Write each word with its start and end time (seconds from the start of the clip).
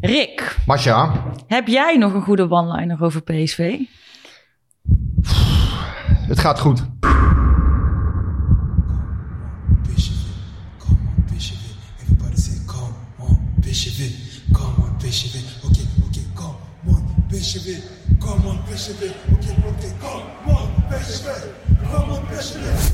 Rick, 0.00 0.56
Masha, 0.66 1.22
heb 1.46 1.66
jij 1.66 1.96
nog 1.96 2.12
een 2.12 2.22
goede 2.22 2.50
one-liner 2.50 3.02
over 3.02 3.22
PSV? 3.22 3.78
het 6.28 6.38
gaat 6.38 6.60
goed. 6.60 6.86
Come 14.52 14.78
on, 14.78 14.96
it. 15.00 15.44
Okay, 15.64 15.86
okay, 16.06 16.24
come 16.38 16.56
on, 16.86 17.04
it. 17.66 17.82
Come 18.20 18.46
on, 22.10 22.26
Bishop 22.28 22.93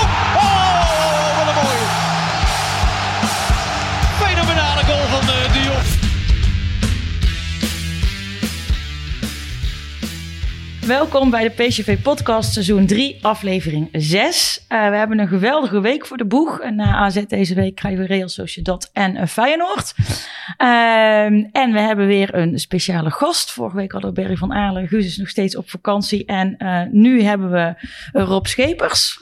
Welkom 10.91 11.29
bij 11.29 11.43
de 11.43 11.63
PSV 11.63 12.01
Podcast, 12.01 12.53
seizoen 12.53 12.85
3, 12.85 13.17
aflevering 13.21 13.89
6. 13.91 14.65
Uh, 14.69 14.89
we 14.89 14.95
hebben 14.95 15.19
een 15.19 15.27
geweldige 15.27 15.81
week 15.81 16.05
voor 16.05 16.17
de 16.17 16.25
boeg. 16.25 16.59
En 16.59 16.75
na 16.75 16.95
AZ 16.95 17.23
deze 17.27 17.53
week 17.53 17.75
krijgen 17.75 18.01
we 18.01 18.07
Real 18.07 18.29
Sociedad 18.29 18.89
en 18.93 19.15
uh, 19.15 19.25
Feyenoord. 19.25 19.93
Uh, 20.57 21.23
en 21.51 21.71
we 21.71 21.79
hebben 21.79 22.07
weer 22.07 22.35
een 22.35 22.59
speciale 22.59 23.11
gast. 23.11 23.51
Vorige 23.51 23.75
week 23.75 23.91
hadden 23.91 24.13
we 24.13 24.21
Berry 24.21 24.35
van 24.35 24.53
Aarlen. 24.53 24.87
Guus 24.87 25.05
is 25.05 25.17
nog 25.17 25.29
steeds 25.29 25.55
op 25.55 25.69
vakantie. 25.69 26.25
En 26.25 26.55
uh, 26.57 26.81
nu 26.91 27.21
hebben 27.21 27.51
we 27.51 27.73
Rob 28.11 28.45
Schepers. 28.45 29.19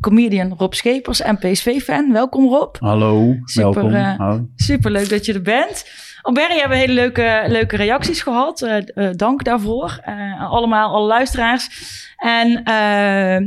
Comedian 0.00 0.54
Rob 0.58 0.72
Schepers 0.72 1.20
en 1.20 1.38
PSV-fan. 1.38 2.12
Welkom 2.12 2.48
Rob. 2.48 2.76
Hallo, 2.78 3.36
super, 3.44 3.74
welkom. 3.74 3.92
Hallo. 3.92 4.48
super 4.56 4.90
leuk 4.90 5.08
dat 5.08 5.24
je 5.26 5.32
er 5.32 5.42
bent. 5.42 5.84
Op 6.26 6.34
Berry 6.34 6.58
hebben 6.58 6.78
we 6.78 6.84
hele 6.84 6.92
leuke, 6.92 7.44
leuke 7.46 7.76
reacties 7.76 8.22
gehad. 8.22 8.62
Uh, 8.62 8.76
uh, 8.94 9.08
dank 9.16 9.44
daarvoor. 9.44 10.00
Uh, 10.08 10.50
allemaal, 10.50 10.94
alle 10.94 11.06
luisteraars. 11.06 11.68
En 12.16 12.62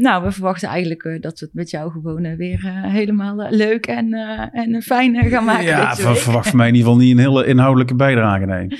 nou, 0.02 0.24
we 0.24 0.32
verwachten 0.32 0.68
eigenlijk 0.70 1.18
dat 1.22 1.40
we 1.40 1.46
het 1.46 1.54
met 1.54 1.70
jou 1.70 1.92
gewoon 1.92 2.36
weer 2.36 2.72
helemaal 2.82 3.48
leuk 3.50 3.88
en, 3.88 4.14
en 4.54 4.82
fijn 4.82 5.30
gaan 5.30 5.44
maken. 5.44 5.66
Ja, 5.66 5.96
ver, 5.96 6.16
verwacht 6.16 6.48
van 6.48 6.58
mij 6.58 6.68
in 6.68 6.76
ieder 6.76 6.90
geval 6.90 7.06
niet 7.06 7.18
een 7.18 7.24
hele 7.24 7.46
inhoudelijke 7.46 7.96
bijdrage, 7.96 8.46
nee. 8.46 8.68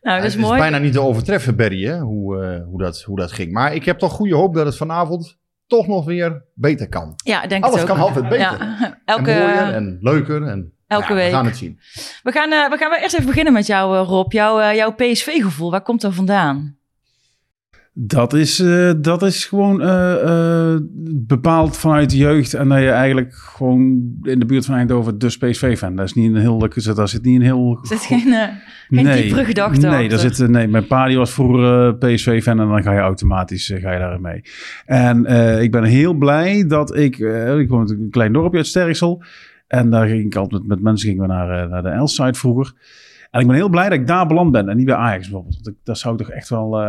Nou, 0.00 0.18
dat 0.18 0.26
is 0.26 0.32
het 0.32 0.42
mooi. 0.42 0.54
is 0.54 0.60
bijna 0.60 0.78
niet 0.78 0.92
te 0.92 1.00
overtreffen, 1.00 1.56
Berry, 1.56 1.84
hè, 1.84 1.98
hoe, 1.98 2.64
hoe, 2.68 2.78
dat, 2.78 3.02
hoe 3.02 3.16
dat 3.16 3.32
ging. 3.32 3.52
Maar 3.52 3.74
ik 3.74 3.84
heb 3.84 3.98
toch 3.98 4.12
goede 4.12 4.34
hoop 4.34 4.54
dat 4.54 4.66
het 4.66 4.76
vanavond 4.76 5.38
toch 5.66 5.86
nog 5.86 6.04
weer 6.04 6.44
beter 6.54 6.88
kan. 6.88 7.12
Ja, 7.16 7.42
ik 7.42 7.48
denk 7.48 7.64
Alles 7.64 7.80
het 7.80 7.90
ook. 7.90 7.96
kan 7.96 8.06
altijd 8.06 8.28
beter. 8.28 8.38
Ja. 8.38 8.98
Elke, 9.04 9.30
en 9.30 9.38
mooier 9.38 9.74
en 9.74 9.98
leuker 10.00 10.42
en 10.42 10.75
Elke 10.86 11.08
ja, 11.08 11.14
week. 11.14 11.30
We 11.30 11.36
gaan 11.36 11.46
het 11.46 11.56
zien. 11.56 11.78
We 12.22 12.32
gaan, 12.32 12.52
uh, 12.52 12.70
we 12.70 12.76
gaan 12.76 12.92
eerst 12.92 13.14
even 13.14 13.26
beginnen 13.26 13.52
met 13.52 13.66
jou, 13.66 13.96
uh, 13.96 14.08
Rob. 14.08 14.32
Jouw, 14.32 14.60
uh, 14.60 14.74
jouw 14.74 14.92
PSV-gevoel, 14.92 15.70
waar 15.70 15.82
komt 15.82 16.00
dat 16.00 16.14
vandaan? 16.14 16.76
Dat 17.98 18.32
is, 18.32 18.60
uh, 18.60 18.92
dat 18.96 19.22
is 19.22 19.44
gewoon 19.44 19.82
uh, 19.82 20.76
bepaald 21.26 21.76
vanuit 21.76 22.10
de 22.10 22.16
jeugd. 22.16 22.54
En 22.54 22.68
dat 22.68 22.78
je 22.78 22.90
eigenlijk 22.90 23.34
gewoon 23.34 23.80
in 24.22 24.38
de 24.38 24.46
buurt 24.46 24.64
van 24.64 24.74
Eindhoven 24.74 25.18
dus 25.18 25.38
PSV-fan. 25.38 25.96
Dat 25.96 26.06
is 26.06 26.12
niet 26.12 26.34
een 26.34 26.40
heel... 26.40 26.58
Daar 26.94 27.08
zit 27.08 27.24
niet 27.24 27.36
een 27.36 27.46
heel... 27.46 27.78
Er 27.80 27.86
zit 27.86 28.00
geen, 28.00 28.26
uh, 28.26 28.42
geen 28.88 29.04
nee, 29.04 29.22
diepere 29.22 29.44
gedachte 29.44 29.86
Nee, 29.86 30.08
daar 30.08 30.18
zit, 30.18 30.48
nee, 30.48 30.68
mijn 30.68 30.86
pa 30.86 31.06
die 31.06 31.16
was 31.16 31.32
vroeger 31.32 31.96
PSV-fan 31.96 32.60
en 32.60 32.68
dan 32.68 32.82
ga 32.82 32.92
je 32.92 32.98
automatisch 32.98 33.72
ga 33.74 33.92
je 33.92 33.98
daarin 33.98 34.20
mee. 34.20 34.42
En 34.84 35.24
ik 35.62 35.70
ben 35.70 35.84
heel 35.84 36.14
blij 36.14 36.66
dat 36.66 36.96
ik... 36.96 37.18
ik 37.58 37.68
woon 37.68 37.88
in 37.88 38.02
een 38.02 38.10
klein 38.10 38.32
dorpje 38.32 38.56
uit 38.56 38.66
Sterksel. 38.66 39.22
En 39.66 39.90
daar 39.90 40.06
ging 40.06 40.24
ik 40.24 40.36
altijd 40.36 40.60
met, 40.60 40.68
met 40.68 40.80
mensen 40.80 41.08
gingen 41.08 41.22
we 41.22 41.32
naar, 41.32 41.68
naar 41.68 41.82
de 41.82 41.88
Elside 41.88 42.34
vroeger. 42.34 42.72
En 43.30 43.40
ik 43.40 43.46
ben 43.46 43.56
heel 43.56 43.68
blij 43.68 43.88
dat 43.88 43.98
ik 43.98 44.06
daar 44.06 44.26
beland 44.26 44.52
ben 44.52 44.68
en 44.68 44.76
niet 44.76 44.86
bij 44.86 44.94
Ajax 44.94 45.22
bijvoorbeeld. 45.22 45.54
Want 45.54 45.68
ik, 45.68 45.74
dat 45.84 45.98
zou 45.98 46.14
ik 46.14 46.20
toch 46.20 46.30
echt 46.30 46.48
wel... 46.48 46.80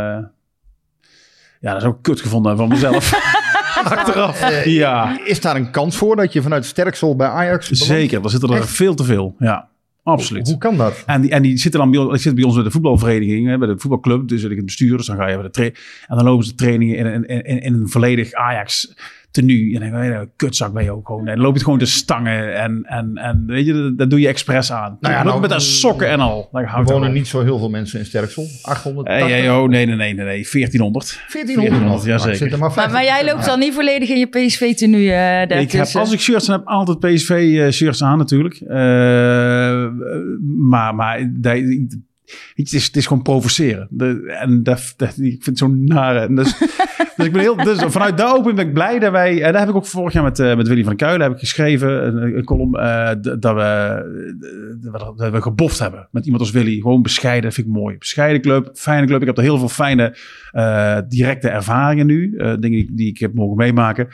Ja, 1.59 1.73
dat 1.73 1.81
is 1.81 1.87
ook 1.87 2.01
kut 2.03 2.21
gevonden 2.21 2.57
van 2.57 2.69
mezelf. 2.69 3.13
Achteraf. 3.83 4.41
Uh, 4.41 4.66
ja. 4.66 5.19
Is 5.25 5.41
daar 5.41 5.55
een 5.55 5.71
kans 5.71 5.97
voor 5.97 6.16
dat 6.16 6.33
je 6.33 6.41
vanuit 6.41 6.66
Sterksel 6.66 7.16
bij 7.16 7.27
Ajax 7.27 7.69
belandt? 7.69 7.93
Zeker, 7.93 8.21
daar 8.21 8.29
zitten 8.29 8.49
er 8.49 8.55
echt? 8.55 8.69
veel 8.69 8.95
te 8.95 9.03
veel. 9.03 9.35
Ja, 9.39 9.69
absoluut. 10.03 10.47
Hoe, 10.47 10.57
kan 10.57 10.77
dat? 10.77 11.03
En 11.05 11.21
die, 11.21 11.31
en 11.31 11.41
die 11.41 11.57
zitten 11.57 11.79
dan 11.79 11.91
bij 11.91 11.99
ons, 11.99 12.33
bij 12.33 12.43
ons 12.43 12.55
bij 12.55 12.63
de 12.63 12.71
voetbalvereniging, 12.71 13.57
bij 13.59 13.67
de 13.67 13.77
voetbalclub. 13.77 14.27
Dus 14.27 14.43
ik 14.43 14.55
het 14.55 14.66
bestuur, 14.66 14.97
dus 14.97 15.05
dan 15.05 15.16
ga 15.16 15.27
je 15.27 15.35
bij 15.35 15.43
de 15.43 15.49
tra- 15.49 15.79
En 16.07 16.16
dan 16.16 16.23
lopen 16.23 16.45
ze 16.45 16.55
trainingen 16.55 16.97
in, 16.97 17.27
in, 17.27 17.43
in, 17.45 17.61
in 17.61 17.73
een 17.73 17.89
volledig 17.89 18.33
Ajax 18.33 18.93
tenue. 19.31 19.73
En 19.73 19.91
dan 19.91 20.01
denk 20.01 20.13
je, 20.13 20.29
kutzak 20.35 20.73
ben 20.73 20.83
je 20.83 20.91
ook 20.91 21.07
gewoon. 21.07 21.27
En 21.27 21.35
dan 21.35 21.43
loop 21.43 21.57
je 21.57 21.63
gewoon 21.63 21.79
te 21.79 21.85
stangen. 21.85 22.55
En, 22.55 22.83
en, 22.85 23.11
en 23.15 23.43
weet 23.47 23.65
je, 23.65 23.73
dat, 23.73 23.97
dat 23.97 24.09
doe 24.09 24.19
je 24.19 24.27
expres 24.27 24.71
aan. 24.71 24.97
Nou 24.99 25.13
ja, 25.13 25.23
nou, 25.23 25.41
met 25.41 25.51
een 25.51 25.61
sokken 25.61 26.09
en 26.09 26.19
al. 26.19 26.49
Er 26.51 26.83
wonen 26.83 27.13
niet 27.13 27.27
zo 27.27 27.43
heel 27.43 27.57
veel 27.57 27.69
mensen 27.69 27.99
in 27.99 28.05
Sterksel. 28.05 28.45
800. 28.61 29.07
Hey, 29.07 29.21
hey, 29.21 29.49
oh, 29.49 29.69
nee, 29.69 29.85
nee, 29.85 29.95
nee, 29.95 30.13
nee, 30.13 30.25
nee. 30.25 30.47
1400. 30.51 31.19
1400, 31.31 32.03
ja 32.03 32.17
zeker. 32.17 32.57
Maar, 32.57 32.71
maar, 32.75 32.91
maar, 32.91 33.03
jij 33.03 33.25
loopt 33.25 33.45
dan 33.45 33.59
niet 33.59 33.73
volledig 33.73 34.09
in 34.09 34.19
je 34.19 34.25
PSV 34.27 34.75
tenue 34.75 35.05
uh, 35.05 35.41
ik 35.41 35.71
heb, 35.71 35.87
Als 35.93 36.11
ik 36.11 36.19
shirts 36.19 36.47
heb, 36.47 36.66
altijd 36.66 36.99
PSV 36.99 37.29
uh, 37.29 37.69
shirts 37.69 38.03
aan 38.03 38.17
natuurlijk. 38.17 38.61
Uh, 38.61 38.67
maar, 40.57 40.95
maar 40.95 41.33
dat, 41.33 41.57
het 42.53 42.73
is, 42.73 42.85
het 42.85 42.95
is 42.95 43.05
gewoon 43.07 43.23
provoceren. 43.23 43.88
De, 43.89 44.35
en 44.41 44.63
dat, 44.63 44.93
dat, 44.97 45.09
ik 45.09 45.43
vind 45.43 45.45
het 45.45 45.57
zo 45.57 45.67
nare. 45.67 46.33
Dus, 46.33 46.57
dus 47.15 47.25
ik 47.25 47.31
ben 47.31 47.41
heel, 47.41 47.55
dus 47.55 47.79
vanuit 47.88 48.17
daar 48.17 48.35
open 48.35 48.55
ben 48.55 48.67
ik 48.67 48.73
blij 48.73 48.99
dat 48.99 49.11
wij. 49.11 49.41
En 49.41 49.51
daar 49.51 49.61
heb 49.61 49.69
ik 49.69 49.75
ook 49.75 49.85
vorig 49.85 50.13
jaar 50.13 50.23
met, 50.23 50.39
uh, 50.39 50.55
met 50.55 50.67
Willy 50.67 50.83
van 50.83 50.95
Kuilen 50.95 51.21
heb 51.21 51.31
ik 51.31 51.39
geschreven. 51.39 52.07
Een, 52.07 52.37
een 52.37 52.43
column. 52.43 52.75
Uh, 52.75 53.09
dat, 53.21 53.53
we, 53.53 54.79
dat, 54.91 55.17
dat 55.17 55.31
we 55.31 55.41
geboft 55.41 55.79
hebben. 55.79 56.07
Met 56.11 56.23
iemand 56.23 56.41
als 56.41 56.51
Willy. 56.51 56.79
Gewoon 56.81 57.01
bescheiden. 57.01 57.43
Dat 57.43 57.53
vind 57.53 57.67
ik 57.67 57.73
mooi. 57.73 57.97
Bescheiden 57.97 58.41
club. 58.41 58.69
Fijne 58.73 59.07
club. 59.07 59.21
Ik 59.21 59.27
heb 59.27 59.37
er 59.37 59.43
heel 59.43 59.57
veel 59.57 59.69
fijne 59.69 60.17
uh, 60.53 60.97
directe 61.07 61.49
ervaringen 61.49 62.05
nu. 62.05 62.35
dingen 62.37 62.59
die, 62.59 62.93
die, 62.93 63.07
ik 63.07 63.17
heb 63.17 63.33
mogen 63.33 63.57
meemaken. 63.57 64.07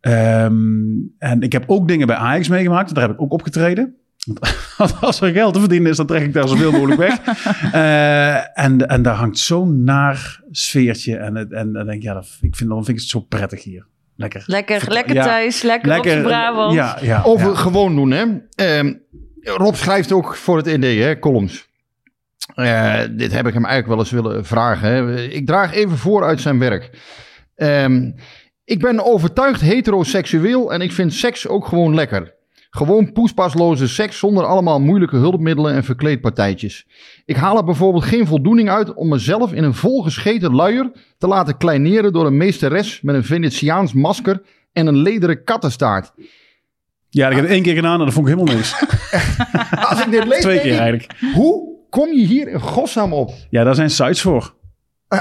Um, 0.00 1.14
en 1.18 1.40
ik 1.40 1.52
heb 1.52 1.64
ook 1.66 1.88
dingen 1.88 2.06
bij 2.06 2.16
Ajax 2.16 2.48
meegemaakt. 2.48 2.94
Daar 2.94 3.06
heb 3.06 3.12
ik 3.12 3.22
ook 3.22 3.32
opgetreden. 3.32 3.94
Als 5.00 5.20
er 5.20 5.32
geld 5.32 5.54
te 5.54 5.60
verdienen 5.60 5.90
is, 5.90 5.96
dan 5.96 6.06
trek 6.06 6.22
ik 6.22 6.32
daar 6.32 6.48
zoveel 6.48 6.72
mogelijk 6.72 6.98
weg. 6.98 7.20
uh, 7.74 8.58
en, 8.64 8.88
en 8.88 9.02
daar 9.02 9.14
hangt 9.14 9.38
zo'n 9.38 9.84
naar 9.84 10.40
sfeertje. 10.50 11.16
En, 11.16 11.36
en 11.36 11.72
dan 11.72 11.86
denk 11.86 11.98
ik, 11.98 12.02
ja, 12.02 12.14
dat, 12.14 12.38
ik 12.40 12.56
vind, 12.56 12.70
dan 12.70 12.84
vind 12.84 12.96
ik 12.96 13.02
het 13.02 13.12
zo 13.12 13.20
prettig 13.20 13.62
hier. 13.62 13.86
Lekker. 14.16 14.42
Lekker, 14.46 14.92
lekker 14.92 15.14
ja, 15.14 15.24
thuis, 15.24 15.62
lekker, 15.62 15.88
lekker 15.88 16.16
op 16.16 16.22
Brabant. 16.22 16.74
Ja, 16.74 16.98
ja, 17.00 17.22
Over 17.22 17.48
ja. 17.48 17.54
gewoon 17.54 17.94
doen, 17.94 18.10
hè. 18.10 18.24
Uh, 18.84 18.92
Rob 19.40 19.74
schrijft 19.74 20.12
ook 20.12 20.36
voor 20.36 20.56
het 20.56 20.66
ND, 20.66 20.84
hè, 20.84 21.18
columns. 21.18 21.68
Uh, 22.56 23.00
dit 23.10 23.32
heb 23.32 23.46
ik 23.46 23.54
hem 23.54 23.64
eigenlijk 23.64 23.86
wel 23.86 23.98
eens 23.98 24.10
willen 24.10 24.44
vragen. 24.44 24.88
Hè. 24.88 25.22
Ik 25.24 25.46
draag 25.46 25.74
even 25.74 25.96
voor 25.96 26.24
uit 26.24 26.40
zijn 26.40 26.58
werk. 26.58 26.90
Um, 27.56 28.14
ik 28.64 28.80
ben 28.80 29.04
overtuigd 29.04 29.60
heteroseksueel 29.60 30.72
en 30.72 30.80
ik 30.80 30.92
vind 30.92 31.14
seks 31.14 31.48
ook 31.48 31.66
gewoon 31.66 31.94
lekker. 31.94 32.35
Gewoon 32.76 33.12
poespasloze 33.12 33.88
seks 33.88 34.18
zonder 34.18 34.44
allemaal 34.44 34.80
moeilijke 34.80 35.16
hulpmiddelen 35.16 35.74
en 35.74 35.84
verkleedpartijtjes. 35.84 36.86
Ik 37.24 37.36
haal 37.36 37.56
er 37.56 37.64
bijvoorbeeld 37.64 38.04
geen 38.04 38.26
voldoening 38.26 38.70
uit 38.70 38.94
om 38.94 39.08
mezelf 39.08 39.52
in 39.52 39.64
een 39.64 39.74
volgescheten 39.74 40.54
luier 40.54 40.90
te 41.18 41.26
laten 41.26 41.56
kleineren 41.56 42.12
door 42.12 42.26
een 42.26 42.36
meesteres 42.36 43.00
met 43.00 43.14
een 43.14 43.24
Venetiaans 43.24 43.92
masker 43.92 44.42
en 44.72 44.86
een 44.86 44.96
lederen 44.96 45.44
kattenstaart. 45.44 46.12
Ja, 47.08 47.26
dat 47.26 47.36
heb 47.36 47.44
ik 47.44 47.50
één 47.50 47.62
keer 47.62 47.74
gedaan 47.74 47.98
en 47.98 48.04
dat 48.04 48.14
vond 48.14 48.28
ik 48.28 48.34
helemaal 48.34 48.54
niks. 48.56 48.74
Als 49.90 50.04
ik 50.04 50.10
dit 50.10 50.26
lees, 50.26 50.40
Twee 50.40 50.60
keer 50.60 50.72
ik, 50.72 50.78
eigenlijk. 50.78 51.12
Hoe 51.34 51.76
kom 51.90 52.12
je 52.12 52.26
hier 52.26 52.48
in 52.48 52.60
godsnaam 52.60 53.12
op? 53.12 53.30
Ja, 53.50 53.64
daar 53.64 53.74
zijn 53.74 53.90
sites 53.90 54.20
voor. 54.20 54.54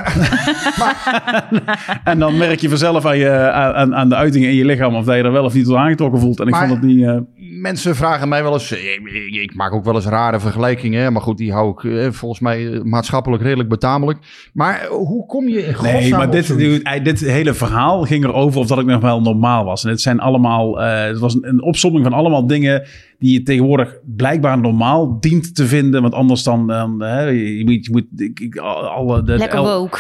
en 2.04 2.20
dan 2.20 2.38
merk 2.38 2.60
je 2.60 2.70
vanzelf 2.70 3.06
aan, 3.06 3.18
je, 3.18 3.32
aan, 3.52 3.96
aan 3.96 4.10
de 4.10 4.16
uitingen 4.16 4.50
in 4.50 4.56
je 4.56 4.66
lichaam 4.66 4.96
of 4.96 5.06
dat 5.06 5.16
je 5.16 5.24
er 5.24 5.32
wel 5.32 5.44
of 5.44 5.54
niet 5.54 5.66
tot 5.66 5.76
aangetrokken 5.76 6.20
voelt. 6.20 6.40
En 6.40 6.46
ik 6.48 6.52
Maar- 6.54 6.68
vond 6.68 6.82
het 6.82 6.90
niet... 6.90 7.04
eh, 7.06 7.18
Mensen 7.50 7.96
vragen 7.96 8.30
mij 8.30 8.44
wel 8.44 8.54
eens, 8.54 8.72
eh, 8.72 8.94
ik, 8.94 9.00
ik- 9.12 9.42
ik 9.42 9.56
maak 9.56 9.74
ook 9.74 9.84
wel 9.86 9.96
eens 9.96 10.06
rare 10.06 10.40
vergelijkingen, 10.40 11.14
maar 11.14 11.22
goed, 11.22 11.38
die 11.38 11.52
hou 11.52 11.70
ik 11.72 11.84
eh, 11.84 12.12
volgens 12.12 12.40
mij 12.42 12.72
eh, 12.74 12.82
maatschappelijk 12.82 13.44
redelijk 13.44 13.70
betamelijk. 13.70 14.20
Maar 14.54 14.86
hoe 14.90 15.26
kom 15.26 15.48
je 15.48 15.66
in 15.66 15.76
Nee, 15.82 16.12
maar 16.12 16.32
dit, 16.32 16.58
dit, 16.58 17.04
dit 17.04 17.20
hele 17.20 17.54
verhaal 17.54 18.04
ging 18.04 18.24
erover 18.24 18.60
of 18.60 18.68
dat 18.68 18.80
ik 18.80 18.86
nog 18.86 19.02
wel 19.02 19.22
normaal 19.22 19.66
was. 19.66 19.84
En 19.84 19.90
het 19.90 20.02
zijn 20.02 20.20
allemaal, 20.20 20.82
eh, 20.82 21.04
het 21.06 21.20
was 21.20 21.34
een, 21.34 21.48
een 21.48 21.64
opsomming 21.64 22.04
van 22.04 22.14
allemaal 22.14 22.48
dingen 22.48 22.84
die 23.20 23.34
je 23.34 23.44
tegenwoordig 23.44 23.96
blijkbaar 24.16 24.60
normaal 24.60 25.20
dient 25.20 25.56
te 25.56 25.66
vinden. 25.66 26.02
Want 26.02 26.14
anders 26.14 26.44
dan, 26.44 26.68
dan 26.68 27.02
hè, 27.02 27.24
je 27.28 27.62
moet, 27.66 27.86
je 27.86 27.92
moet 27.92 28.32
ik, 28.42 28.58
alle, 28.58 29.24
de, 29.24 29.38
Lekker 29.38 29.62
woke. 29.62 30.00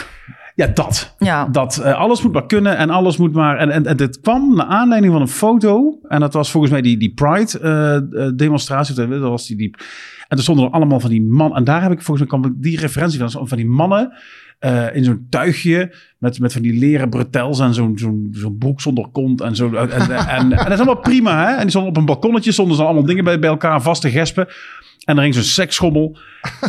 Ja, 0.55 0.67
dat. 0.67 1.15
Ja. 1.17 1.47
Dat 1.47 1.77
eh, 1.77 1.93
alles 1.93 2.21
moet 2.21 2.33
maar 2.33 2.45
kunnen 2.45 2.77
en 2.77 2.89
alles 2.89 3.17
moet 3.17 3.33
maar. 3.33 3.57
En, 3.57 3.69
en, 3.69 3.85
en 3.85 3.97
het 3.97 4.19
kwam 4.19 4.55
naar 4.55 4.65
aanleiding 4.65 5.13
van 5.13 5.21
een 5.21 5.27
foto. 5.27 5.99
En 6.07 6.19
dat 6.19 6.33
was 6.33 6.51
volgens 6.51 6.71
mij 6.71 6.81
die, 6.81 6.97
die 6.97 7.13
Pride-demonstratie. 7.13 8.95
dat 8.95 9.19
was 9.19 9.47
die, 9.47 9.57
die. 9.57 9.75
En 10.27 10.37
er 10.37 10.43
stonden 10.43 10.65
er 10.65 10.71
allemaal 10.71 10.99
van 10.99 11.09
die 11.09 11.21
man. 11.21 11.55
En 11.55 11.63
daar 11.63 11.81
heb 11.81 11.91
ik 11.91 12.01
volgens 12.01 12.29
mij 12.29 12.39
kwam 12.39 12.55
die 12.57 12.79
referentie 12.79 13.19
van. 13.19 13.47
Van 13.47 13.57
die 13.57 13.67
mannen 13.67 14.13
eh, 14.59 14.95
in 14.95 15.03
zo'n 15.03 15.27
tuigje. 15.29 15.95
Met, 16.17 16.39
met 16.39 16.53
van 16.53 16.61
die 16.61 16.79
leren 16.79 17.09
bretels 17.09 17.59
en 17.59 17.73
zo'n 17.73 17.97
zo'n 17.97 18.27
zo'n 18.31 18.57
broek 18.57 18.81
zonder 18.81 19.07
kont. 19.11 19.41
En, 19.41 19.55
zo, 19.55 19.73
en, 19.73 19.91
en, 19.91 20.09
en, 20.09 20.27
en 20.39 20.49
dat 20.49 20.71
is 20.71 20.77
allemaal 20.77 20.99
prima. 20.99 21.47
Hè? 21.47 21.53
En 21.53 21.61
die 21.61 21.69
stonden 21.69 21.91
op 21.91 21.97
een 21.97 22.05
balkonnetje. 22.05 22.51
Stonden 22.51 22.75
ze 22.75 22.83
allemaal 22.83 23.05
dingen 23.05 23.23
bij, 23.23 23.39
bij 23.39 23.49
elkaar 23.49 23.81
vast 23.81 24.01
te 24.01 24.09
gespen. 24.09 24.47
En 25.05 25.17
er 25.17 25.23
hing 25.23 25.33
zo'n 25.33 25.43
seksschommel. 25.43 26.17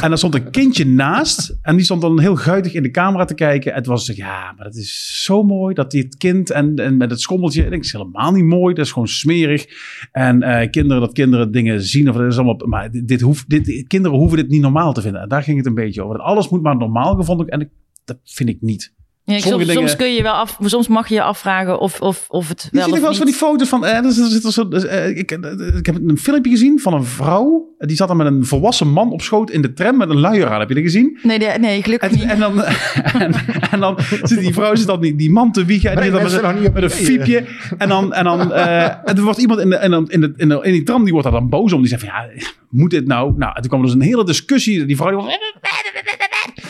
En 0.00 0.10
er 0.10 0.18
stond 0.18 0.34
een 0.34 0.50
kindje 0.50 0.86
naast. 0.86 1.58
En 1.62 1.76
die 1.76 1.84
stond 1.84 2.00
dan 2.00 2.20
heel 2.20 2.36
guitig 2.36 2.74
in 2.74 2.82
de 2.82 2.90
camera 2.90 3.24
te 3.24 3.34
kijken. 3.34 3.70
En 3.70 3.78
het 3.78 3.86
was 3.86 4.06
ja, 4.06 4.52
maar 4.52 4.64
dat 4.64 4.74
is 4.74 5.22
zo 5.24 5.42
mooi 5.42 5.74
dat 5.74 5.90
dit 5.90 6.16
kind 6.16 6.50
en, 6.50 6.76
en 6.76 6.96
met 6.96 7.10
het 7.10 7.20
schommeltje. 7.20 7.64
Ik 7.64 7.70
denk, 7.70 7.84
is 7.84 7.92
helemaal 7.92 8.32
niet 8.32 8.44
mooi. 8.44 8.74
Dat 8.74 8.84
is 8.84 8.92
gewoon 8.92 9.08
smerig. 9.08 9.66
En 10.12 10.42
eh, 10.42 10.70
kinderen, 10.70 11.02
dat 11.02 11.12
kinderen 11.12 11.52
dingen 11.52 11.82
zien. 11.82 12.08
Of 12.08 12.16
dat 12.16 12.26
is 12.26 12.36
allemaal, 12.36 12.66
maar 12.66 12.90
dit, 12.90 13.08
dit 13.08 13.20
hoeft, 13.20 13.48
dit, 13.48 13.84
kinderen 13.86 14.18
hoeven 14.18 14.36
dit 14.36 14.48
niet 14.48 14.60
normaal 14.60 14.92
te 14.92 15.00
vinden. 15.00 15.20
En 15.20 15.28
daar 15.28 15.42
ging 15.42 15.56
het 15.56 15.66
een 15.66 15.74
beetje 15.74 16.02
over. 16.02 16.16
Dat 16.16 16.26
alles 16.26 16.48
moet 16.48 16.62
maar 16.62 16.76
normaal 16.76 17.14
gevonden. 17.14 17.46
En 17.46 17.60
ik, 17.60 17.68
dat 18.04 18.18
vind 18.24 18.48
ik 18.48 18.60
niet. 18.60 18.94
Ja, 19.28 19.38
soms, 19.38 19.58
dingen- 19.58 19.74
soms 19.74 19.96
kun 19.96 20.12
je 20.14 20.22
wel 20.22 20.32
af, 20.32 20.58
soms 20.64 20.88
mag 20.88 21.08
je 21.08 21.14
je 21.14 21.22
afvragen 21.22 21.78
of, 21.80 22.00
of, 22.00 22.24
of 22.28 22.48
het 22.48 22.62
Je 22.62 22.68
wel 22.72 22.82
ziet 22.84 22.92
of 22.92 22.96
ook 22.98 23.00
wel 23.00 23.08
eens 23.08 23.18
van 23.18 23.26
die 23.26 23.34
foto's 23.36 23.68
van. 23.68 23.84
Eh, 23.84 24.10
zit- 24.10 24.42
zit 24.42 24.52
zo, 24.52 24.68
eh, 24.68 25.08
ik, 25.08 25.30
ik 25.76 25.86
heb 25.86 25.96
een 26.08 26.18
filmpje 26.18 26.50
gezien 26.50 26.80
van 26.80 26.94
een 26.94 27.04
vrouw. 27.04 27.74
Die 27.78 27.96
zat 27.96 28.08
dan 28.08 28.16
met 28.16 28.26
een 28.26 28.44
volwassen 28.46 28.88
man 28.88 29.12
op 29.12 29.22
schoot 29.22 29.50
in 29.50 29.62
de 29.62 29.72
tram 29.72 29.96
met 29.96 30.10
een 30.10 30.20
luier 30.20 30.46
aan. 30.50 30.58
Heb 30.60 30.68
je 30.68 30.74
dat 30.74 30.82
gezien? 30.84 31.18
Nee, 31.22 31.38
de- 31.38 31.56
nee, 31.60 31.82
gelukkig 31.82 32.10
En, 32.10 32.18
niet. 32.18 32.24
en, 32.28 32.38
dan, 32.38 32.62
en, 33.22 33.34
en 33.70 33.80
dan 33.80 33.98
zit 34.22 34.38
die 34.40 34.52
vrouw 34.52 34.74
zit 34.74 34.86
dan 34.86 35.00
die, 35.00 35.16
die 35.16 35.30
man 35.30 35.52
te 35.52 35.64
wiegen. 35.64 35.90
En 35.90 36.00
die 36.02 36.10
dan 36.10 36.22
met, 36.62 36.72
met 36.74 36.82
een 36.82 36.90
fiepje. 36.90 37.44
En 37.78 37.88
dan, 37.88 38.12
en 38.14 38.24
dan 38.24 38.52
eh, 38.52 38.82
en 38.84 39.16
er 39.16 39.22
wordt 39.22 39.38
iemand 39.38 39.60
in, 39.60 39.70
de, 39.70 39.76
en 39.76 39.90
dan 39.90 40.10
in, 40.10 40.20
de, 40.20 40.32
in, 40.36 40.48
de, 40.48 40.58
in 40.62 40.72
die 40.72 40.82
tram, 40.82 41.02
die 41.04 41.12
wordt 41.12 41.28
daar 41.30 41.40
dan 41.40 41.48
boos 41.48 41.72
om. 41.72 41.80
Die 41.80 41.88
zegt 41.88 42.02
van, 42.04 42.10
ja, 42.14 42.28
moet 42.70 42.90
dit 42.90 43.06
nou? 43.06 43.34
Nou, 43.36 43.52
en 43.54 43.60
toen 43.60 43.68
kwam 43.70 43.80
er 43.80 43.86
dus 43.86 43.94
een 43.94 44.00
hele 44.02 44.24
discussie. 44.24 44.84
Die 44.84 44.96
vrouw 44.96 45.08
die 45.08 45.16
was... 45.16 45.38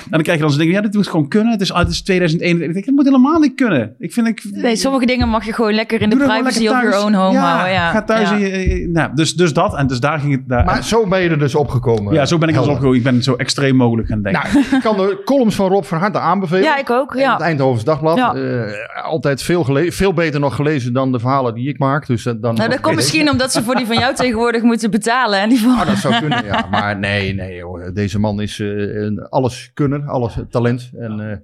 En 0.07 0.13
dan 0.13 0.23
krijg 0.23 0.37
je 0.39 0.43
dan 0.45 0.53
zo'n 0.53 0.61
ding, 0.61 0.73
ja, 0.73 0.81
dit 0.81 0.95
moet 0.95 1.09
gewoon 1.09 1.29
kunnen. 1.29 1.53
Het 1.53 1.61
is, 1.61 1.73
het 1.73 1.89
is 1.89 2.03
2021. 2.03 2.67
Ik 2.69 2.73
denk, 2.75 2.85
het 2.87 2.95
moet 2.95 3.05
helemaal 3.05 3.41
niet 3.41 3.55
kunnen. 3.55 3.95
Ik 3.99 4.13
vind, 4.13 4.27
ik, 4.27 4.43
Nee, 4.53 4.77
sommige 4.77 5.07
dingen 5.07 5.29
mag 5.29 5.45
je 5.45 5.53
gewoon 5.53 5.75
lekker 5.75 6.03
in 6.03 6.11
de 6.11 6.17
privacy 6.17 6.69
of 6.69 6.83
your 6.83 7.05
own 7.05 7.13
home 7.13 7.33
ja, 7.33 7.41
houden. 7.53 7.73
Ja, 7.73 7.91
Ga 7.91 8.03
thuis 8.03 8.29
ja. 8.29 8.37
in 8.37 8.41
je- 8.79 8.89
nou, 8.89 9.11
dus, 9.15 9.35
dus 9.35 9.53
dat. 9.53 9.77
En 9.77 9.87
dus 9.87 10.01
daar 10.01 10.19
ging 10.19 10.33
het... 10.33 10.49
Daar, 10.49 10.65
Maar 10.65 10.85
zo 10.85 11.07
ben 11.07 11.21
je 11.23 11.29
er 11.29 11.39
dus 11.39 11.55
opgekomen. 11.55 12.15
ja, 12.15 12.27
zo 12.27 12.39
ben 12.39 12.49
ik 12.49 12.55
er 12.55 12.61
dus 12.61 12.71
opgekomen. 12.71 12.97
Ik 12.99 13.03
ben 13.05 13.23
zo 13.23 13.35
extreem 13.35 13.77
mogelijk 13.77 14.09
gaan 14.09 14.23
denken. 14.23 14.43
Nou, 14.53 14.65
ik 14.77 14.81
kan 14.83 14.97
de 14.97 15.23
columns 15.25 15.55
van 15.55 15.69
Rob 15.69 15.85
van 15.85 15.99
harte 15.99 16.19
aanbevelen. 16.19 16.63
Ja, 16.63 16.79
ik 16.79 16.91
ook. 16.91 17.15
Ja. 17.15 17.33
Het 17.33 17.41
Eindhovens 17.43 17.85
Dagblad. 17.85 18.17
Ja. 18.17 18.35
Eh, 18.35 19.05
altijd 19.05 19.43
veel, 19.43 19.67
veel 19.89 20.13
beter 20.13 20.41
nog 20.41 20.55
gelezen 20.55 20.93
dan 20.93 21.13
de 21.13 21.19
verhalen 21.19 21.55
die 21.55 21.69
ik 21.69 21.79
maak. 21.79 22.07
Dus, 22.07 22.27
eh, 22.27 22.33
dan 22.41 22.55
Nou, 22.55 22.69
dat 22.71 22.81
komt 22.81 22.95
misschien 22.97 23.31
omdat 23.31 23.53
ze 23.53 23.63
voor 23.63 23.75
die 23.75 23.87
van 23.87 23.99
jou 23.99 24.15
tegenwoordig 24.25 24.63
moeten 24.63 24.91
betalen. 24.91 25.41
En 25.41 25.49
die 25.49 25.61
van... 25.61 25.71
Ah, 25.79 25.87
dat 25.87 25.97
zou 25.97 26.19
kunnen, 26.19 26.45
ja. 26.45 26.67
Maar 26.71 26.99
nee, 26.99 27.35
nee 27.35 27.63
hoor. 27.63 27.91
Deze 27.95 28.19
man 28.19 28.41
is 28.41 28.61
eh, 28.61 28.67
een 28.95 29.27
alles 29.29 29.71
alles 30.07 30.35
talent. 30.51 30.91
En, 30.99 31.11
eh, 31.11 31.37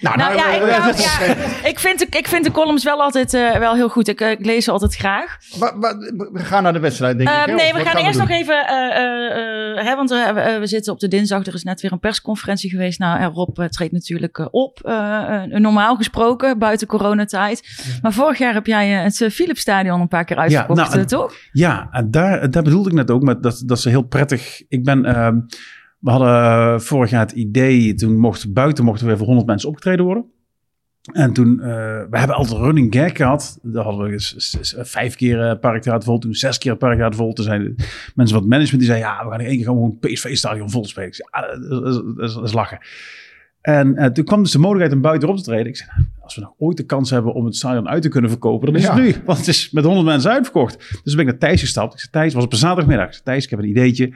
nou, 0.00 0.16
Nou 0.16 0.34
ja, 0.34 0.52
ik, 0.54 0.62
eh, 0.62 0.88
is- 0.88 1.18
ja, 1.18 1.34
ik, 1.70 1.78
vind, 1.78 1.98
de- 1.98 2.18
ik 2.18 2.28
vind 2.28 2.44
de 2.44 2.50
columns 2.50 2.84
wel 2.84 3.00
altijd 3.02 3.34
eh, 3.34 3.56
wel 3.58 3.74
heel 3.74 3.88
goed. 3.88 4.08
Ik, 4.08 4.20
ik 4.20 4.44
lees 4.44 4.64
ze 4.64 4.70
altijd 4.70 4.94
graag. 4.96 5.36
Wa- 5.58 5.78
wa- 5.78 5.96
we 6.32 6.38
gaan 6.44 6.62
naar 6.62 6.72
de 6.72 6.78
wedstrijd, 6.78 7.16
denk 7.18 7.28
ik. 7.28 7.34
hè? 7.34 7.52
nee, 7.52 7.72
Of 7.72 7.78
we 7.78 7.84
gaan 7.84 8.04
eerst 8.04 8.18
nog 8.18 8.28
even... 8.30 8.66
eh, 8.66 8.96
eh, 8.96 9.78
eh, 9.78 9.84
hè, 9.86 9.94
want 9.96 10.10
we, 10.10 10.56
we 10.60 10.66
zitten 10.66 10.92
op 10.92 11.00
de 11.00 11.08
dinsdag. 11.08 11.46
Er 11.46 11.54
is 11.54 11.62
net 11.62 11.80
weer 11.80 11.92
een 11.92 11.98
persconferentie 12.00 12.70
geweest. 12.70 12.98
Nou, 12.98 13.20
en 13.20 13.30
Rob 13.30 13.58
treedt 13.70 13.92
natuurlijk 13.92 14.48
op. 14.50 14.78
normaal 15.48 15.96
gesproken, 15.96 16.58
buiten 16.58 16.86
coronatijd. 16.86 17.62
Maar 18.02 18.12
vorig 18.12 18.38
jaar 18.38 18.54
heb 18.54 18.66
jij 18.66 18.88
het 18.88 19.20
eh, 19.20 19.30
Philipsstadion 19.30 20.00
een 20.00 20.08
paar 20.08 20.24
keer 20.24 20.36
uitverkocht, 20.36 20.90
nou, 20.94 21.04
toch? 21.04 21.32
Ja, 21.52 21.88
en 21.90 22.10
daar, 22.10 22.50
daar 22.50 22.62
bedoelde 22.62 22.88
ik 22.88 22.94
net 22.94 23.10
ook 23.10 23.22
met 23.22 23.42
dat, 23.42 23.62
dat 23.66 23.80
ze 23.80 23.88
heel 23.88 24.02
prettig. 24.02 24.62
Ik 24.68 24.84
ben, 24.84 25.04
ehm, 25.04 25.38
we 25.98 26.10
hadden 26.10 26.28
eh, 26.28 26.78
vorig 26.78 27.10
jaar 27.10 27.20
het 27.20 27.32
idee, 27.32 27.94
toen 27.94 28.16
mocht 28.18 28.52
buiten 28.52 28.84
mochten 28.84 29.02
we 29.02 29.08
weer 29.08 29.18
voor 29.18 29.26
100 29.26 29.46
mensen 29.46 29.68
opgetreden 29.68 30.04
worden. 30.04 30.24
En 31.12 31.32
toen, 31.32 31.60
eh, 31.60 31.66
we 32.10 32.18
hebben 32.18 32.36
altijd 32.36 32.60
running 32.60 32.94
gag 32.94 33.16
gehad. 33.16 33.58
Daar 33.62 33.84
hadden 33.84 34.06
we 34.06 34.12
eens, 34.12 34.34
eens- 34.34 34.56
eens 34.56 34.90
vijf 34.90 35.14
keer 35.16 35.48
eh, 35.48 35.58
Parktheater 35.60 36.02
vol, 36.04 36.18
toen 36.18 36.34
zes 36.34 36.58
keer 36.58 36.76
Parktheater 36.76 37.16
vol. 37.18 37.32
Toen 37.32 37.44
zeiden 37.44 37.74
mensen 38.14 38.34
van 38.34 38.38
het 38.38 38.48
management, 38.48 38.78
die 38.78 38.88
zeiden, 38.94 39.08
ja, 39.08 39.24
we 39.24 39.30
gaan 39.30 39.40
in 39.40 39.46
één 39.46 39.56
keer 39.56 39.64
gewoon 39.64 39.98
PSV-stadion 40.00 40.70
vol 40.70 40.84
spelen. 40.84 41.08
Ik 41.08 41.14
zei, 41.14 41.28
ja, 41.32 41.40
dat, 41.68 41.86
is, 41.86 41.94
dat, 41.94 42.28
is, 42.28 42.34
dat 42.34 42.44
is 42.44 42.52
lachen. 42.52 42.78
En 43.60 43.96
eh, 43.96 44.06
toen 44.10 44.24
kwam 44.24 44.42
dus 44.42 44.52
de 44.52 44.58
mogelijkheid 44.58 44.96
om 44.96 45.00
buiten 45.02 45.28
op 45.28 45.36
te 45.36 45.42
treden. 45.42 45.66
Ik 45.66 45.76
zei, 45.76 45.90
nou, 45.96 46.06
als 46.20 46.34
we 46.34 46.40
nog 46.40 46.54
ooit 46.58 46.76
de 46.76 46.82
kans 46.86 47.10
hebben 47.10 47.32
om 47.34 47.44
het 47.44 47.56
stadion 47.56 47.88
uit 47.88 48.02
te 48.02 48.08
kunnen 48.08 48.30
verkopen, 48.30 48.66
dan 48.66 48.76
is 48.76 48.82
Ja. 48.86 48.94
het 48.94 49.02
nu. 49.04 49.14
Want 49.24 49.38
het 49.38 49.48
is 49.48 49.70
met 49.70 49.84
100 49.84 50.06
mensen 50.06 50.30
uitverkocht. 50.30 51.00
Dus 51.04 51.14
ben 51.14 51.24
ik 51.24 51.30
naar 51.30 51.40
Thijs 51.40 51.60
gestapt. 51.60 51.92
Ik 51.92 51.98
zei, 52.00 52.12
Thijs, 52.12 52.34
was 52.34 52.44
op 52.44 52.52
een 52.52 52.58
zaterdagmiddag. 52.58 53.06
Ik 53.06 53.12
zei, 53.12 53.24
Thijs, 53.24 53.44
ik 53.44 53.50
heb 53.50 53.58
een 53.58 53.68
ideetje. 53.68 54.12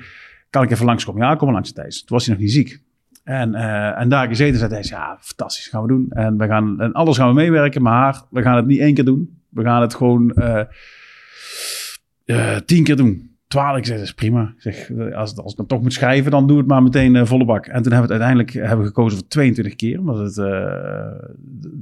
Kan 0.50 0.62
ik 0.62 0.70
even 0.70 0.86
langskomen? 0.86 1.22
Ja, 1.22 1.34
kom 1.34 1.44
maar 1.44 1.54
langs, 1.54 1.72
Thijs. 1.72 1.98
Toen 1.98 2.16
was 2.16 2.26
hij 2.26 2.34
nog 2.34 2.44
niet 2.44 2.52
ziek. 2.52 2.80
En, 3.24 3.54
eh, 3.54 4.00
en 4.00 4.08
daar 4.08 4.28
gezeten 4.28 4.58
zei 4.58 4.70
Thijs, 4.70 4.88
ja, 4.88 5.18
fantastisch, 5.20 5.68
gaan 5.68 5.82
we 5.82 5.88
doen. 5.88 6.06
En, 6.10 6.38
we 6.38 6.46
gaan, 6.46 6.80
en 6.80 6.92
alles 6.92 7.16
gaan 7.16 7.28
we 7.28 7.34
meewerken, 7.34 7.82
maar 7.82 8.22
we 8.30 8.42
gaan 8.42 8.56
het 8.56 8.66
niet 8.66 8.80
één 8.80 8.94
keer 8.94 9.04
doen. 9.04 9.38
We 9.48 9.62
gaan 9.62 9.80
het 9.80 9.94
gewoon 9.94 10.30
eh, 10.30 10.60
eh, 12.24 12.56
tien 12.56 12.84
keer 12.84 12.96
doen. 12.96 13.28
Twaalf, 13.46 13.76
ik 13.76 13.86
zeg, 13.86 13.96
dat 13.96 14.04
is 14.04 14.14
prima. 14.14 14.54
Zeg, 14.56 14.90
als, 15.14 15.36
als 15.36 15.50
ik 15.50 15.56
dan 15.56 15.66
toch 15.66 15.82
moet 15.82 15.92
schrijven, 15.92 16.30
dan 16.30 16.46
doe 16.46 16.58
het 16.58 16.66
maar 16.66 16.82
meteen 16.82 17.26
volle 17.26 17.44
bak. 17.44 17.66
En 17.66 17.82
toen 17.82 17.92
hebben 17.92 18.08
we 18.08 18.14
het 18.14 18.22
uiteindelijk 18.22 18.52
hebben 18.52 18.78
we 18.78 18.86
gekozen 18.86 19.18
voor 19.18 19.28
22 19.28 19.76
keer. 19.76 19.98
Omdat 19.98 20.18
het 20.18 20.38
eh 20.38 21.28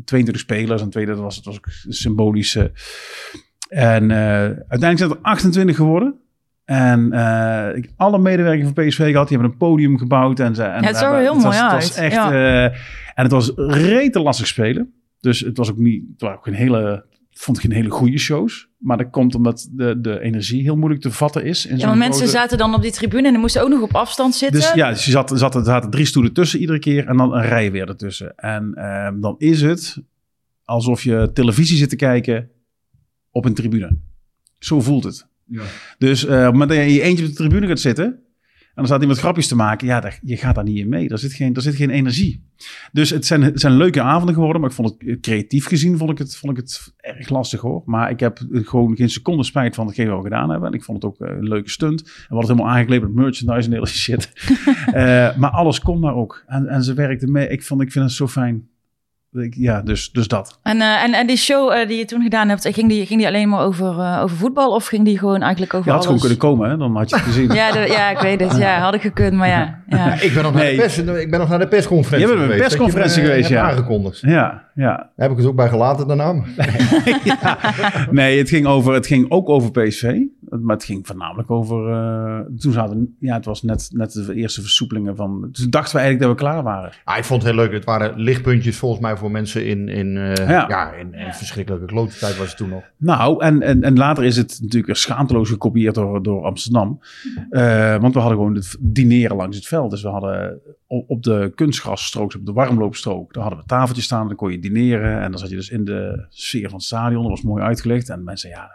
22 0.05 0.38
spelers 0.38 0.82
en 0.82 0.91
tweede, 0.91 1.11
dat 1.12 1.21
was, 1.21 1.37
het 1.37 1.44
was 1.44 1.57
ook 1.57 1.69
symbolisch. 1.88 2.57
en 3.69 4.12
uiteindelijk 4.12 4.99
zijn 4.99 5.11
er 5.11 5.19
28 5.23 5.76
geworden. 5.76 6.14
En 6.69 7.13
eh, 7.13 7.77
ik 7.77 7.91
alle 7.97 8.19
medewerkers 8.19 8.71
van 8.75 8.85
PSV 8.87 9.11
gehad, 9.11 9.29
die 9.29 9.37
hebben 9.37 9.53
een 9.53 9.69
podium 9.69 9.99
gebouwd. 9.99 10.41
En, 10.41 10.55
ze, 10.55 10.63
en 10.63 10.81
Ja, 10.83 10.87
het 10.87 10.97
zag 10.97 11.13
er 11.13 11.19
heel 11.21 11.35
was- 11.35 11.43
mooi 11.43 11.57
uit, 11.57 11.73
was 11.73 11.95
echt, 11.97 12.15
ja. 12.15 12.33
eh, 12.33 12.65
en 13.15 13.23
het 13.23 13.31
was 13.33 13.53
rete 13.57 14.21
lastig 14.21 14.47
spelen. 14.47 14.93
Dus 15.21 15.41
het 15.41 15.57
was 15.57 15.71
ook 15.71 15.77
niet, 15.79 16.03
het 16.13 16.21
waren 16.21 16.37
ook 16.37 16.45
geen 16.45 16.55
hele, 16.55 17.05
ik 17.31 17.39
vond 17.39 17.61
geen 17.61 17.73
hele 17.73 17.91
goede 17.91 18.19
shows. 18.19 18.69
Maar 18.79 18.97
dat 18.97 19.11
komt 19.11 19.35
omdat 19.35 19.69
de, 19.73 20.01
de 20.01 20.21
energie 20.21 20.63
heel 20.63 20.77
moeilijk 20.77 21.03
te 21.03 21.11
vatten 21.11 21.45
is. 21.45 21.63
Ja, 21.63 21.87
want 21.87 21.99
mensen 21.99 22.13
grote- 22.23 22.37
zaten 22.39 22.59
dan 22.59 22.75
op 22.75 22.83
die 22.83 22.93
tribune 22.93 23.27
en 23.27 23.33
die 23.33 23.41
moesten 23.41 23.63
ook 23.63 23.69
nog 23.69 23.83
op 23.83 23.95
afstand 23.95 24.35
zitten. 24.35 24.61
dus 24.61 24.73
ja, 24.73 24.91
dus 24.91 25.05
je 25.05 25.11
zat, 25.11 25.33
zat, 25.35 25.61
zaten 25.65 25.91
drie 25.91 26.07
stoelen 26.07 26.33
tussen 26.33 26.61
iedere 26.61 26.79
keer 26.79 27.07
en 27.07 27.17
dan 27.17 27.35
een 27.35 27.43
rij 27.43 27.73
weer 27.73 27.89
ertussen. 27.89 28.35
En 28.37 28.73
ehm, 28.75 29.21
dan 29.21 29.35
is 29.39 29.63
het 29.63 30.03
alsof 30.65 31.03
je 31.03 31.31
televisie 31.33 31.77
zit 31.77 31.89
te 31.89 31.97
kijken 31.97 32.51
op 33.31 33.45
een 33.45 33.55
tribune. 33.55 33.99
Zo 34.59 34.81
voelt 34.81 35.05
het. 35.05 35.27
Dus 35.99 36.25
eh, 36.25 36.31
op 36.31 36.38
het 36.38 36.52
moment 36.52 36.71
dat 36.71 36.78
je 36.78 36.87
in 36.87 36.93
je 36.93 37.02
eentje 37.02 37.25
op 37.25 37.31
de 37.31 37.37
tribune 37.37 37.67
gaat 37.67 37.81
zitten 37.81 38.26
en 38.78 38.85
dan 38.85 38.93
staat 38.93 39.00
iemand 39.00 39.25
grapjes 39.25 39.49
te 39.49 39.57
maken, 39.57 39.87
ja, 39.87 40.00
daar, 40.00 40.19
je 40.23 40.37
gaat 40.37 40.55
daar 40.55 40.64
niet 40.64 40.78
in 40.78 40.88
mee. 40.88 41.09
Er 41.09 41.19
zit 41.19 41.33
geen, 41.33 41.55
er 41.55 41.62
zit 41.62 41.75
geen 41.75 41.90
energie. 41.90 42.45
Dus 42.93 43.11
het 43.11 43.26
zijn, 43.26 43.43
het 43.43 43.61
zijn 43.61 43.73
leuke 43.73 44.02
avonden 44.02 44.35
geworden, 44.35 44.61
maar 44.61 44.71
ik 44.71 44.76
vond 44.76 44.97
het 44.99 45.21
creatief 45.21 45.67
gezien 45.67 45.99
vond 45.99 46.11
ik 46.11 46.19
het, 46.19 46.37
vond 46.37 46.52
ik 46.52 46.59
het 46.59 46.95
erg 46.97 47.28
lastig 47.28 47.61
hoor. 47.61 47.83
Maar 47.85 48.11
ik 48.11 48.21
heb 48.21 48.40
gewoon 48.50 48.97
geen 48.97 49.11
seconde 49.11 49.45
spijt 49.45 49.75
van 49.75 49.87
hetgeen 49.87 50.09
wat 50.09 50.17
we 50.17 50.23
gedaan 50.23 50.50
hebben. 50.50 50.69
En 50.69 50.75
ik 50.75 50.85
vond 50.85 51.02
het 51.02 51.12
ook 51.12 51.21
eh, 51.21 51.37
een 51.37 51.49
leuke 51.49 51.71
stunt. 51.71 52.00
En 52.00 52.07
we 52.07 52.12
hadden 52.12 52.38
het 52.38 52.49
helemaal 52.49 52.75
aangekleed 52.75 53.00
met 53.00 53.14
merchandise 53.14 53.69
en 53.69 53.75
hele 53.75 53.87
shit. 53.87 54.33
Eh, 54.88 55.37
maar 55.37 55.50
alles 55.50 55.81
kon 55.81 56.00
daar 56.00 56.14
ook. 56.14 56.45
En, 56.47 56.67
en 56.67 56.83
ze 56.83 56.95
werkte 56.95 57.26
mee. 57.26 57.49
Ik, 57.49 57.62
vond, 57.62 57.81
ik 57.83 57.93
vind 57.93 58.05
het 58.05 58.14
zo 58.14 58.28
fijn. 58.28 58.69
Ja, 59.50 59.82
dus, 59.82 60.11
dus 60.12 60.28
dat. 60.28 60.58
En, 60.62 60.80
eh, 60.80 61.02
en, 61.02 61.12
en 61.12 61.26
die 61.26 61.37
show 61.37 61.73
eh, 61.73 61.88
die 61.88 61.99
je 61.99 62.04
toen 62.04 62.23
gedaan 62.23 62.49
hebt, 62.49 62.68
ging 62.73 62.88
die, 62.88 63.06
ging 63.06 63.18
die 63.18 63.28
alleen 63.28 63.49
maar 63.49 63.61
over, 63.64 63.99
eh, 63.99 64.20
over 64.23 64.37
voetbal 64.37 64.70
of 64.75 64.87
ging 64.87 65.04
die 65.04 65.18
gewoon 65.18 65.42
eigenlijk 65.42 65.75
over 65.75 65.87
Je 65.87 65.92
had 65.94 66.04
gewoon 66.04 66.20
kunnen 66.20 66.38
komen, 66.38 66.70
hè? 66.70 66.76
dan 66.76 66.97
had 66.97 67.11
je 67.11 67.16
het 67.16 67.25
gezien. 67.25 67.50
Ja, 67.54 67.73
de- 67.73 67.78
ja, 67.88 68.11
ik 68.11 68.18
weet 68.18 68.40
het. 68.40 68.56
Ja, 68.56 68.78
had 68.78 68.94
ik 68.94 69.00
gekund, 69.00 69.32
maar 69.32 69.49
ja. 69.49 69.82
ja. 69.88 70.20
Ik 70.20 70.35
ben 70.35 70.42
nog, 70.42 70.52
naar 70.52 70.62
Nee. 70.62 70.75
de, 70.76 70.80
pers, 70.82 70.99
ik 70.99 71.30
ben 71.30 71.38
nog 71.40 71.49
naar 71.49 71.58
de 71.58 71.68
persconferentie 71.68 72.28
Je 72.28 72.35
bent 72.37 72.47
de 72.49 72.54
geweest. 72.54 72.70
je 72.70 72.76
persconferentie 72.76 73.23
eh, 73.23 73.28
geweest, 73.28 73.49
ja. 73.49 73.62
aangekondigd. 73.70 74.20
Ja, 74.20 74.62
ja. 74.75 74.97
Daar 74.97 75.11
heb 75.16 75.30
ik 75.30 75.37
het 75.37 75.47
ook 75.47 75.56
bij 75.56 75.68
gelaten 75.68 76.06
daarna. 76.06 76.35
Nee, 78.11 78.38
het 78.38 78.49
ging, 78.49 78.66
over, 78.66 78.94
het 78.94 79.06
ging 79.06 79.30
ook 79.30 79.49
over 79.49 79.70
PSV. 79.70 80.20
Maar 80.50 80.76
het 80.76 80.85
ging 80.85 81.07
voornamelijk 81.07 81.50
over... 81.50 81.93
eh, 81.93 82.40
toen 82.59 82.73
zaten... 82.73 83.17
Ja, 83.19 83.35
het 83.35 83.45
was 83.45 83.62
net, 83.62 83.88
net 83.93 84.12
de 84.12 84.35
eerste 84.35 84.61
versoepelingen 84.61 85.17
van... 85.17 85.49
Toen 85.52 85.71
dachten 85.71 85.97
we 85.97 86.00
eigenlijk 86.02 86.21
dat 86.21 86.31
we 86.31 86.49
klaar 86.50 86.62
waren. 86.62 86.90
Ah, 87.05 87.19
ik 87.19 87.25
vond 87.25 87.43
het 87.43 87.50
heel 87.52 87.61
leuk. 87.61 87.73
Het 87.73 87.85
waren 87.85 88.19
lichtpuntjes 88.21 88.76
volgens 88.76 89.00
mij 89.00 89.17
voor 89.17 89.31
mensen 89.31 89.67
in, 89.67 89.88
in, 89.88 90.17
eh, 90.17 90.49
ja. 90.49 90.69
Ja. 90.69 90.93
in, 90.93 91.14
in 91.14 91.33
verschrikkelijke 91.33 91.87
klote 91.87 92.19
tijd 92.19 92.37
was 92.37 92.49
het 92.49 92.57
toen 92.57 92.69
nog. 92.69 92.83
Nou, 92.97 93.45
en, 93.45 93.62
en, 93.62 93.83
en 93.83 93.97
later 93.97 94.25
is 94.25 94.37
het 94.37 94.59
natuurlijk 94.62 94.97
schaamteloos 94.97 95.49
gekopieerd 95.49 95.95
door, 95.95 96.23
door 96.23 96.45
Amsterdam. 96.45 97.00
Eh, 97.50 97.97
want 98.00 98.14
we 98.14 98.21
hadden 98.21 98.38
gewoon 98.38 98.55
het 98.55 98.76
dineren 98.81 99.37
langs 99.37 99.57
het 99.57 99.67
veld. 99.67 99.90
Dus 99.90 100.02
we 100.02 100.09
hadden 100.09 100.61
op, 100.88 101.23
de 101.23 101.52
kunstgrasstrook, 101.54 102.35
op 102.35 102.47
de 102.47 102.52
warmloopstrook, 102.52 103.33
daar 103.33 103.42
hadden 103.42 103.61
we 103.61 103.68
tafeltjes 103.68 104.04
staan. 104.04 104.26
Dan 104.26 104.37
kon 104.37 104.50
je 104.50 104.59
dineren. 104.59 105.21
En 105.23 105.30
dan 105.30 105.40
zat 105.40 105.49
je 105.49 105.57
dus 105.57 105.71
in 105.71 105.85
de 105.85 106.26
sfeer 106.28 106.68
van 106.68 106.78
het 106.78 106.87
stadion. 106.87 107.23
Dat 107.23 107.30
was 107.30 107.42
mooi 107.42 107.62
uitgelegd. 107.62 108.09
En 108.09 108.25
mensen, 108.25 108.50
ja, 108.50 108.71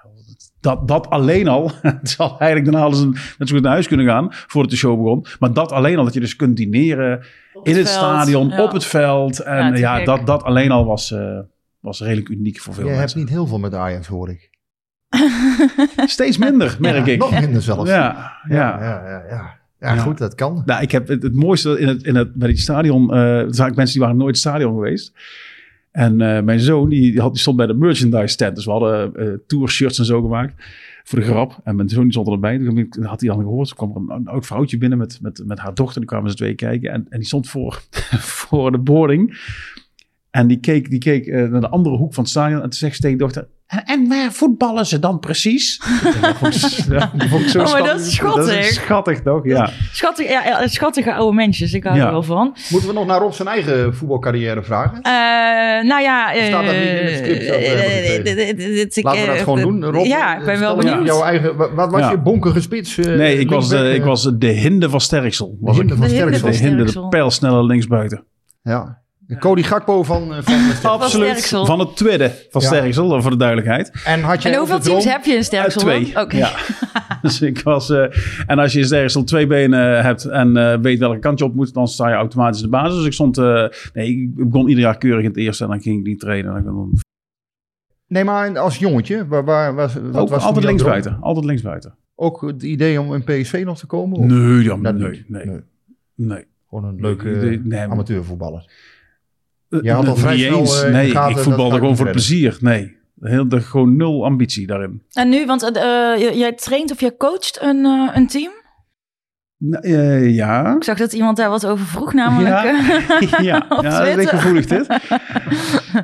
dat, 0.59 0.87
dat 0.87 1.09
alleen 1.09 1.47
al. 1.47 1.71
Het 1.81 2.09
zal 2.09 2.29
eigenlijk 2.39 2.65
daarna 2.65 2.85
alles 2.87 2.99
een, 2.99 3.11
net 3.11 3.47
zo 3.47 3.53
goed 3.53 3.63
naar 3.63 3.71
huis 3.71 3.87
kunnen 3.87 4.05
gaan 4.05 4.27
voordat 4.29 4.71
de 4.71 4.77
show 4.77 4.97
begon. 4.97 5.25
Maar 5.39 5.53
dat 5.53 5.71
alleen 5.71 5.97
al, 5.97 6.03
dat 6.03 6.13
je 6.13 6.19
dus 6.19 6.35
kunt 6.35 6.57
dineren 6.57 7.25
in 7.63 7.75
het 7.75 7.89
veld, 7.89 7.97
stadion, 7.97 8.47
ja. 8.47 8.63
op 8.63 8.71
het 8.71 8.85
veld. 8.85 9.39
En 9.39 9.75
ja, 9.75 10.03
dat, 10.03 10.25
dat 10.25 10.43
alleen 10.43 10.71
al 10.71 10.85
was, 10.85 11.11
eh, 11.11 11.39
was 11.79 12.01
redelijk 12.01 12.29
uniek 12.29 12.59
voor 12.59 12.73
veel 12.73 12.83
Je 12.83 12.89
hebt 12.89 12.99
mensen. 12.99 13.19
niet 13.19 13.29
heel 13.29 13.47
veel 13.47 13.59
met 13.59 13.73
Ajax, 13.73 14.07
hoor 14.07 14.29
ik. 14.29 14.49
Steeds 16.05 16.37
minder, 16.37 16.77
merk 16.79 17.05
ik. 17.05 17.19
Nog 17.19 17.39
minder 17.39 17.61
zelfs. 17.61 17.89
Ja, 17.89 18.33
ja. 18.47 18.83
ja, 18.83 19.23
ja, 19.29 19.61
ja. 19.83 19.97
goed, 19.97 20.17
dat 20.17 20.35
kan. 20.35 20.63
Nou, 20.65 20.81
ik 20.81 20.91
heb 20.91 21.07
het, 21.07 21.23
het 21.23 21.35
mooiste 21.35 21.79
in 21.79 21.87
het, 21.87 22.03
in 22.03 22.15
het, 22.15 22.33
bij 22.33 22.47
die 22.47 22.57
stadion. 22.57 23.13
eh 23.13 23.39
er 23.39 23.55
zijn 23.55 23.73
mensen 23.75 23.93
die 23.93 24.01
waren 24.01 24.17
nooit 24.17 24.37
stadion 24.37 24.73
geweest. 24.73 25.13
En 25.91 26.21
eh, 26.21 26.43
mijn 26.43 26.59
zoon, 26.59 26.89
die, 26.89 27.11
die, 27.11 27.21
had, 27.21 27.31
die 27.31 27.41
stond 27.41 27.57
bij 27.57 27.67
de 27.67 27.73
merchandise 27.73 28.35
tent. 28.35 28.55
Dus 28.55 28.65
we 28.65 28.71
hadden 28.71 29.15
eh 29.15 29.27
tour 29.47 29.69
shirts 29.69 29.99
en 29.99 30.05
zo 30.05 30.21
gemaakt. 30.21 30.63
Voor 31.03 31.19
de 31.19 31.25
grap. 31.25 31.59
En 31.63 31.75
mijn 31.75 31.89
zoon 31.89 32.03
die 32.03 32.11
stond 32.11 32.27
erbij. 32.27 32.57
Toen 32.57 33.03
had 33.03 33.19
hij 33.19 33.29
dan 33.29 33.39
gehoord. 33.39 33.67
Toen 33.67 33.77
kwam 33.77 34.07
er 34.07 34.15
een, 34.15 34.19
een 34.21 34.27
oud 34.27 34.45
vrouwtje 34.45 34.77
binnen 34.77 34.97
met, 34.97 35.19
met, 35.21 35.43
met 35.45 35.59
haar 35.59 35.73
dochter. 35.73 35.99
Die 35.99 36.09
kwamen 36.09 36.29
ze 36.29 36.35
twee 36.35 36.55
kijken. 36.55 36.91
En, 36.91 37.05
en 37.09 37.17
die 37.17 37.27
stond 37.27 37.49
voor, 37.49 37.81
voor 38.41 38.71
de 38.71 38.77
boarding. 38.77 39.37
En 40.33 40.47
die 40.47 40.59
keek, 40.59 40.89
die 40.89 40.99
keek 40.99 41.25
eh, 41.27 41.43
naar 41.43 41.61
de 41.61 41.69
andere 41.69 41.95
hoek 41.95 42.13
van 42.13 42.23
het 42.23 42.31
stadion. 42.31 42.57
En 42.57 42.69
toen 42.69 42.73
zegt 42.79 42.95
ze 42.95 43.01
tegen 43.01 43.17
de 43.17 43.23
dochter... 43.23 43.47
En, 43.67 43.83
en 43.85 44.07
waar 44.07 44.31
voetballen 44.31 44.85
ze 44.85 44.99
dan 44.99 45.19
precies? 45.19 45.77
dat 46.21 46.35
vond 46.37 46.55
ik, 46.55 46.85
ja, 46.89 47.11
dat 47.15 47.27
vond 47.27 47.41
ik 47.41 47.47
zo 47.49 47.61
Oh, 47.61 47.71
maar 47.71 47.83
dat 47.83 48.01
schattig. 48.01 48.05
is 48.07 48.13
schattig. 48.15 48.45
Dat 48.55 48.63
is 48.65 48.73
schattig, 48.73 49.21
toch? 49.21 49.45
Ja. 49.45 49.69
Schattig, 49.91 50.29
ja, 50.29 50.67
schattige 50.67 51.13
oude 51.13 51.35
mensjes, 51.35 51.73
ik 51.73 51.83
hou 51.83 51.97
Ja. 51.97 52.05
er 52.05 52.11
wel 52.11 52.23
van. 52.23 52.55
Moeten 52.69 52.89
we 52.89 52.95
nog 52.95 53.05
naar 53.05 53.19
Rob 53.19 53.31
zijn 53.31 53.47
eigen 53.47 53.95
voetbalcarrière 53.95 54.63
vragen? 54.63 55.01
Eh, 55.01 55.11
nou 55.89 56.01
ja... 56.01 56.33
Staat 56.33 56.65
dat 56.65 56.73
niet 56.75 56.83
in 56.83 57.05
het 57.05 57.15
script 57.17 57.47
dat 57.47 57.57
we 57.59 57.65
hebben 57.65 57.85
gekregen? 58.25 59.03
Laten 59.03 59.21
we 59.21 59.27
dat 59.27 59.37
gewoon 59.37 59.61
doen. 59.61 59.83
Rob, 59.85 60.05
ja, 60.05 60.37
ik 60.39 60.45
ben 60.45 60.59
wel 60.59 60.75
benieuwd. 60.75 61.05
Jouw 61.05 61.23
eigen, 61.23 61.75
wat 61.75 61.91
was 61.91 61.99
Ja. 62.01 62.11
je 62.11 62.17
bonkige 62.17 62.61
spits? 62.61 62.97
eh, 62.97 63.15
Nee, 63.15 63.37
ik 63.39 63.49
was, 63.49 63.71
eh, 63.71 63.93
ik 63.93 63.99
eh, 64.01 64.05
was 64.07 64.31
de 64.37 64.47
hinde 64.47 64.89
van 64.89 65.01
Sterksel. 65.01 65.57
Was 65.59 65.77
hinde 65.77 65.93
ik. 65.93 65.99
van 65.99 66.07
De 66.07 66.13
hinde 66.15 66.27
Sterksel. 66.35 66.51
van 66.51 66.61
De 66.61 66.67
hinde, 66.67 66.83
de 66.83 66.89
Sterksel. 66.89 67.09
pijlsnelle 67.09 67.63
linksbuiten. 67.65 68.23
Ja. 68.61 69.01
De 69.27 69.37
Cody 69.37 69.63
Gakpo 69.63 70.03
van, 70.03 70.33
eh, 70.33 70.41
van. 70.41 70.91
Absoluut. 70.91 71.47
Van 71.71 71.79
het 71.79 71.95
tweede 71.95 72.31
van 72.49 72.61
Ja. 72.61 72.67
Sterksel, 72.67 73.21
voor 73.21 73.31
de 73.31 73.37
duidelijkheid. 73.37 74.01
En 74.05 74.21
had 74.21 74.43
je 74.43 74.49
En 74.49 74.57
hoeveel 74.57 74.79
teams 74.79 75.05
heb 75.05 75.23
je 75.23 75.33
in 75.33 75.43
Sterksel? 75.43 75.81
Twee. 75.81 76.13
dan? 76.13 76.27
Ja. 76.29 76.51
dus 77.21 77.41
ik 77.41 77.59
was... 77.61 77.89
eh, 77.89 78.05
en 78.45 78.59
als 78.59 78.73
je 78.73 78.79
in 78.79 78.85
Sterksel 78.85 79.23
twee 79.23 79.47
benen 79.47 80.03
hebt 80.05 80.25
en 80.25 80.57
eh, 80.57 80.77
weet 80.81 80.99
welke 80.99 81.19
kant 81.19 81.39
je 81.39 81.45
op 81.45 81.55
moet, 81.55 81.73
dan 81.73 81.87
sta 81.87 82.07
je 82.09 82.15
automatisch 82.15 82.61
de 82.61 82.69
basis. 82.69 82.95
Dus 82.97 83.05
ik 83.05 83.13
stond... 83.13 83.37
eh, 83.37 83.65
nee, 83.93 84.07
ik 84.07 84.49
begon 84.49 84.67
ieder 84.67 84.83
jaar 84.83 84.97
keurig 84.97 85.21
in 85.23 85.29
het 85.29 85.37
eerste 85.37 85.63
en 85.63 85.69
dan 85.69 85.81
ging 85.81 85.99
ik 85.99 86.05
niet 86.05 86.19
trainen. 86.19 86.55
En 86.55 86.63
dan, 86.63 86.91
Nee, 88.07 88.23
maar 88.23 88.59
als 88.59 88.77
jongetje, 88.77 89.27
waar, 89.27 89.43
waar, 89.45 89.75
was, 89.75 89.93
wat 89.93 90.15
ook 90.15 90.29
was 90.29 90.43
altijd 90.43 90.65
linksbuiten. 90.65 91.17
Altijd 91.21 91.45
linksbuiten. 91.45 91.95
Ook 92.15 92.41
het 92.41 92.63
idee 92.63 93.01
om 93.01 93.13
in 93.13 93.23
PSV 93.23 93.61
nog 93.65 93.77
te 93.79 93.85
komen? 93.85 94.17
Of? 94.17 94.25
Nee, 94.25 94.63
Dat 94.63 94.79
nee, 94.79 95.09
niet. 95.09 95.29
nee, 95.29 95.45
Nee. 95.45 95.59
nee. 96.15 96.45
Gewoon 96.69 96.83
een 96.85 97.01
leuke 97.01 97.27
Nee, 97.27 97.39
nee, 97.39 97.59
nee, 97.63 97.79
amateurvoetballer. 97.79 98.65
Je 99.81 99.91
had 99.91 100.07
al 100.07 100.15
niet 100.31 100.43
eens. 100.43 100.83
eh, 100.83 100.91
nee, 100.91 101.11
gaten, 101.11 101.29
ik 101.29 101.35
dat 101.35 101.43
voetbalde 101.45 101.75
gewoon 101.77 101.95
voor 101.95 102.05
het 102.05 102.15
plezier. 102.15 102.57
Nee, 102.59 102.95
heel, 103.19 103.47
de, 103.49 103.59
gewoon 103.61 103.95
nul 103.97 104.25
ambitie 104.25 104.67
daarin. 104.67 105.01
En 105.11 105.29
nu, 105.29 105.45
want 105.45 105.63
eh, 105.75 106.13
eh, 106.13 106.37
jij 106.37 106.53
traint 106.53 106.91
of 106.91 106.99
jij 106.99 107.17
coacht 107.17 107.57
een, 107.61 107.85
een 108.13 108.27
team? 108.27 108.51
Eh, 109.69 110.35
ja. 110.35 110.75
Ik 110.75 110.83
zag 110.83 110.97
dat 110.97 111.13
iemand 111.13 111.37
daar 111.37 111.49
wat 111.49 111.65
over 111.65 111.85
vroeg, 111.85 112.13
namelijk. 112.13 112.53
Ja. 112.53 112.79
ja, 113.29 113.39
ja 113.81 114.05
dat 114.05 114.17
is 114.17 114.29
gevoelig 114.29 114.65
dit. 114.65 114.87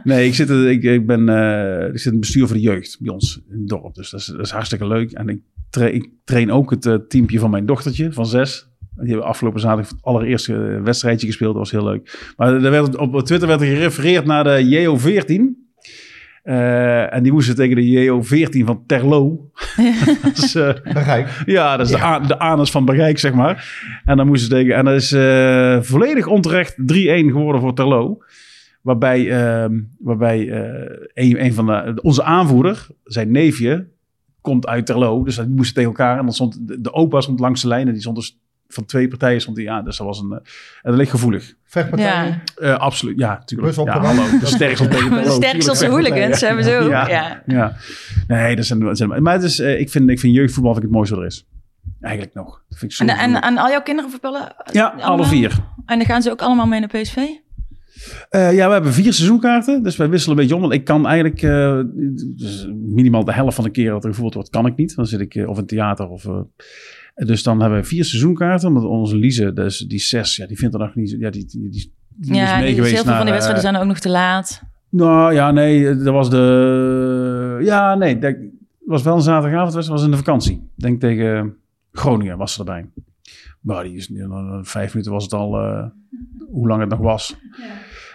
Nee, 0.03 0.27
ik 0.27 0.35
zit, 0.35 0.49
ik, 0.49 0.83
ik 0.83 1.05
ben 1.05 1.29
eh, 1.29 1.88
ik 1.88 1.97
zit 1.97 2.05
in 2.05 2.11
het 2.11 2.19
bestuur 2.19 2.47
voor 2.47 2.55
de 2.55 2.61
jeugd 2.61 2.97
bij 2.99 3.13
ons 3.13 3.41
in 3.49 3.57
het 3.59 3.67
dorp. 3.67 3.95
Dus 3.95 4.09
dat 4.09 4.19
is, 4.19 4.25
dat 4.25 4.39
is 4.39 4.51
hartstikke 4.51 4.88
leuk. 4.88 5.11
En 5.11 5.29
ik, 5.29 5.41
tra 5.69 5.85
ik 5.85 6.09
train 6.23 6.51
ook 6.51 6.69
het 6.69 6.85
eh, 6.85 6.93
teampje 7.07 7.39
van 7.39 7.49
mijn 7.49 7.65
dochtertje 7.65 8.11
van 8.13 8.25
zes. 8.25 8.68
Die 8.99 9.09
hebben 9.09 9.27
afgelopen 9.27 9.59
zaterdag 9.59 9.89
het 9.89 9.99
allereerste 10.01 10.81
wedstrijdje 10.83 11.27
gespeeld. 11.27 11.53
Dat 11.53 11.61
was 11.61 11.71
heel 11.71 11.83
leuk. 11.83 12.33
Maar 12.37 12.53
er 12.53 12.71
werd, 12.71 12.97
op 12.97 13.21
Twitter 13.21 13.47
werd 13.47 13.61
er 13.61 13.67
gerefereerd 13.67 14.25
naar 14.25 14.43
de 14.43 14.63
JO14. 14.63 15.67
Eh, 16.43 17.13
en 17.13 17.23
die 17.23 17.31
moesten 17.31 17.55
tegen 17.55 17.75
de 17.75 17.83
JO14 17.83 18.65
van 18.65 18.83
Terlo. 18.85 19.49
dat 20.23 20.37
is, 20.37 20.55
eh, 20.65 20.73
Begrijp. 20.83 21.27
ja, 21.45 21.77
dat 21.77 21.89
is 21.89 21.95
De, 22.27 22.39
anus 22.39 22.71
van 22.71 22.85
bereik, 22.85 23.19
zeg 23.19 23.33
maar. 23.33 23.79
En 24.05 24.17
dan 24.17 24.27
moesten 24.27 24.49
ze 24.49 24.55
tegen. 24.55 24.75
En 24.75 24.85
dat 24.85 24.93
is 24.93 25.11
eh, 25.11 25.77
volledig 25.81 26.27
onterecht 26.27 26.75
3-1 26.77 26.83
geworden 27.31 27.61
voor 27.61 27.73
Terlo. 27.73 28.23
Waarbij, 28.81 29.31
ehm, 29.31 29.79
waarbij 29.99 30.49
eh, 30.49 30.97
een, 31.13 31.43
een 31.43 31.53
van 31.53 31.65
de, 31.65 31.99
onze 32.01 32.23
aanvoerder, 32.23 32.87
zijn 33.03 33.31
neefje, 33.31 33.87
komt 34.41 34.67
uit 34.67 34.85
Terlo. 34.85 35.23
Dus 35.23 35.35
die 35.35 35.47
moesten 35.47 35.75
tegen 35.75 35.89
elkaar. 35.89 36.17
En 36.17 36.23
dan 36.23 36.33
stond 36.33 36.67
de, 36.67 36.81
de 36.81 36.93
opa 36.93 37.21
stond 37.21 37.39
langs 37.39 37.61
de 37.61 37.67
lijn. 37.67 37.87
En 37.87 37.93
die 37.93 38.01
stond 38.01 38.15
dus 38.15 38.39
van 38.69 38.85
twee 38.85 39.07
partijen 39.07 39.41
stond 39.41 39.57
die 39.57 39.71
aan. 39.71 39.85
Dus 39.85 39.97
dat 39.97 40.07
was 40.07 40.19
een. 40.19 40.31
eh, 40.31 40.38
en 40.81 40.89
dat 40.91 40.95
ligt 40.95 41.11
gevoelig. 41.11 41.53
Vechtpartijen. 41.63 42.41
Ja. 42.55 42.61
Eh, 42.61 42.77
absoluut, 42.77 43.19
ja, 43.19 43.33
natuurlijk. 43.39 43.75
Ja, 43.75 43.99
hallo. 43.99 44.39
De 44.39 44.45
sterksel 44.45 44.88
tegen. 44.88 45.23
De 45.23 45.29
sterkste 45.29 45.88
hooligans 45.88 46.41
hebben 46.41 46.63
ze 46.63 46.77
ook. 46.77 46.89
Ja. 46.89 47.07
Ja. 47.07 47.41
Ja, 47.45 47.75
nee, 48.27 48.55
dat 48.55 48.65
zijn, 48.65 48.79
dat 48.79 48.97
zijn 48.97 49.23
maar 49.23 49.33
het 49.33 49.43
is, 49.43 49.59
eh, 49.59 49.79
ik, 49.79 49.89
vind, 49.89 50.09
ik 50.09 50.19
vind 50.19 50.35
jeugdvoetbal 50.35 50.73
vind 50.73 50.83
ik 50.85 50.89
het 50.89 50.97
mooiste 50.97 51.15
wat 51.15 51.23
er 51.23 51.29
is. 51.29 51.47
Eigenlijk 52.01 52.35
nog. 52.35 52.61
Dat 52.69 52.77
vind 52.79 52.91
ik 52.91 52.97
zo 52.97 53.05
En, 53.05 53.17
en, 53.17 53.41
en 53.41 53.57
al 53.57 53.69
jouw 53.69 53.81
kinderen 53.81 54.11
verpellen? 54.11 54.55
ja, 54.71 54.88
alle 54.99 55.25
vier. 55.25 55.51
En 55.85 55.97
dan 55.97 56.05
gaan 56.07 56.21
ze 56.21 56.31
ook 56.31 56.41
allemaal 56.41 56.67
mee 56.67 56.79
naar 56.79 57.01
PSV? 57.01 57.17
Eh, 58.29 58.53
ja, 58.53 58.67
we 58.67 58.73
hebben 58.73 58.93
vier 58.93 59.13
seizoenkaarten, 59.13 59.83
dus 59.83 59.95
wij 59.95 60.09
wisselen 60.09 60.35
een 60.38 60.41
beetje 60.41 60.55
om. 60.55 60.61
Want 60.61 60.73
ik 60.73 60.83
kan 60.83 61.07
eigenlijk 61.07 61.41
eh, 61.41 61.79
dus 62.38 62.67
minimaal 62.73 63.23
de 63.23 63.33
helft 63.33 63.55
van 63.55 63.63
de 63.63 63.69
keer 63.69 63.89
dat 63.89 64.03
er 64.03 64.09
gevoeld 64.09 64.33
wordt, 64.33 64.49
kan 64.49 64.65
ik 64.65 64.75
niet. 64.75 64.95
Dan 64.95 65.05
zit 65.05 65.19
ik 65.19 65.47
of 65.47 65.57
in 65.57 65.65
theater 65.65 66.07
of... 66.07 66.25
eh, 67.19 67.27
dus 67.27 67.43
dan 67.43 67.61
hebben 67.61 67.79
we 67.79 67.85
vier 67.85 68.05
seizoenkaarten. 68.05 68.67
Omdat 68.67 68.83
onze 68.83 69.15
Lise, 69.15 69.53
dus 69.53 69.77
die 69.77 69.99
zes, 69.99 70.35
ja, 70.35 70.47
die 70.47 70.57
vindt 70.57 70.73
er 70.73 70.79
nog 70.79 70.95
niet... 70.95 71.15
Ja, 71.19 71.29
die, 71.29 71.45
die, 71.45 71.69
die, 71.69 71.93
die 72.15 72.33
ja, 72.33 72.43
is 72.45 72.57
mee 72.57 72.65
die- 72.65 72.75
geweest 72.75 72.93
heel 72.93 73.03
veel 73.03 73.13
van 73.15 73.23
die 73.23 73.33
wedstrijden 73.33 73.63
eh, 73.65 73.69
zijn 73.71 73.81
ook 73.81 73.88
nog 73.89 73.99
te 73.99 74.09
laat. 74.09 74.63
Nou 74.89 75.33
ja, 75.33 75.51
nee, 75.51 75.95
dat 75.95 76.13
was 76.13 76.29
de... 76.29 77.59
Ja, 77.61 77.95
nee, 77.95 78.19
dat 78.19 78.35
was 78.85 79.03
wel 79.03 79.15
een 79.15 79.21
zaterdagavond, 79.21 79.73
dat 79.73 79.88
was 79.88 80.03
in 80.03 80.11
de 80.11 80.17
vakantie. 80.17 80.53
Ik 80.53 80.83
denk 80.83 80.99
tegen 80.99 81.55
Groningen 81.91 82.38
was 82.38 82.53
ze 82.53 82.59
erbij. 82.59 82.89
Maar 83.61 83.83
die 83.83 83.95
is, 83.95 84.09
in 84.09 84.59
vijf 84.63 84.93
minuten 84.93 85.11
was 85.11 85.23
het 85.23 85.33
al, 85.33 85.59
eh, 85.59 85.85
hoe 86.51 86.67
lang 86.67 86.79
het 86.79 86.89
nog 86.89 86.99
was. 86.99 87.35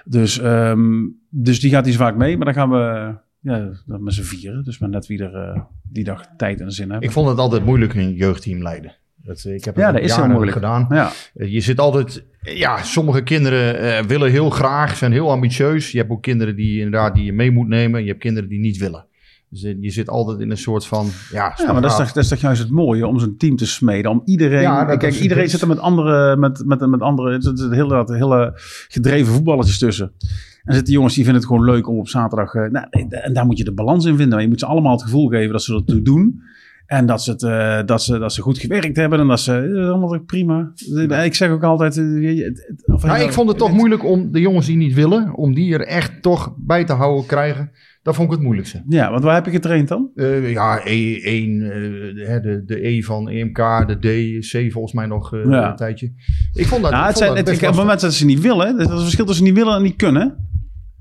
Dus, 0.04 0.38
ehm, 0.38 1.06
dus 1.28 1.60
die 1.60 1.70
gaat 1.70 1.84
die 1.84 1.96
vaak 1.96 2.16
mee, 2.16 2.36
maar 2.36 2.44
dan 2.44 2.54
gaan 2.54 2.70
we 2.70 3.14
ja, 3.44 3.70
dan 3.86 4.02
met 4.02 4.14
z'n 4.14 4.22
vieren. 4.22 4.64
Dus 4.64 4.78
maar 4.78 4.88
net 4.88 5.06
wie 5.06 5.22
er 5.22 5.34
eh, 5.34 5.60
die 5.82 6.04
dag 6.04 6.24
tijd 6.36 6.60
en 6.60 6.70
zin 6.70 6.90
hebben. 6.90 7.08
Ik 7.08 7.14
vond 7.14 7.28
het 7.28 7.38
altijd 7.38 7.64
moeilijk 7.64 7.94
een 7.94 8.14
jeugdteam 8.14 8.62
leiden. 8.62 8.94
Dat, 9.16 9.44
eh, 9.44 9.54
ik 9.54 9.64
heb 9.64 9.74
het 9.74 9.84
ja, 9.84 9.92
dat 9.92 10.00
is 10.00 10.16
heel 10.16 10.26
moeilijk. 10.28 10.52
gedaan. 10.52 10.86
Ja. 10.90 11.10
Eh, 11.34 11.52
Je 11.52 11.60
zit 11.60 11.78
altijd, 11.80 12.24
ja, 12.40 12.82
sommige 12.82 13.22
kinderen 13.22 14.06
willen 14.06 14.30
heel 14.30 14.50
graag, 14.50 14.96
zijn 14.96 15.12
heel 15.12 15.30
ambitieus. 15.30 15.92
Je 15.92 15.98
hebt 15.98 16.10
ook 16.10 16.22
kinderen 16.22 16.56
die 16.56 16.76
inderdaad 16.76 17.14
die 17.14 17.24
je 17.24 17.32
mee 17.32 17.50
moet 17.50 17.68
nemen. 17.68 18.02
Je 18.02 18.08
hebt 18.08 18.20
kinderen 18.20 18.48
die 18.48 18.58
niet 18.60 18.76
willen. 18.76 19.06
Dus 19.48 19.74
je 19.80 19.90
zit 19.90 20.08
altijd 20.08 20.40
in 20.40 20.50
een 20.50 20.56
soort 20.56 20.86
van, 20.86 21.06
ja, 21.32 21.54
Ja, 21.66 21.72
maar 21.72 21.82
dat 21.82 21.90
is, 21.90 21.96
toch, 21.96 22.12
dat 22.12 22.22
is 22.22 22.28
toch 22.28 22.38
juist 22.38 22.60
het 22.62 22.70
mooie 22.70 23.06
om 23.06 23.18
zo'n 23.18 23.36
team 23.36 23.56
te 23.56 23.66
smeden. 23.66 24.10
Om 24.10 24.22
iedereen. 24.24 24.60
Ja, 24.62 24.84
dat 24.84 24.98
kijk, 24.98 25.12
is- 25.12 25.20
iedereen 25.20 25.42
dat 25.42 25.52
zit 25.52 25.60
er 25.60 25.68
met 25.68 25.78
andere. 25.78 26.36
Met, 26.36 26.62
met, 26.66 26.86
met 26.86 27.00
andere 27.00 27.32
er 27.34 27.42
zitten 27.42 27.72
hele, 27.72 28.04
hele 28.06 28.52
gedreven 28.88 29.32
voetballetjes 29.32 29.78
tussen. 29.78 30.12
En 30.64 30.74
zitten 30.74 30.92
jongens 30.92 31.14
die 31.14 31.24
vinden 31.24 31.42
het 31.42 31.50
gewoon 31.50 31.64
leuk 31.70 31.88
om 31.88 31.98
op 31.98 32.08
zaterdag. 32.08 32.54
eh, 32.54 32.70
nou, 32.70 32.86
en 33.10 33.32
daar 33.32 33.46
moet 33.46 33.58
je 33.58 33.64
de 33.64 33.72
balans 33.74 34.04
in 34.04 34.16
vinden. 34.16 34.40
Je 34.40 34.48
moet 34.48 34.60
ze 34.60 34.66
allemaal 34.66 34.92
het 34.92 35.02
gevoel 35.02 35.28
geven 35.28 35.52
dat 35.52 35.62
ze 35.62 35.74
ertoe 35.74 36.02
doen. 36.02 36.42
En 36.86 37.06
dat 37.06 37.22
ze, 37.22 37.30
het, 37.30 37.42
eh, 37.42 37.78
dat, 37.86 38.02
ze, 38.02 38.18
dat 38.18 38.32
ze 38.32 38.42
goed 38.42 38.58
gewerkt 38.58 38.96
hebben. 38.96 39.18
En 39.20 39.26
dat 39.26 39.40
ze. 39.40 39.52
Dat 39.74 39.82
is 39.84 39.88
allemaal 39.88 40.20
prima. 40.20 40.72
Ik 41.24 41.34
zeg 41.34 41.50
ook 41.50 41.62
altijd. 41.62 41.96
eh, 41.96 42.04
het- 42.44 42.64
het- 42.66 42.82
of- 42.94 43.04
Nou, 43.04 43.20
ik 43.22 43.32
vond 43.32 43.48
het 43.48 43.58
toch 43.58 43.72
moeilijk 43.72 44.04
om 44.04 44.32
de 44.32 44.40
jongens 44.40 44.66
die 44.66 44.76
niet 44.76 44.94
willen, 44.94 45.34
om 45.34 45.54
die 45.54 45.74
er 45.74 45.86
echt 45.86 46.22
toch 46.22 46.54
bij 46.58 46.84
te 46.84 46.92
houden 46.92 47.26
krijgen. 47.26 47.70
Dat 48.02 48.14
vond 48.14 48.28
ik 48.28 48.34
het 48.34 48.44
moeilijkste. 48.44 48.82
Ja, 48.88 49.10
want 49.10 49.22
waar 49.24 49.34
heb 49.34 49.44
je 49.44 49.50
getraind 49.50 49.88
dan? 49.88 50.10
Eh, 50.14 50.52
ja, 50.52 50.78
E1, 50.80 51.62
eh, 51.62 52.42
de, 52.42 52.62
de, 52.66 52.86
E 52.88 53.02
van 53.02 53.28
EMK, 53.28 53.56
de 53.86 53.98
D, 54.40 54.46
C 54.50 54.72
volgens 54.72 54.92
mij 54.92 55.06
nog 55.06 55.34
eh, 55.34 55.44
Ja. 55.50 55.70
een 55.70 55.76
tijdje. 55.76 56.12
Ik 56.52 56.66
vond 56.66 56.82
dat, 56.82 56.90
Nou, 56.90 57.02
ik 57.02 57.08
het 57.08 57.18
zijn, 57.18 57.28
dat 57.28 57.38
het, 57.38 57.48
het 57.48 57.60
lastig. 57.60 57.80
moment 57.80 58.00
dat 58.00 58.14
ze 58.14 58.24
niet 58.24 58.40
willen, 58.40 58.76
dat 58.76 58.86
is 58.86 58.92
het 58.92 59.02
verschil 59.02 59.24
tussen 59.24 59.44
niet 59.44 59.54
willen 59.54 59.74
en 59.76 59.82
niet 59.82 59.96
kunnen. 59.96 60.36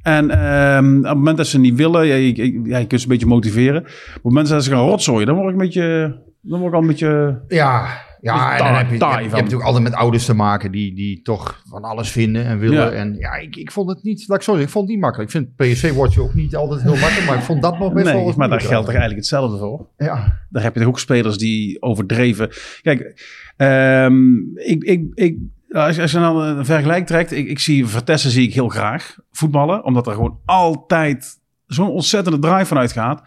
En 0.04 0.30
ehm, 0.30 0.98
op 0.98 1.04
het 1.04 1.14
moment 1.18 1.38
dat 1.38 1.48
ze 1.48 1.60
niet 1.60 1.76
willen, 1.76 2.08
ja, 2.08 2.16
je, 2.16 2.36
je- 2.36 2.62
ja, 2.64 2.78
je 2.78 2.88
kunt 2.88 3.02
ze 3.02 3.08
een 3.08 3.14
beetje 3.14 3.28
motiveren. 3.28 3.82
Op 3.82 4.14
het 4.14 4.24
moment 4.24 4.48
dat 4.48 4.64
ze 4.64 4.70
gaan 4.72 4.88
rotzooien, 4.88 5.26
dan 5.26 5.36
word 5.36 5.48
ik 5.48 5.54
een 5.54 5.66
beetje, 5.66 6.18
Dan 6.42 6.60
word 6.60 6.72
ik 6.72 6.76
al 6.76 6.82
een 6.82 6.88
beetje... 6.88 7.42
Ja, 7.48 7.88
ja 8.22 8.52
en 8.52 8.58
dan 8.58 8.76
heb 8.76 8.90
je, 8.90 8.98
je, 8.98 9.04
hebt, 9.06 9.14
je 9.16 9.20
hebt 9.22 9.32
natuurlijk 9.34 9.64
altijd 9.64 9.84
met 9.84 9.94
ouders 9.94 10.26
te 10.26 10.34
maken 10.36 10.72
die, 10.72 10.96
die 10.96 11.22
toch 11.22 11.62
van 11.70 11.84
alles 11.84 12.12
vinden 12.12 12.46
en 12.46 12.60
willen. 12.60 12.78
Ja. 12.78 12.92
En 12.92 13.16
ja, 13.18 13.34
ik, 13.36 13.56
ik 13.56 13.72
vond 13.72 13.90
het 13.90 14.04
niet, 14.04 14.24
laat 14.28 14.38
ik 14.38 14.44
zo 14.44 14.52
zeggen, 14.52 14.64
ik 14.68 14.74
vond 14.74 14.86
het 14.86 14.94
niet 14.94 15.04
makkelijk. 15.04 15.32
Ik 15.34 15.38
vind 15.38 15.56
PSV 15.56 15.92
wordt 15.94 16.14
je 16.14 16.22
ook 16.22 16.34
niet 16.34 16.56
altijd 16.56 16.82
heel 16.82 16.96
makkelijk, 16.96 17.26
maar 17.28 17.38
ik 17.38 17.44
vond 17.44 17.62
dat 17.62 17.80
nog 17.80 17.94
best 17.94 18.06
wel 18.06 18.16
Nee, 18.16 18.24
wat 18.26 18.36
maar 18.36 18.50
daar 18.50 18.60
geldt 18.62 18.76
toch 18.86 18.88
eigenlijk 18.96 19.20
hetzelfde 19.20 19.58
voor? 19.58 19.88
Ja, 19.98 20.40
Daar 20.50 20.64
heb 20.64 20.76
je 20.76 20.88
ook 20.88 21.00
spelers 21.00 21.38
die 21.38 21.82
overdreven. 21.82 22.50
Kijk, 22.82 23.28
ehm, 23.58 24.36
ik, 24.56 24.84
ik, 24.84 25.02
ik, 25.14 25.38
als, 25.74 25.96
je- 25.96 26.02
als 26.02 26.12
je 26.12 26.20
dan 26.20 26.38
een 26.42 26.66
vergelijk 26.66 27.06
trekt, 27.06 27.32
ik, 27.32 27.48
ik 27.48 27.60
zie 27.60 27.88
Vertessen 27.88 28.32
zie 28.32 28.48
ik 28.48 28.54
heel 28.54 28.70
graag 28.70 29.16
voetballen, 29.32 29.84
omdat 29.84 30.08
er 30.08 30.14
gewoon 30.14 30.40
altijd 30.46 31.26
zo'n 31.68 31.90
ontzettende 31.90 32.40
drive 32.40 32.66
vanuit 32.66 32.92
gaat. 32.92 33.22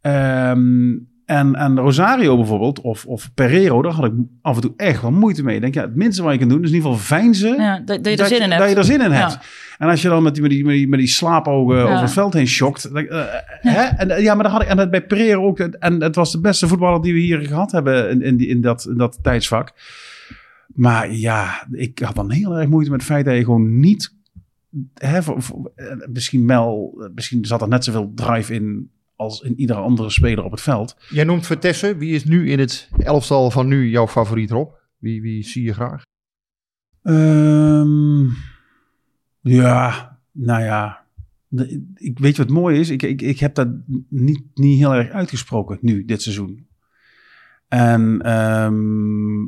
Ehm, 0.00 0.90
en, 1.26 1.54
en 1.54 1.78
Rosario 1.78 2.36
bijvoorbeeld, 2.36 2.80
of, 2.80 3.06
of 3.06 3.30
Pereiro, 3.34 3.82
daar 3.82 3.92
had 3.92 4.04
ik 4.04 4.12
af 4.42 4.54
en 4.54 4.60
toe 4.60 4.72
echt 4.76 5.02
wel 5.02 5.10
moeite 5.10 5.42
mee. 5.42 5.54
Ik 5.54 5.60
denk, 5.60 5.74
ja, 5.74 5.80
het 5.82 5.96
minste 5.96 6.22
wat 6.22 6.32
je 6.32 6.38
kan 6.38 6.48
doen 6.48 6.62
is 6.62 6.68
in 6.68 6.74
ieder 6.74 6.90
geval 6.90 7.04
veinzen. 7.06 7.56
Ja, 7.62 7.78
dat, 7.84 8.04
dat 8.04 8.12
je 8.18 8.22
er 8.22 8.28
zin 8.28 8.42
in 8.42 8.50
Dat 8.50 8.58
hebt. 8.58 8.70
je 8.70 8.76
er 8.76 8.84
zin 8.84 9.00
in 9.00 9.10
Ja. 9.10 9.16
hebt. 9.16 9.38
En 9.78 9.88
als 9.88 10.02
je 10.02 10.08
dan 10.08 10.22
met 10.22 10.32
die, 10.34 10.42
met 10.42 10.50
die, 10.50 10.64
met 10.64 10.74
die, 10.74 10.88
met 10.88 10.98
die 10.98 11.08
slaapogen 11.08 11.76
Ja. 11.76 11.82
over 11.82 12.00
het 12.00 12.12
veld 12.12 12.32
heen 12.34 12.46
schokt. 12.48 12.94
dan- 12.94 13.06
eh, 13.06 13.24
Hè? 13.60 13.82
En, 13.82 14.10
eh, 14.10 14.22
ja, 14.22 14.34
maar 14.34 14.42
dat 14.42 14.52
had 14.52 14.62
ik 14.62 14.68
en 14.68 14.76
dat 14.76 14.90
bij 14.90 15.06
Pereira 15.06 15.36
ook. 15.40 15.58
En 15.58 16.02
het 16.02 16.14
was 16.14 16.32
de 16.32 16.40
beste 16.40 16.68
voetballer 16.68 17.02
die 17.02 17.12
we 17.12 17.18
hier 17.20 17.38
gehad 17.40 17.72
hebben 17.72 18.10
in, 18.10 18.22
in, 18.22 18.36
die, 18.36 18.46
in, 18.48 18.60
dat, 18.60 18.86
in 18.90 18.96
dat 18.96 19.18
tijdsvak. 19.22 19.72
Maar 20.74 21.12
ja, 21.12 21.66
ik 21.72 21.98
had 21.98 22.14
dan 22.14 22.30
heel 22.30 22.58
erg 22.58 22.68
moeite 22.68 22.90
met 22.90 23.00
het 23.00 23.10
feit 23.10 23.24
dat 23.24 23.36
je 23.36 23.44
gewoon 23.44 23.80
niet... 23.80 24.18
Hè, 24.94 25.22
voor- 25.22 25.42
voor- 25.42 25.72
eh, 25.74 25.96
misschien, 26.12 26.44
Mel, 26.44 26.96
eh, 27.00 27.08
misschien 27.14 27.44
zat 27.44 27.62
er 27.62 27.68
net 27.68 27.84
zoveel 27.84 28.12
drive 28.14 28.54
in 28.54 28.90
als 29.16 29.40
in 29.40 29.60
iedere 29.60 29.78
andere 29.78 30.10
speler 30.10 30.44
op 30.44 30.50
het 30.50 30.60
veld. 30.60 30.96
jij 31.08 31.24
noemt 31.24 31.46
Vertessen. 31.46 31.98
Wie 31.98 32.14
is 32.14 32.24
nu 32.24 32.50
in 32.50 32.58
het 32.58 32.90
elftal 32.98 33.50
van 33.50 33.66
nu 33.66 33.88
jouw 33.88 34.06
favoriet, 34.08 34.50
Rob? 34.50 34.72
Wie, 34.98 35.22
wie 35.22 35.42
zie 35.44 35.62
je 35.64 35.72
graag? 35.72 36.02
Ehm, 37.02 38.24
ja, 39.40 40.18
nou 40.32 40.62
ja. 40.62 41.04
Ik 41.94 42.18
weet 42.18 42.36
je 42.36 42.42
wat 42.42 42.52
mooi 42.52 42.78
is? 42.78 42.90
Ik, 42.90 43.02
ik, 43.02 43.22
ik 43.22 43.38
heb 43.38 43.54
dat 43.54 43.68
niet, 44.08 44.42
niet 44.54 44.78
heel 44.78 44.94
erg 44.94 45.10
uitgesproken 45.10 45.78
nu, 45.80 46.04
dit 46.04 46.22
seizoen. 46.22 46.66
En 47.68 48.20
ehm, 48.22 49.42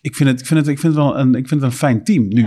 ik, 0.00 0.16
vind 0.16 0.28
het, 0.28 0.40
ik, 0.40 0.46
vind 0.46 0.60
het, 0.60 0.68
ik, 0.68 0.78
vind 0.78 0.94
het 0.94 1.02
wel 1.02 1.18
een, 1.18 1.34
ik 1.34 1.48
vind 1.48 1.60
het 1.60 1.70
een 1.70 1.76
fijn 1.76 2.04
team 2.04 2.28
nu. 2.28 2.46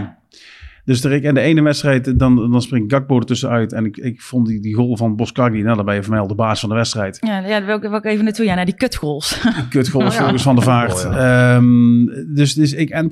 Dus 0.86 1.04
er, 1.04 1.26
en 1.26 1.34
de 1.34 1.40
ene 1.42 1.62
wedstrijd, 1.62 2.20
dan, 2.20 2.52
dan 2.52 2.62
springt 2.62 2.94
Gakpo 2.94 3.18
er 3.18 3.26
tussenuit. 3.26 3.74
En 3.74 3.86
ik, 3.86 3.98
ik 3.98 4.22
vond 4.22 4.48
die, 4.48 4.62
die 4.62 4.74
goal 4.74 4.98
van 4.98 5.16
Boskagli, 5.16 5.62
nou, 5.62 5.76
dan 5.76 5.86
ben 5.86 5.96
je 5.96 6.02
voor 6.04 6.12
mij 6.12 6.20
al 6.22 6.28
de 6.28 6.36
baas 6.36 6.60
van 6.60 6.70
de 6.70 6.76
wedstrijd. 6.76 7.18
Ja, 7.22 7.38
ja 7.40 7.48
daar 7.48 7.66
wil 7.66 7.76
ik, 7.76 7.82
wil 7.82 7.96
ik 7.96 8.06
even 8.06 8.24
naartoe. 8.24 8.46
Ja, 8.46 8.56
naar 8.56 8.66
die 8.66 8.76
kutgoals. 8.76 9.42
Die 9.56 9.68
kutgoal 9.70 10.04
Ja. 10.12 10.12
volgens 10.12 10.44
Van 10.44 10.56
der 10.56 10.64
Vaart. 10.64 11.06
Oh, 11.06 11.18
Ehm, 11.18 12.06
dus, 12.36 12.54
dus 12.54 12.74
ik, 12.74 12.90
en 12.90 13.04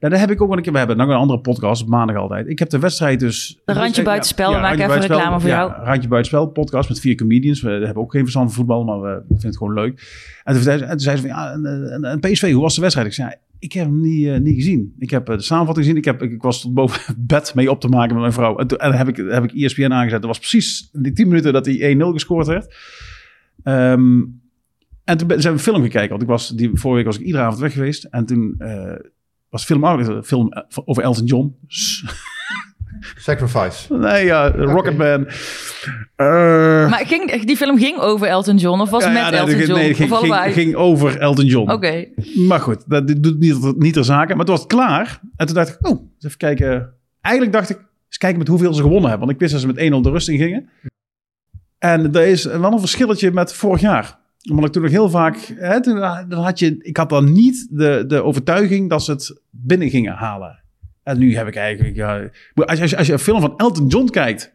nou, 0.00 0.12
daar 0.12 0.20
heb 0.20 0.30
ik 0.30 0.42
ook 0.42 0.48
wel 0.48 0.56
een 0.56 0.62
keer, 0.62 0.72
we 0.72 0.78
hebben 0.78 0.96
nog 0.96 1.08
een 1.08 1.14
andere 1.14 1.40
podcast, 1.40 1.82
op 1.82 1.88
maandag 1.88 2.16
altijd. 2.16 2.46
Ik 2.48 2.58
heb 2.58 2.70
de 2.70 2.78
wedstrijd 2.78 3.20
dus... 3.20 3.60
De 3.64 3.72
Randje 3.72 4.02
Buitenspel, 4.02 4.52
we 4.54 4.60
maken 4.60 4.78
Randje 4.78 4.96
even 4.96 5.08
reclame 5.08 5.40
voor 5.40 5.48
ja, 5.48 5.56
jou. 5.56 5.72
Randje 5.84 6.08
Buitenspel, 6.08 6.46
podcast 6.46 6.88
met 6.88 7.00
vier 7.00 7.14
comedians. 7.14 7.60
We 7.60 7.70
hebben 7.70 7.96
ook 8.02 8.12
geen 8.12 8.22
verstand 8.22 8.46
van 8.46 8.54
voetbal, 8.56 8.84
maar 8.84 9.00
we 9.00 9.22
vinden 9.28 9.46
het 9.46 9.56
gewoon 9.56 9.74
leuk. 9.74 10.00
En 10.44 10.54
toen, 10.54 10.62
zei 10.62 10.78
ze- 10.78 10.84
en 10.84 10.90
toen 10.90 11.00
zei 11.00 11.16
ze 11.16 11.22
van, 11.22 11.30
ja, 11.30 11.52
en, 11.52 11.92
en, 11.92 12.04
en 12.04 12.20
PSV, 12.20 12.52
hoe 12.52 12.62
was 12.62 12.74
de 12.74 12.80
wedstrijd? 12.80 13.06
Ik 13.08 13.14
zei, 13.14 13.28
ja, 13.28 13.36
ik 13.58 13.72
heb 13.72 13.84
hem 13.84 14.00
niet, 14.00 14.26
eh, 14.26 14.38
niet 14.38 14.54
gezien. 14.54 14.94
Ik 14.98 15.10
heb 15.10 15.28
eh, 15.28 15.36
de 15.36 15.42
samenvatting 15.42 15.86
gezien. 15.86 16.00
Ik, 16.00 16.04
heb, 16.04 16.22
ik, 16.22 16.42
was 16.42 16.60
tot 16.60 16.74
boven 16.74 17.14
bed 17.26 17.54
mee 17.54 17.70
op 17.70 17.80
te 17.80 17.88
maken 17.88 18.12
met 18.12 18.20
mijn 18.20 18.32
vrouw. 18.32 18.58
En, 18.58 18.66
toen, 18.66 18.78
heb 18.80 19.08
ik, 19.08 19.16
heb 19.16 19.44
ik 19.44 19.52
ESPN 19.52 19.92
aangezet. 19.92 20.20
Dat 20.20 20.30
was 20.30 20.38
precies 20.38 20.88
die 20.92 21.12
10 21.12 21.28
minuten 21.28 21.52
dat 21.52 21.66
hij 21.66 21.96
1-0 21.96 21.98
gescoord 21.98 22.46
werd. 22.46 22.74
Ehm, 23.62 24.22
en 25.04 25.16
toen 25.16 25.28
zijn 25.28 25.42
we 25.42 25.48
een 25.48 25.58
film 25.58 25.82
gekeken. 25.82 26.08
Want 26.08 26.22
ik 26.22 26.28
was, 26.28 26.48
die, 26.48 26.70
vorige 26.72 26.96
week 26.96 27.06
was 27.06 27.18
ik 27.18 27.26
iedere 27.26 27.44
avond 27.44 27.60
weg 27.60 27.72
geweest. 27.72 28.04
En 28.04 28.26
toen 28.26 28.54
eh, 28.58 28.94
was 29.48 29.64
film, 29.64 30.02
film 30.22 30.52
over 30.84 31.02
Elton 31.02 31.24
John. 31.24 31.56
Sacrifice. 33.16 33.94
nee, 33.94 34.24
ja, 34.24 34.50
Rocketman. 34.50 35.26
Eh, 36.16 36.26
Maar 36.90 37.02
ging, 37.06 37.44
die 37.44 37.56
film 37.56 37.78
ging 37.78 37.98
over 37.98 38.26
Elton 38.26 38.56
John 38.56 38.80
of 38.80 38.90
was 38.90 39.04
het 39.04 39.12
ja, 39.12 39.22
met 39.22 39.32
ja, 39.32 39.38
Elton 39.38 39.56
nee, 39.56 39.66
John? 39.66 39.78
Nee, 39.78 39.88
het 39.88 39.96
ging, 39.96 40.16
ging, 40.16 40.52
ging 40.54 40.74
over 40.74 41.18
Elton 41.18 41.44
John. 41.44 41.70
Oké. 41.70 42.04
Maar 42.34 42.60
goed, 42.60 42.84
dat 42.86 43.06
dit 43.06 43.22
doet 43.22 43.38
niet, 43.38 43.76
niet 43.78 43.92
ter 43.92 44.04
zake. 44.04 44.34
Maar 44.34 44.44
toen 44.44 44.54
was 44.54 44.64
het 44.64 44.72
klaar. 44.72 45.20
En 45.36 45.46
toen 45.46 45.54
dacht 45.54 45.68
ik, 45.68 45.86
oh, 45.88 46.00
eens 46.00 46.24
even 46.24 46.38
kijken. 46.38 46.92
Eigenlijk 47.20 47.56
dacht 47.56 47.70
ik, 47.70 47.76
eens 47.76 48.18
kijken 48.18 48.38
met 48.38 48.48
hoeveel 48.48 48.74
ze 48.74 48.82
gewonnen 48.82 49.08
hebben. 49.08 49.26
Want 49.26 49.30
ik 49.30 49.38
wist 49.38 49.52
dat 49.52 49.60
ze 49.60 49.66
met 49.66 50.00
1-0 50.00 50.02
de 50.02 50.10
rust 50.10 50.28
in 50.28 50.38
gingen. 50.38 50.68
En 51.78 52.14
er 52.14 52.26
is 52.26 52.44
wel 52.44 52.72
een 52.72 52.80
verschilletje 52.80 53.32
met 53.32 53.52
vorig 53.52 53.80
jaar. 53.80 54.18
Omdat 54.50 54.66
ik 54.66 54.72
toen 54.72 54.82
nog 54.82 54.90
heel 54.90 55.10
vaak... 55.10 55.36
Hè, 55.56 55.82
toen, 55.82 55.98
dan 56.28 56.42
had 56.42 56.58
je, 56.58 56.76
ik 56.78 56.96
had 56.96 57.08
dan 57.08 57.32
niet 57.32 57.68
de, 57.70 58.04
de 58.06 58.22
overtuiging 58.22 58.90
dat 58.90 59.04
ze 59.04 59.10
het 59.10 59.40
binnen 59.50 59.90
gingen 59.90 60.14
halen. 60.14 60.62
En 61.08 61.18
nu 61.18 61.36
heb 61.36 61.46
ik 61.46 61.56
eigenlijk... 61.56 61.96
Ja, 61.96 62.28
maar 62.54 62.66
als, 62.66 62.76
je- 62.76 62.82
als, 62.82 62.90
je, 62.90 62.96
als 62.96 63.06
je 63.06 63.12
een 63.12 63.18
film 63.18 63.40
van 63.40 63.54
Elton 63.56 63.86
John 63.86 64.08
kijkt... 64.10 64.52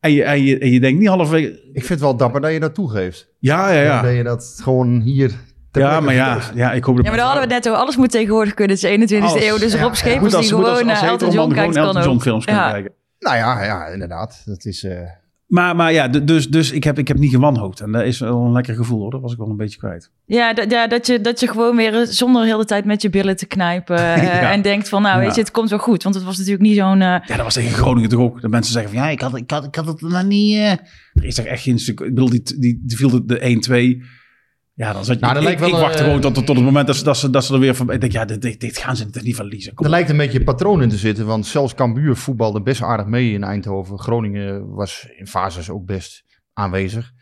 En 0.00 0.12
je, 0.12 0.24
en 0.24 0.42
je, 0.42 0.58
en 0.58 0.70
je 0.70 0.80
denkt 0.80 0.98
niet 0.98 1.08
halverwege... 1.08 1.48
Ik 1.48 1.60
vind 1.84 1.88
het 1.88 2.00
wel 2.00 2.16
dapper 2.16 2.40
dat 2.40 2.52
je 2.52 2.60
dat 2.60 2.74
toegeeft. 2.74 3.28
Ja, 3.38 3.70
ja, 3.72 3.80
ja. 3.82 4.02
Dat 4.02 4.14
je 4.14 4.22
dat 4.22 4.58
gewoon 4.62 5.00
hier... 5.00 5.30
Ja, 5.72 6.00
maar 6.00 6.14
ja, 6.14 6.40
ja, 6.54 6.72
ik 6.72 6.84
hoop 6.84 6.96
dat... 6.96 7.04
Ja, 7.04 7.10
maar 7.10 7.20
daar 7.20 7.28
hadden 7.30 7.48
we 7.48 7.54
net 7.54 7.68
over. 7.68 7.80
Alles 7.80 7.96
moet 7.96 8.10
tegenwoordig 8.10 8.54
kunnen. 8.54 8.76
Het 8.80 8.84
is 8.84 9.14
21e 9.18 9.22
Alles. 9.22 9.42
eeuw. 9.44 9.58
Dus 9.58 9.72
Ja, 9.72 9.80
Rob 9.80 9.88
ja. 9.90 9.94
Schepers 9.96 10.28
die 10.28 10.36
als, 10.36 10.48
gewoon 10.48 10.64
als 10.64 10.82
naar 10.82 11.02
Elton 11.02 11.30
John 11.30 11.52
kijkt, 11.54 11.74
kan 11.74 12.02
John 12.02 12.20
films 12.20 12.44
Ja. 12.44 12.70
kijken. 12.70 12.92
Nou 13.18 13.36
ja, 13.36 13.64
ja, 13.64 13.86
inderdaad. 13.86 14.42
Dat 14.44 14.64
is... 14.64 14.84
eh, 14.84 14.98
Maar, 15.46 15.76
maar 15.76 15.92
ja, 15.92 16.08
dus, 16.08 16.48
dus 16.50 16.70
ik, 16.72 16.84
heb, 16.84 16.98
ik 16.98 17.08
heb 17.08 17.18
niet 17.18 17.30
gewanhoopd. 17.30 17.80
En 17.80 17.92
dat 17.92 18.02
is 18.04 18.18
wel 18.18 18.44
een 18.44 18.52
lekker 18.52 18.74
gevoel 18.74 19.00
hoor. 19.00 19.10
Dat 19.10 19.20
was 19.20 19.32
ik 19.32 19.38
wel 19.38 19.48
een 19.48 19.56
beetje 19.56 19.78
kwijt. 19.78 20.10
Ja, 20.24 20.54
dat, 20.54 20.70
ja 20.70 20.86
dat, 20.86 21.06
je, 21.06 21.20
dat 21.20 21.40
je 21.40 21.48
gewoon 21.48 21.76
weer 21.76 21.94
eh, 22.00 22.06
zonder 22.06 22.44
heel 22.44 22.58
de 22.58 22.64
tijd 22.64 22.84
met 22.84 23.02
je 23.02 23.10
billen 23.10 23.36
te 23.36 23.46
knijpen. 23.46 23.96
eh. 24.14 24.50
En 24.52 24.62
denkt 24.62 24.88
van, 24.88 25.02
nou 25.02 25.18
weet 25.18 25.28
Ja. 25.28 25.34
je, 25.34 25.40
het 25.40 25.50
komt 25.50 25.70
wel 25.70 25.78
goed. 25.78 26.02
Want 26.02 26.14
het 26.14 26.24
was 26.24 26.36
natuurlijk 26.36 26.62
niet 26.64 26.76
zo'n... 26.76 26.92
eh, 27.00 27.06
Ja, 27.08 27.20
dat 27.26 27.40
was 27.42 27.54
tegen 27.54 27.72
Groningen 27.72 28.08
toch 28.08 28.20
ook. 28.20 28.40
Dat 28.40 28.50
mensen 28.50 28.72
zeggen 28.72 28.92
van 28.92 29.02
ja, 29.02 29.08
ik 29.08 29.20
had, 29.20 29.36
ik 29.36 29.50
had, 29.50 29.64
ik 29.64 29.74
had 29.74 29.86
het 29.86 30.00
nog 30.00 30.24
niet... 30.24 30.56
Er 30.56 31.24
is 31.24 31.34
toch 31.34 31.44
echt 31.44 31.62
geen 31.62 31.78
stuk... 31.78 32.00
Ik 32.00 32.14
bedoel, 32.14 32.30
die, 32.30 32.42
die, 32.58 32.80
die 32.84 32.96
viel 32.96 33.10
de, 33.10 33.24
de 33.24 33.98
1-2. 34.00 34.06
Ja, 34.76 34.92
dan 34.92 35.04
zat 35.04 35.14
je... 35.14 35.20
Nou, 35.20 35.34
dat 35.34 35.42
ik, 35.42 35.48
lijkt 35.48 35.60
wel, 35.60 35.68
ik 35.68 35.84
wachtte 35.84 35.98
eh, 35.98 36.04
gewoon 36.04 36.20
tot, 36.20 36.34
tot 36.34 36.56
het 36.56 36.64
moment 36.64 36.86
dat 36.86 36.96
ze, 36.96 37.04
dat 37.04 37.16
ze, 37.16 37.30
dat 37.30 37.44
ze 37.44 37.54
er 37.54 37.60
weer 37.60 37.74
van... 37.74 37.90
Ik 37.90 38.00
denk, 38.00 38.12
ja, 38.12 38.24
dit, 38.24 38.60
dit, 38.60 38.78
gaan 38.78 38.96
ze 38.96 39.10
toch 39.10 39.22
niet 39.22 39.34
verliezen. 39.34 39.74
Kom 39.74 39.84
Er 39.84 39.90
lijkt 39.90 40.10
een 40.10 40.16
beetje 40.16 40.44
patroon 40.44 40.82
in 40.82 40.88
te 40.88 40.96
zitten, 40.96 41.26
want 41.26 41.46
zelfs 41.46 41.74
Cambuur 41.74 42.16
voetbalde 42.16 42.62
best 42.62 42.82
aardig 42.82 43.06
mee 43.06 43.32
in 43.32 43.44
Eindhoven. 43.44 43.98
Groningen 43.98 44.74
was 44.74 45.08
in 45.16 45.26
fases 45.26 45.70
ook 45.70 45.86
best 45.86 46.24
aanwezig. 46.52 47.12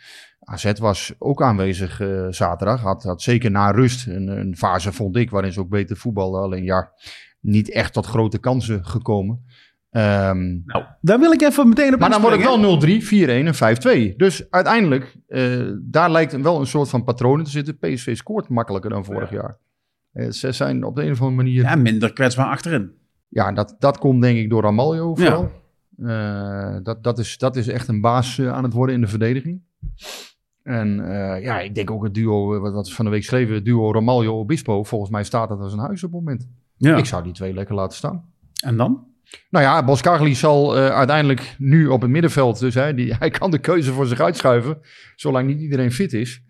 AZ 0.41 0.73
was 0.79 1.15
ook 1.19 1.43
aanwezig 1.43 2.01
eh, 2.01 2.27
zaterdag. 2.29 2.81
Had, 2.81 3.03
had 3.03 3.23
zeker 3.23 3.51
na 3.51 3.71
rust 3.71 4.07
een, 4.07 4.29
een 4.29 4.57
fase, 4.57 4.93
vond 4.93 5.17
ik, 5.17 5.31
waarin 5.31 5.53
ze 5.53 5.61
ook 5.61 5.69
beter 5.69 5.97
voetbalden. 5.97 6.41
Alleen 6.41 6.65
ja, 6.65 6.93
niet 7.41 7.71
echt 7.71 7.93
tot 7.93 8.07
grote 8.07 8.39
kansen 8.39 8.85
gekomen. 8.85 9.45
Ehm, 9.95 10.61
Nou, 10.65 10.85
daar 11.01 11.19
wil 11.19 11.33
ik 11.33 11.43
even 11.43 11.69
meteen 11.69 11.95
op 11.95 12.01
maar 12.01 12.11
dan 12.11 12.21
wordt 12.21 12.37
het 12.37 12.47
inspringen. 12.47 12.81
wel 12.81 13.01
0-3, 13.01 13.05
4-1 13.07 13.47
en 13.47 13.55
5-2. 13.55 14.17
Dus 14.17 14.51
uiteindelijk, 14.51 15.17
eh, 15.27 15.61
daar 15.81 16.11
lijkt 16.11 16.41
wel 16.41 16.61
een 16.61 16.67
soort 16.67 16.89
van 16.89 17.05
patroon 17.05 17.39
in 17.39 17.45
te 17.45 17.51
zitten. 17.51 17.79
PSV 17.79 18.17
scoort 18.17 18.49
makkelijker 18.49 18.91
dan 18.91 19.05
vorig 19.05 19.31
jaar. 19.31 19.59
Eh, 20.13 20.31
ze 20.31 20.53
zijn 20.53 20.85
op 20.85 20.97
de 20.97 21.03
een 21.03 21.11
of 21.11 21.21
andere 21.21 21.37
manier... 21.43 21.63
Ja, 21.63 21.75
minder 21.75 22.13
kwetsbaar 22.13 22.47
achterin. 22.47 22.91
Ja, 23.29 23.53
dat, 23.53 23.77
dat 23.79 23.99
komt 23.99 24.23
denk 24.23 24.39
ik 24.39 24.51
door 24.51 24.63
Ramaljo 24.63 25.15
vooral. 25.15 25.51
Eh, 25.99 26.77
dat, 26.83 27.03
dat, 27.05 27.19
is, 27.19 27.39
dat 27.39 27.57
is 27.57 27.69
echt 27.69 27.89
een 27.89 28.01
baas 28.01 28.41
aan 28.41 28.65
het 28.65 28.73
worden 28.73 28.95
in 28.95 29.01
de 29.01 29.07
verdediging. 29.07 29.61
En 30.63 31.01
eh, 31.01 31.43
ja, 31.43 31.61
ik 31.61 31.75
denk 31.75 31.91
ook 31.91 32.05
het 32.05 32.15
duo, 32.15 32.61
wat, 32.61 32.73
wat 32.73 32.89
we 32.89 32.95
van 32.95 33.05
de 33.05 33.11
week 33.11 33.25
schreven, 33.25 33.55
het 33.55 33.65
duo 33.65 33.93
Ramaljo-Obispo. 33.93 34.85
Volgens 34.85 35.11
mij 35.11 35.25
staat 35.25 35.49
dat 35.49 35.61
als 35.61 35.73
een 35.73 35.79
huis 35.79 36.05
op 36.05 36.13
het 36.13 36.21
moment. 36.21 36.49
Ja. 36.77 36.97
Ik 36.97 37.07
zou 37.07 37.23
die 37.23 37.33
twee 37.33 37.55
lekker 37.55 37.75
laten 37.75 37.97
staan. 37.97 38.25
En 38.65 38.77
dan? 38.77 39.13
Nou 39.51 39.65
ja, 39.65 39.85
Boskagli 39.85 40.35
zal 40.35 40.77
eh, 40.77 40.89
uiteindelijk 40.89 41.55
nu 41.59 41.87
op 41.87 42.01
het 42.01 42.11
middenveld, 42.11 42.59
dus 42.59 42.75
hij, 42.75 42.95
die, 42.95 43.15
hij 43.19 43.31
kan 43.31 43.51
de 43.51 43.59
keuze 43.59 43.93
voor 43.93 44.07
zich 44.07 44.21
uitschuiven, 44.21 44.79
zolang 45.17 45.47
niet 45.47 45.61
iedereen 45.61 45.93
fit 45.93 46.13
is. 46.13 46.43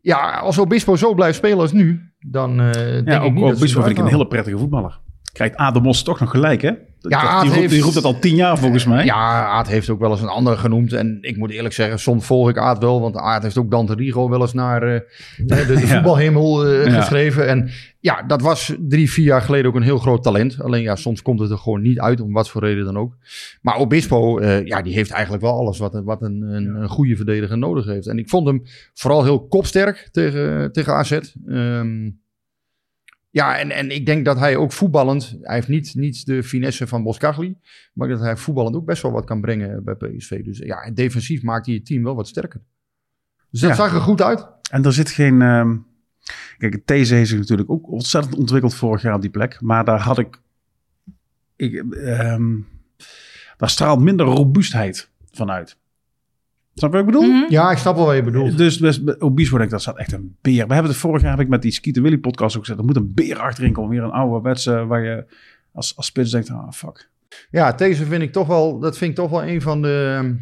Ja, 0.00 0.38
als 0.38 0.58
Obispo 0.58 0.96
zo 0.96 1.14
blijft 1.14 1.36
spelen 1.36 1.58
als 1.58 1.72
nu, 1.72 2.12
dan 2.18 2.60
eh 2.60 2.72
denk 2.72 3.08
Ja, 3.08 3.16
ik 3.16 3.22
ook, 3.22 3.32
niet 3.32 3.42
ook 3.42 3.48
dat 3.48 3.58
ze 3.58 3.64
Bispo 3.64 3.82
vind 3.82 3.98
ik 3.98 4.04
een 4.04 4.10
hele 4.10 4.26
prettige 4.26 4.58
voetballer. 4.58 5.00
Krijgt 5.32 5.56
Ademos 5.56 6.02
toch 6.02 6.20
nog 6.20 6.30
gelijk, 6.30 6.62
hè? 6.62 6.72
Dat- 7.00 7.12
Ja, 7.12 7.40
die, 7.40 7.48
roept, 7.50 7.60
die 7.60 7.68
heeft- 7.68 7.82
roept 7.82 7.94
het 7.94 8.04
al 8.04 8.18
tien 8.18 8.34
jaar 8.34 8.58
volgens 8.58 8.84
mij. 8.84 9.04
Ja, 9.04 9.46
Aad 9.46 9.68
heeft 9.68 9.88
ook 9.90 10.00
wel 10.00 10.10
eens 10.10 10.22
een 10.22 10.28
ander 10.28 10.56
genoemd. 10.58 10.92
En 10.92 11.18
ik 11.20 11.36
moet 11.36 11.50
eerlijk 11.50 11.74
zeggen, 11.74 11.98
soms 11.98 12.26
volg 12.26 12.48
ik 12.48 12.58
Aad 12.58 12.78
wel. 12.78 13.00
Want 13.00 13.16
Aad 13.16 13.42
heeft 13.42 13.58
ook 13.58 13.70
Dante 13.70 13.94
Rigo 13.94 14.28
wel 14.28 14.40
eens 14.40 14.52
naar 14.52 14.82
eh, 14.82 15.00
de, 15.46 15.78
voetbalhemel 15.86 16.66
eh, 16.66 16.86
Ja. 16.86 17.00
geschreven. 17.00 17.48
En 17.48 17.70
ja, 18.00 18.22
dat 18.22 18.40
was 18.42 18.74
drie, 18.78 19.10
vier 19.10 19.24
jaar 19.24 19.42
geleden 19.42 19.66
ook 19.66 19.76
een 19.76 19.82
heel 19.82 19.98
groot 19.98 20.22
talent. 20.22 20.62
Alleen 20.62 20.82
ja, 20.82 20.96
soms 20.96 21.22
komt 21.22 21.40
het 21.40 21.50
er 21.50 21.58
gewoon 21.58 21.82
niet 21.82 22.00
uit, 22.00 22.20
om 22.20 22.32
wat 22.32 22.48
voor 22.50 22.60
reden 22.64 22.84
dan 22.84 22.96
ook. 22.98 23.16
Maar 23.62 23.76
Obispo, 23.76 24.38
eh, 24.38 24.66
ja, 24.66 24.82
die 24.82 24.94
heeft 24.94 25.10
eigenlijk 25.10 25.42
wel 25.42 25.58
alles 25.58 25.78
wat, 25.78 25.94
een- 25.94 26.04
wat 26.04 26.22
een, 26.22 26.42
een, 26.42 26.66
een 26.74 26.88
goede 26.88 27.16
verdediger 27.16 27.58
nodig 27.58 27.84
heeft. 27.86 28.06
En 28.06 28.18
ik 28.18 28.28
vond 28.28 28.46
hem 28.46 28.62
vooral 28.94 29.24
heel 29.24 29.46
kopsterk 29.46 30.08
tegen, 30.12 30.72
tegen 30.72 30.94
AZ. 30.94 31.18
Ehm, 31.46 32.10
ja, 33.30 33.58
en, 33.58 33.70
en 33.70 33.90
ik 33.90 34.06
denk 34.06 34.24
dat 34.24 34.38
hij 34.38 34.56
ook 34.56 34.72
voetballend, 34.72 35.36
hij 35.40 35.54
heeft 35.54 35.68
niet, 35.68 35.94
niet 35.94 36.26
de 36.26 36.42
finesse 36.42 36.86
van 36.86 37.02
Boskagli, 37.02 37.56
maar 37.92 38.08
dat 38.08 38.20
hij 38.20 38.36
voetballend 38.36 38.76
ook 38.76 38.84
best 38.84 39.02
wel 39.02 39.12
wat 39.12 39.24
kan 39.24 39.40
brengen 39.40 39.84
bij 39.84 39.94
PSV. 39.94 40.44
Dus 40.44 40.58
ja, 40.58 40.90
defensief 40.90 41.42
maakt 41.42 41.66
hij 41.66 41.74
het 41.74 41.86
team 41.86 42.02
wel 42.02 42.14
wat 42.14 42.28
sterker. 42.28 42.60
Dus 43.50 43.60
dat 43.60 43.70
Ja. 43.70 43.76
zag 43.76 43.94
er 43.94 44.00
goed 44.00 44.22
uit. 44.22 44.46
En 44.70 44.84
er 44.84 44.92
zit 44.92 45.10
geen... 45.10 45.42
ehm, 45.42 45.76
Kijk, 46.58 46.80
These 46.84 47.14
heeft 47.14 47.28
zich 47.28 47.38
natuurlijk 47.38 47.70
ook 47.70 47.90
ontzettend 47.90 48.34
ontwikkeld 48.34 48.74
vorig 48.74 49.02
jaar 49.02 49.14
op 49.14 49.20
die 49.20 49.30
plek. 49.30 49.60
Maar 49.60 49.84
daar 49.84 50.00
had 50.00 50.18
ik... 50.18 50.40
ik 51.56 51.74
ehm, 51.92 52.56
daar 53.56 53.70
straalt 53.70 54.00
minder 54.00 54.26
robuustheid 54.26 55.10
vanuit. 55.30 55.76
Snap 56.80 56.92
je 56.92 56.98
wat 56.98 57.06
ik 57.08 57.12
bedoel? 57.12 57.28
Mhm. 57.28 57.52
Ja, 57.52 57.70
ik 57.70 57.78
snap 57.78 57.96
wel 57.96 58.06
wat 58.06 58.14
je 58.14 58.22
bedoelt. 58.22 58.56
Dus 58.58 58.78
best, 58.78 59.20
op 59.20 59.40
ik, 59.40 59.70
dat 59.70 59.80
staat 59.80 59.98
echt 59.98 60.12
een 60.12 60.36
beer. 60.40 60.66
We 60.66 60.72
hebben 60.72 60.90
het 60.90 61.00
vorig 61.00 61.22
jaar 61.22 61.30
heb 61.30 61.40
ik 61.40 61.48
met 61.48 61.62
die 61.62 61.72
Skeeter 61.72 62.02
Willy 62.02 62.18
podcast 62.18 62.56
ook 62.56 62.60
gezegd. 62.62 62.80
Er 62.80 62.86
moet 62.86 62.96
een 62.96 63.14
beer 63.14 63.38
achterin 63.38 63.72
komen. 63.72 63.90
Weer 63.90 64.02
een 64.02 64.10
oude 64.10 64.48
wedstrijd 64.48 64.86
waar 64.86 65.04
je 65.04 65.24
als, 65.72 65.96
als 65.96 66.06
spits 66.06 66.30
denkt, 66.30 66.50
ah 66.50 66.72
fuck. 66.72 67.08
Ja, 67.50 67.72
deze 67.72 68.04
vind 68.04 68.22
ik 68.22 68.32
toch 68.32 68.46
wel, 68.46 68.78
dat 68.78 68.98
vind 68.98 69.10
ik 69.10 69.16
toch 69.16 69.30
wel 69.30 69.44
een 69.44 69.62
van 69.62 69.82
de. 69.82 70.34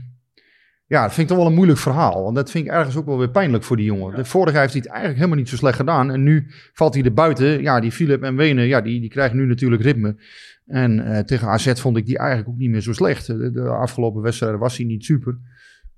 Ja, 0.87 1.03
dat 1.03 1.13
vind 1.13 1.21
ik 1.23 1.29
toch 1.29 1.37
wel 1.37 1.47
een 1.47 1.57
moeilijk 1.57 1.79
verhaal. 1.79 2.23
Want 2.23 2.37
dat 2.37 2.51
vind 2.51 2.67
ik 2.67 2.73
ergens 2.73 2.97
ook 2.97 3.07
wel 3.07 3.19
weer 3.19 3.31
pijnlijk 3.31 3.65
voor 3.65 3.77
die 3.77 3.87
jongen. 3.87 4.15
De 4.15 4.25
vorige 4.25 4.53
jaar 4.53 4.61
heeft 4.61 4.73
hij 4.73 4.83
het 4.83 4.91
eigenlijk 4.91 5.19
helemaal 5.19 5.39
niet 5.39 5.49
zo 5.49 5.57
slecht 5.57 5.77
gedaan. 5.77 6.11
En 6.11 6.23
nu 6.23 6.47
valt 6.73 6.95
hij 6.95 7.03
er 7.03 7.13
buiten. 7.13 7.63
Ja, 7.63 7.81
die 7.81 7.93
Philip 7.93 8.23
en 8.23 8.37
Wenen, 8.37 8.67
ja, 8.67 8.81
die, 8.81 9.01
die 9.01 9.11
krijgen 9.11 9.37
nu 9.37 9.47
natuurlijk 9.47 9.83
ritme. 9.83 10.17
En 10.67 11.05
eh, 11.05 11.25
tegen 11.25 11.49
AZ 11.49 11.73
vond 11.73 11.97
ik 11.97 12.07
die 12.07 12.19
eigenlijk 12.19 12.49
ook 12.49 12.59
niet 12.59 12.71
meer 12.71 12.81
zo 12.81 12.93
slecht. 12.93 13.27
De, 13.27 13.51
de 13.51 13.69
afgelopen 13.69 14.23
wedstrijden 14.23 14.59
was 14.59 14.77
hij 14.77 14.87
niet 14.87 15.05
super. 15.05 15.39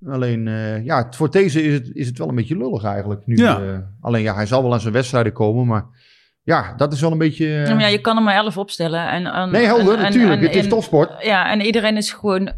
Alleen, 0.07 0.47
eh, 0.47 0.85
ja, 0.85 1.07
voor 1.09 1.31
deze 1.31 1.63
is 1.63 1.73
het, 1.73 1.89
is 1.93 2.07
het 2.07 2.17
wel 2.17 2.29
een 2.29 2.35
beetje 2.35 2.57
lullig 2.57 2.83
eigenlijk. 2.83 3.21
Nu, 3.25 3.35
Ja. 3.37 3.61
eh, 3.61 3.77
alleen, 4.01 4.21
ja, 4.21 4.35
hij 4.35 4.45
zal 4.45 4.61
wel 4.63 4.73
aan 4.73 4.79
zijn 4.81 4.93
wedstrijden 4.93 5.33
komen. 5.33 5.65
Maar 5.67 5.85
ja, 6.43 6.73
dat 6.75 6.93
is 6.93 7.01
wel 7.01 7.11
een 7.11 7.17
beetje... 7.17 7.45
eh, 7.45 7.67
Ja, 7.67 7.73
maar 7.73 7.81
ja, 7.83 7.87
je 7.87 8.01
kan 8.01 8.17
er 8.17 8.23
maar 8.23 8.35
elf 8.35 8.57
opstellen. 8.57 9.07
En, 9.09 9.25
en, 9.25 9.51
nee, 9.51 9.65
helder, 9.65 9.95
en- 9.95 10.01
natuurlijk. 10.01 10.41
en- 10.41 10.47
het 10.47 10.55
is 10.55 10.67
topsport. 10.67 11.23
Ja, 11.23 11.51
en 11.51 11.61
iedereen 11.61 11.97
is 11.97 12.11
gewoon, 12.11 12.51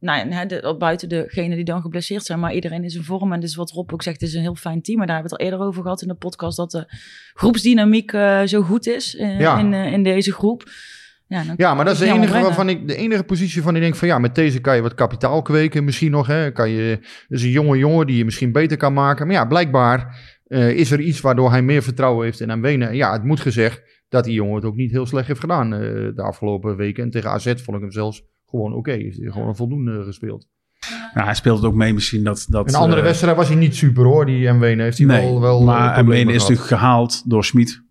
nou, 0.00 0.28
ja, 0.30 0.44
de, 0.44 0.74
buiten 0.78 1.08
degenen 1.08 1.56
die 1.56 1.64
dan 1.64 1.80
geblesseerd 1.80 2.24
zijn, 2.24 2.40
maar 2.40 2.54
iedereen 2.54 2.84
is 2.84 2.94
in 2.94 3.02
vorm. 3.04 3.32
En 3.32 3.40
dus 3.40 3.54
wat 3.54 3.70
Rob 3.70 3.92
ook 3.92 4.02
zegt, 4.02 4.20
het 4.20 4.28
is 4.28 4.34
een 4.34 4.40
heel 4.42 4.54
fijn 4.54 4.82
team. 4.82 4.98
Maar 4.98 5.06
daar 5.06 5.16
hebben 5.16 5.36
we 5.36 5.42
het 5.44 5.46
al 5.52 5.52
eerder 5.58 5.70
over 5.72 5.82
gehad 5.82 6.02
in 6.02 6.08
de 6.08 6.14
podcast, 6.14 6.56
dat 6.56 6.70
de 6.70 6.84
groepsdynamiek 7.34 8.12
eh, 8.12 8.42
zo 8.42 8.62
goed 8.62 8.86
is 8.86 9.12
Ja. 9.38 9.58
in, 9.58 9.72
in 9.74 10.02
deze 10.02 10.32
groep. 10.32 10.62
Ja, 11.28 11.44
dan 11.44 11.54
Ja, 11.56 11.74
maar 11.74 11.84
dat 11.84 11.94
is 11.94 12.00
de 12.00 12.06
enige, 12.06 12.26
brengen. 12.26 12.46
waarvan 12.46 12.68
ik, 12.68 12.88
de 12.88 12.96
enige 12.96 13.24
positie 13.24 13.62
van 13.62 13.76
ik 13.76 13.82
denk 13.82 13.94
van 13.94 14.08
ja, 14.08 14.18
met 14.18 14.34
deze 14.34 14.60
kan 14.60 14.76
je 14.76 14.82
wat 14.82 14.94
kapitaal 14.94 15.42
kweken 15.42 15.84
misschien 15.84 16.10
nog. 16.10 16.26
Hè? 16.26 16.50
Kan 16.52 16.70
je, 16.70 16.98
dus 17.28 17.42
een 17.42 17.50
jonge 17.50 17.78
jongen 17.78 18.06
die 18.06 18.16
je 18.16 18.24
misschien 18.24 18.52
beter 18.52 18.76
kan 18.76 18.92
maken. 18.92 19.26
Maar 19.26 19.36
ja, 19.36 19.44
blijkbaar 19.44 20.18
eh, 20.44 20.70
is 20.70 20.90
er 20.90 21.00
iets 21.00 21.20
waardoor 21.20 21.50
hij 21.50 21.62
meer 21.62 21.82
vertrouwen 21.82 22.24
heeft 22.24 22.40
in 22.40 22.60
Mwene. 22.60 22.94
Ja, 22.94 23.12
het 23.12 23.24
moet 23.24 23.40
gezegd 23.40 23.82
dat 24.08 24.24
die 24.24 24.34
jongen 24.34 24.54
het 24.54 24.64
ook 24.64 24.76
niet 24.76 24.90
heel 24.90 25.06
slecht 25.06 25.26
heeft 25.26 25.40
gedaan 25.40 25.72
eh, 25.72 25.80
de 26.14 26.22
afgelopen 26.22 26.76
weken. 26.76 27.04
En 27.04 27.10
tegen 27.10 27.30
AZ 27.30 27.44
vond 27.44 27.76
ik 27.76 27.82
hem 27.82 27.92
zelfs 27.92 28.22
gewoon 28.46 28.74
oké. 28.74 28.92
Heeft 28.92 29.18
hij 29.18 29.30
gewoon 29.30 29.48
een 29.48 29.56
voldoende 29.56 30.04
gespeeld. 30.04 30.46
Nou, 31.14 31.26
hij 31.26 31.34
speelt 31.34 31.56
het 31.56 31.66
ook 31.66 31.74
mee 31.74 31.94
misschien 31.94 32.24
dat... 32.24 32.46
dat 32.48 32.68
In 32.68 32.74
een 32.74 32.80
andere 32.80 33.00
eh, 33.00 33.06
wedstrijd 33.06 33.36
was 33.36 33.48
hij 33.48 33.56
niet 33.56 33.76
super 33.76 34.04
hoor, 34.04 34.26
die 34.26 34.52
Mwene. 34.52 34.82
Heeft 34.82 34.98
hij 34.98 35.06
nee, 35.06 35.22
wel, 35.22 35.40
wel 35.40 35.62
maar 35.62 35.96
eh, 35.96 36.04
Mene 36.04 36.32
is 36.32 36.40
natuurlijk 36.40 36.68
gehaald 36.68 37.30
door 37.30 37.44
Smit. 37.44 37.82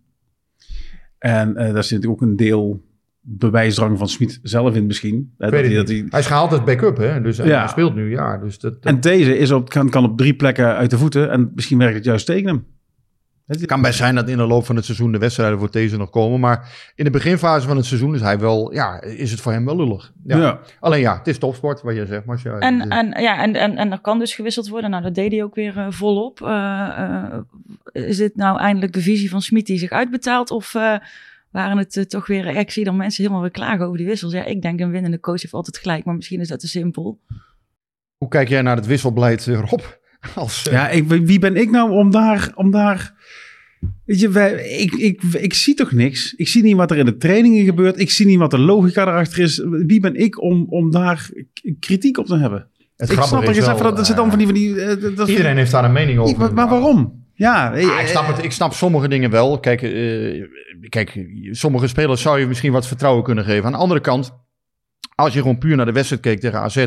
En 1.18 1.56
eh 1.56 1.74
daar 1.74 1.84
zit 1.84 1.92
natuurlijk 1.92 2.22
ook 2.22 2.30
een 2.30 2.36
deel 2.36 2.86
bewijsdrang 3.30 3.98
van 3.98 4.10
Smit 4.10 4.40
zelf 4.44 4.76
in 4.76 4.86
misschien. 4.86 5.34
Dat 5.38 5.52
hij, 5.52 5.62
het 5.64 5.74
dat 5.76 5.88
hij, 5.88 6.06
Hij 6.10 6.20
is 6.20 6.26
gehaald 6.26 6.52
als 6.52 6.64
backup 6.64 6.98
hè, 6.98 7.22
dus 7.22 7.38
Ja. 7.38 7.44
hij 7.60 7.68
speelt 7.68 7.96
nu. 7.96 8.10
Ja, 8.12 8.38
dus 8.38 8.60
dat, 8.60 8.74
dat 8.84 8.94
en 8.94 9.00
deze 9.02 9.38
is 9.38 9.52
op, 9.52 9.70
kan, 9.70 9.90
kan 9.90 10.04
op 10.04 10.18
drie 10.18 10.34
plekken 10.34 10.76
uit 10.76 10.90
de 10.90 10.98
voeten. 10.98 11.32
En 11.32 11.52
misschien 11.56 11.78
werkt 11.78 11.96
het 11.96 12.06
juist 12.06 12.26
tegen 12.26 12.48
hem. 12.48 12.66
Het 13.48 13.66
kan 13.66 13.82
best 13.82 13.98
zijn 13.98 14.16
dat 14.16 14.30
in 14.30 14.38
de 14.38 14.46
loop 14.48 14.66
van 14.66 14.76
het 14.76 14.86
seizoen 14.86 15.12
de 15.12 15.18
wedstrijden 15.18 15.60
voor 15.60 15.72
deze 15.72 15.98
nog 15.98 16.10
komen. 16.10 16.40
Maar 16.40 16.92
in 16.96 17.04
de 17.04 17.10
beginfase 17.10 17.68
van 17.68 17.78
het 17.78 17.86
seizoen 17.86 18.16
is 18.16 18.22
hij 18.22 18.40
wel, 18.40 18.74
ja, 18.74 19.02
is 19.02 19.32
het 19.32 19.42
voor 19.42 19.52
hem 19.52 19.66
wel 19.66 19.76
lullig. 19.76 20.12
Ja. 20.24 20.38
Ja. 20.38 20.60
Alleen 20.80 21.00
ja, 21.00 21.18
het 21.18 21.28
is 21.28 21.38
topsport, 21.38 21.82
wat 21.82 21.96
je 21.96 22.06
zegt. 22.06 22.26
Maar 22.26 22.40
ja, 22.44 22.58
En, 22.60 22.80
het- 22.80 22.90
en, 22.92 23.22
ja, 23.22 23.42
en, 23.44 23.56
en, 23.56 23.78
en 23.78 23.92
er 23.92 24.00
kan 24.02 24.20
dus 24.20 24.36
gewisseld 24.36 24.68
worden. 24.68 24.90
Nou, 24.90 25.04
dat 25.04 25.16
deed 25.16 25.32
hij 25.32 25.44
ook 25.44 25.56
weer 25.56 25.78
eh, 25.78 25.86
volop. 25.90 26.42
Eh, 26.42 26.50
eh, 26.98 27.34
is 28.08 28.18
dit 28.18 28.36
nou 28.36 28.60
eindelijk 28.60 28.94
de 28.94 29.02
visie 29.02 29.30
van 29.30 29.42
Smit 29.42 29.66
die 29.66 29.78
zich 29.80 29.90
uitbetaalt? 29.92 30.52
Of 30.52 30.76
eh, 30.76 30.96
waren 31.52 31.78
het 31.78 31.98
eh, 31.98 32.04
toch 32.04 32.28
weer... 32.28 32.46
ja, 32.46 32.60
ik 32.60 32.72
zie 32.72 32.84
dan 32.84 32.96
mensen 32.98 33.22
helemaal 33.24 33.44
weer 33.44 33.52
klagen 33.52 33.86
over 33.86 33.98
die 33.98 34.08
wissels. 34.08 34.34
Ja, 34.34 34.46
ik 34.46 34.62
denk 34.62 34.80
een 34.80 34.92
winnende 34.92 35.20
coach 35.20 35.42
heeft 35.42 35.54
altijd 35.54 35.78
gelijk. 35.78 36.06
Maar 36.06 36.16
misschien 36.16 36.40
is 36.40 36.48
dat 36.48 36.60
te 36.60 36.68
simpel. 36.68 37.20
Hoe 38.18 38.28
kijk 38.30 38.48
jij 38.50 38.62
naar 38.62 38.76
het 38.76 38.86
wisselbeleid, 38.86 39.48
eh, 39.48 39.60
Rob? 39.60 39.82
Als, 40.36 40.68
eh, 40.68 40.74
Ja, 40.74 40.90
ik, 40.90 41.08
wie 41.08 41.40
ben 41.40 41.56
ik 41.56 41.70
nou 41.70 41.92
om 41.92 42.12
daar... 42.12 42.52
Om 42.56 42.72
daar 42.72 43.16
weet 44.06 44.20
je, 44.20 44.30
wij, 44.30 44.70
ik, 44.70 44.94
ik, 44.94 45.22
ik 45.24 45.54
zie 45.54 45.74
toch 45.76 45.92
niks. 45.92 46.34
Ik 46.34 46.48
zie 46.48 46.64
niet 46.64 46.76
wat 46.76 46.92
er 46.92 46.98
in 46.98 47.06
de 47.06 47.18
trainingen 47.18 47.66
gebeurt. 47.66 48.00
Ik 48.00 48.12
zie 48.12 48.26
niet 48.26 48.38
wat 48.40 48.52
de 48.52 48.60
logica 48.60 49.02
erachter 49.02 49.40
is. 49.40 49.64
Wie 49.66 50.00
ben 50.00 50.16
ik 50.16 50.42
om, 50.42 50.66
om 50.70 50.92
daar 50.92 51.30
kritiek 51.80 52.18
op 52.18 52.26
te 52.26 52.38
hebben? 52.38 52.68
het 52.98 53.12
ik 53.12 53.22
snap 53.22 53.44
eens 53.44 53.58
wel, 53.58 53.70
even 53.74 53.84
dat, 53.84 53.96
dat 53.96 54.06
zit 54.06 54.16
dan 54.16 54.26
eh, 54.26 54.30
van 54.32 54.40
die... 54.40 54.48
Van 54.48 54.56
die 54.56 54.82
eh, 54.82 55.16
dat- 55.16 55.28
Iedereen 55.28 55.58
heeft 55.58 55.72
daar 55.72 55.84
een 55.84 55.92
mening 55.92 56.20
over. 56.20 56.38
maar, 56.38 56.54
maar 56.54 56.70
waarom? 56.70 57.26
Ja, 57.38 57.74
eh, 57.74 57.82
Ja, 57.82 58.00
ik, 58.00 58.08
snap 58.08 58.28
het, 58.28 58.44
ik 58.44 58.52
snap 58.52 58.74
sommige 58.74 59.08
dingen 59.08 59.30
wel. 59.30 59.60
Kijk, 59.60 59.82
eh, 59.82 60.44
kijk, 60.90 61.26
sommige 61.52 61.88
spelers 61.88 62.22
zou 62.22 62.40
je 62.40 62.48
misschien 62.48 62.72
wat 62.72 62.88
vertrouwen 62.88 63.24
kunnen 63.24 63.44
geven. 63.44 63.66
Aan 63.66 63.72
de 63.72 63.78
andere 63.78 64.00
kant, 64.00 64.34
als 65.16 65.34
je 65.34 65.40
gewoon 65.40 65.58
puur 65.58 65.76
naar 65.76 65.86
de 65.86 65.92
wedstrijd 65.92 66.22
keek 66.22 66.40
tegen 66.40 66.60
AZ, 66.60 66.86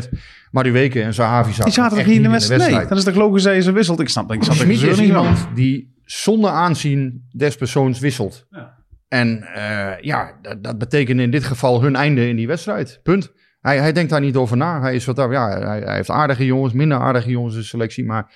Madueke 0.51 1.01
en 1.01 1.13
Zahavi 1.13 1.49
zaten 1.49 1.63
Die 1.63 1.73
zaten 1.73 1.97
echt 1.97 2.05
toch 2.05 2.07
niet 2.07 2.23
in 2.23 2.23
de 2.23 2.29
wedstrijd? 2.29 2.71
Nee, 2.71 2.87
dan 2.87 2.97
is 2.97 3.05
het 3.05 3.15
logisch 3.15 3.43
dat 3.43 3.55
je 3.55 3.61
ze 3.61 3.71
wisselt. 3.71 3.99
Ik 3.99 4.09
snap 4.09 4.27
dat. 4.27 4.37
Ik 4.37 4.43
snap 4.43 4.55
Smit 4.55 4.81
is 4.81 4.99
iemand 4.99 5.47
die 5.55 5.95
zonder 6.03 6.49
aanzien 6.49 7.27
des 7.31 7.55
persoons 7.55 7.99
wisselt. 7.99 8.45
Ja. 8.49 8.79
En 9.07 9.43
eh, 9.43 10.01
ja, 10.01 10.37
dat, 10.41 10.63
dat 10.63 10.77
betekent 10.77 11.19
in 11.19 11.31
dit 11.31 11.43
geval 11.43 11.81
hun 11.81 11.95
einde 11.95 12.27
in 12.27 12.35
die 12.35 12.47
wedstrijd. 12.47 12.99
Punt. 13.03 13.31
Hij, 13.61 13.79
hij 13.79 13.91
denkt 13.91 14.09
daar 14.09 14.21
niet 14.21 14.35
over 14.35 14.57
na. 14.57 14.81
Hij, 14.81 14.95
is 14.95 15.05
wat, 15.05 15.17
ja, 15.17 15.49
hij, 15.49 15.79
hij 15.79 15.95
heeft 15.95 16.09
aardige 16.09 16.45
jongens, 16.45 16.73
minder 16.73 16.97
aardige 16.97 17.29
jongens 17.29 17.53
in 17.53 17.59
de 17.59 17.65
selectie. 17.65 18.05
Maar 18.05 18.33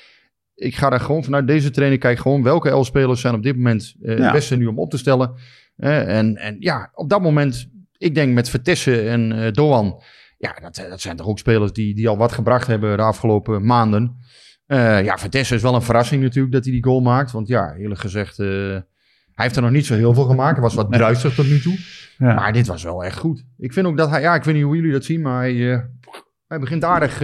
ik 0.55 0.75
ga 0.75 0.89
daar 0.89 0.99
gewoon 0.99 1.23
vanuit 1.23 1.47
deze 1.47 1.71
training 1.71 2.01
kijken 2.01 2.21
gewoon 2.21 2.43
welke 2.43 2.69
elf 2.69 2.85
spelers 2.85 3.21
zijn 3.21 3.33
op 3.35 3.43
dit 3.43 3.55
moment 3.55 3.95
eh, 4.01 4.17
Ja. 4.17 4.23
het 4.23 4.31
beste 4.31 4.55
nu 4.55 4.65
om 4.65 4.79
op 4.79 4.89
te 4.89 4.97
stellen. 4.97 5.33
Eh, 5.77 6.17
en, 6.17 6.37
en 6.37 6.55
ja, 6.59 6.89
op 6.93 7.09
dat 7.09 7.21
moment, 7.21 7.69
ik 7.97 8.15
denk 8.15 8.33
met 8.33 8.49
Vertessen 8.49 9.09
en 9.09 9.31
eh 9.31 9.51
Doan. 9.51 10.01
Ja, 10.37 10.53
dat, 10.61 10.85
dat 10.89 11.01
zijn 11.01 11.15
toch 11.15 11.27
ook 11.27 11.39
spelers 11.39 11.71
die, 11.71 11.95
die 11.95 12.07
al 12.09 12.17
wat 12.17 12.31
gebracht 12.31 12.67
hebben 12.67 12.97
de 12.97 13.03
afgelopen 13.03 13.65
maanden. 13.65 14.15
Ja, 14.67 15.17
Vertessen 15.17 15.55
is 15.55 15.61
wel 15.61 15.75
een 15.75 15.81
verrassing 15.81 16.23
natuurlijk 16.23 16.53
dat 16.53 16.63
hij 16.63 16.73
die 16.73 16.83
goal 16.83 17.01
maakt. 17.01 17.31
Want 17.31 17.47
ja, 17.47 17.73
eerlijk 17.75 17.99
gezegd, 17.99 18.37
hij 18.37 18.83
heeft 19.33 19.55
er 19.55 19.61
nog 19.61 19.71
niet 19.71 19.85
zo 19.85 19.95
heel 19.95 20.13
veel 20.13 20.23
gemaakt. 20.23 20.53
Hij 20.53 20.61
was 20.61 20.73
wat 20.73 20.91
druistig 20.91 21.35
tot 21.35 21.47
nu 21.47 21.59
toe. 21.59 21.77
Ja. 22.17 22.33
Maar 22.33 22.53
dit 22.53 22.67
was 22.67 22.83
wel 22.83 23.03
echt 23.03 23.17
goed. 23.17 23.45
Ik 23.57 23.73
vind 23.73 23.85
ook 23.87 23.97
dat 23.97 24.09
hij, 24.09 24.21
ja, 24.21 24.35
ik 24.35 24.43
weet 24.43 24.55
niet 24.55 24.63
hoe 24.63 24.75
jullie 24.75 24.91
dat 24.91 25.03
zien, 25.03 25.21
maar 25.21 25.41
hij, 25.41 25.53
hij 26.47 26.59
begint 26.59 26.83
aardig, 26.83 27.19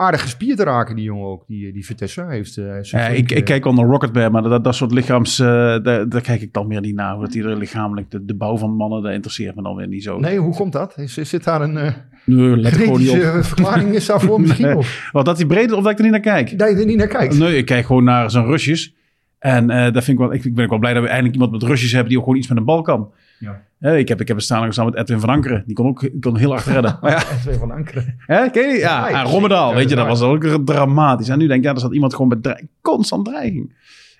aardig 0.00 0.20
gespierd 0.20 0.56
te 0.56 0.64
raken, 0.64 0.96
die 0.96 1.04
jongen 1.04 1.26
ook. 1.26 1.44
Die, 1.46 1.72
die 1.72 1.84
Vertessen 1.86 2.26
Hij 2.26 2.34
heeft. 2.36 2.56
eh, 2.56 2.82
Ja, 2.82 3.06
ik, 3.06 3.18
ik 3.18 3.30
eh, 3.30 3.44
kijk 3.44 3.64
onder 3.66 3.84
Rocketbear, 3.84 4.30
maar 4.30 4.42
dat, 4.42 4.64
dat 4.64 4.74
soort 4.74 4.92
lichaams, 4.92 5.38
eh, 5.38 5.46
daar, 5.82 6.08
daar 6.08 6.20
kijk 6.20 6.40
ik 6.40 6.52
dan 6.52 6.66
meer 6.66 6.80
niet 6.80 6.94
naar. 6.94 7.14
Hoe 7.14 7.24
dat 7.24 7.34
iedereen 7.34 7.58
lichamelijk, 7.58 8.10
de, 8.10 8.24
de 8.24 8.34
bouw 8.34 8.56
van 8.56 8.70
mannen, 8.76 9.02
dat 9.02 9.12
interesseert 9.12 9.54
me 9.54 9.62
dan 9.62 9.76
weer 9.76 9.88
niet 9.88 10.02
zo. 10.02 10.18
Nee, 10.18 10.38
hoe 10.38 10.54
komt 10.54 10.72
dat? 10.72 10.98
Is, 10.98 11.18
is- 11.18 11.28
zit 11.28 11.44
daar 11.44 11.60
een 11.60 11.76
eh 11.76 11.92
Nee, 12.24 12.62
er 12.64 13.44
verklaring 13.44 13.94
is 13.94 14.06
daarvoor 14.06 14.40
misschien? 14.40 14.76
Of 14.76 15.08
Want 15.12 15.26
dat 15.26 15.36
hij 15.36 15.46
breed 15.46 15.72
of 15.72 15.82
dat 15.82 15.92
ik 15.92 15.96
er 15.98 16.02
niet 16.02 16.12
naar 16.12 16.20
kijk. 16.20 16.58
dat 16.58 16.70
je 16.70 16.76
er 16.76 16.86
niet 16.86 16.96
naar 16.96 17.06
kijkt? 17.06 17.38
Nee, 17.38 17.56
ik 17.56 17.64
kijk 17.66 17.86
gewoon 17.86 18.04
naar 18.04 18.30
zijn 18.30 18.44
rushes. 18.46 18.94
En 19.38 19.70
eh 19.70 19.92
dat 19.92 20.04
vind 20.04 20.18
ik 20.20 20.24
wel, 20.24 20.32
ik, 20.32 20.44
ik 20.44 20.54
ben 20.54 20.64
ook 20.64 20.70
wel 20.70 20.78
blij 20.78 20.92
dat 20.94 21.02
we 21.02 21.08
eindelijk 21.08 21.34
iemand 21.34 21.52
met 21.52 21.62
rushes 21.62 21.92
hebben 21.92 22.08
die 22.08 22.18
ook 22.18 22.24
gewoon 22.24 22.38
iets 22.38 22.48
met 22.48 22.58
een 22.58 22.64
bal 22.64 22.82
kan. 22.82 23.12
Ja. 23.40 23.62
Ik, 23.96 24.08
heb, 24.08 24.20
ik 24.20 24.28
heb 24.28 24.36
een 24.36 24.42
staan 24.42 24.64
gestaan 24.66 24.84
met 24.84 24.94
Edwin 24.94 25.20
van 25.20 25.28
Ankeren. 25.28 25.62
Die 25.66 25.74
kon 25.74 25.86
ook 25.86 26.00
die 26.00 26.18
kon 26.20 26.36
heel 26.36 26.50
hard 26.50 26.64
redden. 26.66 26.98
Maar 27.00 27.10
ja, 27.16 27.18
Twee 27.42 27.56
van 27.58 27.70
Ankeren. 27.70 28.14
hè, 28.18 28.50
ken 28.50 28.62
je 28.66 28.70
die? 28.72 28.78
Ja, 28.78 29.08
en 29.08 29.22
Rommedaal, 29.24 29.74
weet 29.74 29.88
je, 29.88 29.94
dat 29.94 30.04
ja. 30.04 30.10
was 30.10 30.22
ook 30.22 30.44
dramatisch. 30.64 31.28
En 31.28 31.38
nu 31.38 31.46
denk 31.46 31.58
ik, 31.58 31.64
ja, 31.64 31.72
er 31.72 31.78
staat 31.78 31.92
iemand 31.94 32.12
gewoon 32.12 32.28
met 32.28 32.42
dreig- 32.42 32.62
constant 32.80 33.24
dreiging. 33.24 33.74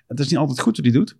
Het 0.07 0.19
is 0.19 0.29
niet 0.29 0.39
altijd 0.39 0.59
goed 0.59 0.75
wat 0.75 0.85
hij 0.85 0.93
doet. 0.93 1.17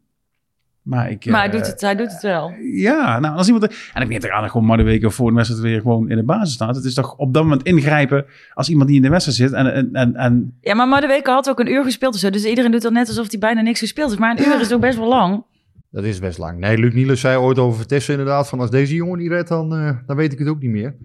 Maar 0.81 1.09
ik... 1.11 1.25
Maar 1.25 1.39
hij 1.39 1.49
eh, 1.49 1.55
doet 1.57 1.67
het, 1.67 1.81
hij 1.81 1.95
doet 1.95 2.11
het 2.11 2.21
wel. 2.21 2.51
Ja, 2.73 3.19
nou, 3.19 3.35
als 3.37 3.45
iemand... 3.47 3.67
En 3.93 4.01
ik 4.01 4.07
neem 4.07 4.21
er 4.21 4.31
aan 4.31 4.41
dat 4.41 4.51
gewoon 4.51 4.67
maar 4.67 4.77
de 4.77 4.83
weken 4.83 5.11
voor 5.11 5.29
de 5.29 5.35
wedstrijd 5.35 5.63
weer 5.63 5.81
gewoon 5.81 6.09
in 6.09 6.15
de 6.17 6.23
basis 6.23 6.53
staat. 6.53 6.75
Het 6.75 6.85
is 6.85 6.93
toch 6.93 7.15
op 7.15 7.33
dat 7.33 7.43
moment 7.43 7.63
ingrijpen 7.63 8.25
als 8.53 8.69
iemand 8.69 8.87
die 8.87 8.97
in 8.97 9.03
de 9.03 9.09
wedstrijd 9.09 9.37
zit. 9.37 9.51
En, 9.51 9.73
en, 9.73 9.89
en, 9.93 10.15
en 10.15 10.57
Ja, 10.61 10.73
maar 10.75 10.87
Madueke 10.87 11.31
had 11.31 11.49
ook 11.49 11.59
een 11.59 11.71
uur 11.71 11.83
gespeeld 11.83 12.13
of 12.13 12.19
zo. 12.19 12.29
Dus 12.29 12.45
iedereen 12.45 12.71
doet 12.71 12.81
dan 12.81 12.93
net 12.93 13.07
alsof 13.07 13.29
hij 13.29 13.39
bijna 13.39 13.61
niks 13.61 13.79
gespeeld 13.79 14.07
heeft. 14.09 14.19
Maar 14.21 14.37
een 14.37 14.43
Ja. 14.43 14.53
uur 14.55 14.61
is 14.61 14.67
toch 14.67 14.79
best 14.79 14.97
wel 14.97 15.07
lang. 15.07 15.43
Dat 15.91 16.03
is 16.03 16.19
best 16.19 16.37
lang. 16.37 16.59
Nee, 16.59 16.77
Luc 16.77 16.93
Niels 16.93 17.19
zei 17.19 17.37
ooit 17.37 17.59
over 17.59 17.77
Vertessen 17.77 18.13
inderdaad, 18.13 18.49
van 18.49 18.59
als 18.59 18.69
deze 18.69 18.95
jongen 18.95 19.19
niet 19.19 19.29
redt, 19.29 19.47
dan, 19.47 19.73
eh, 19.73 19.97
dan 20.05 20.15
weet 20.15 20.33
ik 20.33 20.39
het 20.39 20.47
ook 20.47 20.61
niet 20.61 20.71
meer. 20.71 20.95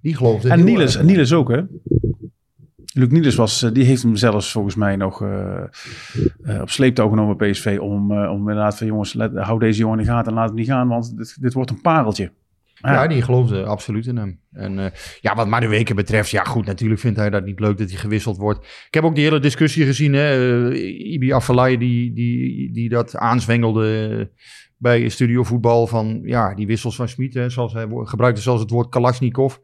Die 0.00 0.16
geloofde 0.16 0.48
En 0.48 0.64
Niels. 0.64 1.02
Niels 1.02 1.32
ook, 1.32 1.48
hè? 1.48 1.62
Luc 2.92 3.08
Niels 3.08 3.34
was, 3.34 3.62
eh, 3.62 3.72
die 3.72 3.84
heeft 3.84 4.02
hem 4.02 4.16
zelfs 4.16 4.52
volgens 4.52 4.74
mij 4.74 4.96
nog 4.96 5.22
eh, 5.22 6.60
op 6.60 6.70
sleeptouw 6.70 7.08
genomen 7.08 7.36
PSV 7.36 7.78
om, 7.80 8.12
om 8.12 8.38
inderdaad 8.38 8.78
van 8.78 8.86
jongens, 8.86 9.12
let, 9.12 9.36
hou 9.36 9.58
deze 9.58 9.78
jongen 9.78 9.98
in 9.98 10.04
de 10.04 10.10
gaten 10.10 10.32
en 10.32 10.38
laat 10.38 10.48
hem 10.48 10.56
niet 10.56 10.66
gaan, 10.66 10.88
want 10.88 11.16
dit, 11.16 11.36
dit 11.40 11.52
wordt 11.52 11.70
een 11.70 11.80
pareltje. 11.80 12.30
Maar 12.80 12.92
Ja, 12.92 13.06
die 13.06 13.22
geloofde 13.22 13.64
absoluut 13.64 14.06
in 14.06 14.16
hem. 14.16 14.40
En 14.52 14.78
eh, 14.78 14.90
ja, 15.20 15.34
wat 15.34 15.48
Madueke 15.48 15.94
betreft, 15.94 16.30
ja 16.30 16.44
goed, 16.44 16.66
natuurlijk 16.66 17.00
vindt 17.00 17.18
hij 17.18 17.30
dat 17.30 17.44
niet 17.44 17.60
leuk 17.60 17.78
dat 17.78 17.90
hij 17.90 17.98
gewisseld 17.98 18.36
wordt. 18.36 18.64
Ik 18.86 18.94
heb 18.94 19.04
ook 19.04 19.14
die 19.14 19.24
hele 19.24 19.40
discussie 19.40 19.84
gezien, 19.84 20.12
hè. 20.12 20.70
eh, 20.70 21.12
Ibi 21.12 21.32
Afellay 21.32 21.76
die, 21.76 22.12
die, 22.12 22.72
die 22.72 22.88
dat 22.88 23.16
aanzwengelde 23.16 24.30
bij 24.76 25.08
Studio 25.08 25.42
Voetbal 25.42 25.86
van, 25.86 26.20
ja, 26.24 26.54
die 26.54 26.66
wissels 26.66 26.96
van 26.96 27.08
Smit, 27.08 27.44
zoals 27.46 27.72
hij 27.72 27.86
gebruikte 27.90 28.40
zelfs 28.42 28.60
het 28.60 28.70
woord 28.70 28.88
Kalashnikov. 28.88 29.56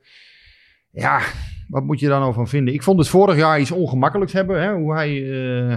Ja, 0.91 1.21
wat 1.69 1.85
moet 1.85 2.01
je 2.01 2.09
daar 2.09 2.21
nou 2.21 2.33
van 2.33 2.49
vinden? 2.49 2.75
Ik 2.75 2.83
vond 2.83 2.99
het 2.99 3.09
vorig 3.09 3.37
jaar 3.37 3.61
iets 3.61 3.71
ongemakkelijks 3.71 4.33
hebben, 4.33 4.63
hè, 4.63 4.73
hoe 4.75 4.95
hij... 4.95 5.11
eh, 5.71 5.77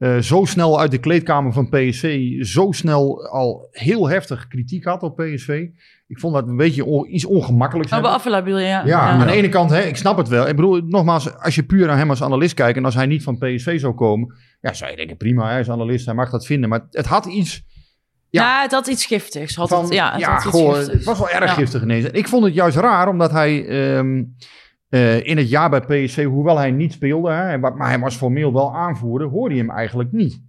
eh, 0.00 0.18
zo 0.18 0.44
snel 0.44 0.80
uit 0.80 0.90
de 0.90 0.98
kleedkamer 0.98 1.52
van 1.52 1.68
PSV, 1.68 2.32
zo 2.44 2.72
snel 2.72 3.26
al 3.28 3.68
heel 3.70 4.08
heftig 4.08 4.48
kritiek 4.48 4.84
had 4.84 5.02
op 5.02 5.16
PSV. 5.16 5.66
Ik 6.06 6.18
vond 6.18 6.34
dat 6.34 6.48
een 6.48 6.56
beetje 6.56 6.84
on- 6.84 7.14
iets 7.14 7.24
ongemakkelijks. 7.24 7.92
Oh, 7.92 8.24
bedoel 8.24 8.58
je, 8.58 8.66
ja. 8.66 8.84
Ja, 8.86 8.98
aan 9.00 9.26
de 9.26 9.32
ene 9.32 9.48
kant, 9.48 9.70
hè, 9.70 9.80
ik 9.80 9.96
snap 9.96 10.16
het 10.16 10.28
wel. 10.28 10.48
Ik 10.48 10.56
bedoel, 10.56 10.80
nogmaals, 10.86 11.38
als 11.38 11.54
je 11.54 11.62
puur 11.62 11.86
naar 11.86 11.96
hem 11.96 12.10
als 12.10 12.22
analist 12.22 12.54
kijkt 12.54 12.76
en 12.76 12.84
als 12.84 12.94
hij 12.94 13.06
niet 13.06 13.22
van 13.22 13.38
PSV 13.38 13.80
zou 13.80 13.94
komen, 13.94 14.34
ja, 14.60 14.72
zou 14.72 14.90
je 14.90 14.96
denken, 14.96 15.16
prima, 15.16 15.48
hij 15.50 15.60
is 15.60 15.70
analist, 15.70 16.06
hij 16.06 16.14
mag 16.14 16.30
dat 16.30 16.46
vinden. 16.46 16.68
Maar 16.68 16.86
het 16.90 17.06
had 17.06 17.26
iets 17.26 17.62
Ja. 18.32 18.42
Ja, 18.42 18.62
het 18.62 18.72
had 18.72 18.86
iets 18.86 19.06
giftigs. 19.06 19.54
Had 19.56 19.68
van, 19.68 19.82
het, 19.84 19.92
ja, 19.92 20.04
ja, 20.06 20.12
het 20.14 20.24
had 20.24 20.44
iets 20.44 20.62
goh, 20.62 20.74
giftigs. 20.74 20.92
het 20.96 21.04
was 21.04 21.18
wel 21.18 21.30
erg 21.30 21.44
Ja. 21.44 21.54
giftig 21.54 21.82
ineens. 21.82 22.04
En 22.04 22.12
ik 22.14 22.28
vond 22.28 22.44
het 22.44 22.54
juist 22.54 22.76
raar, 22.76 23.08
omdat 23.08 23.30
hij 23.30 23.66
ehm, 23.66 24.22
eh, 24.90 25.26
in 25.26 25.36
het 25.36 25.48
jaar 25.48 25.70
bij 25.70 25.80
PSV, 25.80 26.24
hoewel 26.24 26.58
hij 26.58 26.70
niet 26.70 26.92
speelde, 26.92 27.30
hè, 27.30 27.58
maar 27.58 27.88
hij 27.88 27.98
was 27.98 28.16
formeel 28.16 28.52
wel 28.52 28.74
aanvoerder, 28.74 29.28
hoorde 29.28 29.54
je 29.54 29.60
hem 29.60 29.70
eigenlijk 29.70 30.12
niet. 30.12 30.42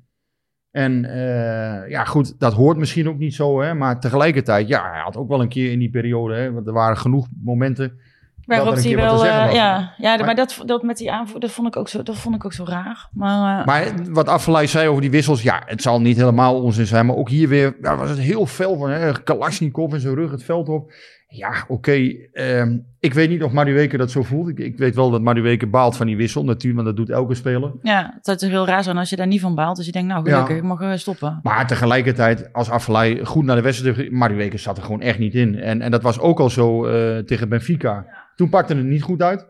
En 0.71 1.05
eh, 1.05 1.89
ja, 1.89 2.03
goed, 2.03 2.39
dat 2.39 2.53
hoort 2.53 2.77
misschien 2.77 3.09
ook 3.09 3.17
niet 3.17 3.33
zo, 3.33 3.61
hè, 3.61 3.73
maar 3.73 3.99
tegelijkertijd, 3.99 4.67
ja, 4.67 4.91
hij 4.91 5.01
had 5.01 5.17
ook 5.17 5.27
wel 5.27 5.41
een 5.41 5.49
keer 5.49 5.71
in 5.71 5.79
die 5.79 5.89
periode, 5.89 6.35
hè, 6.35 6.51
want 6.51 6.67
er 6.67 6.73
waren 6.73 6.97
genoeg 6.97 7.27
momenten. 7.43 7.99
Waarop 8.45 8.75
hij 8.75 8.95
wel, 8.95 9.13
was. 9.13 9.23
ja, 9.23 9.51
ja 9.51 9.93
maar, 9.97 10.25
Maar- 10.25 10.35
dat, 10.35 10.63
dat 10.65 10.83
met 10.83 10.97
die 10.97 11.11
aanvoer, 11.11 11.39
dat 11.39 11.51
vond 11.51 11.67
ik 11.67 11.75
ook 11.75 11.87
zo, 11.89 12.03
dat 12.03 12.15
vond 12.15 12.35
ik 12.35 12.45
ook 12.45 12.53
zo 12.53 12.63
raar. 12.67 13.09
Maar, 13.11 13.65
Maar 13.65 13.93
wat 14.09 14.27
Affelay 14.27 14.67
zei 14.67 14.87
over 14.87 15.01
die 15.01 15.11
wissels, 15.11 15.41
ja, 15.41 15.61
het 15.65 15.81
zal 15.81 16.01
niet 16.01 16.17
helemaal 16.17 16.61
onzin 16.61 16.85
zijn. 16.85 17.05
Maar 17.05 17.15
ook 17.15 17.29
hier 17.29 17.47
weer 17.47 17.75
ja, 17.81 17.97
was 17.97 18.09
het 18.09 18.19
heel 18.19 18.45
fel 18.45 18.77
van 18.77 18.89
hè, 18.89 19.23
Kalashnikov 19.23 19.93
in 19.93 19.99
zijn 19.99 20.15
rug 20.15 20.31
het 20.31 20.43
veld 20.43 20.69
op. 20.69 20.91
Ja, 21.33 21.65
oké. 21.67 21.91
ehm, 22.33 22.77
ik 22.99 23.13
weet 23.13 23.29
niet 23.29 23.43
of 23.43 23.51
Madueke 23.51 23.97
dat 23.97 24.11
zo 24.11 24.23
voelt. 24.23 24.47
Ik, 24.47 24.59
ik 24.59 24.77
weet 24.77 24.95
wel 24.95 25.11
dat 25.11 25.21
Madueke 25.21 25.67
baalt 25.67 25.97
van 25.97 26.05
die 26.07 26.17
wissel 26.17 26.43
natuurlijk, 26.43 26.83
want 26.83 26.97
dat 26.97 27.05
doet 27.05 27.15
elke 27.15 27.35
speler. 27.35 27.71
ja, 27.81 28.11
het 28.15 28.25
zou 28.25 28.37
toch 28.37 28.49
heel 28.49 28.65
raar 28.65 28.83
zijn 28.83 28.97
als 28.97 29.09
je 29.09 29.15
daar 29.15 29.27
niet 29.27 29.41
van 29.41 29.55
baalt. 29.55 29.75
Dus 29.77 29.85
je 29.85 29.91
denkt, 29.91 30.07
nou 30.07 30.23
gelukkig, 30.23 30.49
Ja. 30.49 30.55
ik 30.55 30.63
mag 30.63 30.81
eh, 30.81 30.91
stoppen. 30.93 31.39
Maar 31.43 31.67
tegelijkertijd, 31.67 32.53
als 32.53 32.69
Affelay 32.69 33.25
goed 33.25 33.45
naar 33.45 33.55
de 33.55 33.61
wedstrijd... 33.61 34.11
Madueke 34.11 34.57
zat 34.57 34.77
er 34.77 34.83
gewoon 34.83 35.01
echt 35.01 35.19
niet 35.19 35.33
in. 35.35 35.55
En, 35.59 35.81
en 35.81 35.91
dat 35.91 36.01
was 36.03 36.19
ook 36.19 36.39
al 36.39 36.49
zo 36.49 36.85
eh, 36.85 37.17
tegen 37.17 37.49
Benfica. 37.49 38.05
Toen 38.35 38.49
pakte 38.49 38.75
het 38.75 38.85
niet 38.85 39.01
goed 39.03 39.21
uit. 39.21 39.47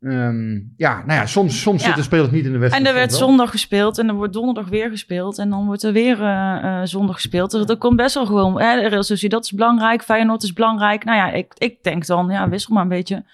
Ehm, 0.00 0.52
ja, 0.76 0.96
nou 1.06 1.12
ja, 1.20 1.26
soms, 1.26 1.60
soms 1.60 1.80
Ja. 1.80 1.86
zitten 1.86 2.04
spelers 2.04 2.30
niet 2.30 2.44
in 2.44 2.48
de 2.48 2.54
En 2.54 2.60
wedstrijd. 2.60 2.86
er 2.88 2.94
werd 2.94 3.10
wel. 3.10 3.18
zondag 3.18 3.50
gespeeld 3.50 3.98
en 3.98 4.08
er 4.08 4.14
wordt 4.14 4.32
donderdag 4.32 4.68
weer 4.68 4.90
gespeeld. 4.90 5.38
En 5.38 5.50
dan 5.50 5.66
wordt 5.66 5.82
er 5.82 5.92
weer 5.92 6.22
eh, 6.22 6.56
eh, 6.80 6.86
zondag 6.86 7.14
gespeeld. 7.14 7.50
Dus 7.50 7.66
dat 7.66 7.78
komt 7.78 7.96
best 7.96 8.14
wel 8.14 8.26
gewoon. 8.26 8.60
Hè, 8.60 8.88
Real 8.88 9.02
Sociedad 9.02 9.44
is 9.44 9.52
belangrijk, 9.52 10.02
Feyenoord 10.02 10.42
is 10.42 10.52
belangrijk. 10.52 11.04
Nou 11.04 11.16
ja, 11.18 11.30
ik, 11.32 11.52
ik 11.58 11.82
denk 11.82 12.06
dan, 12.06 12.28
ja, 12.30 12.48
wissel 12.48 12.74
maar 12.74 12.82
een 12.82 12.88
beetje. 12.88 13.24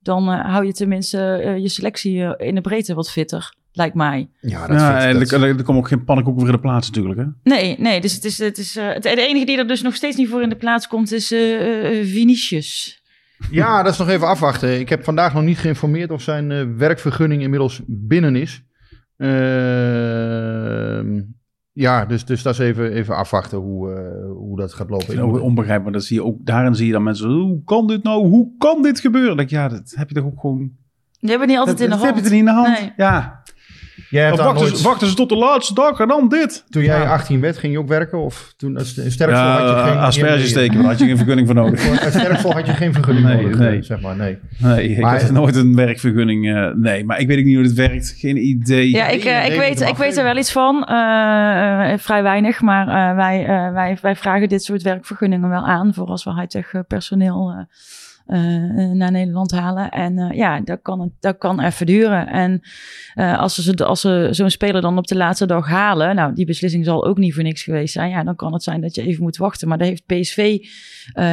Dan 0.00 0.30
eh, 0.32 0.44
hou 0.52 0.66
je 0.66 0.72
tenminste 0.72 1.18
je 1.60 1.68
selectie 1.68 2.36
in 2.38 2.54
de 2.54 2.60
breedte 2.60 2.94
wat 2.94 3.10
fitter, 3.10 3.54
lijkt 3.72 3.94
mij. 3.94 4.28
Ja, 4.40 4.66
dat 4.66 4.80
Ja, 4.80 5.00
vind- 5.00 5.32
en 5.32 5.40
dat- 5.40 5.58
er, 5.58 5.62
komt 5.64 5.78
ook 5.78 5.88
geen 5.88 6.04
pannenkoek 6.04 6.36
weer 6.36 6.46
in 6.46 6.52
de 6.52 6.58
plaats 6.60 6.86
natuurlijk. 6.90 7.20
Hè? 7.20 7.24
Nee, 7.42 7.76
nee, 7.78 8.00
dus 8.00 8.14
het 8.14 8.24
is, 8.24 8.38
het 8.38 8.58
is 8.58 8.74
het, 8.80 9.02
de 9.02 9.26
enige 9.26 9.44
die 9.46 9.58
er 9.58 9.66
dus 9.66 9.82
nog 9.82 9.94
steeds 9.94 10.16
niet 10.16 10.28
voor 10.28 10.42
in 10.42 10.48
de 10.48 10.56
plaats 10.56 10.88
komt 10.88 11.12
is 11.12 11.26
Vinicius. 12.02 13.02
Ja, 13.50 13.82
dat 13.82 13.92
is 13.92 13.98
nog 13.98 14.08
even 14.08 14.26
afwachten. 14.28 14.80
Ik 14.80 14.88
heb 14.88 15.04
vandaag 15.04 15.34
nog 15.34 15.42
niet 15.42 15.58
geïnformeerd 15.58 16.10
of 16.10 16.22
zijn 16.22 16.50
eh, 16.52 16.64
werkvergunning 16.76 17.42
inmiddels 17.42 17.82
binnen 17.86 18.36
is. 18.36 18.62
Ehm, 19.94 21.22
ja, 21.72 22.04
dus, 22.04 22.24
dus 22.24 22.42
dat 22.42 22.52
is 22.52 22.58
even, 22.58 22.92
even 22.92 23.16
afwachten 23.16 23.58
hoe, 23.58 23.92
eh, 23.92 24.30
hoe 24.30 24.56
dat 24.56 24.72
gaat 24.74 24.88
Ik 24.90 24.94
vind 24.94 25.06
het 25.08 25.16
lopen. 25.18 25.34
ook 25.38 25.42
onbegrijpelijk, 25.42 25.82
maar 25.84 25.92
dat 25.92 26.04
zie 26.04 26.16
je 26.16 26.24
ook, 26.24 26.36
daarin 26.46 26.74
zie 26.74 26.86
je 26.86 26.92
dan 26.92 27.02
mensen, 27.02 27.28
hoe 27.30 27.62
kan 27.64 27.86
dit 27.86 28.02
nou, 28.02 28.26
hoe 28.26 28.50
kan 28.58 28.82
dit 28.82 29.00
gebeuren? 29.00 29.38
Ik, 29.38 29.50
ja, 29.50 29.68
dat 29.68 29.92
heb 29.96 30.08
je 30.08 30.14
toch 30.14 30.24
ook 30.24 30.40
gewoon, 30.40 30.70
Die 31.20 31.30
hebben 31.30 31.48
niet 31.48 31.56
altijd 31.58 31.78
dat, 31.78 31.86
in 31.86 31.92
de 31.92 31.96
dat 31.96 32.04
hand. 32.04 32.14
heb 32.16 32.24
je 32.24 32.30
er 32.30 32.36
niet 32.36 32.48
in 32.48 32.54
de 32.54 32.60
hand. 32.60 32.80
Nee. 32.80 32.92
Ja, 32.96 33.42
Jij 34.10 34.30
wachten, 34.30 34.54
nooit- 34.54 34.76
ze, 34.78 34.82
wachten 34.84 35.08
ze 35.08 35.14
tot 35.14 35.28
de 35.28 35.36
laatste 35.36 35.74
dag 35.74 35.98
en 36.00 36.08
dan 36.08 36.28
dit. 36.28 36.64
toen 36.70 36.82
jij 36.82 36.98
Ja. 36.98 37.12
18 37.12 37.40
werd, 37.40 37.58
ging 37.58 37.72
je 37.72 37.78
ook 37.78 37.88
werken? 37.88 38.18
Of 38.18 38.54
toen 38.56 38.78
als 38.78 38.88
sterksel 38.88 39.28
Ja, 39.28 39.58
had 39.60 39.68
je 39.84 39.90
geen... 39.90 39.98
asperges 39.98 40.48
steken, 40.48 40.74
daar 40.76 40.84
had 40.84 40.98
je 40.98 41.04
geen 41.06 41.16
vergunning 41.16 41.46
voor 41.46 41.56
nodig. 41.56 41.80
Sterksel 42.10 42.52
had 42.52 42.66
je 42.66 42.72
geen 42.72 42.92
vergunning 42.92 43.26
Nee, 43.26 43.36
nodig, 43.42 43.58
nee. 43.58 43.76
eh, 43.78 43.82
zeg 43.82 44.00
maar. 44.00 44.16
Nee. 44.16 44.38
Nee, 44.58 44.88
ik 44.88 45.00
Maar- 45.00 45.20
had 45.22 45.30
nooit 45.30 45.56
een 45.56 45.74
werkvergunning. 45.76 46.54
eh, 46.54 46.70
nee, 46.74 47.04
maar 47.04 47.20
ik 47.20 47.26
weet 47.26 47.38
ook 47.38 47.44
niet 47.44 47.54
hoe 47.54 47.64
dit 47.64 47.72
werkt. 47.74 48.14
Geen 48.18 48.36
idee. 48.46 48.90
Ja, 48.90 49.06
ik, 49.08 49.24
eh, 49.24 49.32
Nee, 49.36 49.42
ik, 49.42 49.48
nee, 49.48 49.58
weet, 49.58 49.80
ik 49.80 49.96
weet 49.96 50.16
er 50.16 50.24
wel 50.24 50.36
iets 50.36 50.52
van. 50.52 50.84
eh, 50.84 51.92
eh, 51.92 51.98
vrij 51.98 52.22
weinig. 52.22 52.60
Maar 52.60 52.88
eh, 53.10 53.16
wij, 53.16 53.40
eh, 53.46 53.72
wij, 53.72 53.98
wij 54.02 54.16
vragen 54.16 54.48
dit 54.48 54.62
soort 54.64 54.82
werkvergunningen 54.82 55.48
wel 55.48 55.66
aan. 55.66 55.94
Voor 55.94 56.06
als 56.06 56.24
we 56.24 56.34
high-tech 56.34 56.72
eh, 56.72 56.80
personeel 56.88 57.66
eh, 58.26 58.64
eh, 58.64 58.90
naar 58.90 59.10
Nederland 59.10 59.50
halen. 59.50 59.90
En 59.90 60.18
eh, 60.18 60.36
ja, 60.36 60.60
dat 60.60 60.78
kan, 60.82 61.12
dat 61.20 61.38
kan 61.38 61.60
even 61.60 61.86
duren. 61.86 62.26
En 62.26 62.60
als 63.38 63.54
ze, 63.54 63.84
als 63.84 64.00
ze 64.00 64.28
zo'n 64.30 64.50
speler 64.50 64.80
dan 64.80 64.98
op 64.98 65.06
de 65.06 65.16
laatste 65.16 65.46
dag 65.46 65.66
halen. 65.68 66.14
Nou, 66.14 66.34
die 66.34 66.46
beslissing 66.46 66.84
zal 66.84 67.04
ook 67.06 67.18
niet 67.18 67.34
voor 67.34 67.42
niks 67.42 67.62
geweest 67.62 67.92
zijn. 67.92 68.10
Ja, 68.10 68.24
dan 68.24 68.36
kan 68.36 68.52
het 68.52 68.62
zijn 68.62 68.80
dat 68.80 68.94
je 68.94 69.02
even 69.02 69.22
moet 69.22 69.36
wachten. 69.36 69.68
Maar 69.68 69.78
dat 69.78 69.88
heeft 69.88 70.06
PSV 70.06 70.58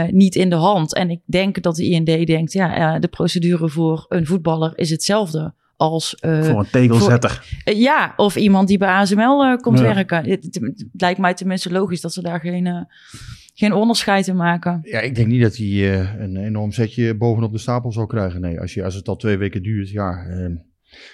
niet 0.09 0.35
in 0.35 0.49
de 0.49 0.55
hand. 0.55 0.93
En 0.95 1.09
ik 1.09 1.19
denk 1.25 1.61
dat 1.61 1.75
de 1.75 1.85
IND 1.89 2.05
denkt. 2.05 2.53
Ja, 2.53 2.99
de 2.99 3.07
procedure 3.07 3.69
voor 3.69 4.05
een 4.09 4.25
voetballer 4.25 4.71
is 4.75 4.89
hetzelfde. 4.89 5.53
Als, 5.77 6.15
voor 6.19 6.29
een 6.59 6.65
tegelzetter. 6.71 7.45
Ja, 7.63 8.13
of 8.15 8.35
iemand 8.35 8.67
die 8.67 8.77
bij 8.77 8.89
ASML 8.89 9.57
komt 9.57 9.79
Ja. 9.79 9.93
werken. 9.93 10.17
Het, 10.29 10.43
het- 10.43 10.55
het 10.61 10.85
lijkt 10.97 11.19
mij 11.19 11.33
tenminste 11.33 11.71
logisch 11.71 12.01
dat 12.01 12.13
ze 12.13 12.21
daar 12.21 12.39
geen, 12.39 12.87
geen 13.61 13.73
onderscheid 13.73 14.27
in 14.27 14.35
maken. 14.35 14.79
Ja, 14.83 14.99
ik 14.99 15.15
denk 15.15 15.27
niet 15.27 15.41
dat 15.41 15.55
hij 15.57 15.67
eh, 15.67 16.21
een 16.21 16.37
enorm 16.37 16.71
setje 16.71 17.15
bovenop 17.17 17.51
de 17.51 17.57
stapel 17.57 17.91
zal 17.91 18.05
krijgen. 18.05 18.41
Nee, 18.41 18.59
als, 18.59 18.73
je, 18.73 18.83
als 18.83 18.95
het 18.95 19.07
al 19.07 19.15
twee 19.15 19.37
weken 19.37 19.63
duurt, 19.63 19.89
ja. 19.89 20.25
ehm. 20.29 20.53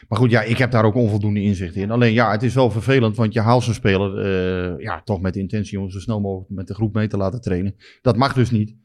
maar 0.07 0.17
goed, 0.19 0.31
ja, 0.31 0.41
ik 0.41 0.57
heb 0.57 0.71
daar 0.71 0.83
ook 0.85 0.95
onvoldoende 0.95 1.41
inzicht 1.41 1.75
in. 1.75 1.91
Alleen 1.91 2.13
ja, 2.13 2.31
het 2.31 2.43
is 2.43 2.53
wel 2.53 2.71
vervelend, 2.71 3.15
want 3.15 3.33
je 3.33 3.41
haalt 3.41 3.63
zo'n 3.63 3.73
speler 3.73 4.17
eh, 4.25 4.83
ja, 4.83 5.01
toch 5.03 5.21
met 5.21 5.33
de 5.33 5.39
intentie 5.39 5.79
om 5.79 5.89
zo 5.89 5.99
snel 5.99 6.21
mogelijk 6.21 6.49
met 6.49 6.67
de 6.67 6.73
groep 6.73 6.93
mee 6.93 7.07
te 7.07 7.17
laten 7.17 7.41
trainen. 7.41 7.75
Dat 8.01 8.15
mag 8.17 8.33
dus 8.33 8.51
niet. 8.51 8.75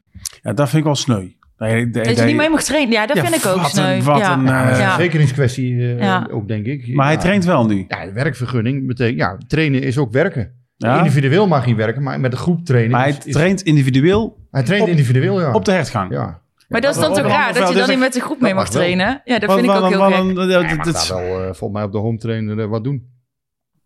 Ja, 0.41 0.53
dat 0.53 0.67
vind 0.67 0.77
ik 0.79 0.83
wel 0.83 0.95
sneu. 0.95 1.27
Nee, 1.57 1.89
Dat 1.89 2.17
je 2.17 2.23
niet 2.23 2.35
mee 2.35 2.49
mag 2.49 2.63
trainen. 2.63 2.93
Ja, 2.93 3.05
dat 3.07 3.15
Ja, 3.15 3.23
vind 3.25 3.35
ik 3.35 3.45
ook 3.51 3.65
sneu. 3.65 3.95
een- 3.95 4.03
wat 4.03 4.17
ja. 4.19 4.37
een, 4.37 4.45
Ja, 4.45 4.71
eh, 4.71 4.79
ja. 4.79 4.97
zekeringskwestie 4.97 5.77
eh, 5.77 5.97
Ja. 5.99 6.27
ook, 6.31 6.47
denk 6.47 6.65
ik. 6.65 6.93
Maar 6.93 7.05
hij 7.07 7.17
traint 7.17 7.45
wel 7.45 7.65
nu. 7.65 7.85
Ja, 7.87 8.05
de 8.05 8.11
werkvergunning 8.11 8.87
betekent, 8.87 9.17
ja, 9.19 9.37
trainen 9.47 9.81
is 9.81 9.97
ook 9.97 10.11
werken. 10.11 10.61
Ja. 10.83 10.97
Individueel 10.97 11.47
mag 11.47 11.65
hij 11.65 11.75
werken, 11.75 12.03
maar 12.03 12.19
met 12.19 12.31
de 12.31 12.37
groep 12.37 12.65
trainen. 12.65 12.91
Maar 12.91 13.01
hij 13.01 13.17
is- 13.25 13.33
traint 13.33 13.61
individueel 13.61 14.37
hij 14.51 14.63
traint 14.63 14.83
op- 14.83 14.89
individueel, 14.89 15.41
ja. 15.41 15.51
op 15.51 15.65
de 15.65 15.71
hertgang. 15.71 16.11
ja. 16.11 16.41
Maar 16.67 16.81
dat 16.81 16.95
is 16.95 17.01
dan 17.01 17.13
toch 17.13 17.25
raar 17.27 17.53
dat 17.53 17.67
je 17.67 17.73
dan 17.73 17.83
is 17.83 17.89
niet 17.89 17.99
met 17.99 18.13
de 18.13 18.19
groep 18.19 18.39
mee 18.41 18.53
mag 18.53 18.69
trainen. 18.69 19.21
Ja, 19.25 19.39
dat 19.39 19.51
vind 19.53 19.63
ik 19.65 19.69
ook 19.71 19.77
heel 19.89 20.01
gek. 20.01 20.13
Hij 20.13 20.23
mag 20.23 21.07
wel 21.07 21.19
eh, 21.19 21.43
volgens 21.45 21.71
mij 21.71 21.83
op 21.83 21.91
de 21.91 21.97
home 21.97 22.17
trainer 22.17 22.59
eh, 22.59 22.65
wat 22.67 22.83
doen. 22.83 23.07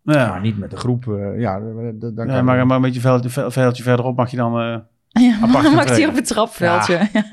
ja. 0.03 0.27
Maar 0.29 0.41
niet 0.41 0.57
met 0.57 0.69
de 0.69 0.77
groep. 0.77 1.07
eh, 1.07 1.39
ja, 1.39 1.59
dan 1.59 2.13
Ja, 2.15 2.23
kan 2.35 2.45
maar, 2.45 2.65
maar 2.67 2.75
een 2.75 2.81
beetje 2.81 2.99
veldje, 2.99 3.29
ve- 3.29 3.51
veldje 3.51 3.83
verderop 3.83 4.15
mag 4.17 4.31
je 4.31 4.37
dan... 4.37 4.59
eh, 4.59 4.77
Ja, 5.23 5.37
Apart 5.41 5.73
mag 5.75 5.89
hij 5.89 6.05
op 6.07 6.15
het 6.15 6.27
trapveldje. 6.27 6.93
Ja, 7.13 7.23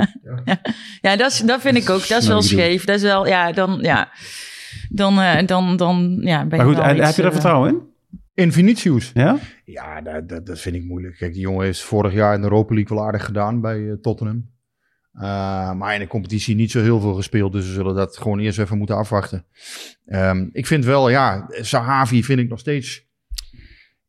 ja. 0.44 0.56
ja 1.10 1.16
dat, 1.16 1.30
is, 1.30 1.38
dat 1.40 1.60
vind 1.60 1.76
ik 1.76 1.90
ook. 1.90 2.08
Dat 2.08 2.22
is 2.22 2.28
wel 2.28 2.42
scheef. 2.42 2.84
Dat 2.84 2.96
is 2.96 3.02
wel, 3.02 3.26
ja, 3.26 3.52
dan, 3.52 3.78
ja. 3.82 4.08
Dan, 4.88 5.20
eh, 5.20 5.46
dan, 5.46 5.76
dan, 5.76 6.18
ja, 6.20 6.38
ben 6.38 6.48
maar 6.48 6.58
je 6.58 6.64
goed, 6.64 6.76
wel 6.76 6.84
en, 6.90 6.96
iets, 6.96 7.06
heb 7.06 7.14
je 7.14 7.22
daar 7.22 7.32
vertrouwen 7.32 7.70
in? 7.70 7.80
In 8.34 8.52
Vinicius. 8.52 9.10
Ja? 9.14 9.38
Ja, 9.64 10.00
dat, 10.00 10.28
dat, 10.28 10.46
dat 10.46 10.60
vind 10.60 10.76
ik 10.76 10.84
moeilijk. 10.84 11.16
Kijk, 11.16 11.32
die 11.32 11.42
jongen 11.42 11.64
heeft 11.64 11.82
vorig 11.82 12.12
jaar 12.12 12.34
in 12.34 12.40
de 12.40 12.46
Europa 12.46 12.74
League 12.74 12.96
wel 12.96 13.06
aardig 13.06 13.24
gedaan 13.24 13.60
bij 13.60 13.90
eh, 13.90 13.96
Tottenham. 14.00 14.52
Uh, 15.14 15.72
maar 15.72 15.94
in 15.94 16.00
de 16.00 16.06
competitie 16.06 16.54
niet 16.54 16.70
zo 16.70 16.80
heel 16.80 17.00
veel 17.00 17.14
gespeeld. 17.14 17.52
Dus 17.52 17.66
we 17.66 17.72
zullen 17.72 17.94
dat 17.94 18.16
gewoon 18.16 18.38
eerst 18.38 18.58
even 18.58 18.78
moeten 18.78 18.96
afwachten. 18.96 19.44
Um, 20.06 20.50
ik 20.52 20.66
vind 20.66 20.84
wel, 20.84 21.08
ja, 21.08 21.46
Sahavi 21.48 22.24
vind 22.24 22.38
ik 22.38 22.48
nog 22.48 22.58
steeds... 22.58 23.06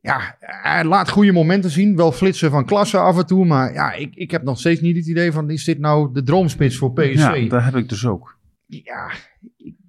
Ja, 0.01 0.38
hij 0.39 0.83
laat 0.83 1.09
goede 1.09 1.31
momenten 1.31 1.69
zien. 1.69 1.95
Wel 1.95 2.11
flitsen 2.11 2.51
van 2.51 2.65
klasse 2.65 2.97
af 2.97 3.17
en 3.17 3.25
toe. 3.25 3.45
Maar 3.45 3.73
ja, 3.73 3.93
ik, 3.93 4.15
ik 4.15 4.31
heb 4.31 4.43
nog 4.43 4.59
steeds 4.59 4.81
niet 4.81 4.95
het 4.95 5.07
idee 5.07 5.31
van... 5.31 5.49
Is 5.49 5.63
dit 5.63 5.79
nou 5.79 6.13
de 6.13 6.23
droomspits 6.23 6.77
voor 6.77 6.93
PSV? 6.93 7.15
Ja, 7.15 7.49
dat 7.49 7.63
heb 7.63 7.75
ik 7.75 7.89
dus 7.89 8.05
ook. 8.05 8.38
ja, 8.65 9.11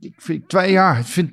ik, 0.00 0.14
vind 0.16 0.48
twee 0.48 0.72
jaar. 0.72 0.98
Ik, 0.98 1.04
vind, 1.04 1.32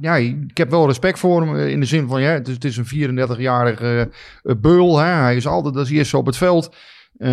ja, 0.00 0.16
ik 0.16 0.56
heb 0.56 0.70
wel 0.70 0.86
respect 0.86 1.18
voor 1.18 1.40
hem 1.40 1.56
eh, 1.56 1.68
in 1.68 1.80
de 1.80 1.86
zin 1.86 2.08
van, 2.08 2.22
ja, 2.22 2.30
het 2.30 2.64
is, 2.64 2.76
een 2.76 3.18
34-jarige 3.18 4.10
uh, 4.42 4.54
beul. 4.60 4.98
Hè? 4.98 5.06
Hij 5.06 5.36
is 5.36 5.46
altijd 5.46 5.76
als 5.76 5.90
eerste 5.90 6.16
op 6.16 6.26
het 6.26 6.36
veld. 6.36 6.76
Uh, 7.16 7.28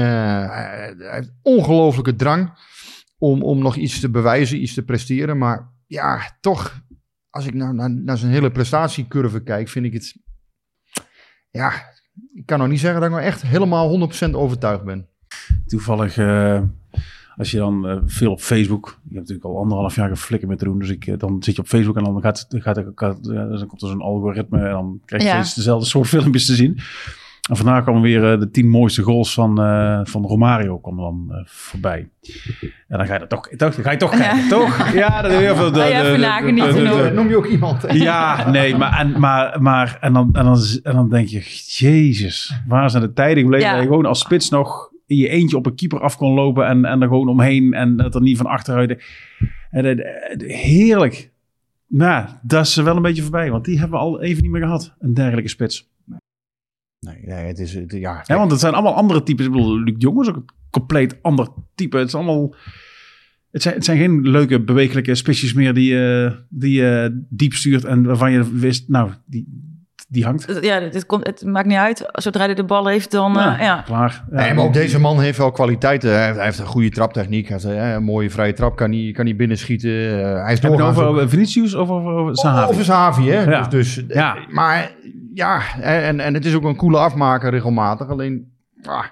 hij, 0.50 0.96
heeft 0.98 1.32
ongelooflijke 1.42 2.16
drang 2.16 2.52
om, 3.18 3.44
om 3.44 3.60
nog 3.60 3.76
iets 3.76 4.00
te 4.00 4.10
bewijzen, 4.10 4.62
iets 4.62 4.74
te 4.74 4.84
presteren. 4.84 5.38
Maar 5.38 5.72
ja, 5.86 6.38
toch, 6.40 6.82
als 7.30 7.46
ik 7.46 7.54
nou 7.54 7.74
naar, 7.74 7.92
naar 7.92 8.18
zijn 8.18 8.32
hele 8.32 8.52
prestatiecurve 8.52 9.44
kijk, 9.44 9.68
vind 9.68 9.86
ik 9.86 9.94
het... 9.94 10.16
Ja, 11.50 11.72
ik 12.34 12.46
kan 12.46 12.60
nog 12.60 12.68
niet 12.68 12.80
zeggen 12.80 13.00
dat 13.00 13.10
ik 13.10 13.16
nou 13.16 13.28
echt 13.28 13.42
helemaal 13.42 14.10
100% 14.28 14.32
overtuigd 14.32 14.84
ben. 14.84 15.10
Toevallig... 15.66 16.18
als 17.38 17.52
je 17.52 17.58
dan 17.58 17.90
uh, 17.90 17.98
veel 18.06 18.32
op 18.32 18.42
Facebook, 18.42 18.88
ik 18.88 18.96
heb 19.10 19.20
natuurlijk 19.20 19.46
al 19.46 19.58
anderhalf 19.58 19.96
jaar 19.96 20.10
geflikken 20.10 20.48
met 20.50 20.58
te 20.60 20.66
doen, 20.66 20.80
dus 20.80 20.90
ik, 20.90 21.08
uh, 21.08 21.18
dan 21.18 21.44
zit 21.44 21.56
je 21.56 21.62
op 21.62 21.68
Facebook 21.68 21.98
en 21.98 22.04
dan, 22.04 22.22
gaat, 22.22 22.46
gaat, 22.50 22.78
gaat, 22.78 22.86
gaat 22.96 23.18
uh, 23.28 23.36
dan 23.36 23.68
komt 23.68 23.82
er 23.82 23.88
zo'n 23.88 24.02
algoritme 24.02 24.60
en 24.60 24.72
dan 24.72 25.00
krijg 25.06 25.22
je 25.24 25.28
Ja. 25.28 25.36
steeds 25.36 25.56
dezelfde 25.56 25.86
soort 25.88 26.08
filmpjes 26.18 26.46
te 26.46 26.56
zien. 26.56 26.78
En 27.50 27.56
vandaag 27.56 27.84
kwamen 27.84 28.02
weer 28.02 28.32
eh, 28.34 28.40
de 28.40 28.50
tien 28.52 28.70
mooiste 28.70 29.02
goals 29.02 29.34
van, 29.34 29.62
eh, 29.62 30.00
van 30.04 30.26
Romario 30.26 30.78
kwam 30.80 30.98
dan 30.98 31.26
eh, 31.30 31.38
voorbij. 31.46 32.10
En 32.88 32.98
dan 32.98 33.06
ga 33.06 33.14
je 33.14 33.20
dat 33.20 33.30
toch, 33.30 33.48
toch, 33.58 33.76
ga 33.82 33.92
je 33.92 33.98
toch 33.98 34.10
kijken, 34.10 34.50
toch? 34.50 34.92
Ja, 34.94 35.22
dat 35.22 35.32
heel 35.32 35.56
veel. 35.56 35.72
de- 35.72 35.80
ja, 35.80 36.42
de- 36.42 37.12
Noem 37.14 37.30
je 37.30 37.38
ook 37.38 37.46
iemand? 37.46 37.86
Ja, 37.94 38.50
nee, 38.50 38.76
maar, 38.76 39.00
en, 39.00 39.20
maar, 39.20 39.62
maar 39.62 39.98
en, 40.02 40.14
dan, 40.14 40.30
en, 40.34 40.44
dan, 40.46 40.58
en 40.84 40.94
dan 40.96 41.10
denk 41.10 41.28
je, 41.28 41.42
jezus, 41.66 42.62
waar 42.68 42.90
zijn 42.90 43.04
de 43.04 43.14
tijden 43.14 43.44
gebleven? 43.44 43.68
Ja. 43.68 43.74
Dat 43.74 43.82
je 43.82 43.88
gewoon 43.88 44.06
als 44.06 44.20
spits 44.20 44.50
nog 44.50 44.92
in 45.08 45.18
je 45.18 45.28
eentje 45.28 45.58
op 45.58 45.66
een 45.66 45.76
keeper 45.76 46.00
af 46.00 46.18
kon 46.18 46.34
lopen 46.34 46.68
en, 46.68 46.86
en 46.86 47.02
er 47.02 47.08
gewoon 47.08 47.30
omheen 47.30 47.74
en 47.74 47.98
dat 47.98 48.16
er 48.16 48.22
niet 48.22 48.38
van 48.38 48.46
achteruit. 48.46 48.90
Dat- 49.72 50.06
heerlijk. 50.48 51.32
Nou, 51.88 52.30
dat 52.42 52.66
is 52.66 52.76
wel 52.76 52.96
een 52.96 53.02
beetje 53.02 53.22
voorbij, 53.22 53.52
want 53.52 53.66
die 53.66 53.80
hebben 53.80 54.00
we 54.00 54.06
al 54.06 54.22
even 54.22 54.44
niet 54.44 54.52
meer 54.52 54.62
gehad. 54.62 54.96
Een 55.00 55.14
dergelijke 55.14 55.50
spits. 55.50 55.90
Nee, 57.00 57.22
nee, 57.22 57.46
het 57.46 57.60
is... 57.60 57.74
Het, 57.74 57.92
ja, 57.92 58.24
Ja, 58.26 58.38
want 58.38 58.52
het 58.52 58.60
zijn 58.60 58.74
allemaal 58.74 58.96
andere 58.96 59.24
types. 59.24 59.46
Ik 59.46 59.52
bedoel, 59.52 59.80
Luc 59.80 59.96
Jong 59.98 60.22
is 60.22 60.28
ook 60.28 60.36
een 60.36 60.50
compleet 60.70 61.18
ander 61.22 61.48
type. 61.76 61.98
Het 61.98 62.08
is 62.08 62.16
allemaal... 62.16 62.56
Het 63.52 63.62
zijn, 63.62 63.76
het 63.76 63.86
zijn 63.86 63.98
geen 63.98 64.30
leuke, 64.30 64.64
bewegelijke 64.64 65.16
spitsjes 65.16 65.54
meer 65.54 65.74
die 65.74 65.94
je 65.94 66.36
die, 66.50 66.72
je 66.72 67.26
diep 67.30 67.54
stuurt 67.54 67.86
en 67.86 68.04
waarvan 68.04 68.32
je 68.32 68.60
wist, 68.60 68.90
nou, 68.90 69.12
die, 69.26 69.67
die 70.08 70.24
hangt. 70.24 70.58
Ja, 70.62 70.80
dit 70.80 71.06
komt, 71.06 71.26
het 71.28 71.46
maakt 71.46 71.68
niet 71.68 71.78
uit. 71.78 72.10
Zodra 72.12 72.46
hij 72.46 72.54
de 72.56 72.64
bal 72.64 72.88
heeft, 72.88 73.12
dan... 73.12 73.34
Ja, 73.34 73.54
eh, 73.60 73.66
ja. 73.66 73.82
klaar. 73.82 74.24
Ja, 74.32 74.36
Nee, 74.36 74.54
maar 74.54 74.64
ook 74.66 74.74
deze 74.74 75.00
man 75.00 75.20
heeft 75.20 75.38
wel 75.38 75.52
kwaliteiten. 75.52 76.12
Hij 76.14 76.44
heeft, 76.44 76.60
een 76.60 76.66
goede 76.66 76.90
traptechniek. 76.90 77.48
Hij 77.48 77.58
heeft, 77.62 77.76
hè, 77.78 77.96
een 77.96 78.04
mooie 78.04 78.30
vrije 78.30 78.54
trap, 78.54 78.76
kan 78.76 78.92
hij, 78.92 79.12
kan 79.16 79.26
hij 79.26 79.36
binnenschieten. 79.36 79.92
Eh, 79.92 80.44
hij 80.44 80.54
is 80.54 80.62
Heb 80.62 80.62
je 80.62 80.68
het 80.68 80.78
doorgaans 80.78 80.98
ook- 80.98 81.08
over 81.16 81.30
Vinicius 81.30 81.74
of 81.76 81.90
over, 81.90 82.12
over 82.12 82.36
Sahavi? 82.38 82.84
Sahavi, 82.84 83.30
hè? 83.30 83.42
Ja. 83.42 83.62
Dus, 83.62 83.96
dus, 83.96 84.04
Ja. 84.08 84.36
eh, 84.36 84.48
Maar 84.54 84.92
ja, 85.34 85.62
en, 85.82 86.20
en 86.20 86.34
het 86.34 86.46
is 86.46 86.56
ook 86.56 86.64
een 86.64 86.76
coole 86.76 86.98
afmaker 86.98 87.50
regelmatig. 87.52 88.08
Alleen, 88.10 88.52
ah, 88.84 89.02
het 89.02 89.12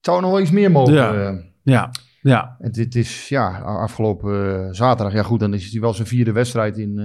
zou 0.00 0.20
nog 0.20 0.30
wel 0.30 0.40
iets 0.40 0.50
meer 0.50 0.70
mogen. 0.70 0.94
Ja. 0.94 1.12
eh. 1.14 1.34
Ja, 1.62 1.90
ja. 2.20 2.56
En 2.58 2.72
dit 2.72 2.94
is, 2.94 3.28
ja, 3.28 3.58
afgelopen 3.58 4.64
eh, 4.66 4.68
zaterdag. 4.70 5.14
Ja 5.14 5.22
goed, 5.22 5.40
dan 5.40 5.54
is 5.54 5.70
hij 5.72 5.80
wel 5.80 5.94
zijn 5.94 6.08
vierde 6.08 6.32
wedstrijd 6.32 6.78
in, 6.78 6.98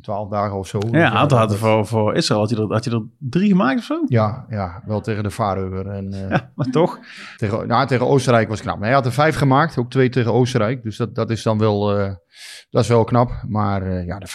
12 0.00 0.28
dagen 0.30 0.58
of 0.58 0.66
zo. 0.66 0.78
Dus 0.78 0.90
Ja, 0.90 1.10
aantal 1.10 1.38
had 1.38 1.48
dat- 1.48 1.58
voor, 1.58 1.86
voor 1.86 2.14
Israël 2.14 2.40
had 2.40 2.50
je, 2.50 2.56
er, 2.56 2.72
had 2.72 2.84
je 2.84 2.90
er 2.90 3.02
drie 3.18 3.48
gemaakt 3.48 3.78
of 3.78 3.84
zo? 3.84 4.02
Ja, 4.06 4.46
ja, 4.48 4.82
wel 4.86 5.00
tegen 5.00 5.22
de 5.22 5.30
Faroe. 5.30 5.82
En 5.82 6.12
eh, 6.30 6.38
Maar 6.54 6.66
toch? 6.70 6.98
tegen, 7.36 7.66
nou, 7.66 7.86
tegen 7.86 8.06
Oostenrijk 8.06 8.48
was 8.48 8.60
knap. 8.60 8.74
Maar 8.76 8.84
hij 8.86 8.94
had 8.94 9.06
er 9.06 9.12
vijf 9.12 9.36
gemaakt, 9.36 9.78
ook 9.78 9.90
twee 9.90 10.08
tegen 10.08 10.32
Oostenrijk. 10.32 10.82
Dus 10.82 10.96
dat, 10.96 11.14
dat 11.14 11.30
is 11.30 11.42
dan 11.42 11.58
wel, 11.58 11.98
eh, 11.98 12.14
dat 12.70 12.82
is 12.82 12.88
wel 12.88 13.04
knap. 13.04 13.30
Maar 13.48 13.82
eh, 13.82 14.06
ja, 14.06 14.18
de 14.18 14.26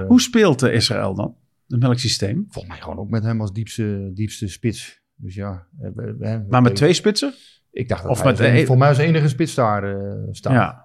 eh, 0.00 0.06
Hoe 0.06 0.20
speelt 0.20 0.62
Israël 0.62 1.14
dan? 1.14 1.34
In 1.68 1.80
welk 1.80 1.98
systeem? 1.98 2.44
Volgens 2.48 2.74
mij 2.74 2.82
gewoon 2.82 2.98
ook 2.98 3.10
met 3.10 3.22
hem 3.24 3.40
als 3.40 3.52
diepste, 3.52 4.10
diepste 4.14 4.48
spits. 4.48 5.00
Dus 5.16 5.34
ja. 5.34 5.66
we- 5.78 5.92
we- 5.94 6.16
we- 6.18 6.46
Maar 6.48 6.62
met 6.62 6.76
twee 6.76 6.92
spitsen? 6.92 7.32
Ik 7.70 7.88
dacht 7.88 8.02
dat 8.02 8.10
of 8.10 8.22
hij 8.22 8.26
met 8.32 8.36
volgens 8.56 8.78
mij 8.78 8.88
als 8.88 8.98
enige 8.98 9.28
spits 9.28 9.54
daar 9.54 9.96
staat. 10.30 10.52
Ja. 10.52 10.83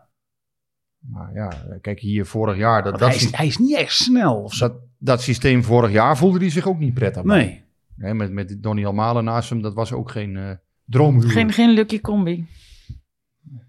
Maar 1.00 1.34
ja, 1.34 1.52
kijk 1.82 2.00
hier 2.00 2.26
vorig 2.26 2.58
jaar. 2.58 2.84
Dat, 2.84 3.00
dat, 3.00 3.08
hij, 3.08 3.18
is, 3.18 3.32
hij 3.32 3.48
is 3.48 3.58
niet 3.58 3.78
echt 3.78 3.94
snel 3.96 4.44
of 4.44 4.54
zo. 4.54 4.68
dat, 4.68 4.78
dat 4.98 5.22
systeem 5.22 5.64
vorig 5.64 5.92
jaar 5.92 6.18
voelde 6.18 6.40
hij 6.40 6.50
zich 6.50 6.68
ook 6.68 6.80
niet 6.80 6.94
prettig. 6.94 7.24
Nee. 7.24 7.64
Hè, 7.98 8.14
met, 8.14 8.32
met 8.32 8.64
Donny 8.64 8.86
Almalen 8.86 9.24
naast 9.24 9.50
hem, 9.50 9.62
dat 9.62 9.74
was 9.74 9.92
ook 9.92 10.12
geen 10.12 10.38
eh 10.38 10.52
droomhuwelijk. 10.86 11.40
Geen, 11.40 11.52
geen 11.54 11.70
lucky 11.70 12.02
combi. 12.02 12.48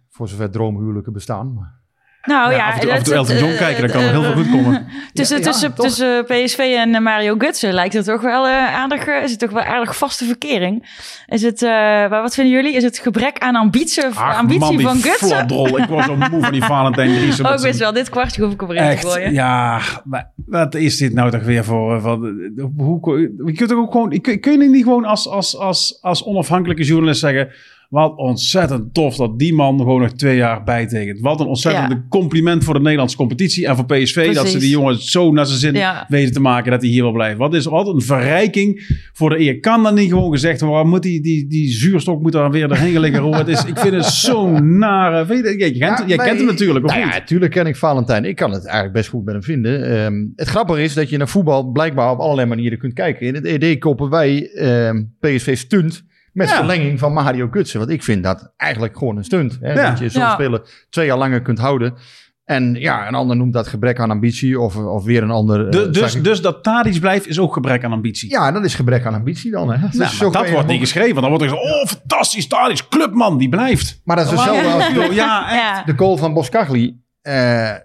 Voor 0.08 0.28
zover 0.28 0.50
droomhuwelijken 0.50 1.12
bestaan. 1.12 1.54
Maar- 1.54 1.78
Nou 2.22 2.50
Ja, 2.50 2.56
ja, 2.56 2.66
af 2.68 2.74
en 2.74 2.80
toe, 2.80 2.90
af 2.90 2.96
en 2.98 3.04
toe 3.04 3.14
dat- 3.14 3.28
Elton 3.28 3.42
John 3.42 3.52
eh, 3.52 3.58
kijken, 3.58 3.82
dan 3.82 3.90
kan 3.90 4.00
er 4.00 4.06
eh, 4.06 4.12
heel 4.12 4.22
veel 4.22 4.42
goed 4.42 4.50
komen. 4.50 4.86
Tussen, 5.12 5.38
Ja, 5.38 5.44
tussen, 5.44 5.74
tussen 5.74 6.24
PSV 6.24 6.58
en 6.58 6.94
eh, 6.94 7.00
Mario 7.00 7.34
Gutsen 7.38 7.72
lijkt 7.72 7.94
het 7.94 8.04
toch 8.04 8.20
wel 8.20 8.46
eh, 8.46 8.74
aardig, 8.74 9.06
eh, 9.06 9.22
is 9.22 9.30
het 9.30 9.40
toch 9.40 9.50
wel 9.50 9.62
aardig 9.62 9.96
vaste 9.96 10.24
verkering. 10.24 10.98
Is 11.26 11.42
het, 11.42 11.62
eh, 11.62 11.68
maar 11.70 12.08
wat 12.22 12.34
vinden 12.34 12.52
jullie? 12.54 12.74
Is 12.76 12.82
het 12.82 12.98
gebrek 12.98 13.38
aan 13.38 13.54
ambitie, 13.56 14.04
Ach, 14.06 14.36
ambitie 14.36 14.60
man, 14.60 14.76
die 14.76 14.86
van 14.86 14.96
Gutsen? 14.96 15.78
Ik 15.82 15.88
was 15.88 16.04
zo 16.04 16.16
moe 16.16 16.40
van 16.42 16.52
die 16.52 16.64
Valentijn 16.64 17.14
Driessen. 17.18 17.44
Ook 17.46 17.62
best 17.62 17.78
wel, 17.78 17.92
dit 17.92 18.08
kwartje 18.10 18.42
hoef 18.42 18.52
ik 18.52 18.62
op 18.62 18.68
erin 18.70 18.82
te 18.82 18.88
Echt, 18.88 19.04
gooien. 19.12 19.32
ja. 19.32 19.80
Maar 20.04 20.30
wat 20.46 20.74
is 20.74 20.96
dit 20.96 21.12
nou 21.14 21.30
toch 21.30 21.42
weer 21.42 21.64
voor... 21.64 21.94
eh, 21.94 22.02
Van, 22.02 22.24
eh, 22.56 22.64
hoe, 22.76 23.20
je 23.44 23.52
kunt 23.52 23.68
toch 23.70 23.78
ook 23.78 23.92
gewoon... 23.92 24.20
Kun, 24.20 24.40
kun 24.40 24.60
je 24.60 24.68
niet 24.68 24.84
gewoon 24.84 25.04
als, 25.04 25.28
als, 25.28 25.56
als, 25.56 25.98
als 26.00 26.24
onafhankelijke 26.24 26.82
journalist 26.84 27.20
zeggen... 27.20 27.48
Wat 27.90 28.16
ontzettend 28.16 28.94
tof 28.94 29.16
dat 29.16 29.38
die 29.38 29.54
man 29.54 29.78
gewoon 29.78 30.00
nog 30.00 30.12
twee 30.12 30.36
jaar 30.36 30.62
bijtekent. 30.64 31.20
Wat 31.20 31.40
een 31.40 31.46
ontzettend 31.46 31.92
Ja. 31.92 32.04
compliment 32.08 32.64
voor 32.64 32.74
de 32.74 32.80
Nederlandse 32.80 33.16
competitie 33.16 33.66
en 33.66 33.76
voor 33.76 33.84
PSV. 33.86 34.34
Dat 34.34 34.48
ze 34.48 34.58
die 34.58 34.68
jongen 34.70 35.02
zo 35.02 35.32
naar 35.32 35.46
zijn 35.46 35.58
zin 35.58 35.74
Ja. 35.74 36.04
weten 36.08 36.32
te 36.32 36.40
maken 36.40 36.70
dat 36.70 36.80
hij 36.80 36.90
hier 36.90 37.02
wil 37.02 37.12
blijven. 37.12 37.38
Wat 37.38 37.54
is 37.54 37.64
wat 37.64 37.86
een 37.86 38.00
verrijking 38.02 38.98
voor 39.12 39.30
de 39.30 39.38
eer. 39.38 39.60
Kan 39.60 39.82
dan 39.82 39.94
niet 39.94 40.08
gewoon 40.10 40.32
gezegd 40.32 40.60
worden, 40.60 40.78
waar 40.78 40.86
moet 40.88 41.02
die, 41.02 41.20
die, 41.22 41.46
die 41.46 41.68
zuurstok 41.70 42.22
moet 42.22 42.32
daar 42.32 42.50
weer 42.50 42.70
erheen 42.70 43.00
liggen. 43.00 43.20
Roel? 43.20 43.34
Het 43.34 43.48
is, 43.48 43.64
ik 43.64 43.78
vind 43.78 43.94
het 43.94 44.04
zo'n 44.04 44.78
nare... 44.78 45.26
Weet 45.26 45.44
je, 45.44 45.56
jij 45.58 45.70
kent, 45.70 45.78
Ja, 45.78 45.96
jij 46.06 46.16
nee, 46.16 46.26
kent 46.26 46.38
hem 46.38 46.46
natuurlijk, 46.46 46.84
of 46.84 46.90
nou 46.90 47.04
niet? 47.04 47.12
Ja, 47.14 47.18
natuurlijk 47.18 47.52
ken 47.52 47.66
ik 47.66 47.76
Valentijn. 47.76 48.24
Ik 48.24 48.36
kan 48.36 48.50
het 48.52 48.64
eigenlijk 48.64 48.94
best 48.94 49.08
goed 49.08 49.24
met 49.24 49.34
hem 49.34 49.42
vinden. 49.42 50.04
Ehm, 50.04 50.14
het 50.36 50.48
grappige 50.48 50.82
is 50.82 50.94
dat 50.94 51.08
je 51.10 51.16
naar 51.16 51.28
voetbal 51.28 51.70
blijkbaar 51.70 52.10
op 52.10 52.18
allerlei 52.18 52.48
manieren 52.48 52.78
kunt 52.78 52.92
kijken. 52.92 53.26
In 53.26 53.34
het 53.34 53.44
ED 53.44 53.78
koppen 53.78 54.10
wij 54.10 54.50
ehm, 54.52 55.02
PSV 55.20 55.56
stunt 55.56 56.08
met 56.32 56.48
Ja. 56.48 56.56
verlenging 56.56 56.98
van 56.98 57.12
Mario 57.12 57.48
Gutsen. 57.50 57.78
Want 57.78 57.90
ik 57.90 58.02
vind 58.02 58.24
dat 58.24 58.52
eigenlijk 58.56 58.98
gewoon 58.98 59.16
een 59.16 59.24
stunt. 59.24 59.58
Hè? 59.60 59.72
Ja. 59.72 59.88
Dat 59.90 59.98
je 59.98 60.08
zo'n 60.08 60.22
Ja. 60.22 60.32
speler 60.32 60.62
twee 60.90 61.06
jaar 61.06 61.18
langer 61.18 61.42
kunt 61.42 61.58
houden. 61.58 61.94
En 62.44 62.74
ja, 62.74 63.08
een 63.08 63.14
ander 63.14 63.36
noemt 63.36 63.52
dat 63.52 63.66
gebrek 63.68 63.98
aan 64.00 64.10
ambitie 64.10 64.60
of, 64.60 64.76
of 64.76 65.04
weer 65.04 65.22
een 65.22 65.30
ander... 65.30 65.64
eh, 65.64 65.70
De- 65.70 65.78
zag 65.82 65.90
dus, 65.92 66.14
ik- 66.14 66.24
dus 66.24 66.40
dat 66.40 66.62
Tadic 66.62 67.00
blijft 67.00 67.26
is 67.26 67.38
ook 67.38 67.52
gebrek 67.52 67.84
aan 67.84 67.92
ambitie. 67.92 68.30
ja, 68.30 68.52
dat 68.52 68.64
is 68.64 68.74
gebrek 68.74 69.06
aan 69.06 69.14
ambitie 69.14 69.50
dan. 69.50 69.72
Hè? 69.72 69.88
Dus 69.88 70.18
Nou, 70.20 70.32
dat 70.32 70.50
wordt 70.50 70.66
niet 70.68 70.80
geschreven. 70.80 71.20
Dan 71.22 71.30
wordt 71.30 71.44
er 71.44 71.50
gezegd, 71.50 71.70
oh 71.74 71.86
fantastisch, 71.86 72.46
Tadic, 72.46 72.82
clubman, 72.88 73.38
die 73.38 73.48
blijft. 73.48 74.00
Maar 74.04 74.16
dat 74.16 74.24
is 74.24 74.30
hetzelfde 74.30 74.68
als... 74.68 74.88
Ja, 74.94 75.02
ja, 75.24 75.50
echt. 75.50 75.60
Ja. 75.62 75.82
De 75.84 75.92
goal 75.96 76.16
van 76.16 76.32
Boskagli. 76.34 76.96
eh, 77.22 77.32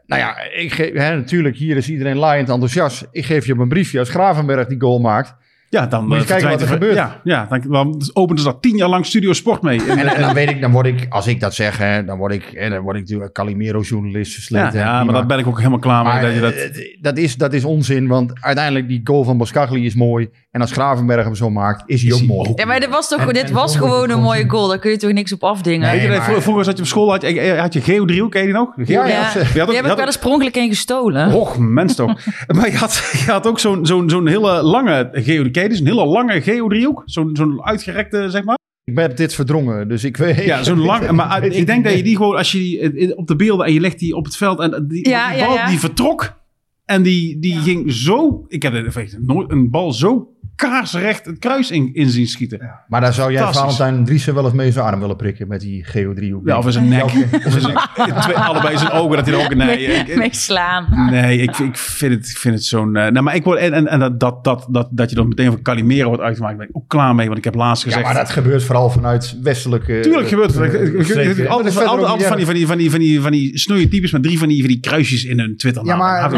nou 0.05 0.21
ja, 0.21 0.37
ik 0.55 0.73
ge- 0.73 0.91
hè, 0.93 1.15
natuurlijk, 1.15 1.55
hier 1.55 1.77
is 1.77 1.89
iedereen 1.89 2.17
laaiend 2.17 2.49
enthousiast. 2.49 3.07
Ik 3.11 3.25
geef 3.25 3.45
je 3.45 3.53
op 3.53 3.59
een 3.59 3.67
briefje 3.69 3.99
als 3.99 4.09
Gravenberg 4.09 4.67
die 4.67 4.81
goal 4.81 4.99
maakt. 4.99 5.35
Ja, 5.75 5.85
dan 5.87 6.07
Moet 6.07 6.15
je 6.17 6.21
eh, 6.23 6.27
kijken 6.27 6.49
wat 6.49 6.61
er 6.61 6.67
gebeurt. 6.67 6.95
Ja, 6.95 7.21
ja 7.23 7.45
dan, 7.49 7.61
dan 7.69 8.09
openen 8.13 8.41
ze 8.43 8.47
dat 8.47 8.61
tien 8.61 8.75
jaar 8.77 8.89
lang 8.89 9.05
Studio 9.05 9.33
Sport 9.33 9.61
mee. 9.61 9.79
En, 9.89 9.97
En, 9.97 10.07
en 10.15 10.21
dan 10.21 10.33
weet 10.33 10.49
ik, 10.49 10.61
dan 10.61 10.71
word 10.71 10.85
ik, 10.85 11.05
als 11.09 11.27
ik 11.27 11.39
dat 11.39 11.53
zeg, 11.55 11.77
hè, 11.77 12.05
dan 12.05 12.17
word 12.17 12.33
ik, 12.33 12.43
hè, 12.53 12.69
dan 12.69 12.79
word 12.81 12.95
ik 12.95 13.01
natuurlijk 13.01 13.33
Calimero-journalist 13.33 14.31
ja, 14.31 14.35
versleten. 14.37 14.79
ja, 14.79 15.03
maar 15.03 15.13
daar 15.13 15.25
ben 15.25 15.39
ik 15.39 15.47
ook 15.47 15.57
helemaal 15.57 15.79
klaar 15.79 16.03
mee. 16.03 16.13
Maar, 16.13 16.21
dat 16.21 16.33
je 16.33 16.39
dat, 16.39 16.53
eh, 16.53 16.97
dat, 17.01 17.17
is, 17.17 17.35
dat 17.35 17.53
is 17.53 17.63
onzin, 17.63 18.07
want 18.07 18.31
uiteindelijk 18.39 18.87
die 18.87 19.01
goal 19.03 19.23
van 19.23 19.37
Boskagli 19.37 19.85
is 19.85 19.95
mooi. 19.95 20.29
En 20.51 20.61
als 20.61 20.71
Gravenberg 20.71 21.23
hem 21.23 21.35
zo 21.35 21.49
maakt, 21.49 21.83
is 21.85 22.01
hij 22.01 22.11
Is 22.11 22.21
ook 22.21 22.27
mooi. 22.27 22.51
Ja, 22.55 22.65
maar 22.65 22.79
dit 22.79 22.89
was 22.89 23.09
toch 23.09 23.19
En- 23.19 23.33
dit 23.33 23.43
en 23.43 23.53
was 23.53 23.77
gewoon 23.77 24.09
een 24.09 24.21
mooie 24.21 24.49
goal. 24.49 24.67
Daar 24.67 24.79
kun 24.79 24.91
je 24.91 24.97
toch 24.97 25.11
niks 25.11 25.33
op 25.33 25.43
afdingen. 25.43 25.95
Nee, 25.95 26.07
dat 26.07 26.17
maar- 26.17 26.41
vroeger 26.41 26.63
zat 26.65 26.75
je 26.75 26.81
op 26.81 26.87
school, 26.87 27.09
had 27.11 27.21
je, 27.21 27.39
eh, 27.39 27.59
had 27.59 27.73
je 27.73 27.81
geodriehoek, 27.81 28.31
ken 28.31 28.39
je 28.41 28.45
die 28.47 28.55
nog? 28.55 28.67
Ja, 28.75 28.83
Geodriehoek. 28.85 29.07
ja. 29.07 29.13
Ja. 29.15 29.31
Je 29.33 29.39
had 29.39 29.45
ook- 29.47 29.53
Die 29.53 29.61
je 29.65 29.71
heb 29.75 29.81
ik 29.83 29.85
had 29.85 29.97
wel 29.97 30.05
eens 30.05 30.17
pronkelijk 30.17 30.55
in 30.55 30.69
gestolen. 30.69 31.33
Och, 31.33 31.57
mens 31.57 31.95
toch. 31.95 32.13
maar 32.55 32.69
je 32.71 32.77
had, 32.77 33.11
je 33.25 33.31
had 33.31 33.47
ook 33.47 33.59
zo'n 33.59 33.85
zo'n 33.85 34.09
zo'n 34.09 34.27
hele 34.27 34.61
lange 34.61 35.09
geodriehoek. 35.11 35.53
Een 35.71 35.85
hele 35.85 36.05
lange 36.05 36.41
geodriehoek. 36.41 37.01
Zo'n 37.05 37.35
zo'n 37.35 37.63
uitgerekte, 37.63 38.29
zeg 38.29 38.43
maar. 38.43 38.57
Ik 38.83 38.95
ben 38.95 39.15
dit 39.15 39.33
verdrongen, 39.33 39.87
dus 39.87 40.03
ik 40.03 40.17
weet... 40.17 40.43
Ja, 40.43 40.63
zo'n 40.63 40.79
lang. 40.79 41.11
Maar 41.11 41.41
weet 41.41 41.55
ik 41.55 41.65
denk 41.65 41.83
dat 41.83 41.93
je 41.93 42.03
die 42.03 42.15
gewoon, 42.15 42.35
als 42.35 42.51
je 42.51 42.57
die 42.57 42.79
eh, 42.79 43.17
op 43.17 43.27
de 43.27 43.35
beelden 43.35 43.65
en 43.65 43.73
je 43.73 43.79
legt 43.79 43.99
die 43.99 44.15
op 44.15 44.25
het 44.25 44.37
veld 44.37 44.59
en 44.59 44.87
die, 44.87 45.09
Ja, 45.09 45.33
die 45.33 45.45
bal 45.45 45.53
ja. 45.53 45.69
die 45.69 45.79
vertrok 45.79 46.37
en 46.85 47.03
die, 47.03 47.39
die 47.39 47.59
ging 47.59 47.93
zo. 47.93 48.45
Ik 48.47 48.63
heb 48.63 48.73
het 48.73 49.17
nooit 49.21 49.51
een 49.51 49.69
bal 49.69 49.91
zo 49.91 50.34
kaarsrecht 50.55 51.25
het 51.25 51.39
kruis 51.39 51.71
in, 51.71 51.89
in 51.93 52.09
zien 52.09 52.27
schieten. 52.27 52.71
Maar 52.87 53.01
daar 53.01 53.13
zou 53.13 53.31
jij. 53.31 53.53
Valentijn 53.53 54.05
Driessen 54.05 54.33
wel 54.33 54.45
eens 54.45 54.53
mee 54.53 54.71
zijn 54.71 54.85
arm 54.85 54.99
willen 54.99 55.15
prikken 55.15 55.47
met 55.47 55.59
die 55.61 55.83
geodriehoek. 55.83 56.47
Ja, 56.47 56.57
of 56.57 56.65
in 56.65 56.71
zijn 56.71 56.87
nek. 56.87 57.03
Of 57.45 57.53
zijn, 57.59 57.77
twee, 58.19 58.35
allebei 58.37 58.77
zijn 58.77 58.91
ogen 58.91 59.15
dat 59.17 59.25
hij 59.25 59.35
er 59.35 59.43
ook. 59.45 59.55
Nee, 59.55 59.77
ik- 59.83 60.15
Mee 60.15 60.29
slaan. 60.31 61.07
nee 61.11 61.37
ik, 61.41 61.57
ik 61.57 61.77
vind 61.77 62.13
het, 62.13 62.29
ik 62.29 62.37
vind 62.37 62.53
het 62.55 62.63
zo'n. 62.63 62.95
eh, 62.95 63.11
nou, 63.11 63.21
maar 63.21 63.35
ik 63.35 63.43
word. 63.43 63.59
En, 63.59 63.73
en, 63.73 63.87
en 63.87 63.99
dat, 63.99 64.19
dat, 64.19 64.43
dat, 64.43 64.65
dat, 64.69 64.87
dat 64.91 65.09
je 65.09 65.15
dan 65.15 65.27
meteen 65.27 65.51
van 65.51 65.61
Calimero 65.61 66.07
wordt 66.07 66.23
uitgemaakt, 66.23 66.57
ben 66.57 66.67
ik 66.69 66.75
ook 66.77 66.87
klaar 66.87 67.15
mee. 67.15 67.25
Want 67.25 67.37
ik 67.37 67.43
heb 67.43 67.55
laatst 67.55 67.83
Ja, 67.83 67.89
gezegd. 67.89 68.05
maar 68.13 68.15
dat 68.23 68.29
gebeurt 68.31 68.63
vooral 68.63 68.89
vanuit 68.89 69.37
westelijke... 69.41 69.99
Tuurlijk 69.99 70.27
gebeurt 70.27 70.53
het. 70.55 71.47
Altijd 71.47 71.77
altijd 71.87 72.27
van 72.27 72.37
die, 72.37 72.45
van 72.45 72.55
die, 72.55 72.67
van 72.67 72.77
die, 72.77 72.89
van 72.89 72.99
die, 72.99 73.21
van 73.21 73.31
die 73.31 73.57
snoeie 73.57 73.87
types 73.87 74.11
met 74.11 74.23
drie 74.23 74.39
van 74.39 74.47
die, 74.47 74.59
van 74.59 74.67
die 74.67 74.79
kruisjes 74.79 75.23
in 75.25 75.39
hun 75.39 75.57
Twitter. 75.57 75.85
Ja, 75.85 75.95
maar 75.95 76.31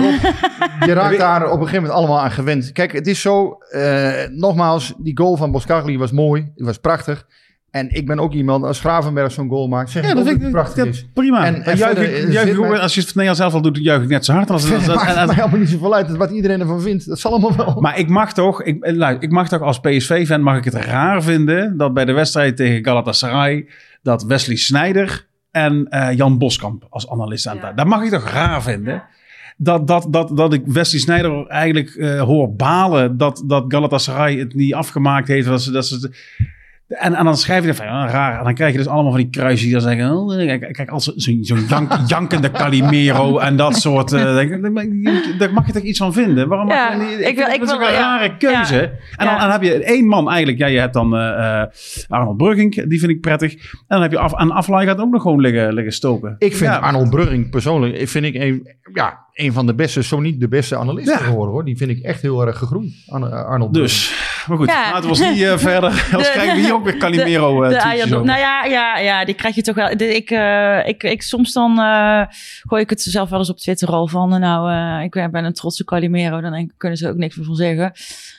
je 0.86 0.94
raakt 0.94 1.18
daar 1.28 1.46
op 1.46 1.52
een 1.52 1.68
gegeven 1.68 1.74
moment 1.82 1.94
allemaal 1.94 2.22
aan 2.22 2.32
gewend. 2.32 2.72
Kijk, 2.72 2.92
het 2.92 3.08
is 3.08 3.22
zo, 3.22 3.58
eh, 3.70 4.07
nogmaals, 4.32 4.93
die 4.98 5.17
goal 5.17 5.36
van 5.36 5.52
Boskagli 5.52 5.98
was 5.98 6.12
mooi, 6.12 6.52
die 6.56 6.65
was 6.65 6.78
prachtig. 6.78 7.26
En 7.72 7.89
ik 7.96 8.08
ben 8.08 8.20
ook 8.20 8.34
iemand, 8.34 8.63
als 8.63 8.79
Gravenberg 8.79 9.32
zo'n 9.32 9.50
goal 9.50 9.67
maakt, 9.67 9.90
zeg 9.90 10.04
Ja, 10.08 10.13
dat 10.13 10.27
ik 10.27 10.42
het 10.42 10.52
prachtig 10.52 10.75
dat- 10.86 10.94
is. 10.94 11.08
prima. 11.13 11.46
En- 11.46 11.62
juich, 11.63 11.77
verder, 11.79 12.04
ik- 12.04 12.10
eh, 12.10 12.32
juich 12.32 12.48
zit 12.48 12.56
ik 12.58 12.60
ook- 12.63 12.69
mij- 12.69 12.79
als 12.79 12.94
je 12.94 13.00
het 13.02 13.12
van 13.12 13.21
Nederland 13.23 13.38
zelf 13.52 13.54
al 13.54 13.71
doet, 13.71 13.84
juich 13.84 14.04
ik 14.04 14.10
net 14.10 14.25
zo 14.25 14.34
hard. 14.34 14.50
Als, 14.50 14.62
als, 14.71 14.71
Het 14.71 14.90
als- 14.90 15.04
maakt 15.04 15.17
als- 15.17 15.25
mij 15.25 15.36
helemaal 15.36 15.60
niet 15.60 15.69
zoveel 15.69 15.94
uit 15.96 16.15
wat 16.17 16.32
iedereen 16.32 16.60
ervan 16.60 16.82
vindt. 16.82 17.08
Dat 17.08 17.19
zal 17.19 17.32
allemaal 17.32 17.56
wel. 17.56 17.77
maar 17.82 18.00
ik 18.00 18.10
mag 18.10 18.34
toch, 18.34 18.63
ik, 18.63 18.84
eh, 18.84 18.96
luister, 18.96 19.23
ik 19.23 19.32
mag 19.32 19.48
toch 19.50 19.62
als 19.62 19.79
PSV-fan 19.79 20.42
mag 20.42 20.58
ik 20.58 20.63
het 20.63 20.73
raar 20.73 21.23
vinden 21.23 21.77
dat 21.77 21.94
bij 21.94 22.06
de 22.06 22.13
wedstrijd 22.13 22.56
tegen 22.58 22.86
Galatasaray 22.86 23.67
dat 24.02 24.23
Wesley 24.23 24.56
Sneijder 24.56 25.27
en 25.52 25.88
eh, 25.90 26.12
Jan 26.17 26.38
Boskamp 26.38 26.86
als 26.90 27.10
analist 27.10 27.48
aan 27.48 27.58
het 27.62 27.77
Dat 27.77 27.86
mag 27.88 28.04
ik 28.04 28.10
toch 28.12 28.29
raar 28.29 28.62
vinden. 28.63 29.04
Dat, 29.58 29.88
dat, 29.88 30.08
dat, 30.10 30.38
dat 30.38 30.54
ik 30.54 30.62
Wesley 30.66 31.00
Sneijder 31.02 31.48
eigenlijk 31.48 31.90
eh, 31.90 32.22
hoor 32.22 32.56
balen 32.56 33.18
dat, 33.18 33.44
dat 33.46 33.66
Galatasaray 33.68 34.38
het 34.38 34.54
niet 34.54 34.74
afgemaakt 34.74 35.28
heeft. 35.28 35.48
Dat 35.48 35.62
ze, 35.62 35.72
dat 35.72 35.86
ze, 35.88 36.12
en, 36.88 37.14
en 37.14 37.24
dan 37.26 37.38
schrijf 37.38 37.66
je 37.66 37.74
van, 37.74 37.86
ja, 37.86 38.08
raar. 38.10 38.38
En 38.38 38.44
dan 38.44 38.54
krijg 38.54 38.72
je 38.72 38.78
dus 38.78 38.88
allemaal 38.88 39.12
van 39.12 39.22
die 39.22 39.30
kruisjes 39.30 39.62
die 39.62 39.72
dan 39.72 39.82
zeggen... 39.82 40.12
oh, 40.18 40.36
kijk, 40.36 40.74
kijk, 40.74 40.90
als 40.90 41.06
zo'n 41.16 41.38
zo'n 41.42 41.66
jank, 41.70 41.92
jankende 42.08 42.52
Calimero 42.52 43.38
en 43.38 43.56
dat 43.56 43.76
soort... 43.76 44.12
eh, 44.12 44.36
denk 44.36 44.52
ik, 44.52 45.40
daar 45.40 45.54
mag 45.54 45.66
je 45.68 45.74
toch 45.74 45.82
iets 45.84 45.98
van 46.00 46.14
vinden? 46.14 46.48
Waarom 46.48 46.70
Ja, 46.70 46.90
mag 46.96 47.10
je 47.10 47.18
niet? 47.18 47.28
ik 47.28 47.36
wil- 47.36 47.46
vind 47.46 47.54
ik 47.54 47.60
dat 47.60 47.68
is 47.70 47.74
ook 47.74 47.80
wil- 47.80 47.88
een 47.88 47.94
ja. 47.94 48.18
rare 48.20 48.38
keuze. 48.38 48.76
Ja. 48.76 48.82
En, 49.16 49.26
dan, 49.26 49.34
en 49.36 49.40
dan 49.40 49.52
heb 49.52 49.62
je 49.62 49.84
één 49.84 50.06
man 50.08 50.28
eigenlijk. 50.30 50.58
Ja, 50.58 50.68
je 50.68 50.80
hebt 50.80 50.94
dan 50.94 51.16
eh, 51.16 51.60
eh, 51.62 51.68
Arnold 52.08 52.38
Brugging, 52.38 52.84
die 52.90 53.00
vind 53.00 53.12
ik 53.12 53.22
prettig. 53.22 53.54
En 53.54 53.70
dan 53.88 54.02
heb 54.02 54.12
je 54.12 54.20
af, 54.20 54.36
aan 54.36 54.52
Aflaai 54.52 54.88
gaat 54.88 55.00
ook 55.00 55.12
nog 55.12 55.22
gewoon 55.22 55.42
liggen, 55.42 55.74
liggen 55.74 55.94
stoken. 55.94 56.36
Ik 56.38 56.56
vind 56.56 56.72
Ja. 56.72 56.78
Arnold 56.78 57.10
Brugging 57.10 57.50
persoonlijk 57.50 58.08
vind 58.10 58.26
ik 58.26 58.36
een, 58.36 58.68
ja, 58.94 59.26
een 59.38 59.54
van 59.54 59.65
de 59.65 59.73
beste, 59.75 60.04
zo 60.04 60.19
niet 60.19 60.40
de 60.40 60.48
beste 60.48 60.77
analisten 60.77 61.17
Ja. 61.19 61.25
geworden 61.25 61.54
hoor. 61.54 61.65
Die 61.65 61.77
vind 61.77 61.90
ik 61.90 62.00
echt 62.04 62.21
heel 62.21 62.46
erg 62.48 62.58
gegroeid. 62.58 62.94
Arno- 63.08 63.27
Arnold. 63.29 63.73
Dus, 63.73 64.13
maar 64.48 64.58
goed, 64.58 64.67
Ja. 64.67 64.83
laten 64.92 65.02
we 65.04 65.08
ons 65.10 65.19
niet 65.19 65.42
eh, 65.42 65.58
verder. 65.71 65.90
Anders 65.90 66.27
De- 66.27 66.33
krijgen 66.33 66.56
we 66.56 66.62
hier 66.62 66.73
ook 66.73 66.83
weer 66.83 66.98
Calimero 66.98 67.62
de, 67.69 67.75
eh 67.75 67.92
de 67.96 68.04
over. 68.15 68.25
Nou 68.25 68.40
ja, 68.40 68.63
ja, 68.65 68.98
ja, 68.98 69.25
die 69.25 69.35
krijg 69.35 69.56
je 69.56 69.62
toch 69.62 69.75
wel. 69.75 69.98
De- 69.98 70.15
ik, 70.15 70.29
eh, 70.29 70.88
ik, 70.88 71.04
ik, 71.04 71.21
soms 71.21 71.54
dan 71.54 71.79
eh, 71.79 72.21
gooi 72.67 72.81
ik 72.81 72.90
het 72.90 73.02
zelf 73.02 73.29
wel 73.29 73.40
eens 73.40 73.50
op 73.50 73.58
Twitter 73.58 73.88
al 73.88 74.08
van. 74.08 74.33
eh, 74.33 74.40
Nou, 74.40 74.71
eh, 75.00 75.04
ik 75.04 75.31
ben 75.31 75.46
een 75.46 75.54
trotse 75.54 75.83
Calimero. 75.85 76.42
Dan 76.42 76.71
kunnen 76.77 76.98
ze 76.98 77.10
ook 77.10 77.15
niks 77.17 77.35
meer 77.35 77.46
van 77.46 77.56
zeggen. 77.56 77.92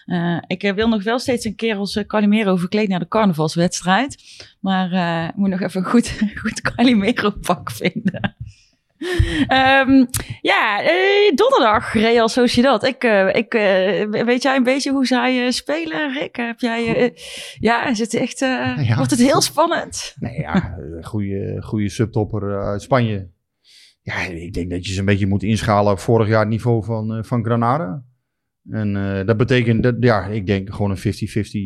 Eh, 0.06 0.36
ik 0.46 0.62
eh, 0.62 0.72
wil 0.74 0.88
nog 0.88 1.02
wel 1.02 1.18
steeds 1.18 1.44
een 1.44 1.54
keer 1.56 1.76
als 1.76 1.96
eh, 1.96 2.04
Calimero 2.06 2.56
verkleed 2.56 2.88
naar 2.88 2.98
de 2.98 3.08
carnavalswedstrijd. 3.08 4.16
Maar 4.60 4.92
eh, 4.92 5.28
ik 5.28 5.36
moet 5.36 5.50
nog 5.50 5.60
even 5.60 5.80
een 5.80 5.90
goed, 5.90 6.18
goed 6.42 6.60
Calimero 6.60 7.30
pak 7.30 7.70
vinden. 7.70 8.36
Ehm, 9.46 10.06
ja, 10.40 10.82
eh, 10.82 11.34
donderdag 11.34 11.92
Real 11.92 12.28
Sociedad. 12.28 12.84
Ik, 12.84 13.04
eh, 13.04 13.34
ik, 13.34 13.54
eh, 13.54 14.24
weet 14.24 14.42
jij 14.42 14.56
een 14.56 14.62
beetje 14.62 14.90
hoe 14.90 15.06
zij 15.06 15.50
spelen, 15.50 16.12
Rick? 16.12 16.36
Heb 16.36 16.60
jij, 16.60 17.14
ja, 17.58 17.86
is 17.86 17.98
het 17.98 18.14
echt, 18.14 18.38
Ja. 18.88 18.96
wordt 18.96 19.10
het 19.10 19.20
heel 19.20 19.40
spannend? 19.40 20.14
Nee, 20.18 20.38
ja, 20.38 20.78
goede, 21.02 21.62
goede 21.62 21.88
subtopper 21.88 22.60
uit 22.60 22.82
Spanje. 22.82 23.30
Ja, 24.02 24.20
ik 24.20 24.52
denk 24.52 24.70
dat 24.70 24.86
je 24.86 24.92
ze 24.92 24.98
een 24.98 25.04
beetje 25.04 25.26
moet 25.26 25.42
inschalen 25.42 25.92
op 25.92 25.98
vorig 25.98 26.28
jaar 26.28 26.40
het 26.40 26.48
niveau 26.48 26.84
van, 26.84 27.24
van 27.24 27.44
Granada. 27.44 28.02
En 28.70 28.92
dat 29.26 29.36
betekent, 29.36 29.82
dat, 29.82 29.94
ja, 30.00 30.26
ik 30.26 30.46
denk 30.46 30.74
gewoon 30.74 30.90
een 30.90 31.14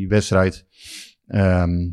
50-50 0.04 0.08
wedstrijd. 0.08 0.66
Ehm, 1.26 1.90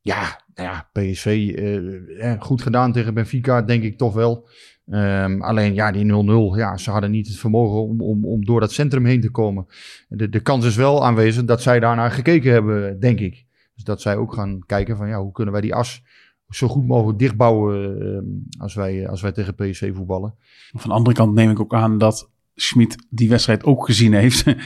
ja, 0.00 0.43
nou 0.54 0.68
ja, 0.68 0.88
PSV 0.92 1.52
eh, 1.56 2.32
eh, 2.32 2.40
goed 2.40 2.62
gedaan 2.62 2.92
tegen 2.92 3.14
Benfica, 3.14 3.62
denk 3.62 3.82
ik 3.82 3.98
toch 3.98 4.14
wel. 4.14 4.48
Ehm, 4.90 5.42
alleen 5.42 5.74
ja, 5.74 5.92
die 5.92 6.04
0-0, 6.04 6.56
ja, 6.56 6.76
ze 6.76 6.90
hadden 6.90 7.10
niet 7.10 7.26
het 7.26 7.36
vermogen 7.36 7.82
om, 7.82 8.00
om, 8.00 8.24
om 8.24 8.44
door 8.44 8.60
dat 8.60 8.72
centrum 8.72 9.04
heen 9.04 9.20
te 9.20 9.30
komen. 9.30 9.66
De, 10.08 10.28
de 10.28 10.40
kans 10.40 10.64
is 10.64 10.76
wel 10.76 11.04
aanwezig 11.04 11.44
dat 11.44 11.62
zij 11.62 11.80
daarnaar 11.80 12.10
gekeken 12.10 12.52
hebben, 12.52 13.00
denk 13.00 13.20
ik. 13.20 13.46
Dus 13.74 13.84
dat 13.84 14.00
zij 14.00 14.16
ook 14.16 14.34
gaan 14.34 14.58
kijken 14.66 14.96
van 14.96 15.08
ja, 15.08 15.20
hoe 15.22 15.32
kunnen 15.32 15.52
wij 15.52 15.62
die 15.62 15.74
as 15.74 16.02
zo 16.48 16.68
goed 16.68 16.86
mogelijk 16.86 17.18
dichtbouwen 17.18 18.00
ehm, 18.00 18.62
als, 18.62 18.74
wij, 18.74 19.08
als 19.08 19.22
wij 19.22 19.32
tegen 19.32 19.54
PSV 19.54 19.94
voetballen. 19.94 20.34
Van 20.72 20.90
de 20.90 20.96
andere 20.96 21.16
kant 21.16 21.34
neem 21.34 21.50
ik 21.50 21.60
ook 21.60 21.74
aan 21.74 21.98
dat 21.98 22.30
Schmid 22.54 23.06
die 23.10 23.28
wedstrijd 23.28 23.64
ook 23.64 23.86
gezien 23.86 24.12
heeft. 24.12 24.44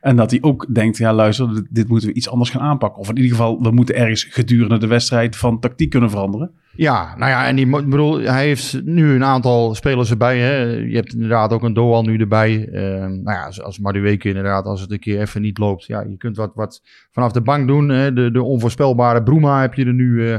en 0.00 0.16
dat 0.16 0.30
hij 0.30 0.42
ook 0.42 0.74
denkt, 0.74 0.96
ja 0.96 1.12
luister, 1.12 1.66
dit, 1.70 1.88
moeten 1.88 2.08
we 2.08 2.14
iets 2.14 2.28
anders 2.28 2.50
gaan 2.50 2.60
aanpakken. 2.60 3.00
Of 3.00 3.08
in 3.08 3.16
ieder 3.16 3.30
geval, 3.30 3.62
we 3.62 3.70
moeten 3.70 3.94
ergens 3.94 4.24
gedurende 4.24 4.78
de 4.78 4.86
wedstrijd 4.86 5.36
van 5.36 5.60
tactiek 5.60 5.90
kunnen 5.90 6.10
veranderen. 6.10 6.50
Ja, 6.76 7.16
nou 7.16 7.30
ja, 7.30 7.46
en 7.46 7.56
die, 7.56 7.66
bedoel, 7.66 8.20
hij 8.20 8.46
heeft 8.46 8.82
nu 8.84 9.14
een 9.14 9.24
aantal 9.24 9.74
spelers 9.74 10.10
erbij. 10.10 10.38
Hè. 10.38 10.62
Je 10.62 10.94
hebt 10.94 11.12
inderdaad 11.12 11.52
ook 11.52 11.62
een 11.62 11.72
Doal 11.72 12.02
nu 12.02 12.16
erbij. 12.16 12.68
Ehm, 12.68 13.22
nou 13.22 13.36
ja, 13.36 13.44
als, 13.44 13.62
als 13.62 13.78
Madueke 13.78 14.28
inderdaad, 14.28 14.64
als 14.64 14.80
het 14.80 14.90
een 14.90 14.98
keer 14.98 15.20
even 15.20 15.42
niet 15.42 15.58
loopt. 15.58 15.84
Ja, 15.84 16.00
je 16.00 16.16
kunt 16.16 16.36
wat, 16.36 16.54
wat 16.54 16.82
vanaf 17.10 17.32
de 17.32 17.40
bank 17.40 17.66
doen. 17.66 17.88
Hè. 17.88 18.12
De, 18.12 18.30
de 18.30 18.42
onvoorspelbare 18.42 19.22
Bruma 19.22 19.60
heb 19.60 19.74
je 19.74 19.84
er 19.84 19.94
nu, 19.94 20.30
eh, 20.30 20.38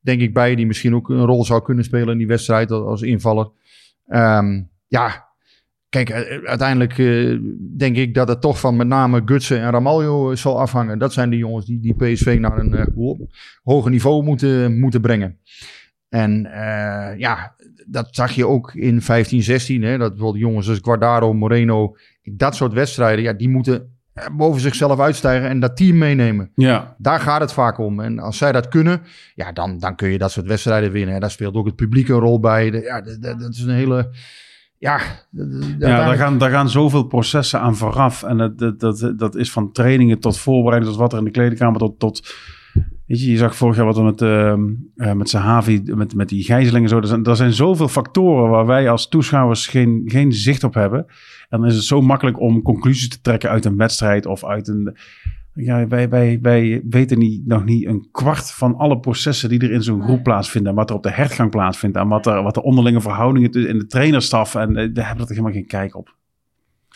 denk 0.00 0.20
ik, 0.20 0.34
bij. 0.34 0.54
Die 0.54 0.66
misschien 0.66 0.94
ook 0.94 1.08
een 1.08 1.24
rol 1.24 1.44
zou 1.44 1.62
kunnen 1.62 1.84
spelen 1.84 2.08
in 2.08 2.18
die 2.18 2.26
wedstrijd 2.26 2.70
als, 2.70 2.84
als 2.84 3.02
invaller. 3.02 3.50
Ehm, 4.06 4.62
ja, 4.86 5.28
kijk, 6.02 6.08
eh, 6.10 6.48
uiteindelijk 6.48 6.98
eh, 6.98 7.38
denk 7.76 7.96
ik 7.96 8.14
dat 8.14 8.28
het 8.28 8.40
toch 8.40 8.60
van 8.60 8.76
met 8.76 8.86
name 8.86 9.22
Gutsen 9.24 9.60
en 9.60 9.70
Ramaljo 9.70 10.30
eh, 10.30 10.36
zal 10.36 10.60
afhangen. 10.60 10.98
Dat 10.98 11.12
zijn 11.12 11.30
die 11.30 11.38
jongens 11.38 11.66
die, 11.66 11.80
die 11.80 11.94
PSV 11.94 12.36
naar 12.40 12.58
een 12.58 12.74
eh, 12.74 12.86
ho- 12.94 13.26
hoger 13.62 13.90
niveau 13.90 14.24
moeten, 14.24 14.78
moeten 14.78 15.00
brengen. 15.00 15.38
En 16.08 16.46
eh, 16.46 17.18
ja, 17.18 17.54
dat 17.86 18.08
zag 18.10 18.32
je 18.32 18.46
ook 18.46 18.74
in 18.74 19.02
15, 19.02 19.42
16. 19.42 19.82
Hè, 19.82 19.98
dat 19.98 20.10
bijvoorbeeld 20.10 20.42
jongens 20.44 20.68
als 20.68 20.78
Guardado, 20.82 21.32
Moreno, 21.32 21.96
dat 22.22 22.54
soort 22.56 22.72
wedstrijden, 22.72 23.24
ja, 23.24 23.32
die 23.32 23.48
moeten 23.48 23.92
eh, 24.12 24.26
boven 24.36 24.60
zichzelf 24.60 25.00
uitstijgen 25.00 25.48
en 25.48 25.60
dat 25.60 25.76
team 25.76 25.98
meenemen. 25.98 26.50
Ja, 26.54 26.94
Daar 26.98 27.20
gaat 27.20 27.40
het 27.40 27.52
vaak 27.52 27.78
om. 27.78 28.00
En 28.00 28.18
als 28.18 28.38
zij 28.38 28.52
dat 28.52 28.68
kunnen, 28.68 29.00
ja, 29.34 29.52
dan, 29.52 29.78
dan 29.78 29.96
kun 29.96 30.08
je 30.10 30.18
dat 30.18 30.30
soort 30.32 30.46
wedstrijden 30.46 30.92
winnen. 30.92 31.14
En 31.14 31.20
daar 31.20 31.30
speelt 31.30 31.54
ook 31.54 31.66
het 31.66 31.76
publiek 31.76 32.08
een 32.08 32.18
rol 32.18 32.40
bij. 32.40 32.70
De- 32.70 32.80
ja, 32.82 33.00
dat 33.38 33.50
is 33.54 33.60
een 33.60 33.74
hele... 33.74 34.10
Ja, 34.84 35.00
ja 35.78 36.04
daar, 36.04 36.16
gaan, 36.16 36.38
daar 36.38 36.50
gaan 36.50 36.68
zoveel 36.68 37.02
processen 37.02 37.60
aan 37.60 37.76
vooraf. 37.76 38.22
En 38.22 38.36
dat, 38.36 38.58
dat, 38.58 38.80
dat, 38.80 39.18
dat 39.18 39.36
is 39.36 39.52
van 39.52 39.72
trainingen 39.72 40.20
tot 40.20 40.38
voorbereiding, 40.38 40.92
tot 40.92 41.00
wat 41.00 41.12
er 41.12 41.18
in 41.18 41.24
de 41.24 41.30
kleedkamer, 41.30 41.78
tot... 41.78 41.98
tot 41.98 42.34
Weet 43.06 43.20
je, 43.20 43.30
je 43.30 43.36
zag 43.36 43.56
vorig 43.56 43.76
jaar 43.76 43.84
wat 43.84 43.96
er 43.96 44.04
met, 44.04 44.22
eh 44.22 45.12
met 45.12 45.28
Sahavi, 45.28 45.82
met, 45.84 46.14
met 46.14 46.28
die 46.28 46.44
gijzelingen 46.44 46.82
en 46.82 46.88
zo. 46.88 46.98
Er 46.98 47.06
zijn, 47.06 47.24
er 47.24 47.36
zijn 47.36 47.52
zoveel 47.52 47.88
factoren 47.88 48.50
waar 48.50 48.66
wij 48.66 48.90
als 48.90 49.08
toeschouwers 49.08 49.66
geen, 49.66 50.02
geen 50.04 50.32
zicht 50.32 50.64
op 50.64 50.74
hebben. 50.74 51.06
En 51.48 51.60
dan 51.60 51.66
is 51.66 51.74
het 51.74 51.84
zo 51.84 52.00
makkelijk 52.00 52.40
om 52.40 52.62
conclusies 52.62 53.08
te 53.08 53.20
trekken 53.20 53.50
uit 53.50 53.64
een 53.64 53.76
wedstrijd 53.76 54.26
of 54.26 54.44
uit 54.44 54.68
een... 54.68 54.96
Ja, 55.54 55.86
wij, 55.86 56.08
wij, 56.08 56.38
wij 56.42 56.82
weten 56.88 57.18
niet, 57.18 57.46
nog 57.46 57.64
niet 57.64 57.86
een 57.86 58.08
kwart 58.10 58.50
van 58.50 58.76
alle 58.76 59.00
processen 59.00 59.48
die 59.48 59.60
er 59.60 59.70
in 59.70 59.82
zo'n 59.82 60.02
groep 60.02 60.22
plaatsvinden. 60.22 60.70
En 60.70 60.76
wat 60.78 60.90
er 60.90 60.96
op 60.96 61.02
de 61.02 61.10
hertgang 61.10 61.50
plaatsvindt. 61.50 61.96
En 61.96 62.08
wat, 62.08 62.26
er, 62.26 62.42
wat 62.42 62.54
de 62.54 62.62
onderlinge 62.62 63.00
verhoudingen 63.00 63.52
in 63.52 63.78
de 63.78 63.86
trainerstaf. 63.86 64.54
En 64.54 64.76
eh, 64.76 64.94
daar 64.94 65.06
hebben 65.06 65.26
we 65.26 65.28
toch 65.28 65.28
helemaal 65.28 65.52
geen 65.52 65.66
kijk 65.66 65.96
op. 65.96 66.16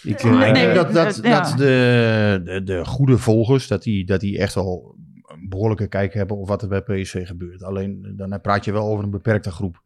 Ik, 0.02 0.20
eh, 0.20 0.38
denk 0.38 0.54
Nee, 0.54 0.74
dat, 0.74 0.92
dat, 0.92 1.20
ja. 1.22 1.40
dat 1.40 1.58
de, 1.58 2.40
de, 2.44 2.62
de 2.62 2.84
goede 2.84 3.18
volgers, 3.18 3.68
dat 3.68 3.82
die, 3.82 4.04
dat 4.04 4.20
die 4.20 4.38
echt 4.38 4.54
wel 4.54 4.96
een 5.26 5.48
behoorlijke 5.48 5.88
kijk 5.88 6.14
hebben 6.14 6.36
op 6.36 6.48
wat 6.48 6.62
er 6.62 6.68
bij 6.68 6.82
PSV 6.82 7.26
gebeurt. 7.26 7.62
Alleen 7.62 8.14
dan 8.16 8.40
praat 8.40 8.64
je 8.64 8.72
wel 8.72 8.88
over 8.88 9.04
een 9.04 9.10
beperkte 9.10 9.50
groep. 9.50 9.82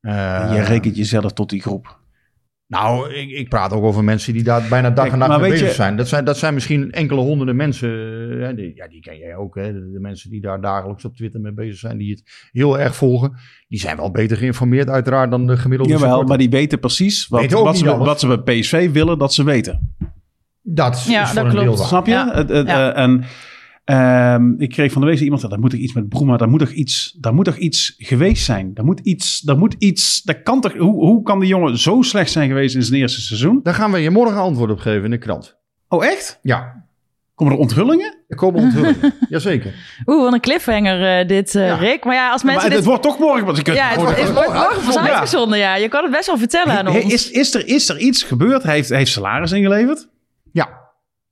Eh, 0.00 0.50
je 0.54 0.60
rekent 0.60 0.96
jezelf 0.96 1.32
tot 1.32 1.50
die 1.50 1.60
groep. 1.60 1.98
Nou, 2.68 3.12
ik, 3.14 3.30
ik 3.30 3.48
praat 3.48 3.72
ook 3.72 3.82
over 3.84 4.04
mensen 4.04 4.32
die 4.32 4.42
daar 4.42 4.66
bijna 4.68 4.90
dag 4.90 5.08
en 5.08 5.18
nacht 5.18 5.40
mee 5.40 5.50
bezig 5.50 5.68
je- 5.68 5.74
zijn. 5.74 5.96
Dat, 5.96 6.08
zijn. 6.08 6.24
dat 6.24 6.38
zijn 6.38 6.54
misschien 6.54 6.90
enkele 6.92 7.20
honderden 7.20 7.56
mensen. 7.56 7.90
eh, 8.48 8.56
die, 8.56 8.72
ja, 8.74 8.88
die 8.88 9.00
ken 9.00 9.18
jij 9.18 9.36
ook. 9.36 9.54
Hè? 9.54 9.72
De, 9.72 9.90
de 9.92 10.00
mensen 10.00 10.30
die 10.30 10.40
daar 10.40 10.60
dagelijks 10.60 11.04
op 11.04 11.16
Twitter 11.16 11.40
mee 11.40 11.52
bezig 11.52 11.78
zijn. 11.78 11.98
Die 11.98 12.10
het 12.10 12.48
heel 12.52 12.78
erg 12.78 12.96
volgen. 12.96 13.32
Die 13.68 13.78
zijn 13.80 13.96
wel 13.96 14.10
beter 14.10 14.36
geïnformeerd 14.36 14.88
uiteraard 14.88 15.30
dan 15.30 15.46
de 15.46 15.56
gemiddelde 15.56 15.92
Jawel, 15.92 16.06
supporter. 16.08 16.28
maar 16.28 16.38
die 16.48 16.58
weten 16.58 16.78
precies 16.78 17.28
wat, 17.28 17.40
Weten 17.40 17.62
wat, 17.64 17.78
ze, 17.78 17.90
alles. 17.90 18.06
wat 18.06 18.20
ze 18.20 18.26
bij 18.42 18.58
PSV 18.60 18.90
willen 18.92 19.18
dat 19.18 19.34
ze 19.34 19.44
weten. 19.44 19.94
Dat 20.62 21.04
Ja, 21.08 21.22
is 21.22 21.26
voor 21.28 21.34
dat 21.36 21.44
een 21.44 21.50
klopt. 21.50 21.66
deel 21.66 21.76
waar. 21.76 21.86
Snap 21.86 22.06
je? 22.06 22.12
Ja. 22.12 22.32
eh, 22.94 23.02
en 23.02 23.24
ehm, 23.88 24.52
ik 24.60 24.70
kreeg 24.70 24.92
van 24.92 25.00
de 25.02 25.08
week 25.08 25.18
iemand, 25.20 25.50
daar 25.50 25.58
moet 25.58 25.72
er 25.72 25.78
iets 25.78 25.92
met 25.92 26.08
Broema, 26.08 26.36
daar 26.36 26.48
moet 26.48 26.58
toch 26.60 26.70
iets, 26.70 27.16
daar 27.20 27.34
moet 27.34 27.44
toch 27.44 27.56
iets 27.56 27.94
geweest 27.98 28.44
zijn. 28.44 28.74
Daar 28.74 28.84
moet 28.84 29.00
iets, 29.00 29.40
daar 29.40 29.58
moet 29.58 29.74
iets, 29.78 30.22
dat 30.22 30.42
kan 30.42 30.60
toch, 30.60 30.72
hoe, 30.76 30.94
hoe 31.06 31.22
kan 31.22 31.40
die 31.40 31.48
jongen 31.48 31.78
zo 31.78 32.02
slecht 32.02 32.30
zijn 32.30 32.48
geweest 32.48 32.74
in 32.74 32.82
zijn 32.82 33.00
eerste 33.00 33.20
seizoen? 33.20 33.60
Daar 33.62 33.74
gaan 33.74 33.92
we 33.92 33.98
je 33.98 34.10
morgen 34.10 34.36
antwoord 34.40 34.70
op 34.70 34.78
geven 34.78 35.04
in 35.04 35.10
de 35.10 35.18
krant. 35.18 35.56
Oh 35.88 36.04
echt? 36.04 36.38
Ja, 36.42 36.86
Komen 37.34 37.52
er 37.54 37.58
onthullingen? 37.60 38.16
er 38.28 38.36
komen 38.36 38.60
onthullingen. 38.62 39.14
Jazeker. 39.28 39.74
Oeh, 40.06 40.22
wat 40.22 40.32
een 40.32 40.40
cliffhanger 40.40 41.18
eh, 41.20 41.28
dit, 41.28 41.54
eh, 41.54 41.66
Ja. 41.66 41.74
Rick. 41.76 42.04
Maar 42.04 42.14
ja, 42.14 42.30
als 42.30 42.42
Maar 42.42 42.52
mensen 42.52 42.70
het, 42.70 42.78
dit... 42.78 42.88
wordt 42.88 43.02
toch 43.02 43.18
morgen, 43.18 43.44
want 43.46 43.58
ik 43.58 43.66
ja, 43.74 43.88
het, 43.88 43.96
wordt- 44.00 44.20
het 44.20 44.32
wordt 44.32 44.52
morgen 44.52 44.84
pas 44.84 44.94
Ja. 44.94 45.00
uitgezonden, 45.08 45.58
ja. 45.58 45.76
Je 45.76 45.88
kan 45.88 46.02
het 46.02 46.12
best 46.12 46.26
wel 46.26 46.38
vertellen 46.38 46.78
aan 46.78 46.88
ons. 46.88 47.12
is, 47.12 47.30
is, 47.30 47.54
er, 47.54 47.66
is 47.66 47.88
er 47.88 47.98
iets 47.98 48.22
gebeurd? 48.22 48.62
Hij 48.62 48.74
heeft, 48.74 48.88
hij 48.88 48.98
heeft 48.98 49.10
salaris 49.10 49.52
ingeleverd? 49.52 50.08
Ja. 50.52 50.68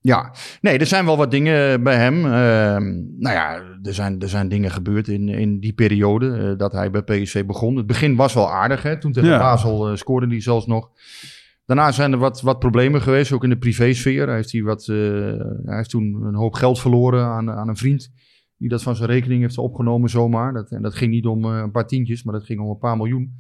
Ja, 0.07 0.35
nee, 0.61 0.79
er 0.79 0.87
zijn 0.87 1.05
wel 1.05 1.17
wat 1.17 1.31
dingen 1.31 1.83
bij 1.83 1.97
hem. 1.97 2.25
Ehm, 2.25 2.85
nou 3.19 3.35
ja, 3.35 3.55
er 3.83 3.95
zijn, 3.95 4.21
er 4.21 4.29
zijn 4.29 4.49
dingen 4.49 4.71
gebeurd 4.71 5.09
in, 5.09 5.29
in 5.29 5.61
die 5.61 5.73
periode 5.73 6.37
eh, 6.37 6.59
dat 6.59 6.73
hij 6.73 6.91
bij 6.91 7.03
PSV 7.03 7.45
begon. 7.45 7.77
Het 7.77 7.87
begin 7.87 8.17
was 8.17 8.35
wel 8.35 8.53
aardig, 8.53 8.83
hè? 8.83 8.99
toen 8.99 9.13
tegen 9.13 9.29
Ja. 9.29 9.39
Basel 9.39 9.89
eh, 9.89 9.97
scoorde 9.97 10.27
hij 10.27 10.41
zelfs 10.41 10.67
nog. 10.67 10.91
Daarna 11.65 11.93
zijn 11.93 12.13
er 12.13 12.19
wat, 12.19 12.41
wat 12.41 12.59
problemen 12.59 13.03
geweest, 13.03 13.33
ook 13.33 13.45
in 13.45 13.51
de 13.51 13.59
privésfeer. 13.59 14.27
Hij 14.27 14.37
heeft, 14.37 14.53
hij 14.53 14.63
wat, 14.63 14.89
eh, 14.89 14.97
hij 15.65 15.77
heeft 15.77 15.91
toen 15.91 16.23
een 16.23 16.35
hoop 16.35 16.55
geld 16.55 16.81
verloren 16.81 17.25
aan, 17.25 17.51
aan 17.51 17.69
een 17.69 17.77
vriend. 17.77 18.13
Die 18.57 18.69
dat 18.69 18.83
van 18.83 18.97
zijn 18.97 19.11
rekening 19.11 19.41
heeft 19.41 19.59
opgenomen 19.59 20.11
zomaar. 20.11 20.53
Dat, 20.53 20.71
en 20.71 20.83
dat 20.83 20.95
ging 20.95 21.11
niet 21.11 21.27
om 21.27 21.45
een 21.45 21.71
paar 21.71 21.87
tientjes, 21.87 22.23
maar 22.23 22.35
dat 22.35 22.45
ging 22.45 22.61
om 22.61 22.71
een 22.71 22.79
paar 22.79 22.97
miljoen. 22.97 23.37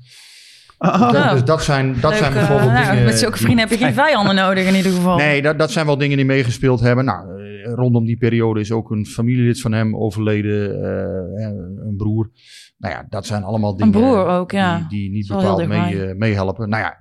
Ah, 0.79 1.01
Dat- 1.01 1.13
Nou, 1.13 1.33
dus 1.35 1.45
dat 1.45 1.63
zijn, 1.63 1.95
dat 2.01 2.11
Leuk, 2.11 2.19
zijn 2.21 2.33
eh, 2.33 2.39
bijvoorbeeld 2.39 2.73
nou, 2.73 2.91
dingen... 2.91 3.05
Met 3.05 3.19
zulke 3.19 3.39
vrienden 3.39 3.59
heb 3.69 3.79
je 3.79 3.85
geen 3.85 3.95
vijanden 3.95 4.35
nodig 4.35 4.67
in 4.67 4.75
ieder 4.75 4.93
geval. 4.93 5.17
Nee, 5.17 5.43
dat, 5.43 5.59
dat 5.59 5.71
zijn 5.71 5.87
wel 5.87 5.99
dingen 5.99 6.17
die 6.17 6.27
meegespeeld 6.27 6.81
hebben. 6.81 7.05
Nou, 7.05 7.41
eh, 7.43 7.73
rondom 7.75 8.05
die 8.05 8.17
periode 8.17 8.61
is 8.61 8.73
ook 8.73 8.91
een 8.91 9.07
familielid 9.07 9.61
van 9.61 9.73
hem 9.73 9.97
overleden, 9.97 10.83
eh, 10.83 11.87
een 11.87 11.95
broer. 11.97 12.31
Nou 12.79 12.95
ja, 12.95 13.07
dat 13.09 13.27
zijn 13.27 13.43
allemaal 13.43 13.77
dingen 13.77 13.93
broer 13.93 14.27
ook, 14.27 14.51
ja. 14.51 14.77
die, 14.79 14.89
die 14.89 15.11
niet 15.11 15.29
bepaald 15.29 15.67
mee, 15.67 16.07
eh, 16.07 16.17
meehelpen. 16.17 16.69
Nou 16.69 16.83
ja, 16.83 16.99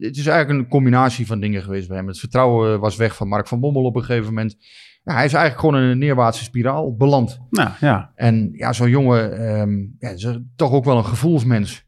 het 0.00 0.16
is 0.16 0.26
eigenlijk 0.26 0.48
een 0.60 0.68
combinatie 0.68 1.26
van 1.26 1.40
dingen 1.40 1.62
geweest 1.62 1.88
bij 1.88 1.96
hem. 1.96 2.06
Het 2.06 2.18
vertrouwen 2.18 2.80
was 2.80 2.96
weg 2.96 3.16
van 3.16 3.28
Mark 3.28 3.46
van 3.48 3.60
Bommel 3.60 3.82
op 3.84 3.96
een 3.96 4.04
gegeven 4.04 4.26
moment. 4.26 4.56
Ja, 5.04 5.14
hij 5.14 5.24
is 5.24 5.32
eigenlijk 5.32 5.60
gewoon 5.60 5.82
in 5.82 5.90
een 5.90 5.98
neerwaartse 5.98 6.44
spiraal 6.44 6.96
beland. 6.96 7.40
Nou 7.50 7.70
ja, 7.80 8.12
En 8.14 8.50
ja, 8.52 8.72
zo'n 8.72 8.90
jongen 8.90 9.38
ehm, 9.38 9.78
ja, 9.98 10.08
is 10.08 10.38
toch 10.56 10.72
ook 10.72 10.84
wel 10.84 10.96
een 10.96 11.04
gevoelsmens. 11.04 11.85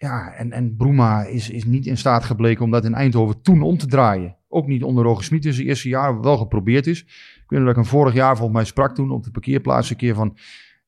Ja, 0.00 0.32
en, 0.32 0.52
en 0.52 0.76
Broema 0.76 1.24
is, 1.24 1.50
is 1.50 1.64
niet 1.64 1.86
in 1.86 1.96
staat 1.96 2.24
gebleken 2.24 2.64
om 2.64 2.70
dat 2.70 2.84
in 2.84 2.94
Eindhoven 2.94 3.42
toen 3.42 3.62
om 3.62 3.78
te 3.78 3.86
draaien. 3.86 4.36
Ook 4.48 4.66
niet 4.66 4.82
onder 4.82 5.04
Roger 5.04 5.24
Smit 5.24 5.44
in 5.44 5.52
zijn 5.52 5.66
eerste 5.66 5.88
jaar, 5.88 6.20
wel 6.20 6.36
geprobeerd 6.36 6.86
is. 6.86 7.00
Ik 7.00 7.44
weet 7.46 7.58
nog 7.58 7.68
dat 7.68 7.76
ik 7.76 7.82
hem 7.82 8.00
vorig 8.00 8.14
jaar 8.14 8.36
volgens 8.36 8.56
mij 8.56 8.64
sprak 8.64 8.94
toen 8.94 9.10
op 9.10 9.24
de 9.24 9.30
parkeerplaats 9.30 9.90
een 9.90 9.96
keer 9.96 10.14
van... 10.14 10.36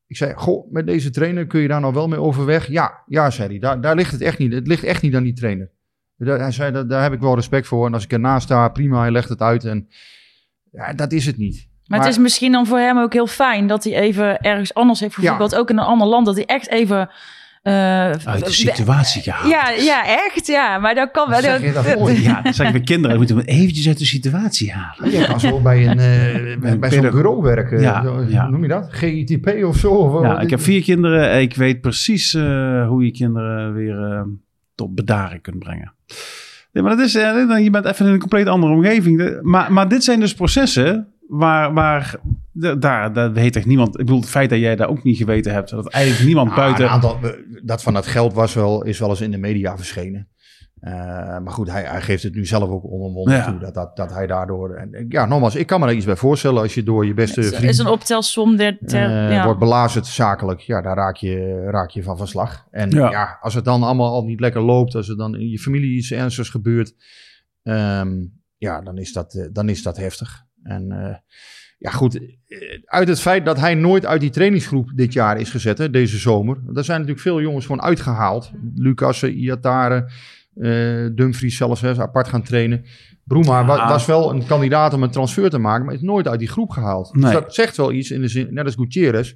Ik 0.07 0.17
zei, 0.17 0.33
goh, 0.37 0.73
met 0.73 0.87
deze 0.87 1.11
trainer 1.11 1.47
kun 1.47 1.61
je 1.61 1.69
daar 1.69 1.81
nou 1.81 1.95
wel 1.95 2.09
mee 2.09 2.21
overweg? 2.21 2.67
Ja, 2.67 3.03
ja, 3.07 3.31
zei 3.31 3.49
hij, 3.49 3.59
daar, 3.59 3.81
daar 3.81 3.95
ligt 3.95 4.13
het 4.13 4.21
echt 4.21 4.39
niet. 4.39 4.53
Het 4.53 4.67
ligt 4.67 4.85
echt 4.85 5.03
niet 5.03 5.15
aan 5.15 5.23
die 5.23 5.33
trainer. 5.33 5.71
Daar, 6.17 6.39
hij 6.39 6.51
zei, 6.51 6.73
daar, 6.73 6.87
daar 6.87 7.03
heb 7.03 7.13
ik 7.13 7.21
wel 7.21 7.35
respect 7.35 7.67
voor. 7.67 7.87
En 7.87 7.95
als 7.95 8.05
ik 8.05 8.13
ernaast 8.13 8.45
sta, 8.45 8.69
prima, 8.69 9.01
hij 9.01 9.11
legt 9.11 9.29
het 9.29 9.41
uit. 9.41 9.65
En 9.65 9.89
ja, 10.71 10.93
dat 10.93 11.13
is 11.13 11.27
het 11.27 11.37
niet. 11.37 11.69
Maar, 11.87 11.99
het 11.99 12.09
is 12.09 12.19
misschien 12.19 12.53
dan 12.53 12.67
voor 12.67 12.79
hem 12.79 12.99
ook 12.99 13.13
heel 13.13 13.27
fijn 13.27 13.67
dat 13.67 13.85
hij 13.85 13.95
even 13.95 14.41
ergens 14.41 14.75
anders 14.75 15.01
heeft 15.01 15.15
gevoetbald. 15.15 15.55
Ook 15.55 15.71
in 15.71 15.79
een 15.79 15.85
ander 15.85 16.07
land. 16.07 16.27
Dat 16.27 16.37
hij 16.37 16.47
echt 16.47 16.69
even... 16.69 17.11
eh, 17.63 18.11
uit 18.11 18.45
de 18.45 18.53
situatie 18.53 19.23
gehaald. 19.23 19.51
Ja, 19.51 19.71
ja, 19.71 20.07
echt. 20.07 20.47
Ja, 20.47 20.79
maar 20.79 20.95
dan 20.95 21.11
kan 21.11 21.29
wel. 21.29 21.41
Zeg 21.41 21.63
je 21.63 21.73
dat 21.73 21.99
mooi? 21.99 22.23
Ja, 22.23 22.41
dat 22.43 22.55
zeggen 22.55 22.77
we 22.77 22.83
kinderen. 22.85 23.09
Dan 23.09 23.19
moeten 23.19 23.37
we 23.37 23.45
eventjes 23.45 23.87
uit 23.89 23.99
de 23.99 24.05
situatie 24.05 24.73
halen. 24.73 25.11
Je 25.11 25.27
kan 25.27 25.41
zo 25.41 25.61
bij, 25.61 25.89
een, 25.89 25.99
eh, 25.99 26.59
bij, 26.59 26.79
bij 26.79 26.91
zo'n 26.91 27.11
bureau 27.11 27.43
werken. 27.43 27.81
Ja, 27.81 28.03
Zo, 28.03 28.25
ja. 28.29 28.49
Noem 28.49 28.63
je 28.63 28.69
dat? 28.69 28.89
GITP 28.91 29.65
of 29.65 29.77
zo? 29.77 29.91
Of, 29.91 30.23
Ja, 30.23 30.41
ik 30.41 30.51
heb 30.51 30.61
vier 30.61 30.83
kinderen. 30.83 31.41
Ik 31.41 31.57
weet 31.57 31.81
precies 31.81 32.35
eh, 32.35 32.89
hoe 32.89 33.05
je 33.05 33.11
kinderen 33.11 33.75
weer 33.75 34.27
tot 34.75 34.95
bedaren 34.95 35.41
kunt 35.41 35.59
brengen. 35.59 35.93
Nee, 36.73 36.83
maar 36.83 36.97
dat 36.97 37.07
is, 37.07 37.15
eh, 37.15 37.59
je 37.63 37.71
bent 37.71 37.85
even 37.85 38.07
in 38.07 38.13
een 38.13 38.19
compleet 38.19 38.47
andere 38.47 38.73
omgeving. 38.73 39.39
Maar, 39.43 39.73
maar 39.73 39.89
dit 39.89 40.05
zijn 40.05 40.21
dus 40.21 40.35
processen 40.35 41.09
waar, 41.31 41.73
waar 41.75 42.15
de- 42.53 42.79
daar, 42.79 43.13
daar 43.13 43.33
weet 43.33 43.57
echt 43.57 43.67
niemand. 43.67 43.89
Ik 43.89 44.05
bedoel, 44.05 44.21
het 44.21 44.29
feit 44.31 44.51
dat 44.51 44.59
jij 44.59 44.77
daar 44.77 44.89
ook 44.89 45.03
niet 45.03 45.17
geweten 45.17 45.53
hebt. 45.53 45.71
Dat 45.71 45.89
eigenlijk 45.89 46.25
niemand 46.25 46.51
Ah, 46.51 46.57
buiten. 46.57 46.85
een 46.85 46.91
aantal, 46.91 47.19
dat 47.65 47.83
van 47.83 47.95
dat 47.95 48.07
geld 48.07 48.33
was 48.33 48.55
wel, 48.55 48.85
is 48.85 48.99
wel 48.99 49.09
eens 49.09 49.21
in 49.21 49.31
de 49.31 49.39
media 49.39 49.77
verschenen. 49.77 50.29
Eh, 50.81 50.93
maar 51.39 51.51
goed, 51.51 51.71
hij, 51.71 51.83
hij 51.83 52.01
geeft 52.01 52.23
het 52.23 52.35
nu 52.35 52.47
zelf 52.47 52.69
ook 52.71 52.85
onomwonden 52.85 53.35
Ja. 53.35 53.45
toe. 53.51 53.59
Dat, 53.59 53.75
dat, 53.75 53.97
dat 53.97 54.13
hij 54.13 54.27
daardoor... 54.27 54.75
En, 54.75 55.07
ja, 55.09 55.27
nogmaals, 55.27 55.55
ik 55.55 55.67
kan 55.67 55.81
me 55.81 55.87
er 55.87 55.93
iets 55.93 56.05
bij 56.05 56.17
voorstellen. 56.17 56.63
Als 56.63 56.75
je 56.75 56.83
door 56.83 57.07
je 57.07 57.15
beste 57.15 57.41
Het 57.41 57.55
vriend 57.55 57.71
is 57.71 57.79
een 57.79 57.87
optelsom. 57.87 58.57
Der, 58.57 58.79
ter- 58.87 59.27
eh, 59.27 59.33
ja. 59.33 59.45
wordt 59.45 59.59
belazerd 59.59 60.07
zakelijk. 60.07 60.61
Ja, 60.61 60.81
daar 60.83 60.97
raak 60.97 61.17
je, 61.17 61.65
raak 61.71 61.91
je 61.91 62.03
van 62.03 62.17
van 62.19 62.27
slag. 62.27 62.67
En 62.71 62.91
ja. 62.91 63.11
Ja. 63.11 63.39
als 63.41 63.55
het 63.55 63.65
dan 63.65 63.83
allemaal 63.83 64.13
al 64.13 64.25
niet 64.25 64.41
lekker 64.41 64.63
loopt. 64.63 64.95
Als 64.95 65.09
er 65.09 65.17
dan 65.17 65.35
in 65.37 65.49
je 65.49 65.59
familie 65.59 65.97
iets 65.97 66.11
ernstigs 66.13 66.49
gebeurt. 66.49 66.95
ehm, 67.63 68.11
ja, 68.57 68.81
dan 68.81 68.99
is, 68.99 69.13
dat, 69.13 69.35
eh, 69.35 69.47
dan 69.53 69.69
is 69.69 69.83
dat 69.83 69.97
heftig. 69.97 70.45
En 70.63 70.91
eh, 70.93 71.15
ja, 71.79 71.91
goed. 71.91 72.17
eh, 72.19 72.59
Uit 72.85 73.09
het 73.09 73.21
feit 73.21 73.45
dat 73.45 73.61
hij 73.61 73.75
nooit 73.75 74.07
uit 74.07 74.21
die 74.21 74.31
trainingsgroep 74.31 74.91
dit 74.95 75.13
jaar 75.13 75.41
is 75.41 75.51
gezet, 75.51 75.79
hè, 75.79 75.91
deze 75.91 76.19
zomer. 76.19 76.57
Daar 76.73 76.85
zijn 76.85 76.99
natuurlijk 76.99 77.27
veel 77.27 77.41
jongens 77.41 77.67
gewoon 77.67 77.83
uitgehaald. 77.83 78.51
Lucassen, 78.75 79.33
Iatare, 79.33 80.11
eh 80.61 81.07
Dumfries 81.15 81.57
zelfs, 81.57 81.81
hè, 81.81 81.99
apart 81.99 82.29
gaan 82.29 82.43
trainen. 82.43 82.85
Broema 83.25 83.65
was 83.65 84.07
wel 84.07 84.31
een 84.35 84.47
kandidaat 84.47 84.95
om 84.95 85.03
een 85.03 85.11
transfer 85.11 85.51
te 85.51 85.59
maken, 85.59 85.85
maar 85.85 85.95
is 85.95 86.01
nooit 86.01 86.29
uit 86.29 86.39
die 86.39 86.49
groep 86.49 86.71
gehaald. 86.71 87.13
Dus 87.13 87.23
dat 87.33 87.55
zegt 87.55 87.77
wel 87.77 87.93
iets 87.93 88.11
in 88.11 88.21
de 88.21 88.29
zin, 88.29 88.47
net 88.51 88.65
als 88.65 88.75
Gutierrez. 88.75 89.35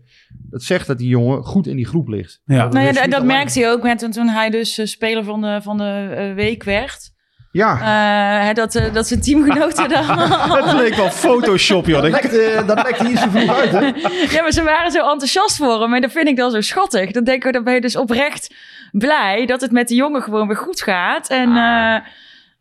Dat 0.50 0.62
zegt 0.62 0.86
dat 0.86 0.98
die 0.98 1.08
jongen 1.08 1.42
goed 1.44 1.66
in 1.66 1.76
die 1.76 1.86
groep 1.86 2.08
ligt. 2.08 2.40
Ja. 2.44 2.62
Dat 2.62 2.72
Nou 2.72 2.86
ja, 2.86 3.06
dat, 3.06 3.24
merkte 3.24 3.60
hij 3.60 3.70
ook 3.70 3.82
met, 3.82 4.12
toen- 4.12 4.28
hij 4.28 4.50
dus 4.50 4.78
eh, 4.78 4.86
speler 4.86 5.24
van 5.24 5.40
de, 5.40 5.58
van 5.62 5.78
de 5.78 6.14
eh, 6.16 6.34
week 6.34 6.62
werd. 6.62 7.12
Ja, 7.56 7.72
Eh, 7.80 8.46
hè, 8.46 8.52
dat, 8.52 8.74
eh, 8.74 8.92
dat 8.94 9.06
zijn 9.06 9.20
teamgenoten 9.20 9.88
dan... 9.88 10.04
Het 10.62 10.72
leek 10.72 10.94
wel 10.94 11.10
Photoshop, 11.10 11.86
joh. 11.86 12.02
dat 12.02 12.12
Dat- 12.12 12.22
lekt, 12.22 12.38
eh, 12.38 12.66
dat 12.66 12.98
hier 12.98 13.16
zo 13.16 13.28
vroeg 13.30 13.54
uit, 13.56 13.70
hè? 13.70 13.80
Ja, 14.36 14.42
maar 14.42 14.52
ze 14.52 14.62
waren 14.62 14.90
zo 14.90 14.98
enthousiast 15.10 15.56
voor 15.56 15.80
hem. 15.82 15.94
En 15.94 16.00
dat 16.00 16.12
vind 16.12 16.28
ik 16.28 16.36
dan 16.36 16.50
zo 16.50 16.60
schattig. 16.60 17.10
Dan 17.10 17.24
denk 17.24 17.44
ik, 17.44 17.52
dan 17.52 17.64
ben 17.64 17.74
je 17.74 17.80
dus 17.80 17.96
oprecht 17.96 18.54
blij 18.92 19.46
dat 19.46 19.60
het 19.60 19.70
met 19.72 19.88
de 19.88 19.94
jongen 19.94 20.22
gewoon 20.22 20.46
weer 20.46 20.56
goed 20.56 20.80
gaat. 20.82 21.28
En 21.28 21.48
Ah. 21.56 21.94
eh, 21.94 22.02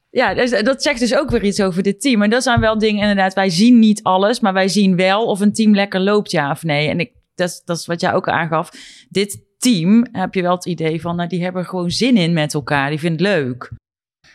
ja, 0.10 0.34
dus, 0.34 0.50
dat 0.64 0.84
zegt 0.84 1.00
dus 1.00 1.16
ook 1.16 1.30
weer 1.30 1.44
iets 1.44 1.62
over 1.62 1.84
dit 1.84 2.02
team. 2.02 2.22
En 2.22 2.30
dat 2.30 2.44
zijn 2.44 2.60
wel 2.60 2.78
dingen, 2.78 3.02
inderdaad. 3.02 3.34
Wij 3.34 3.50
zien 3.50 3.80
niet 3.80 4.04
alles, 4.04 4.40
maar 4.40 4.54
wij 4.54 4.68
zien 4.68 4.96
wel 4.96 5.26
of 5.26 5.40
een 5.40 5.54
team 5.54 5.76
lekker 5.76 6.00
loopt, 6.00 6.32
ja 6.32 6.52
of 6.52 6.64
nee. 6.64 6.90
En 6.90 7.00
ik, 7.00 7.12
dat, 7.36 7.50
is- 7.50 7.62
dat 7.66 7.78
is 7.78 7.86
wat 7.86 8.02
jij 8.02 8.14
ook 8.14 8.28
aangaf. 8.30 8.70
Dit 9.10 9.40
team, 9.58 10.06
heb 10.12 10.34
je 10.34 10.42
wel 10.42 10.56
het 10.56 10.66
idee 10.66 11.02
van, 11.02 11.16
nou, 11.16 11.30
die 11.30 11.44
hebben 11.44 11.66
gewoon 11.66 11.92
zin 11.92 12.18
in 12.18 12.34
met 12.34 12.54
elkaar. 12.54 12.90
Die 12.90 13.00
vinden 13.00 13.26
het 13.28 13.36
leuk. 13.38 13.72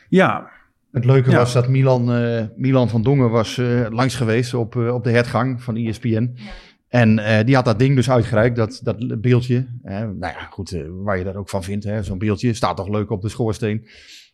Ja, 0.08 0.50
Het 0.92 1.04
leuke 1.04 1.30
Ja. 1.30 1.36
was 1.36 1.52
dat 1.52 1.68
Milan, 1.68 2.12
eh, 2.12 2.44
Milan 2.56 2.88
van 2.88 3.02
Dongen 3.02 3.30
was 3.30 3.58
eh, 3.58 3.86
langs 3.90 4.14
geweest 4.14 4.54
op, 4.54 4.76
eh, 4.76 4.94
op 4.94 5.04
de 5.04 5.10
hertgang 5.10 5.62
van 5.62 5.76
ESPN. 5.76 6.36
En 6.88 7.18
eh, 7.18 7.44
die 7.46 7.54
had 7.54 7.64
dat 7.64 7.78
ding 7.78 7.94
dus 7.94 8.10
uitgereikt, 8.10 8.56
dat, 8.56 8.80
dat 8.82 9.20
beeldje. 9.20 9.66
Nou 9.82 10.16
ja, 10.20 10.46
goed, 10.50 10.82
waar 10.90 11.18
je 11.18 11.24
dat 11.24 11.34
ook 11.34 11.48
van 11.48 11.62
vindt, 11.64 11.84
hè, 11.84 12.02
zo'n 12.02 12.18
beeldje. 12.18 12.52
Staat 12.52 12.76
toch 12.76 12.88
leuk 12.88 13.10
op 13.10 13.22
de 13.22 13.28
schoorsteen. 13.28 13.86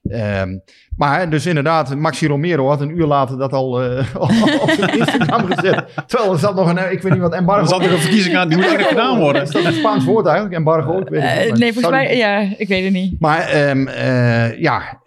Ehm, 0.08 0.58
maar 0.96 1.30
dus 1.30 1.46
inderdaad, 1.46 1.96
Maxi 1.96 2.26
Romero 2.26 2.68
had 2.68 2.80
een 2.80 2.98
uur 2.98 3.06
later 3.06 3.38
dat 3.38 3.52
al 3.52 3.82
eh, 3.82 4.06
op 4.62 4.70
zijn 4.76 4.98
Instagram 4.98 5.46
gezet. 5.46 5.84
Terwijl 6.06 6.32
er 6.32 6.38
zat 6.38 6.54
nog 6.54 6.68
een, 6.68 6.92
ik 6.92 7.02
weet 7.02 7.12
niet 7.12 7.20
wat, 7.20 7.32
embargo. 7.32 7.62
er 7.62 7.68
zat 7.68 7.80
nog 7.80 7.90
een 7.90 7.98
verkiezing 7.98 8.36
aan. 8.36 8.48
Die 8.48 8.56
moet 8.56 8.66
eigenlijk 8.66 8.98
gedaan 8.98 9.18
worden. 9.18 9.42
Is 9.42 9.50
dat 9.50 9.64
een 9.64 9.72
Spaans 9.72 10.04
woord 10.04 10.26
eigenlijk? 10.26 10.56
Embargo? 10.56 11.00
Ik 11.00 11.08
weet 11.08 11.22
het 11.22 11.30
Eh, 11.30 11.44
niet, 11.50 11.58
nee, 11.58 11.72
volgens 11.72 11.94
mij, 11.94 12.16
ja, 12.16 12.48
ik 12.56 12.68
weet 12.68 12.84
het 12.84 12.92
niet. 12.92 13.20
maar 13.20 13.40
ehm, 13.40 13.86
eh, 13.88 14.60
ja, 14.60 15.00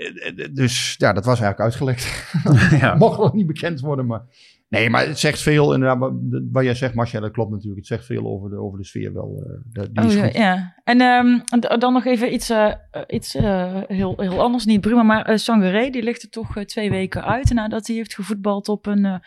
dus 0.51 0.95
ja, 0.97 1.13
dat 1.13 1.25
was 1.25 1.39
eigenlijk 1.41 1.59
uitgelekt. 1.59 2.33
Ja. 2.79 2.95
Mocht 2.95 3.19
nog 3.19 3.33
niet 3.33 3.47
bekend 3.47 3.79
worden, 3.79 4.05
maar... 4.05 4.21
Nee, 4.69 4.89
maar 4.89 5.07
het 5.07 5.19
zegt 5.19 5.41
veel, 5.41 5.73
inderdaad, 5.73 5.99
wat- 5.99 6.63
jij 6.63 6.75
zegt, 6.75 6.93
Marcia, 6.93 7.19
dat 7.19 7.31
klopt 7.31 7.51
natuurlijk. 7.51 7.77
Het 7.77 7.87
zegt 7.87 8.05
veel 8.05 8.25
over 8.25 8.49
de, 8.49 8.55
over 8.61 8.77
de 8.77 8.85
sfeer 8.85 9.13
wel. 9.13 9.43
eh, 9.73 9.83
die 9.91 10.05
is 10.05 10.15
Oh, 10.15 10.23
goed. 10.23 10.33
ja. 10.33 10.75
En 10.83 11.01
ehm, 11.01 11.39
dan 11.79 11.93
nog 11.93 12.05
even 12.05 12.33
iets, 12.33 12.49
eh, 12.49 12.73
iets 13.07 13.35
eh, 13.35 13.81
heel, 13.87 14.13
heel 14.17 14.41
anders. 14.41 14.65
Niet 14.65 14.81
Bruma, 14.81 15.03
maar 15.03 15.39
Sangaré. 15.39 15.89
Die 15.89 16.03
ligt 16.03 16.23
er 16.23 16.29
toch 16.29 16.63
twee 16.65 16.89
weken 16.89 17.23
uit. 17.25 17.53
Nadat 17.53 17.87
hij 17.87 17.95
heeft 17.95 18.15
gevoetbald 18.15 18.69
op 18.69 18.85
een 18.85 19.21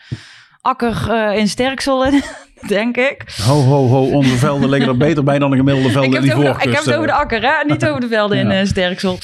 eh, 0.61 0.71
akker 0.71 1.11
eh, 1.11 1.37
in 1.37 1.47
Sterksel, 1.47 2.11
denk 2.67 2.97
ik. 2.97 3.23
Ho, 3.45 3.61
ho, 3.61 3.87
ho. 3.87 4.11
Onze 4.11 4.37
velden 4.37 4.69
liggen 4.69 4.89
er 4.89 4.97
beter 4.97 5.23
bij 5.23 5.39
dan 5.39 5.51
de 5.51 5.57
gemiddelde 5.57 5.89
velden 5.89 6.13
in 6.13 6.21
die 6.21 6.35
de- 6.35 6.49
ik 6.49 6.73
heb 6.73 6.83
het 6.83 6.93
over 6.93 7.07
de 7.07 7.13
akker, 7.13 7.41
hè? 7.41 7.65
niet 7.65 7.85
over 7.85 8.01
de 8.01 8.07
velden 8.07 8.37
in 8.37 8.51
eh, 8.51 8.65
Sterksel. 8.65 9.17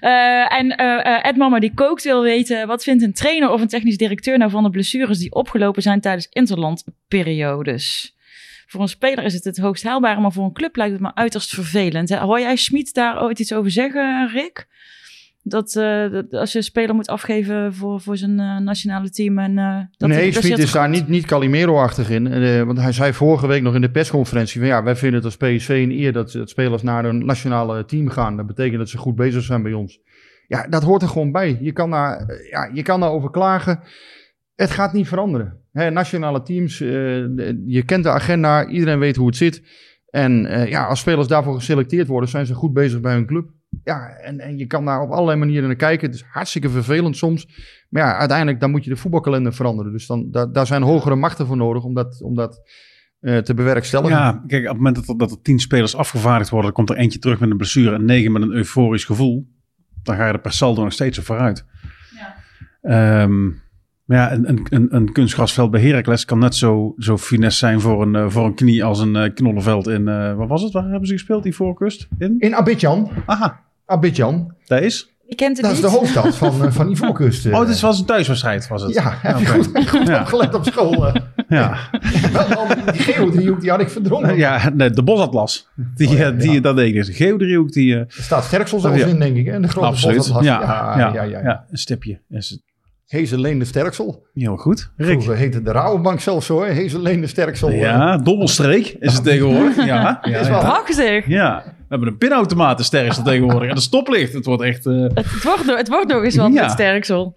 Eh, 0.00 0.52
en 0.58 0.76
eh 0.76 1.06
eh, 1.06 1.26
Ed 1.26 1.36
Mama 1.36 1.58
die 1.58 1.74
kookt 1.74 2.04
wil 2.04 2.22
weten... 2.22 2.66
wat 2.66 2.82
vindt 2.82 3.02
een 3.02 3.12
trainer 3.12 3.50
of 3.50 3.60
een 3.60 3.68
technisch 3.68 3.96
directeur 3.96 4.38
nou 4.38 4.50
van 4.50 4.62
de 4.62 4.70
blessures... 4.70 5.18
die 5.18 5.32
opgelopen 5.34 5.82
zijn 5.82 6.00
tijdens 6.00 6.26
interlandperiodes? 6.30 8.16
Voor 8.66 8.80
een 8.80 8.88
speler 8.88 9.24
is 9.24 9.34
het 9.34 9.44
het 9.44 9.58
hoogst 9.58 9.82
haalbare... 9.82 10.20
maar 10.20 10.32
voor 10.32 10.44
een 10.44 10.52
club 10.52 10.76
lijkt 10.76 10.92
het 10.92 11.02
me 11.02 11.14
uiterst 11.14 11.50
vervelend. 11.50 12.08
Hè? 12.08 12.18
Hoor 12.18 12.40
jij 12.40 12.56
Schmid 12.56 12.94
daar 12.94 13.22
ooit 13.22 13.38
iets 13.38 13.52
over 13.52 13.70
zeggen, 13.70 14.28
Rick? 14.32 14.66
Dat, 15.48 15.76
eh, 15.76 16.10
dat 16.10 16.32
als 16.32 16.52
je 16.52 16.58
een 16.58 16.64
speler 16.64 16.94
moet 16.94 17.08
afgeven 17.08 17.74
voor, 17.74 18.00
voor 18.00 18.16
zijn 18.16 18.40
eh, 18.40 18.58
nationale 18.58 19.10
team... 19.10 19.38
En, 19.38 19.58
eh, 19.58 19.80
dat 19.96 20.08
nee, 20.08 20.32
het 20.32 20.58
is 20.58 20.72
daar 20.72 20.88
niet, 20.88 21.08
niet 21.08 21.26
Calimero-achtig 21.26 22.10
in. 22.10 22.66
Want 22.66 22.78
hij 22.78 22.92
zei 22.92 23.12
vorige 23.12 23.46
week 23.46 23.62
nog 23.62 23.74
in 23.74 23.80
de 23.80 23.90
persconferentie... 23.90 24.60
Van, 24.60 24.68
ja, 24.68 24.82
wij 24.82 24.96
vinden 24.96 25.22
het 25.22 25.24
als 25.24 25.36
PSV 25.36 25.68
een 25.68 25.98
eer 25.98 26.12
dat, 26.12 26.32
dat 26.32 26.50
spelers 26.50 26.82
naar 26.82 27.04
een 27.04 27.24
nationale 27.24 27.84
team 27.84 28.08
gaan. 28.08 28.36
Dat 28.36 28.46
betekent 28.46 28.78
dat 28.78 28.88
ze 28.88 28.98
goed 28.98 29.16
bezig 29.16 29.42
zijn 29.42 29.62
bij 29.62 29.72
ons. 29.72 30.00
Ja, 30.46 30.66
dat 30.68 30.82
hoort 30.82 31.02
er 31.02 31.08
gewoon 31.08 31.32
bij. 31.32 31.58
Je 31.60 31.72
kan 31.72 31.90
daar, 31.90 32.40
ja, 32.50 32.70
je 32.72 32.82
kan 32.82 33.00
daarover 33.00 33.30
klagen. 33.30 33.80
Het 34.54 34.70
gaat 34.70 34.92
niet 34.92 35.08
veranderen. 35.08 35.60
Hè, 35.72 35.90
nationale 35.90 36.42
teams, 36.42 36.78
je 36.78 37.82
kent 37.86 38.04
de 38.04 38.10
agenda, 38.10 38.66
iedereen 38.66 38.98
weet 38.98 39.16
hoe 39.16 39.26
het 39.26 39.36
zit. 39.36 39.62
En 40.10 40.32
ja, 40.68 40.84
als 40.84 41.00
spelers 41.00 41.28
daarvoor 41.28 41.54
geselecteerd 41.54 42.06
worden, 42.06 42.28
zijn 42.28 42.46
ze 42.46 42.54
goed 42.54 42.72
bezig 42.72 43.00
bij 43.00 43.12
hun 43.12 43.26
club. 43.26 43.56
Ja, 43.84 44.08
en, 44.08 44.40
en 44.40 44.58
je 44.58 44.66
kan 44.66 44.84
daar 44.84 45.00
op 45.00 45.10
allerlei 45.10 45.38
manieren 45.38 45.66
naar 45.66 45.76
kijken. 45.76 46.06
Het 46.06 46.16
is 46.16 46.24
hartstikke 46.30 46.70
vervelend 46.70 47.16
soms. 47.16 47.48
Maar 47.88 48.02
ja, 48.02 48.16
uiteindelijk 48.16 48.60
dan 48.60 48.70
moet 48.70 48.84
je 48.84 48.90
de 48.90 48.96
voetbalkalender 48.96 49.54
veranderen. 49.54 49.92
Dus 49.92 50.06
dan, 50.06 50.30
daar, 50.30 50.52
daar 50.52 50.66
zijn 50.66 50.82
hogere 50.82 51.14
machten 51.14 51.46
voor 51.46 51.56
nodig 51.56 51.84
om 51.84 51.94
dat, 51.94 52.22
om 52.22 52.34
dat 52.34 52.60
eh, 53.20 53.38
te 53.38 53.54
bewerkstelligen. 53.54 54.16
Ja, 54.16 54.42
kijk, 54.46 54.62
op 54.62 54.68
het 54.68 54.76
moment 54.76 54.96
dat 54.96 55.08
er, 55.08 55.18
dat 55.18 55.30
er 55.30 55.42
tien 55.42 55.58
spelers 55.58 55.96
afgevaardigd 55.96 56.50
worden, 56.50 56.72
komt 56.72 56.90
er 56.90 56.96
eentje 56.96 57.18
terug 57.18 57.40
met 57.40 57.50
een 57.50 57.56
blessure 57.56 57.94
en 57.94 58.04
negen 58.04 58.32
met 58.32 58.42
een 58.42 58.52
euforisch 58.52 59.04
gevoel. 59.04 59.48
Dan 60.02 60.16
ga 60.16 60.26
je 60.26 60.32
er 60.32 60.40
per 60.40 60.52
saldo 60.52 60.82
nog 60.82 60.92
steeds 60.92 61.18
op 61.18 61.24
vooruit. 61.24 61.64
Ehm, 62.82 63.46
maar 64.04 64.16
ja, 64.16 64.32
een, 64.32 64.48
een, 64.48 64.66
een, 64.70 64.94
een 64.94 65.12
kunstgrasveld 65.12 65.70
bij 65.70 65.80
Heracles 65.80 66.24
kan 66.24 66.38
net 66.38 66.54
zo, 66.54 66.94
zo 66.96 67.16
finesse 67.16 67.58
zijn 67.58 67.80
voor 67.80 68.02
een, 68.02 68.14
eh, 68.14 68.28
voor 68.28 68.46
een 68.46 68.54
knie 68.54 68.84
als 68.84 69.00
een 69.00 69.16
eh, 69.16 69.34
knollenveld 69.34 69.86
in, 69.86 70.08
eh 70.08 70.34
waar 70.34 70.46
was 70.46 70.62
het? 70.62 70.72
Waar 70.72 70.88
hebben 70.88 71.06
ze 71.06 71.12
gespeeld, 71.12 71.42
die 71.42 71.54
voorkust? 71.54 72.08
In? 72.18 72.36
In 72.38 72.54
Abidjan, 72.54 73.10
Aha, 73.26 73.60
Abidjan, 73.88 74.54
daar 74.66 74.82
is. 74.82 75.08
Wie 75.26 75.36
kent 75.36 75.56
het 75.56 75.66
Dat 75.66 75.74
is 75.74 75.80
de 75.80 75.86
hoofdstad 75.88 76.36
van, 76.36 76.64
eh, 76.64 76.72
van 76.72 76.90
Ivoorkust. 76.90 77.46
Oh, 77.52 77.68
het 77.68 77.80
was 77.80 77.98
een 77.98 78.04
thuiswedstrijd, 78.04 78.68
was 78.68 78.82
het? 78.82 78.94
Ja, 78.94 79.14
heb 79.22 79.38
je 79.38 79.46
goed, 79.46 79.88
goed 79.88 80.06
Ja. 80.06 80.20
opgelet 80.20 80.54
op 80.54 80.64
school. 80.64 81.06
eh. 81.06 81.14
Ja. 81.48 81.76
Wel, 82.32 82.66
die 82.92 83.00
geodriehoek, 83.02 83.60
die 83.60 83.70
had 83.70 83.80
ik 83.80 83.88
verdrongen. 83.90 84.36
Ja, 84.36 84.70
nee, 84.74 84.90
de 84.90 85.02
bosatlas. 85.02 85.68
Die, 85.94 86.08
Oh, 86.08 86.16
ja, 86.16 86.30
eh, 86.32 86.38
die 86.38 86.50
ja. 86.52 86.60
dat 86.60 86.76
deed 86.76 86.88
ik. 86.88 86.94
Dus 86.94 87.06
de 87.06 87.12
geodriehoek, 87.12 87.72
die... 87.72 87.96
Er 87.96 88.06
staat 88.08 88.44
Sterksel 88.44 88.80
zelfs 88.80 88.98
Ja. 88.98 89.06
in, 89.06 89.18
denk 89.18 89.36
ik. 89.36 89.46
En 89.46 89.62
de 89.62 89.68
grote 89.68 89.86
absoluut. 89.86 90.16
Bosatlas. 90.16 90.44
Ja, 90.44 90.60
ja, 90.98 91.12
ja, 91.14 91.22
ja, 91.22 91.40
ja, 91.42 91.64
een 91.70 91.78
stipje. 91.78 92.20
Is 92.30 92.48
het 92.50 92.60
Hezeleen 93.12 93.58
de 93.58 93.64
Sterksel. 93.64 94.26
heel 94.34 94.56
goed. 94.56 94.92
Rick. 94.96 95.08
Vroeger 95.10 95.36
heette 95.36 95.62
de 95.62 95.70
Rabobank 95.72 96.20
zelfs 96.20 96.46
zo, 96.46 96.62
hè? 96.62 96.72
Hezeleen 96.72 97.20
de 97.20 97.26
Sterksel. 97.26 97.68
eh. 97.68 97.80
Ja, 97.80 98.16
dobbelstreek 98.18 98.96
is 98.98 99.14
het 99.14 99.24
tegenwoordig. 99.24 99.76
Ja, 99.76 99.84
ja, 100.22 100.38
Is 100.38 100.48
wel- 100.48 100.58
ja. 100.58 100.64
Prachtig. 100.64 101.26
Ja, 101.26 101.62
we 101.66 101.84
hebben 101.88 102.08
een 102.08 102.16
pinautomaat 102.18 102.78
de 102.78 102.84
sterkste 102.84 103.22
tegenwoordig. 103.22 103.68
En 103.68 103.74
de 103.74 103.80
stoplicht. 103.80 104.32
Het 104.32 104.44
wordt 104.44 104.62
echt... 104.62 104.86
eh, 104.86 105.00
Het, 105.00 105.14
het, 105.14 105.42
wordt, 105.42 105.64
nog- 105.64 105.76
het 105.76 105.88
wordt 105.88 106.08
nog 106.12 106.22
eens 106.24 106.36
wat 106.36 106.52
Ja. 106.52 106.62
met 106.62 106.70
Sterksel. 106.70 107.36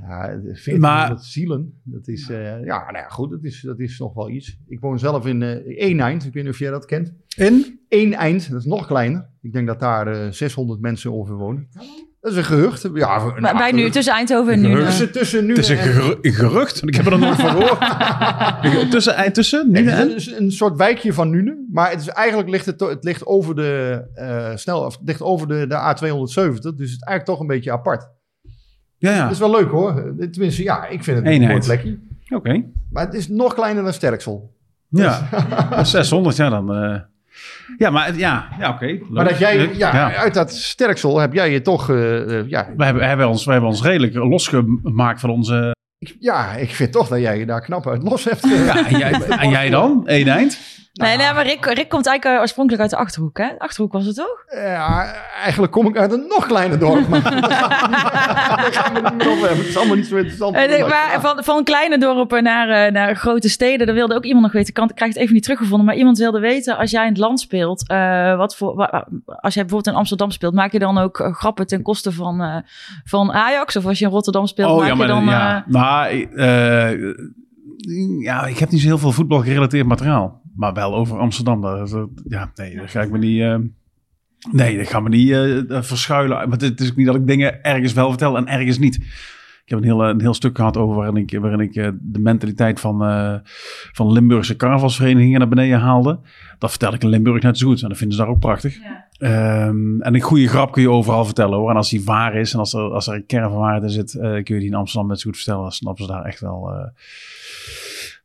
Ja, 0.00 0.26
1400 0.26 0.78
Maar- 0.80 1.18
zielen. 1.18 1.80
Dat 1.84 2.08
is, 2.08 2.28
eh, 2.30 2.64
ja, 2.64 2.78
nou 2.90 2.96
ja, 2.96 3.08
goed, 3.08 3.30
dat 3.30 3.44
is, 3.44 3.60
dat 3.60 3.78
is 3.80 3.98
nog 3.98 4.14
wel 4.14 4.30
iets. 4.30 4.56
Ik 4.68 4.80
woon 4.80 4.98
zelf 4.98 5.26
in 5.26 5.42
eh 5.42 5.50
één 5.86 6.00
eind. 6.00 6.24
Ik 6.26 6.32
weet 6.32 6.42
niet 6.44 6.52
of 6.52 6.58
jij 6.58 6.70
dat 6.70 6.84
kent. 6.84 7.12
in? 7.36 7.80
Eén 7.88 8.14
eind, 8.14 8.50
dat 8.50 8.60
is 8.60 8.66
nog 8.66 8.86
kleiner. 8.86 9.28
Ik 9.42 9.52
denk 9.52 9.66
dat 9.66 9.80
daar 9.80 10.06
eh 10.06 10.30
600 10.30 10.80
mensen 10.80 11.12
ongeveer 11.12 11.36
wonen. 11.36 11.68
Dat 12.20 12.32
is 12.32 12.38
een 12.38 12.44
gehucht. 12.44 12.88
Ja, 12.94 13.20
een 13.34 13.40
Maar 13.42 13.56
bij 13.56 13.72
nu, 13.72 13.90
tussen 13.90 14.12
Eindhoven 14.14 14.52
en 14.52 14.60
nu. 14.60 14.66
Gehucht. 14.68 14.86
Tussen, 14.86 15.12
tussen 15.12 15.44
nu 15.46 15.50
Het 15.54 15.58
is 15.58 15.68
een 15.68 15.78
en- 15.78 15.92
geru- 15.92 16.18
een 16.22 16.32
gerucht. 16.32 16.82
Ik 16.86 16.94
heb 16.94 17.04
er 17.04 17.10
nog 17.10 17.20
nooit 17.20 17.40
van 17.40 17.50
gehoord. 17.50 18.90
tussen, 18.90 19.16
eh, 19.16 19.30
tussen 19.30 19.70
nu 19.70 19.88
Het 19.90 20.10
is 20.14 20.32
een 20.32 20.52
soort 20.52 20.76
wijkje 20.76 21.12
van 21.12 21.30
Nune, 21.30 21.64
maar 21.72 21.90
het 21.90 22.00
is 22.00 22.08
eigenlijk 22.08 22.48
ligt 22.48 22.66
het, 22.66 22.80
het 22.80 23.04
ligt 23.04 23.26
over 23.26 23.54
de 23.54 24.02
eh, 24.14 24.50
snel, 24.56 24.80
of 24.84 24.98
ligt 25.04 25.22
over 25.22 25.48
de, 25.48 25.66
de 25.66 25.74
A270, 25.74 26.34
dus 26.34 26.64
het 26.64 26.80
is 26.80 26.98
eigenlijk 26.98 27.24
toch 27.24 27.40
een 27.40 27.46
beetje 27.46 27.72
apart. 27.72 28.08
Ja, 28.98 29.10
ja. 29.10 29.22
Het 29.22 29.32
is 29.32 29.38
wel 29.38 29.50
leuk 29.50 29.68
hoor. 29.70 30.14
Tenminste, 30.30 30.62
ja, 30.62 30.86
ik 30.86 31.04
vind 31.04 31.16
het 31.16 31.26
een 31.26 31.32
Eenheid. 31.32 31.50
mooi 31.52 31.62
plekje. 31.64 31.98
Oké. 32.36 32.64
Maar 32.90 33.04
het 33.04 33.14
is 33.14 33.28
nog 33.28 33.54
kleiner 33.54 33.82
dan 33.82 33.92
Sterksel. 33.92 34.56
Ja. 34.88 35.28
600, 35.84 36.36
ja 36.36 36.48
dan... 36.48 36.74
eh. 36.74 37.00
Ja, 37.78 37.90
maar 37.90 38.16
ja, 38.16 38.48
ja 38.58 38.70
oké. 38.70 38.98
Maar 39.10 39.24
dat 39.24 39.38
jij, 39.38 39.74
ja, 39.74 40.14
uit 40.14 40.34
dat 40.34 40.52
Sterksel 40.52 41.18
heb 41.18 41.32
jij 41.32 41.50
je 41.50 41.62
toch, 41.62 41.90
eh, 41.90 42.38
eh, 42.38 42.48
ja, 42.48 42.68
We 42.76 42.84
hebben, 42.84 43.08
hebben 43.08 43.28
ons, 43.28 43.44
we 43.44 43.52
hebben 43.52 43.70
ons 43.70 43.82
redelijk 43.82 44.14
losgemaakt 44.14 45.20
van 45.20 45.30
onze... 45.30 45.74
ja, 46.18 46.52
ik 46.52 46.70
vind 46.70 46.92
toch 46.92 47.08
dat 47.08 47.20
jij 47.20 47.38
je 47.38 47.46
daar 47.46 47.60
knap 47.60 47.88
uit 47.88 48.02
los 48.02 48.24
hebt. 48.24 48.48
Ja, 48.48 48.86
en 48.86 48.98
jij, 48.98 49.12
en 49.12 49.50
jij 49.50 49.70
dan? 49.70 50.02
Eén 50.04 50.28
eind? 50.28 50.58
Nee, 50.92 51.16
nee, 51.16 51.32
maar 51.32 51.46
Rick, 51.46 51.64
Rick 51.64 51.88
komt 51.88 52.06
eigenlijk 52.06 52.36
eh, 52.36 52.40
oorspronkelijk 52.40 52.82
uit 52.82 52.90
de 52.90 52.96
Achterhoek, 52.96 53.38
hè? 53.38 53.58
Achterhoek 53.58 53.92
was 53.92 54.06
het 54.06 54.16
toch? 54.16 54.44
Ja, 54.46 55.14
eigenlijk 55.42 55.72
kom 55.72 55.86
ik 55.86 55.96
uit 55.96 56.12
een 56.12 56.26
nog 56.28 56.46
kleiner 56.46 56.78
dorp. 56.78 57.08
Maar 57.08 57.22
daar 57.30 58.72
gaan 58.72 58.94
we 58.94 59.00
het 59.00 59.14
niet 59.14 59.24
meer 59.24 59.32
over 59.32 59.46
hebben. 59.46 59.58
Het 59.58 59.68
is 59.68 59.76
allemaal 59.76 59.96
niet 59.96 60.06
zo 60.06 60.16
interessant. 60.16 60.56
Eh, 60.56 60.68
nee, 60.68 60.84
maar 60.84 61.20
van, 61.20 61.44
van 61.44 61.64
kleine 61.64 61.98
dorpen 61.98 62.42
naar, 62.42 62.68
eh, 62.68 62.92
naar 62.92 63.16
grote 63.16 63.48
steden, 63.48 63.86
daar 63.86 63.94
wilde 63.94 64.14
ook 64.14 64.24
iemand 64.24 64.42
nog 64.42 64.52
weten. 64.52 64.84
Ik, 64.84 64.94
krijg 64.94 65.12
het 65.12 65.22
even 65.22 65.34
niet 65.34 65.42
teruggevonden, 65.42 65.86
maar 65.86 65.96
iemand 65.96 66.18
wilde 66.18 66.40
weten, 66.40 66.76
als 66.76 66.90
jij 66.90 67.02
in 67.02 67.08
het 67.08 67.18
land 67.18 67.40
speelt, 67.40 67.88
eh, 67.88 68.36
wat 68.36 68.56
voor, 68.56 68.86
als 69.26 69.54
jij 69.54 69.62
bijvoorbeeld 69.62 69.86
in 69.86 69.94
Amsterdam 69.94 70.30
speelt, 70.30 70.54
maak 70.54 70.72
je 70.72 70.78
dan 70.78 70.98
ook 70.98 71.30
grappen 71.32 71.66
ten 71.66 71.82
koste 71.82 72.12
van, 72.12 72.40
eh, 72.40 72.56
van 73.04 73.32
Ajax? 73.32 73.76
Of 73.76 73.86
als 73.86 73.98
je 73.98 74.04
in 74.04 74.10
Rotterdam 74.10 74.46
speelt, 74.46 74.80
maak 74.80 74.96
je 74.96 75.06
dan... 75.06 75.24
ja. 75.24 75.64
Maar, 75.66 76.10
eh, 76.10 77.14
ja, 78.20 78.46
ik 78.46 78.58
heb 78.58 78.70
niet 78.70 78.80
zo 78.80 78.86
heel 78.86 78.98
veel 78.98 79.12
voetbal 79.12 79.40
gerelateerd 79.40 79.86
materiaal. 79.86 80.39
Maar 80.60 80.72
wel 80.72 80.94
over 80.94 81.18
Amsterdam. 81.18 81.60
Dat, 81.60 81.88
dat- 81.90 82.08
ja, 82.28 82.50
nee, 82.54 82.76
dat 82.76 82.90
ga 82.90 83.00
ik 83.02 83.10
me 83.10 83.18
niet... 83.18 83.40
eh, 83.40 83.56
nee, 84.52 84.76
dat 84.76 84.88
gaan 84.88 85.02
we 85.02 85.08
niet 85.08 85.30
eh, 85.30 85.82
verschuilen. 85.82 86.48
Maar 86.48 86.58
het 86.58 86.80
is 86.80 86.90
ook 86.90 86.96
niet 86.96 87.06
dat 87.06 87.14
ik 87.14 87.26
dingen 87.26 87.62
ergens 87.62 87.92
wel 87.92 88.08
vertel 88.08 88.36
en 88.36 88.46
ergens 88.46 88.78
niet. 88.78 88.94
Ik 89.64 89.76
heb 89.76 89.78
een 89.78 89.84
heel, 89.84 90.04
een 90.08 90.20
heel 90.20 90.34
stuk 90.34 90.56
gehad 90.56 90.76
over 90.76 90.96
waarin 90.96 91.16
ik, 91.16 91.38
waarin 91.40 91.60
ik 91.60 91.74
eh, 91.76 91.88
de 92.00 92.18
mentaliteit 92.18 92.80
van, 92.80 93.02
eh, 93.04 93.34
van 93.92 94.12
Limburgse 94.12 94.56
carnavalsverenigingen 94.56 95.38
naar 95.38 95.48
beneden 95.48 95.78
haalde. 95.80 96.18
Dat 96.58 96.70
vertel 96.70 96.94
ik 96.94 97.02
in 97.02 97.08
Limburg 97.08 97.42
net 97.42 97.58
zo 97.58 97.66
goed. 97.68 97.82
En 97.82 97.88
dat 97.88 97.98
vinden 97.98 98.16
ze 98.16 98.22
daar 98.22 98.32
ook 98.32 98.38
prachtig. 98.40 98.76
Ehm, 99.18 100.00
en 100.00 100.14
een 100.14 100.20
goede 100.20 100.48
grap 100.48 100.72
kun 100.72 100.82
je 100.82 100.90
overal 100.90 101.24
vertellen 101.24 101.58
hoor. 101.58 101.70
En 101.70 101.76
als 101.76 101.90
die 101.90 102.04
waar 102.04 102.34
is 102.34 102.52
en 102.52 102.58
als 102.58 102.74
er, 102.74 102.80
als 102.80 103.06
er 103.06 103.14
een 103.14 103.26
kern 103.26 103.50
van 103.50 103.58
waarheid 103.58 103.82
in 103.82 103.90
zit, 103.90 104.14
eh, 104.14 104.20
kun 104.20 104.54
je 104.54 104.60
die 104.60 104.68
in 104.68 104.74
Amsterdam 104.74 105.08
net 105.08 105.20
zo 105.20 105.28
goed 105.28 105.36
vertellen. 105.38 105.62
Dan 105.62 105.72
snappen 105.72 106.04
ze 106.04 106.10
daar 106.12 106.24
echt 106.24 106.40
wel. 106.40 106.70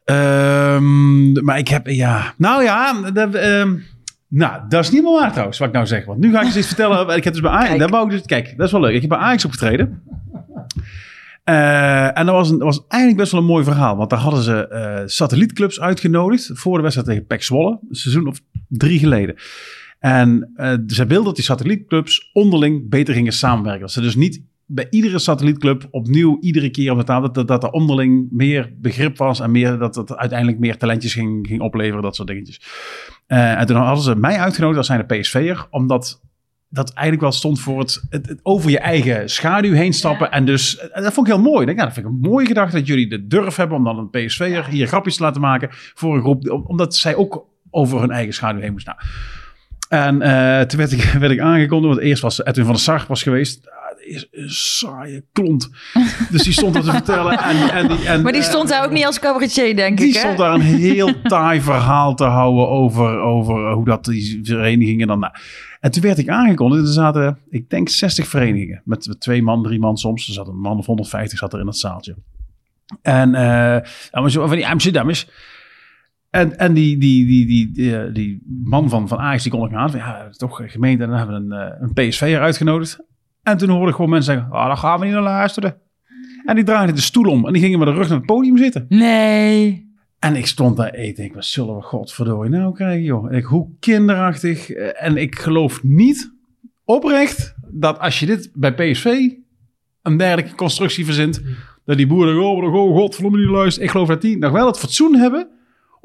Ehm, 0.06 1.44
maar 1.44 1.58
ik 1.58 1.68
heb, 1.68 1.88
ja, 1.88 2.34
nou 2.38 2.64
ja, 2.64 3.12
dat, 3.12 3.34
ehm, 3.36 3.76
nou, 4.28 4.62
dat 4.70 4.84
is 4.84 4.92
niet 4.92 5.04
meer 5.04 5.20
waar 5.20 5.32
trouwens, 5.32 5.58
wat 5.58 5.68
ik 5.68 5.74
nou 5.74 5.86
zeg. 5.86 6.06
Want 6.06 6.20
nu 6.20 6.32
ga 6.32 6.40
ik 6.40 6.46
eens 6.46 6.58
iets 6.58 6.68
vertellen. 6.68 7.10
Ik 7.18 7.24
heb 7.24 7.34
dus 7.34 7.42
bij 7.42 7.52
Ajax, 7.52 7.68
Kijk. 7.68 7.80
daar 7.80 7.90
wou 7.90 8.06
ik 8.06 8.12
dus, 8.12 8.22
kijk, 8.22 8.54
dat 8.58 8.66
is 8.66 8.72
wel 8.72 8.82
leuk. 8.82 8.94
Ik 8.94 9.02
heb 9.02 9.10
bij 9.10 9.20
Ajax 9.20 9.46
opgetreden. 9.46 10.04
Eh, 11.44 12.18
en 12.18 12.26
dat 12.26 12.36
was, 12.36 12.50
een, 12.50 12.58
dat 12.58 12.68
was 12.68 12.84
eigenlijk 12.88 13.22
best 13.22 13.32
wel 13.32 13.42
een 13.42 13.48
mooi 13.48 13.64
verhaal. 13.64 13.96
Want 13.98 14.10
daar 14.10 14.20
hadden 14.20 14.44
ze 14.44 14.68
eh, 14.68 15.02
satellietclubs 15.06 15.80
uitgenodigd 15.80 16.50
voor 16.54 16.76
de 16.76 16.82
wedstrijd 16.82 17.08
tegen 17.10 17.26
PEC 17.26 17.44
Zwolle. 17.44 17.80
Een 17.90 17.96
seizoen 17.96 18.28
of 18.28 18.40
drie 18.68 19.00
geleden. 19.00 19.36
En 20.00 20.52
eh 20.56 20.74
zij 20.88 21.08
wilden 21.08 21.26
dat 21.26 21.36
die 21.36 21.44
satellietclubs 21.44 22.30
onderling 22.34 22.90
beter 22.90 23.14
gingen 23.14 23.34
samenwerken. 23.34 23.82
Dat 23.82 23.92
ze 23.92 24.02
dus 24.02 24.16
niet 24.16 24.42
bij 24.66 24.88
iedere 24.90 25.20
satellietclub 25.20 25.88
opnieuw 25.92 26.38
iedere 26.42 26.70
keer 26.70 26.92
op 26.92 26.98
de 26.98 27.04
tafel... 27.04 27.32
dat, 27.32 27.48
dat 27.48 27.64
er 27.64 27.70
onderling 27.70 28.28
meer 28.32 28.74
begrip 28.78 29.18
was... 29.18 29.40
en 29.40 29.52
meer, 29.52 29.78
dat 29.78 29.96
het 29.96 30.16
uiteindelijk 30.16 30.60
meer 30.60 30.78
talentjes 30.78 31.14
ging, 31.14 31.48
ging 31.48 31.62
opleveren, 31.62 32.02
dat 32.04 32.16
soort 32.16 32.28
dingetjes. 32.28 32.62
Eh, 33.28 33.60
en 33.60 33.66
toen 33.66 33.76
hadden 33.76 34.04
ze 34.04 34.16
mij 34.16 34.38
uitgenodigd 34.40 34.78
als 34.78 34.88
zijn 34.88 35.06
de 35.08 35.16
PSV'er... 35.20 35.68
omdat 35.70 36.22
dat 36.70 36.90
eigenlijk 36.94 37.22
wel 37.22 37.32
stond 37.32 37.60
voor 37.60 37.80
het, 37.80 38.06
het, 38.10 38.28
het 38.28 38.40
over 38.44 38.70
je 38.70 38.80
eigen 38.80 39.30
schaduw 39.30 39.74
heen 39.74 39.94
stappen. 39.94 40.32
En 40.32 40.46
dus, 40.46 40.78
eh, 40.78 41.04
dat 41.04 41.14
vond 41.14 41.28
ik 41.28 41.34
heel 41.34 41.42
mooi. 41.44 41.60
Ik 41.60 41.66
denk, 41.66 41.78
ja, 41.80 41.86
dat 41.86 41.94
vind 41.94 42.06
ik 42.06 42.12
een 42.12 42.20
mooie 42.20 42.46
gedachte 42.46 42.76
dat 42.78 42.88
jullie 42.88 43.10
de 43.10 43.28
durf 43.28 43.56
hebben 43.56 43.78
om 43.78 43.84
dan 43.84 43.98
een 43.98 44.10
PSV'er 44.26 44.66
hier 44.68 44.88
grapjes 44.88 45.16
te 45.16 45.24
laten 45.24 45.42
maken 45.42 45.70
voor 45.72 46.16
een 46.16 46.22
groep. 46.22 46.50
om- 46.50 46.64
Omdat 46.68 46.96
zij 46.96 47.16
ook 47.16 47.46
over 47.70 48.00
hun 48.00 48.12
eigen 48.12 48.34
schaduw 48.34 48.62
heen 48.62 48.72
moest. 48.72 48.86
Nou, 48.86 48.98
en 49.90 50.22
eh, 50.22 50.62
toen 50.66 50.80
werd 50.80 50.92
ik, 50.92 51.02
werd 51.20 51.32
ik 51.32 51.40
aangekondigd, 51.40 51.94
want 51.94 52.06
eerst 52.06 52.22
was 52.22 52.46
Edwin 52.46 52.64
van 52.66 52.74
der 52.74 52.84
Sar 52.84 53.06
was 53.08 53.24
geweest. 53.24 53.70
Is 54.06 54.28
een 54.32 54.50
saaie 54.50 55.26
klont. 55.32 55.70
Dus 56.32 56.44
die 56.44 56.54
stond 56.54 56.74
dat 56.74 56.84
te 56.84 56.92
vertellen. 56.92 57.40
En, 57.40 57.70
en 57.70 57.88
die, 57.88 58.08
en, 58.08 58.22
maar 58.22 58.32
die 58.32 58.42
stond 58.42 58.70
daar 58.70 58.86
ook 58.86 58.92
niet 58.92 59.06
als 59.06 59.20
cabaretier, 59.20 59.76
denk 59.76 59.98
die 59.98 60.08
ik, 60.08 60.14
hè? 60.14 60.20
stond 60.20 60.38
daar 60.38 60.54
een 60.54 60.62
heel 60.62 61.22
taai 61.22 61.62
verhaal 61.62 62.16
te 62.16 62.24
houden 62.24 62.68
over, 62.68 63.20
over 63.20 63.72
hoe 63.72 63.86
dat 63.86 64.06
die 64.06 64.40
verenigingen 64.44 65.08
dan... 65.08 65.32
En 65.80 65.92
toen 65.92 66.02
werd 66.02 66.18
ik 66.18 66.30
aangekondigd. 66.30 66.82
Er 66.82 66.94
zaten, 66.94 67.38
ik 67.50 67.70
denk, 67.70 67.90
60 67.90 68.28
verenigingen. 68.28 68.82
Met, 68.86 69.08
met 69.08 69.20
twee 69.20 69.42
man, 69.42 69.64
drie 69.64 69.80
man 69.80 69.98
soms. 69.98 70.28
Er 70.28 70.34
zat 70.34 70.48
een 70.48 70.60
man 70.60 70.78
of 70.78 70.86
150 70.86 71.40
zat 71.40 71.54
er 71.54 71.60
in 71.60 71.66
dat 71.66 71.78
zaaltje. 71.78 72.16
En 73.02 73.36
zo 74.28 74.48
van 74.48 74.56
die 74.56 74.68
Amsterdammers. 74.68 75.28
En, 76.36 76.58
en 76.58 76.74
die, 76.74 76.98
die, 76.98 77.26
die, 77.26 77.46
die, 77.46 77.72
die, 77.72 77.98
eh, 77.98 78.14
die 78.14 78.42
man 78.64 78.90
van, 78.90 79.08
van 79.08 79.18
Ajax, 79.18 79.44
die 79.44 79.52
kon 79.52 79.66
ik 79.66 79.74
aan. 79.74 79.92
van, 79.92 80.00
Ja, 80.00 80.30
toch 80.30 80.62
gemeente. 80.66 81.04
En 81.04 81.10
dan 81.10 81.18
hebben 81.18 81.48
we 81.48 81.56
een, 81.56 81.62
eh, 81.62 81.76
een 81.80 81.94
PSV'er 81.94 82.42
uitgenodigd. 82.42 83.00
En 83.46 83.58
toen 83.58 83.70
hoorde 83.70 83.90
ik 83.90 83.96
gewoon 83.96 84.10
mensen 84.10 84.34
zeggen, 84.34 84.52
ah, 84.52 84.68
daar 84.68 84.78
gaan 84.78 85.00
we 85.00 85.06
niet 85.06 85.14
naar 85.14 85.24
luisteren. 85.24 85.78
En 86.46 86.56
die 86.56 86.64
draaiden 86.64 86.96
de 86.96 87.02
stoel 87.02 87.30
om. 87.30 87.46
En 87.48 87.54
die 87.54 87.62
gingen 87.62 87.80
met 87.80 87.88
de 87.88 87.94
rug 87.94 88.08
naar 88.08 88.18
het 88.18 88.26
podium 88.26 88.58
zitten. 88.58 88.86
Nee. 88.90 89.94
En 90.20 90.36
ik 90.36 90.48
stond 90.48 90.78
daar 90.78 90.90
eten. 90.90 91.24
Ik 91.24 91.34
was, 91.34 91.52
zullen 91.52 91.76
we 91.76 91.82
godverdorie 91.82 92.50
nou 92.50 92.74
krijgen, 92.74 93.04
joh. 93.04 93.32
En 93.32 93.38
ik, 93.38 93.44
hoe 93.44 93.70
kinderachtig. 93.80 94.70
En 94.70 95.18
ik 95.18 95.40
geloof 95.40 95.84
niet 95.84 96.34
oprecht 96.86 97.56
dat 97.68 98.00
als 98.00 98.20
je 98.20 98.26
dit 98.26 98.52
bij 98.54 98.74
PSV 98.74 99.30
een 100.02 100.18
dergelijke 100.18 100.56
constructie 100.56 101.06
verzint, 101.06 101.42
dat 101.86 101.98
die 101.98 102.08
boeren 102.08 102.40
oh, 102.40 102.74
oh, 102.74 102.96
godverdomme 102.96 103.38
niet 103.38 103.50
luisteren. 103.50 103.86
Ik 103.86 103.92
geloof 103.92 104.08
dat 104.08 104.22
die 104.22 104.38
nog 104.38 104.52
wel 104.52 104.68
het 104.68 104.80
fatsoen 104.80 105.16
hebben 105.16 105.48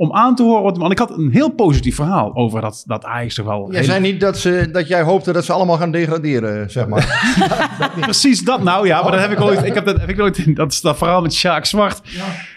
om 0.00 0.12
aan 0.12 0.34
te 0.34 0.42
horen. 0.42 0.78
Want 0.78 0.92
ik 0.92 0.98
had 0.98 1.18
een 1.18 1.30
heel 1.30 1.48
positief 1.48 1.94
verhaal 1.94 2.34
over 2.34 2.60
dat, 2.60 2.82
dat 2.86 3.04
Ajax 3.04 3.34
toch 3.34 3.46
wel... 3.46 3.72
Jij 3.72 3.82
zei 3.82 4.00
niet 4.00 4.20
dat, 4.20 4.38
ze, 4.38 4.68
dat 4.72 4.88
jij 4.88 5.02
hoopte 5.02 5.32
dat 5.32 5.44
ze 5.44 5.52
allemaal 5.52 5.76
gaan 5.76 5.90
degraderen, 5.90 6.70
zeg 6.70 6.86
maar. 6.86 7.32
Precies 8.00 8.44
dat 8.44 8.62
nou, 8.62 8.86
ja. 8.86 9.02
Maar 9.02 9.10
dat 9.12 9.20
heb 9.20 9.30
ik 9.30 9.40
ooit... 9.40 9.64
Ik 9.64 9.74
heb 9.74 9.84
dat, 9.84 10.00
heb 10.00 10.08
ik 10.08 10.20
ooit 10.20 10.56
dat, 10.56 10.72
is 10.72 10.80
dat 10.80 10.98
verhaal 10.98 11.22
met 11.22 11.32
Sjaak 11.32 11.64
Zwart. 11.64 12.00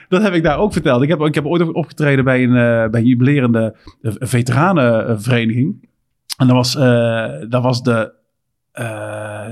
Dat 0.10 0.22
heb 0.22 0.34
ik 0.34 0.44
daar 0.44 0.58
ook 0.58 0.74
verteld. 0.74 1.02
Ik 1.02 1.10
heb, 1.10 1.22
ik 1.22 1.36
heb 1.36 1.46
ooit 1.46 1.74
opgetreden 1.74 2.26
bij 2.26 2.44
een, 2.44 2.56
eh, 2.56 2.90
bij 2.90 3.00
een 3.00 3.08
jubilerende 3.08 3.76
eh, 4.02 4.12
veteranenvereniging. 4.20 5.90
En 6.38 6.48
dat 6.48 6.56
was, 6.56 6.76
eh, 6.76 7.50
dat 7.50 7.64
was 7.64 7.84
de... 7.84 8.14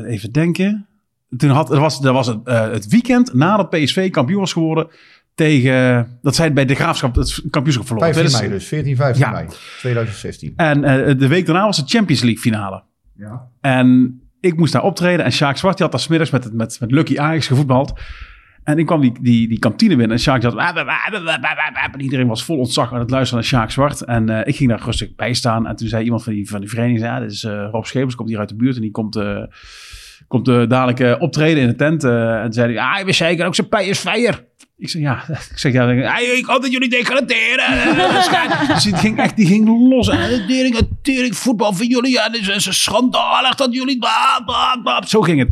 even 0.08 0.32
denken. 0.32 0.88
Toen 1.38 1.50
had, 1.50 1.68
dat 1.68 1.80
was, 1.80 2.02
dat 2.02 2.14
was 2.14 2.28
het, 2.28 2.39
het 2.46 2.88
weekend 2.88 3.34
nadat 3.34 3.70
PSV 3.70 4.10
kampioen 4.10 4.39
was 4.39 4.54
geworden 4.54 4.88
tegen... 5.36 6.07
Dat 6.21 6.36
zij 6.36 6.53
bij 6.53 6.65
de 6.65 6.75
Graafschap 6.75 7.15
het 7.15 7.41
kampioenschap 7.49 7.88
verloren. 7.88 8.13
15 8.13 8.39
2000 8.39 8.41
mei 8.41 8.59
dus, 8.59 8.67
14, 8.67 8.95
15 8.95 9.25
Ja. 9.25 9.32
mei 9.32 9.47
2016. 9.79 10.53
En 10.55 10.84
eh, 10.84 11.17
de 11.17 11.27
week 11.27 11.45
daarna 11.45 11.65
was 11.65 11.77
de 11.77 11.84
Champions 11.97 12.21
League 12.21 12.41
finale. 12.41 12.84
Ja. 13.15 13.47
En 13.61 14.19
ik 14.39 14.57
moest 14.57 14.73
daar 14.73 14.84
optreden. 14.84 15.25
En 15.25 15.32
Sjaak 15.32 15.57
Zwart 15.57 15.75
die 15.75 15.84
had 15.86 15.95
daar 15.95 16.03
smiddags 16.03 16.32
met, 16.32 16.43
het- 16.43 16.53
met, 16.53 16.77
met 16.79 16.91
Lucky 16.91 17.17
Ajax 17.19 17.47
gevoetbald. 17.47 17.99
En 18.63 18.77
ik 18.79 18.86
kwam 18.86 19.01
die, 19.01 19.13
die, 19.21 19.47
die 19.47 19.59
kantine 19.59 19.95
binnen. 19.95 20.17
En 20.17 20.21
Sjaak 20.23 20.43
had... 20.43 20.55
En 21.93 22.01
iedereen 22.01 22.27
was 22.27 22.43
vol 22.43 22.57
ontzag 22.57 22.93
aan 22.93 22.99
het 22.99 23.09
luisteren 23.09 23.39
naar 23.43 23.49
Sjaak 23.51 23.71
Zwart. 23.71 24.01
En 24.01 24.29
eh, 24.29 24.47
ik 24.47 24.55
ging 24.55 24.69
daar 24.69 24.82
rustig 24.84 25.15
bij 25.15 25.34
staan. 25.34 25.67
En 25.67 25.75
toen 25.75 25.88
zei 25.88 26.03
iemand 26.03 26.23
van 26.23 26.34
die, 26.34 26.49
van 26.49 26.59
die 26.59 26.69
vereniging... 26.69 26.99
Ja, 27.01 27.19
dit 27.19 27.32
is 27.32 27.43
eh, 27.43 27.67
Rob 27.71 27.84
Schepers, 27.86 28.15
komt 28.15 28.29
hier 28.29 28.39
uit 28.39 28.49
de 28.49 28.55
buurt. 28.55 28.75
En 28.75 28.82
die 28.82 28.91
komt, 28.91 29.15
komt 30.32 30.47
uh, 30.47 30.67
dadelijk 30.67 30.99
uh, 30.99 31.15
optreden 31.19 31.61
in 31.61 31.67
de 31.67 31.75
tent. 31.75 32.03
Uh, 32.03 32.43
en 32.43 32.53
zei 32.53 32.73
hij, 32.73 32.84
ah, 32.84 33.05
we 33.05 33.11
zeker 33.11 33.45
ook 33.45 33.55
zijn 33.55 33.67
PSV'er. 33.69 34.45
Ik 34.77 34.89
zeg, 34.89 35.01
ja, 35.01 35.23
ik 35.51 35.57
zeg, 35.57 35.73
ja, 35.73 36.17
ik 36.17 36.45
hoop 36.45 36.61
dat 36.61 36.71
jullie 36.71 36.89
degraderen. 36.89 37.95
dus 38.73 38.84
die 38.84 38.95
ging 38.95 39.19
echt, 39.19 39.36
die 39.36 39.47
ging 39.47 39.89
los. 39.89 40.07
Tering, 40.47 40.88
tering, 41.01 41.38
voetbal 41.38 41.73
voor 41.73 41.86
jullie. 41.86 42.11
Ja, 42.11 42.29
het 42.32 42.65
is 42.65 42.82
schandalig 42.84 43.55
dat 43.55 43.73
jullie... 43.73 43.99
Zo 45.07 45.21
ging 45.21 45.39
het. 45.39 45.49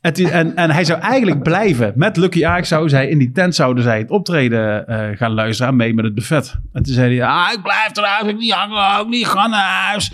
En, 0.00 0.32
en, 0.32 0.56
en, 0.56 0.70
hij 0.70 0.84
zou 0.84 1.00
eigenlijk 1.00 1.42
blijven. 1.42 1.92
Met 1.96 2.16
Lucky 2.16 2.46
Ajax 2.46 2.68
zou 2.68 2.88
zij 2.88 3.08
in 3.08 3.18
die 3.18 3.32
tent 3.32 3.54
zouden 3.54 3.82
zij 3.82 3.98
het 3.98 4.10
optreden 4.10 4.84
gaan 5.16 5.32
luisteren. 5.32 5.76
Mee 5.76 5.94
met 5.94 6.04
het 6.04 6.14
buffet. 6.14 6.54
En 6.72 6.82
toen 6.82 6.94
zei 6.94 7.18
hij, 7.18 7.28
ah, 7.28 7.52
ik 7.52 7.62
blijf 7.62 7.96
eruit. 7.96 8.26
Ik 8.26 8.38
niet 8.38 8.52
hangen, 8.52 8.98
ook 8.98 9.08
niet 9.08 9.26
gaan 9.26 9.50
naar 9.50 9.84
huis. 9.88 10.12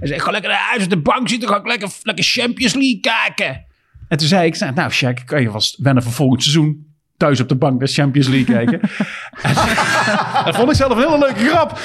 Hij 0.00 0.08
zei, 0.08 0.20
ik 0.20 0.24
ga 0.24 0.30
lekker 0.30 0.50
naar 0.50 0.68
huis 0.70 0.84
op 0.84 0.90
de 0.90 1.00
bank 1.00 1.28
zitten. 1.28 1.48
ga 1.48 1.56
ik 1.56 1.66
lekker, 1.66 1.90
lekker 2.02 2.24
Champions 2.24 2.74
League 2.74 3.00
kijken. 3.00 3.64
En 4.08 4.18
toen 4.18 4.28
zei 4.28 4.46
ik, 4.46 4.74
nou 4.74 4.92
Shaq, 4.92 5.24
kan 5.24 5.42
je 5.42 5.50
vast 5.50 5.76
wennen 5.78 6.02
voor 6.02 6.12
volgend 6.12 6.42
seizoen 6.42 6.89
thuis 7.20 7.40
op 7.40 7.48
de 7.48 7.56
bank 7.56 7.80
de 7.80 7.86
Champions 7.86 8.28
League 8.28 8.54
kijken. 8.54 8.80
dat 10.44 10.56
vond 10.56 10.70
ik 10.70 10.76
zelf 10.76 10.90
een 10.90 10.98
hele 10.98 11.18
leuke 11.18 11.44
grap. 11.48 11.78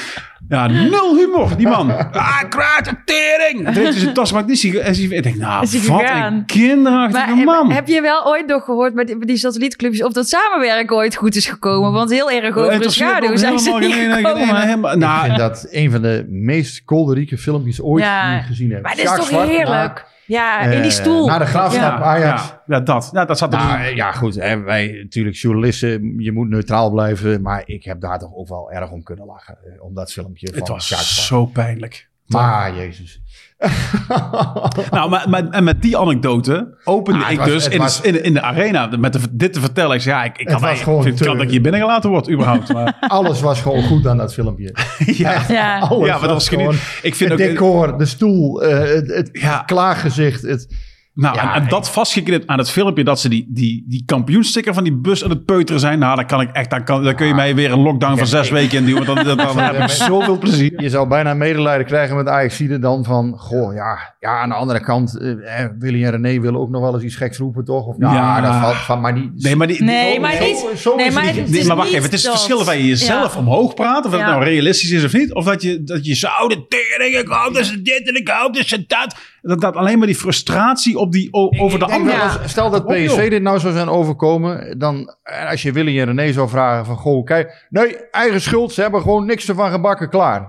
Ja, 0.50 0.68
nul 0.68 1.16
humor, 1.16 1.58
die 1.58 1.68
man. 1.68 1.92
ah, 2.12 2.40
kwaad, 2.50 2.94
tering. 3.06 3.70
Dit 3.70 3.96
is 3.96 4.04
een 4.04 4.14
tas, 4.14 4.32
maar 4.32 4.46
die 4.46 4.72
Ik 4.72 5.24
denk, 5.24 5.36
nou, 5.36 5.68
wat 5.88 6.02
een 6.10 6.46
kinderachtige 6.46 7.44
man. 7.44 7.72
Heb 7.72 7.88
je 7.88 8.02
wel 8.02 8.28
ooit 8.28 8.48
nog 8.48 8.64
gehoord 8.64 8.94
met 8.94 9.08
die, 9.08 9.26
die 9.26 9.38
satellietclubjes 9.38 10.04
of 10.04 10.14
dat 10.14 10.28
samenwerken 10.28 10.96
ooit 10.96 11.16
goed 11.16 11.36
is 11.36 11.46
gekomen? 11.46 11.92
Want 11.92 12.10
heel 12.10 12.32
erg 12.32 12.58
over 12.58 12.80
de 12.80 12.90
schaduw 12.90 13.36
zijn 13.36 13.60
ze 13.60 13.72
niet 13.80 13.94
gekomen. 13.94 15.00
Nou, 15.00 15.18
ik 15.18 15.26
vind 15.26 15.38
dat 15.38 15.68
een 15.72 15.92
van 15.92 16.02
de 16.02 16.26
meest 16.30 16.84
kolderieke 16.84 17.38
filmpjes 17.38 17.82
ooit 17.82 18.04
ja, 18.04 18.30
die 18.30 18.40
ik 18.40 18.46
gezien 18.46 18.72
heb. 18.72 18.82
Maar 18.82 18.96
dat 18.96 19.20
is 19.20 19.30
toch 19.30 19.48
heerlijk? 19.48 20.06
Ja, 20.26 20.60
in 20.62 20.82
die 20.82 20.92
stoel. 20.92 21.28
Naar 21.28 21.40
de 21.40 21.46
graafschap 21.46 21.98
ja. 21.98 22.04
Ajax. 22.04 22.54
Ja, 22.66 22.80
dat. 22.80 23.10
Ja, 23.14 23.26
dat 23.26 23.38
zat 23.38 23.54
er 23.54 23.60
nou, 23.60 23.96
Ja, 23.96 24.12
goed. 24.12 24.36
Hè, 24.36 24.60
wij 24.60 25.00
natuurlijk 25.04 25.36
journalisten, 25.36 26.16
je 26.18 26.32
moet 26.32 26.50
neutraal 26.50 26.92
blijven. 26.92 27.42
Maar 27.42 27.64
ik 27.66 27.84
heb 27.84 28.02
daar 28.02 28.20
toch 28.20 28.36
ook 28.36 28.48
wel 28.48 28.72
erg 28.72 28.92
om 28.92 29.04
kunnen 29.04 29.26
lachen. 29.26 29.58
eh, 29.74 29.84
Om 29.84 29.94
dat 29.94 30.12
filmpje 30.12 30.52
Het 30.56 30.68
was 30.68 31.26
zo 31.26 31.46
pijnlijk. 31.46 32.10
Maar, 32.28 32.76
jezus. 32.76 33.20
nou, 34.92 35.10
maar, 35.10 35.30
maar, 35.30 35.50
en 35.50 35.64
met 35.64 35.82
die 35.82 35.98
anekdote 35.98 36.78
opende 36.84 37.24
Ah, 37.26 37.32
ik 37.32 37.38
was- 37.38 37.48
dus 37.48 37.68
in, 37.68 37.80
was- 37.80 38.02
in, 38.02 38.24
in 38.24 38.34
de 38.34 38.42
arena 38.42 38.90
met 39.00 39.14
de, 39.14 39.20
dit 39.32 39.54
te 39.54 39.60
vertellen. 39.60 39.96
Ik 39.96 40.02
zei, 40.02 40.16
ja, 40.16 40.24
ik, 40.24 40.38
ik 40.38 40.46
kan, 40.46 40.62
mij- 40.62 40.76
gewoon 40.78 41.04
vind 41.04 41.20
kan 41.24 41.34
dat 41.34 41.42
ik 41.46 41.50
hier 41.50 41.62
binnengelaten 41.62 42.10
word 42.10 42.30
überhaupt. 42.32 42.74
Maar, 42.74 42.98
Alles 43.08 43.42
was 43.42 43.62
gewoon 43.62 43.84
goed 43.84 44.08
aan 44.08 44.18
dat 44.18 44.34
filmpje. 44.34 44.76
ja. 45.06 45.42
Ja. 45.48 45.80
Alles 45.80 46.08
Ja, 46.08 46.12
maar 46.14 46.22
dat 46.28 46.32
was 46.32 46.50
gewoon... 46.50 46.76
Ik 47.02 47.16
vind 47.16 47.32
het 47.32 47.42
ook- 47.42 47.48
decor, 47.48 47.98
de 47.98 48.06
stoel, 48.06 48.64
eh, 48.64 48.78
het, 48.80 49.08
het 49.08 49.30
Ja. 49.32 49.64
klaargezicht. 49.66 50.42
Het, 50.42 50.68
Nou, 51.16 51.36
Ja, 51.36 51.56
en, 51.56 51.68
dat 51.68 51.90
vastgeknipt 51.90 52.48
aan 52.48 52.58
het 52.58 52.70
filmpje 52.70 53.04
dat 53.04 53.20
ze 53.20 53.30
die, 53.30 53.46
die, 53.50 53.86
die 53.88 54.04
kampioensticker 54.06 54.74
van 54.74 54.84
die 54.84 54.94
bus 54.94 55.24
aan 55.24 55.30
het 55.30 55.46
peuteren 55.46 55.80
zijn. 55.82 56.00
Nou, 56.00 56.16
dan 56.16 56.26
kan 56.26 56.42
ik 56.42 56.50
echt, 56.52 56.70
dan, 56.70 56.84
kan, 56.84 57.04
dan 57.04 57.16
kun 57.16 57.28
je 57.28 57.34
mij 57.34 57.56
weer 57.56 57.72
een 57.72 57.80
lockdown 57.80 58.18
van 58.18 58.28
zes 58.28 58.50
weken 58.50 58.78
in 58.78 58.86
duwen. 58.86 59.06
Dan, 59.06 59.16
dan, 59.24 59.38
dan 59.38 59.58
heb 59.60 59.80
ik 59.80 59.90
zoveel 60.10 60.38
plezier. 60.38 60.82
je 60.82 60.90
zou 60.90 61.08
bijna 61.08 61.34
medelijden 61.34 61.86
krijgen 61.86 62.16
met 62.16 62.28
Ajaxide 62.28 62.80
dan 62.80 63.04
van... 63.04 63.34
Goh, 63.38 63.74
ja, 63.74 64.16
ja 64.20 64.40
aan 64.42 64.50
de 64.50 64.56
andere 64.56 64.80
kant... 64.80 65.18
eh, 65.20 65.62
eh, 65.62 65.70
Willy 65.80 66.04
en 66.06 66.12
René 66.12 66.40
willen 66.40 66.60
ook 66.60 66.70
nog 66.70 66.82
wel 66.82 66.94
eens 66.94 67.04
iets 67.04 67.16
geks 67.16 67.38
roepen, 67.38 67.66
toch? 67.66 67.86
Of, 67.86 67.96
ja, 68.00 68.14
Ja. 68.14 68.42
dat 68.42 68.56
valt 68.56 68.76
van, 68.76 69.02
maar 69.02 69.14
niet... 69.14 69.44
Nee, 69.44 69.56
maar, 69.56 69.68
die, 69.68 69.84
Nee, 69.84 70.14
Zo- 70.14 70.20
maar 70.22 70.32
zo- 70.34 70.44
niet. 70.44 70.80
zo 70.80 70.96
nee, 70.96 71.08
is 71.08 71.14
maar 71.14 71.26
het. 71.26 71.50
Nee, 71.50 71.66
maar 71.66 71.76
wacht 71.76 71.90
even, 71.90 72.04
het 72.04 72.14
is 72.14 72.24
het 72.24 72.32
verschil 72.32 72.58
of 72.60 72.74
je 72.74 72.88
jezelf 72.88 73.34
Ja. 73.34 73.40
omhoog 73.40 73.74
praat, 73.74 74.06
of 74.06 74.12
dat 74.12 74.20
nou 74.22 74.44
realistisch 74.44 74.92
is 74.92 75.04
of 75.04 75.14
niet. 75.14 75.34
Of 75.34 75.46
dat 75.46 75.62
je, 75.62 75.84
dat 75.84 76.06
je 76.06 76.16
zouden 76.16 76.66
tering, 76.70 77.16
ik 77.16 77.28
hoop 77.28 77.54
dat 77.54 77.66
ze 77.66 77.82
dit 77.82 78.08
en 78.10 78.16
ik 78.16 78.28
hoop 78.28 78.54
dat 78.56 78.66
ze 78.68 78.84
dat. 78.88 79.16
Dat, 79.48 79.62
dat 79.62 79.76
alleen 79.76 79.98
maar 79.98 80.08
die 80.08 80.16
frustratie 80.16 80.98
op 80.98 81.12
die, 81.12 81.28
o- 81.34 81.50
over 81.60 81.80
de 81.80 81.86
andere. 81.86 82.48
stel 82.48 82.70
dat. 82.70 82.86
PSV 82.88 83.30
dit 83.30 83.42
nou 83.42 83.60
zou 83.60 83.74
zijn 83.74 83.90
overkomen, 83.90 84.80
dan 84.80 85.16
eh, 85.24 85.50
als 85.50 85.62
je 85.62 85.72
Willy 85.72 86.00
en 86.00 86.06
René 86.06 86.32
zou 86.34 86.50
vragen 86.50 86.86
van, 86.86 86.96
goh, 86.98 87.24
kijk, 87.26 87.68
nee, 87.70 88.10
eigen 88.10 88.42
schuld, 88.42 88.72
ze 88.74 88.82
hebben 88.82 89.02
gewoon 89.02 89.26
niks 89.26 89.48
ervan 89.50 89.72
gebakken, 89.72 90.10
klaar. 90.10 90.48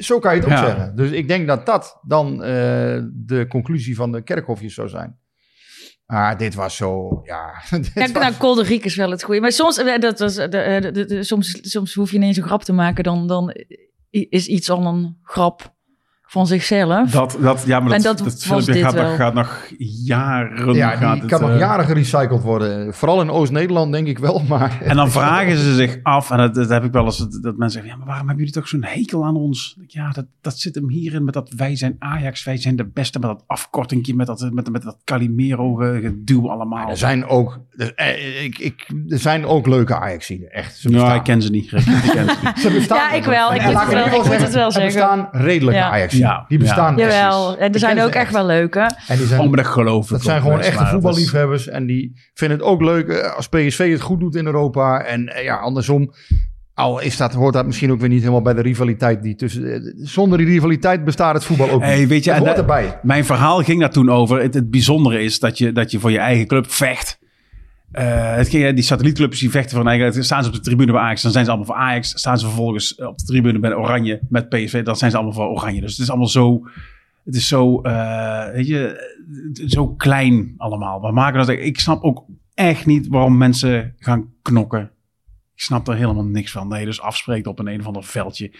Zo 0.00 0.18
kan 0.18 0.34
je 0.34 0.40
het 0.40 0.46
ook 0.50 0.56
Ja. 0.58 0.64
zeggen. 0.66 0.96
Dus 0.96 1.10
ik 1.10 1.28
denk 1.28 1.46
dat 1.46 1.66
dat 1.66 1.98
dan 2.06 2.42
eh, 2.42 2.48
de 3.12 3.46
conclusie 3.48 3.96
van 3.96 4.12
de 4.12 4.22
kerkhofjes 4.22 4.74
zou 4.74 4.88
zijn. 4.88 5.18
Ah, 6.06 6.38
dit 6.38 6.54
was 6.54 6.76
zo, 6.76 7.20
ja. 7.24 7.50
Ja, 7.94 8.00
was- 8.02 8.12
nou, 8.12 8.32
Kolderiek 8.34 8.84
is 8.84 8.96
wel 8.96 9.10
het 9.10 9.22
goede. 9.22 9.40
Maar 9.40 9.52
soms, 9.52 9.78
eh, 9.78 9.98
dat 9.98 10.18
was, 10.18 10.34
de, 10.34 10.48
de, 10.48 10.90
de- 10.92 11.04
de- 11.04 11.22
soms, 11.22 11.58
soms 11.70 11.94
hoef 11.94 12.10
je 12.10 12.16
ineens 12.16 12.36
een 12.36 12.42
grap 12.42 12.62
te 12.62 12.72
maken. 12.72 13.04
Dan, 13.04 13.26
dan 13.26 13.54
is 14.10 14.46
iets 14.46 14.70
al 14.70 14.86
een 14.86 15.16
grap 15.22 15.74
van 16.28 16.46
zichzelf. 16.46 17.10
Dat, 17.10 17.36
dat, 17.40 17.62
ja, 17.66 17.80
maar 17.80 17.88
dat, 17.88 17.96
En 17.96 18.02
dat 18.02 18.18
dat, 18.18 18.26
was 18.26 18.44
filmpje 18.44 18.72
dit 18.72 18.82
gaat, 18.82 18.94
nog- 18.94 19.02
wel. 19.04 19.14
gaat 19.16 19.34
nog 19.34 19.66
jaren. 20.04 20.74
ja, 20.74 20.90
gaat 20.90 21.12
die 21.12 21.20
het, 21.22 21.30
kan 21.30 21.40
nog 21.40 21.50
eh, 21.50 21.58
jaren 21.58 21.84
gerecycled 21.84 22.42
worden. 22.42 22.94
Vooral 22.94 23.20
in 23.20 23.30
Oost-Nederland 23.30 23.92
denk 23.92 24.06
ik 24.06 24.18
wel, 24.18 24.42
maar... 24.48 24.78
En 24.82 24.96
dan 24.96 25.10
vragen 25.10 25.56
ze 25.56 25.74
zich 25.74 25.98
af, 26.02 26.30
en 26.30 26.36
dat, 26.36 26.54
dat 26.54 26.68
heb 26.68 26.84
ik 26.84 26.92
wel 26.92 27.04
eens, 27.04 27.18
dat, 27.18 27.38
dat 27.42 27.56
mensen 27.56 27.70
zeggen, 27.80 27.90
ja, 27.90 27.96
maar 27.96 28.06
waarom 28.06 28.26
hebben 28.26 28.44
jullie 28.44 28.60
toch 28.60 28.68
zo'n 28.68 28.84
hekel 28.84 29.24
aan 29.24 29.36
ons? 29.36 29.76
Ja, 29.86 30.10
dat, 30.10 30.24
dat 30.40 30.58
zit 30.58 30.74
hem 30.74 30.88
hierin 30.88 31.24
met 31.24 31.34
dat 31.34 31.52
wij 31.56 31.76
zijn 31.76 31.96
Ajax, 31.98 32.44
wij 32.44 32.56
zijn 32.56 32.76
de 32.76 32.86
beste, 32.86 33.18
met 33.18 33.28
dat 33.30 33.42
afkortingje, 33.46 34.14
met 34.14 34.26
dat, 34.26 34.48
met, 34.52 34.70
met 34.72 34.82
dat 34.82 34.96
Calimero 35.04 35.74
ge- 35.74 35.98
geduw 36.02 36.50
allemaal. 36.50 36.88
Er 36.90 36.96
zijn 36.96 37.26
ook, 37.26 37.60
er, 37.76 37.92
eh, 37.94 38.44
ik, 38.44 38.58
ik, 38.58 38.86
er 39.08 39.18
zijn 39.18 39.44
ook 39.46 39.66
leuke 39.66 39.96
Ajaxiden, 39.96 40.50
echt. 40.52 40.76
Ze 40.76 40.88
Ja, 40.88 40.94
bestaan. 40.94 41.16
ik 41.16 41.22
ken 41.22 41.42
ze 41.42 41.50
niet. 41.50 41.64
Ik 41.72 41.84
ken 42.12 42.28
ze 42.28 42.36
niet. 42.44 42.58
Ze 42.58 42.70
bestaan. 42.70 42.98
Ja, 42.98 43.12
ik 43.12 43.24
wel. 43.24 43.54
Ik 43.54 43.62
moet 43.62 43.72
het 43.80 43.88
wel- 43.92 44.06
ik 44.06 44.12
moet 44.26 44.36
het 44.38 44.54
wel 44.54 44.66
Er 44.66 44.72
zeggen. 44.72 44.92
bestaan 45.00 45.28
redelijke 45.32 45.80
Ja. 45.80 45.90
Ja. 46.18 46.44
Die 46.48 46.58
bestaan 46.58 46.98
echt. 47.00 47.12
Jawel. 47.12 47.58
En 47.58 47.72
er 47.72 47.78
zijn 47.78 48.00
ook 48.00 48.10
echt 48.10 48.32
wel 48.32 48.46
leuke. 48.46 48.90
En 49.08 49.16
die 49.16 49.26
zijn, 49.26 49.40
Oh, 49.40 49.46
maar 49.48 49.56
dat 49.56 49.66
geloof 49.66 50.04
ik 50.04 50.10
dat 50.10 50.22
zijn 50.22 50.40
gewoon 50.40 50.60
echte 50.60 50.86
voetballiefhebbers. 50.86 51.68
En 51.68 51.86
die 51.86 52.12
vinden 52.34 52.58
het 52.58 52.66
ook 52.66 52.82
leuk 52.82 53.08
eh, 53.08 53.34
als 53.36 53.48
PSV 53.48 53.90
het 53.92 54.00
goed 54.00 54.20
doet 54.20 54.34
in 54.36 54.46
Europa. 54.46 55.00
En 55.04 55.28
eh, 55.28 55.44
ja, 55.44 55.56
andersom. 55.56 56.12
Al 56.74 57.00
is 57.00 57.16
dat, 57.16 57.32
hoort 57.34 57.54
dat 57.54 57.66
misschien 57.66 57.90
ook 57.92 58.00
weer 58.00 58.08
niet 58.08 58.20
helemaal 58.20 58.42
bij 58.42 58.54
de 58.54 58.62
rivaliteit 58.62 59.22
die 59.22 59.34
tussen. 59.34 59.72
eh, 59.72 59.80
Zonder 59.96 60.38
die 60.38 60.46
rivaliteit 60.46 61.04
bestaat 61.04 61.34
het 61.34 61.44
voetbal 61.44 61.70
ook 61.70 61.82
Hey, 61.82 61.98
niet. 61.98 62.08
weet 62.08 62.24
je, 62.24 62.30
dat 62.30 62.38
hoort 62.38 62.56
erbij. 62.58 62.98
Mijn 63.02 63.24
verhaal 63.24 63.62
ging 63.62 63.80
daar 63.80 63.90
toen 63.90 64.10
over. 64.10 64.42
Het, 64.42 64.54
het 64.54 64.70
bijzondere 64.70 65.22
is 65.22 65.38
dat 65.38 65.58
je, 65.58 65.72
dat 65.72 65.90
je 65.90 65.98
voor 66.00 66.10
je 66.10 66.18
eigen 66.18 66.46
club 66.46 66.70
vecht. 66.70 67.18
Eh, 67.96 68.34
het 68.34 68.48
ging, 68.48 68.74
die 68.74 68.84
satellietclubs 68.84 69.40
die 69.40 69.50
vechten 69.50 69.76
hun 69.76 69.86
eigen... 69.86 70.24
Staan 70.24 70.42
ze 70.42 70.48
op 70.48 70.54
de 70.54 70.60
tribune 70.60 70.92
bij 70.92 71.00
Ajax, 71.00 71.22
dan 71.22 71.32
zijn 71.32 71.44
ze 71.44 71.50
allemaal 71.50 71.74
voor 71.74 71.84
Ajax. 71.84 72.18
Staan 72.18 72.38
ze 72.38 72.46
vervolgens 72.46 72.94
op 72.94 73.18
de 73.18 73.24
tribune 73.24 73.58
bij 73.58 73.74
Oranje 73.74 74.20
met 74.28 74.48
PSV, 74.48 74.82
dan 74.84 74.96
zijn 74.96 75.10
ze 75.10 75.16
allemaal 75.16 75.34
voor 75.34 75.48
Oranje. 75.48 75.80
Dus 75.80 75.90
het 75.90 76.00
is 76.00 76.08
allemaal 76.08 76.28
zo... 76.28 76.66
Het 77.24 77.34
is 77.34 77.48
zo, 77.48 77.80
eh, 77.80 78.50
weet 78.52 78.66
je, 78.66 79.14
zo 79.66 79.88
klein 79.88 80.54
allemaal. 80.56 81.00
We 81.00 81.12
maken 81.12 81.38
dat, 81.38 81.48
ik 81.48 81.80
snap 81.80 82.02
ook 82.02 82.24
echt 82.54 82.86
niet 82.86 83.08
waarom 83.08 83.36
mensen 83.36 83.94
gaan 83.98 84.32
knokken. 84.42 84.90
Ik 85.54 85.62
snap 85.62 85.88
er 85.88 85.96
helemaal 85.96 86.24
niks 86.24 86.50
van. 86.50 86.78
Je 86.78 86.84
dus 86.84 87.00
afspreekt 87.00 87.46
op 87.46 87.58
een 87.58 87.66
een 87.66 87.80
of 87.80 87.86
ander 87.86 88.04
veldje. 88.04 88.52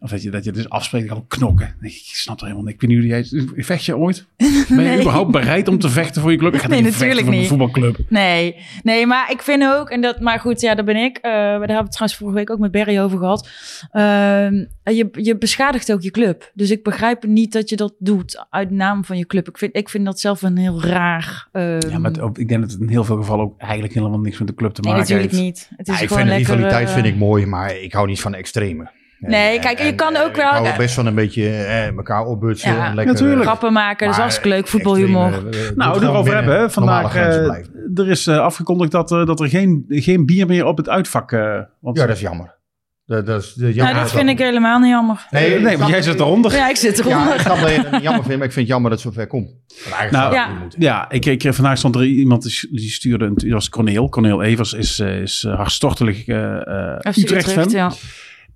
Of 0.00 0.10
dat 0.10 0.22
je, 0.22 0.30
dat 0.30 0.44
je 0.44 0.52
dus 0.52 0.68
afspreekt, 0.68 1.08
gaan 1.08 1.24
knokken. 1.28 1.66
Ik, 1.80 1.86
ik 1.90 2.00
snap 2.12 2.36
er 2.40 2.42
helemaal 2.42 2.64
niks. 2.64 2.74
Ik 2.82 2.88
weet 2.88 2.90
niet 2.98 2.98
hoe 2.98 3.44
jij... 3.54 3.64
Vecht 3.64 3.84
je 3.84 3.96
ooit? 3.96 4.26
Ben 4.36 4.46
je 4.68 4.74
Nee. 4.74 4.98
überhaupt 5.00 5.30
bereid 5.30 5.68
om 5.68 5.78
te 5.78 5.88
vechten 5.88 6.22
voor 6.22 6.30
je 6.30 6.36
club? 6.38 6.54
Ik 6.54 6.60
ga 6.60 6.68
Nee, 6.68 6.82
niet 6.82 6.94
vechten 6.94 7.06
natuurlijk 7.06 7.26
voor 7.26 7.34
een 7.34 7.40
niet. 7.40 7.72
voetbalclub. 7.74 8.10
Nee, 8.10 8.56
nee, 8.82 9.06
maar 9.06 9.30
ik 9.30 9.42
vind 9.42 9.64
ook, 9.64 9.90
en 9.90 10.00
dat, 10.00 10.20
maar 10.20 10.40
goed, 10.40 10.60
ja, 10.60 10.74
daar 10.74 10.84
ben 10.84 10.96
ik. 10.96 11.16
eh, 11.16 11.30
daar 11.32 11.50
hebben 11.50 11.66
we 11.68 11.74
het 11.74 11.90
trouwens 11.92 12.18
vorige 12.18 12.36
week 12.36 12.50
ook 12.50 12.58
met 12.58 12.70
Berry 12.70 12.98
over 12.98 13.18
gehad. 13.18 13.48
Ehm, 13.90 14.54
je, 14.96 15.08
je 15.12 15.36
beschadigt 15.38 15.92
ook 15.92 16.02
je 16.02 16.10
club. 16.10 16.50
Dus 16.54 16.70
ik 16.70 16.82
begrijp 16.82 17.24
niet 17.26 17.52
dat 17.52 17.68
je 17.68 17.76
dat 17.76 17.94
doet 17.98 18.46
uit 18.50 18.70
naam 18.70 19.04
van 19.04 19.18
je 19.18 19.26
club. 19.26 19.48
Ik 19.48 19.58
vind, 19.58 19.76
ik 19.76 19.88
vind 19.88 20.04
dat 20.04 20.20
zelf 20.20 20.42
een 20.42 20.56
heel 20.56 20.82
raar. 20.82 21.48
ehm, 21.52 21.88
Ja, 21.90 21.98
maar 21.98 22.10
het- 22.10 22.20
ook- 22.20 22.38
ik 22.38 22.48
denk 22.48 22.60
dat 22.60 22.70
het 22.72 22.80
in 22.80 22.88
heel 22.88 23.04
veel 23.04 23.16
gevallen 23.16 23.44
ook 23.44 23.60
eigenlijk 23.60 23.94
helemaal 23.94 24.18
niks 24.20 24.38
met 24.38 24.48
de 24.48 24.54
club 24.54 24.72
te 24.74 24.80
nee, 24.80 24.92
maken 24.92 25.06
natuurlijk 25.08 25.32
heeft. 25.32 25.44
niet. 25.44 25.70
Het 25.76 25.88
is 25.88 25.94
Ja, 25.96 26.00
ik 26.02 26.08
gewoon 26.08 26.22
vind 26.22 26.32
de 26.32 26.36
lekker. 26.38 26.54
rivaliteit 26.56 26.88
eh, 26.88 26.94
vind 26.94 27.06
ik 27.06 27.16
mooi, 27.16 27.46
maar 27.46 27.76
ik 27.76 27.92
hou 27.92 28.06
niet 28.06 28.20
van 28.20 28.34
extreme. 28.34 28.90
Nee, 29.18 29.54
En- 29.54 29.60
kijk, 29.60 29.78
je 29.82 29.94
kan 29.94 30.14
en 30.14 30.22
ook 30.22 30.36
wel- 30.36 30.56
Ik 30.56 30.66
hou 30.66 30.76
best 30.76 30.94
van 30.94 31.06
een 31.06 31.14
beetje 31.14 31.42
eh, 31.48 31.86
elkaar 31.86 32.24
opbutsen. 32.26 32.72
Ja, 32.74 32.86
en 32.88 32.94
lekker, 32.94 33.12
natuurlijk. 33.14 33.42
grappen 33.42 33.72
maken, 33.72 34.06
dat 34.06 34.14
is 34.14 34.20
hartstikke 34.20 34.48
leuk. 34.48 34.66
Voetbalhumor. 34.68 35.32
eh, 35.32 35.60
Nou, 35.74 36.02
erover 36.04 36.34
hebben. 36.34 36.58
hè. 36.58 36.70
Vandaag 36.70 37.14
eh, 37.14 37.46
er 37.94 38.08
is 38.08 38.26
eh, 38.26 38.38
afgekondigd 38.38 38.90
dat, 38.90 39.12
eh, 39.12 39.26
dat 39.26 39.40
er 39.40 39.48
geen, 39.48 39.84
geen 39.88 40.26
bier 40.26 40.46
meer 40.46 40.64
op 40.64 40.76
het 40.76 40.88
uitvak... 40.88 41.32
eh 41.32 41.58
want, 41.80 41.96
Ja, 41.98 42.06
dat 42.06 42.14
is 42.16 42.20
jammer. 42.22 42.54
Dat, 43.06 43.26
dat 43.26 43.42
is 43.42 43.52
de 43.54 43.72
Nou, 43.74 43.94
dat 43.94 44.10
vind 44.10 44.28
ik 44.28 44.38
helemaal 44.38 44.78
niet 44.78 44.90
jammer. 44.90 45.26
nee, 45.30 45.60
nee, 45.60 45.76
want 45.78 45.88
jij 45.90 45.98
dat- 46.00 46.04
zit 46.10 46.20
eronder. 46.20 46.52
Ja, 46.54 46.68
ik 46.68 46.76
zit 46.76 46.96
Ja, 46.98 47.04
eronder. 47.04 47.34
ik 47.34 47.40
snap 47.40 47.60
dat 47.60 47.70
je 47.70 47.76
het 47.76 47.90
niet 47.90 48.02
jammer 48.02 48.22
vindt, 48.22 48.36
maar 48.38 48.46
ik 48.46 48.52
vind 48.52 48.66
het 48.66 48.66
jammer 48.68 48.90
dat 48.90 49.02
het 49.02 49.12
zover 49.14 49.26
komt. 49.28 49.48
Want 49.84 49.94
eigenlijk 49.96 50.12
Nou, 50.12 50.34
Ja. 50.34 50.48
Ja, 50.78 51.10
ik, 51.10 51.26
ik, 51.26 51.54
vandaag 51.54 51.78
stond 51.78 51.94
er 51.96 52.04
iemand 52.04 52.42
die- 52.70 52.90
stuurde, 52.90 53.24
een, 53.24 53.34
dat 53.34 53.50
was 53.50 53.68
Corneel. 53.68 54.08
Corneel 54.08 54.42
Evers 54.42 54.72
is, 54.72 54.98
eh, 54.98 55.20
is 55.20 55.44
eh, 55.44 55.54
hartstochtelijk 55.56 56.22
eh 56.26 56.54
eh, 56.54 57.12
FC 57.12 57.16
Utrecht-fan. 57.16 57.68
ja. 57.70 57.92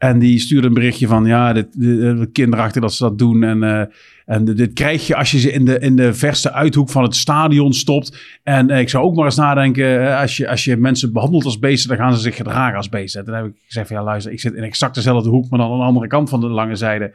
En 0.01 0.19
die 0.19 0.39
stuurde 0.39 0.67
een 0.67 0.75
berichtje 0.75 1.07
van, 1.07 1.25
ja, 1.25 1.53
dit, 1.53 1.81
dit, 1.81 2.01
dit- 2.01 2.33
kinderachtig 2.33 2.83
dat 2.83 2.93
ze 2.93 3.03
dat 3.03 3.19
doen. 3.19 3.43
En, 3.43 3.63
eh, 3.63 3.83
en 4.27 4.45
dit 4.45 4.73
krijg 4.73 5.07
je 5.07 5.17
als 5.17 5.31
je 5.31 5.39
ze 5.39 5.53
in 5.53 5.65
de, 5.65 5.79
in 5.79 5.97
de 5.97 6.15
verste 6.15 6.53
uithoek 6.53 6.91
van 6.91 7.03
het 7.03 7.17
stadion 7.17 7.73
stopt. 7.73 8.39
En 8.43 8.71
eh, 8.71 8.81
ik 8.81 8.89
zou 8.89 9.05
ook 9.05 9.15
maar 9.15 9.25
eens 9.25 9.37
nadenken, 9.37 10.09
eh, 10.09 10.21
als, 10.21 10.37
je, 10.37 10.49
als 10.49 10.65
je 10.65 10.77
mensen 10.77 11.13
behandelt 11.13 11.45
als 11.45 11.59
beesten, 11.59 11.89
dan 11.89 11.99
gaan 11.99 12.15
ze 12.15 12.21
zich 12.21 12.37
gedragen 12.37 12.77
als 12.77 12.89
beesten. 12.89 13.21
En 13.21 13.27
toen 13.27 13.35
heb 13.35 13.45
ik 13.45 13.53
gezegd 13.67 13.87
van, 13.87 13.97
ja 13.97 14.03
luister, 14.03 14.33
ik 14.33 14.41
zit 14.41 14.55
in 14.55 14.63
exact 14.63 14.95
dezelfde 14.95 15.31
hoek, 15.31 15.51
maar 15.51 15.59
dan 15.59 15.71
aan 15.73 15.79
de 15.79 15.85
andere 15.85 16.07
kant 16.07 16.29
van 16.29 16.41
de 16.41 16.49
lange 16.49 16.77
zijde. 16.77 17.13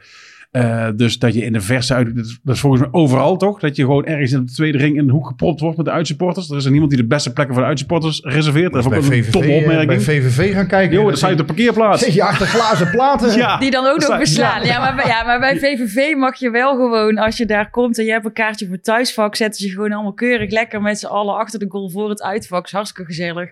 Eh, 0.56 0.88
dus 0.96 1.18
dat 1.18 1.34
je 1.34 1.44
in 1.44 1.52
de 1.52 1.60
verse 1.60 1.94
uit... 1.94 2.16
Dat 2.16 2.24
is, 2.24 2.38
dat 2.42 2.54
is 2.54 2.60
volgens 2.60 2.82
mij 2.82 2.92
overal 2.92 3.36
toch? 3.36 3.60
Dat 3.60 3.76
je 3.76 3.82
gewoon 3.82 4.04
ergens 4.04 4.32
in 4.32 4.44
de 4.44 4.52
tweede 4.52 4.78
ring 4.78 4.96
in 4.96 5.06
de 5.06 5.12
hoek 5.12 5.26
gepropt 5.26 5.60
wordt 5.60 5.76
met 5.76 5.86
de 5.86 5.92
uitsupporters. 5.92 6.50
Er 6.50 6.56
is 6.56 6.64
er 6.64 6.70
niemand 6.70 6.90
die 6.90 7.00
de 7.00 7.06
beste 7.06 7.32
plekken 7.32 7.54
voor 7.54 7.62
de 7.62 7.68
uitsupporters 7.68 8.20
reserveert. 8.22 8.72
Dat 8.72 8.80
is 8.80 8.86
ook 8.86 8.92
een 9.04 9.24
eh, 9.24 9.56
opmerking. 9.56 9.86
bij 9.86 10.00
VVV 10.00 10.52
gaan 10.52 10.66
kijken. 10.66 10.96
Jo, 10.96 11.10
dat 11.10 11.22
op 11.30 11.36
de 11.36 11.44
parkeerplaats. 11.44 12.02
Zit 12.04 12.14
je 12.14 12.22
achter 12.22 12.46
glazen 12.46 12.90
platen. 12.90 13.36
Ja. 13.36 13.58
Die 13.58 13.70
dan 13.70 13.86
ook 13.86 14.08
nog 14.08 14.18
beslaan. 14.18 14.64
Ja, 14.64 14.78
maar, 14.78 14.94
bij- 14.94 15.06
ja, 15.06 15.24
maar 15.24 15.38
bij 15.40 15.58
VVV 15.58 16.14
mag 16.16 16.38
je 16.38 16.50
wel 16.50 16.74
gewoon, 16.74 17.18
als 17.18 17.36
je 17.36 17.46
daar 17.46 17.70
komt 17.70 17.98
en 17.98 18.04
je 18.04 18.10
hebt 18.10 18.24
een 18.24 18.32
kaartje 18.32 18.66
voor 18.66 18.80
thuisvak, 18.80 19.36
zetten 19.36 19.60
ze 19.60 19.66
je 19.66 19.72
gewoon 19.74 19.92
allemaal 19.92 20.12
keurig 20.12 20.50
lekker 20.50 20.82
met 20.82 20.98
z'n 20.98 21.06
allen 21.06 21.36
achter 21.36 21.58
de 21.58 21.66
goal 21.68 21.90
voor 21.90 22.08
het 22.08 22.22
uitvak. 22.22 22.64
Is 22.64 22.72
hartstikke 22.72 23.04
gezellig. 23.12 23.50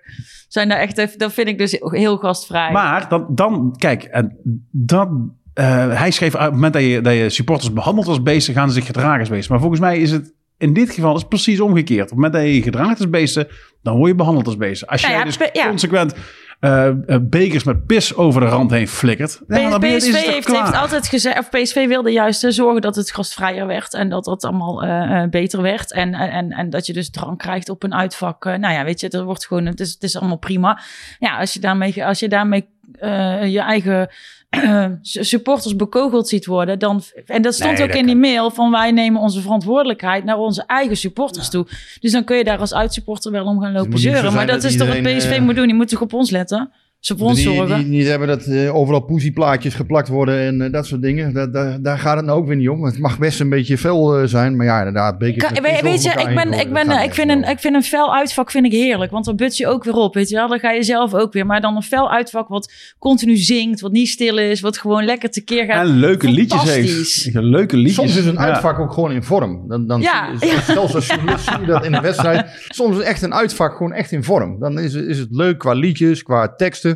Zijn 0.48 0.68
daar 0.68 0.78
echt 0.78 0.98
even, 0.98 1.18
dat 1.18 1.32
vind 1.32 1.48
ik 1.48 1.58
dus 1.58 1.76
heel 1.80 2.16
gastvrij. 2.16 2.72
Maar 2.72 3.08
dan, 3.08 3.26
dan 3.30 3.74
kijk, 3.78 4.02
en 4.02 4.36
dan, 4.70 5.32
eh, 5.54 5.98
hij 5.98 6.10
schreef 6.10 6.34
op 6.34 6.40
het 6.40 6.52
moment 6.52 6.72
dat 6.72 6.82
je, 6.82 7.00
dat 7.00 7.14
je 7.14 7.30
supporters 7.30 7.72
behandelt 7.72 8.06
als 8.08 8.22
beesten, 8.22 8.54
gaan 8.54 8.68
ze 8.68 8.74
zich 8.74 8.86
gedragen 8.86 9.20
als 9.20 9.28
beesten. 9.28 9.50
Maar 9.52 9.60
volgens 9.60 9.80
mij 9.80 9.98
is 9.98 10.10
het 10.10 10.32
in 10.58 10.72
dit 10.72 10.90
geval 10.90 11.16
is 11.16 11.24
precies 11.24 11.60
omgekeerd. 11.60 12.02
Op 12.02 12.06
het 12.08 12.14
moment 12.14 12.32
dat 12.32 12.42
je 12.42 12.54
je 12.54 12.62
gedraagt 12.62 12.98
als 13.00 13.10
beesten, 13.10 13.48
dan 13.82 13.96
word 13.96 14.08
je 14.10 14.14
behandeld 14.16 14.46
als 14.46 14.56
beesten. 14.56 14.88
Als 14.88 15.00
Nou 15.02 15.12
jij 15.14 15.22
ja, 15.24 15.28
dus 15.28 15.48
ja. 15.52 15.68
consequent 15.68 16.14
eh, 16.60 16.86
eh, 16.86 16.94
bekers 17.20 17.64
met 17.64 17.86
pis 17.86 18.14
over 18.14 18.40
de 18.40 18.46
rand 18.46 18.70
heen 18.70 18.88
flikkert, 18.88 19.40
dan 19.46 19.60
je- 19.60 19.86
is 19.86 20.10
PSV 20.10 20.26
heeft, 20.26 20.72
altijd 20.74 21.06
gezegd, 21.08 21.38
of 21.38 21.50
PSV 21.50 21.86
wilde 21.86 22.10
juist 22.10 22.44
zorgen 22.48 22.80
dat 22.80 22.96
het 22.96 23.10
gastvrijer 23.12 23.66
werd 23.66 23.94
en 23.94 24.08
dat 24.08 24.24
dat 24.24 24.44
allemaal 24.44 25.28
beter 25.30 25.62
werd. 25.62 25.92
En, 25.92 26.14
en, 26.14 26.50
en 26.50 26.70
dat 26.70 26.86
je 26.86 26.92
dus 26.92 27.10
drank 27.10 27.38
krijgt 27.38 27.68
op 27.68 27.82
een 27.82 27.94
uitvak. 27.94 28.44
Nou 28.44 28.72
ja, 28.72 28.84
weet 28.84 29.00
je, 29.00 29.08
dat 29.08 29.24
wordt 29.24 29.46
gewoon, 29.46 29.66
het 29.66 29.80
is, 29.80 29.92
het 29.92 30.02
is 30.02 30.16
allemaal 30.16 30.38
prima. 30.38 30.80
Ja, 31.18 31.38
als 31.38 31.52
je 31.52 31.60
daarmee, 31.60 32.04
als 32.06 32.18
je 32.18 32.28
daarmee 32.28 32.68
je 33.50 33.60
eigen 33.66 34.08
supporters 35.02 35.76
bekogeld 35.76 36.28
ziet 36.28 36.46
worden, 36.46 36.78
dan. 36.78 37.02
En 37.26 37.42
dat 37.42 37.54
stond 37.54 37.72
Nee, 37.72 37.82
ook 37.82 37.88
dat 37.88 37.98
in 37.98 38.06
die 38.06 38.16
mail 38.16 38.50
van 38.50 38.70
wij 38.70 38.90
nemen 38.90 39.20
onze 39.20 39.40
verantwoordelijkheid 39.40 40.24
naar 40.24 40.38
onze 40.38 40.64
eigen 40.66 40.96
supporters 40.96 41.48
toe. 41.48 41.66
Dus 42.00 42.12
dan 42.12 42.24
kun 42.24 42.36
je 42.36 42.44
daar 42.44 42.58
als 42.58 42.74
uitsupporter 42.74 43.32
wel 43.32 43.44
om 43.44 43.60
gaan 43.60 43.72
lopen 43.72 43.90
niet 43.90 44.00
zo 44.00 44.10
zeuren. 44.10 44.32
Maar 44.32 44.46
dat, 44.46 44.64
is 44.64 44.76
toch 44.76 44.88
wat 44.88 45.02
PSV 45.02 45.30
eh, 45.30 45.40
moet 45.40 45.54
doen. 45.54 45.66
Die 45.66 45.74
moet 45.74 45.88
toch 45.88 46.00
op 46.00 46.12
ons 46.12 46.30
letten? 46.30 46.70
Ons 47.18 47.42
Die, 47.42 47.60
niet 47.86 48.06
hebben 48.06 48.28
dat 48.28 48.42
eh, 48.44 48.74
overal 48.76 49.00
poesieplaatjes 49.00 49.74
geplakt 49.74 50.08
worden 50.08 50.38
en 50.38 50.60
eh, 50.62 50.72
dat 50.72 50.86
soort 50.86 51.02
dingen. 51.02 51.32
Dat, 51.34 51.52
daar- 51.52 51.82
daar 51.82 51.98
gaat 51.98 52.16
het 52.16 52.24
nou 52.24 52.38
ook 52.38 52.46
weer 52.46 52.56
niet 52.56 52.68
om. 52.68 52.84
Het 52.84 52.98
mag 52.98 53.18
best 53.18 53.40
een 53.40 53.48
beetje 53.48 53.78
fel 53.78 54.18
eh, 54.18 54.26
zijn, 54.26 54.56
maar 54.56 54.66
ja, 54.66 54.78
inderdaad. 54.78 55.14
Weet, 55.18 55.34
weet 55.82 56.02
je, 56.02 56.10
ik 56.10 56.34
ben, 56.34 56.52
ik, 56.52 56.72
ben, 56.72 57.02
ik, 57.02 57.14
vind 57.14 57.30
een, 57.30 57.42
ik 57.48 57.58
vind 57.58 57.74
een 57.74 57.82
fel 57.82 58.14
uitvak 58.14 58.50
vind 58.50 58.64
ik 58.66 58.72
heerlijk. 58.72 59.10
Want 59.10 59.24
dan 59.24 59.36
but 59.36 59.56
je 59.56 59.66
ook 59.66 59.84
weer 59.84 59.94
op, 59.94 60.14
weet 60.14 60.28
je 60.28 60.34
wel. 60.34 60.48
Dan 60.48 60.58
ga 60.58 60.70
je 60.70 60.82
zelf 60.82 61.14
ook 61.14 61.32
weer. 61.32 61.46
Maar 61.46 61.60
dan 61.60 61.76
een 61.76 61.82
fel 61.82 62.10
uitvak 62.10 62.48
wat 62.48 62.72
continu 62.98 63.36
zingt, 63.36 63.80
wat 63.80 63.92
niet 63.92 64.08
stil 64.08 64.38
is, 64.38 64.60
wat 64.60 64.78
gewoon 64.78 65.04
lekker 65.04 65.30
tekeer 65.30 65.64
gaat. 65.64 65.86
En 65.86 65.96
leuke 65.96 66.28
liedjes 66.30 66.62
heeft. 66.74 67.28
Leuke 67.32 67.76
liedjes. 67.76 67.94
Soms 67.94 68.16
is 68.16 68.26
een 68.26 68.32
Ja. 68.32 68.38
uitvak 68.38 68.78
ook 68.78 68.92
gewoon 68.92 69.12
in 69.12 69.22
vorm. 69.22 69.68
Dan, 69.68 69.86
dan 69.86 70.00
Ja, 70.00 70.28
zie 70.38 70.50
Zelfs 70.60 70.94
als 70.94 71.06
journalist 71.06 71.44
zie 71.44 71.60
je 71.60 71.66
dat 71.66 71.84
in 71.84 71.94
een 71.94 72.02
wedstrijd. 72.02 72.66
Soms 72.68 72.96
is 72.98 73.02
echt 73.04 73.22
een 73.22 73.34
uitvak 73.34 73.76
gewoon 73.76 73.92
echt 73.92 74.12
in 74.12 74.24
vorm. 74.24 74.58
Dan 74.58 74.78
is, 74.78 74.94
is 74.94 75.18
het 75.18 75.28
leuk 75.30 75.58
qua 75.58 75.72
liedjes, 75.72 76.22
qua 76.22 76.54
teksten. 76.56 76.93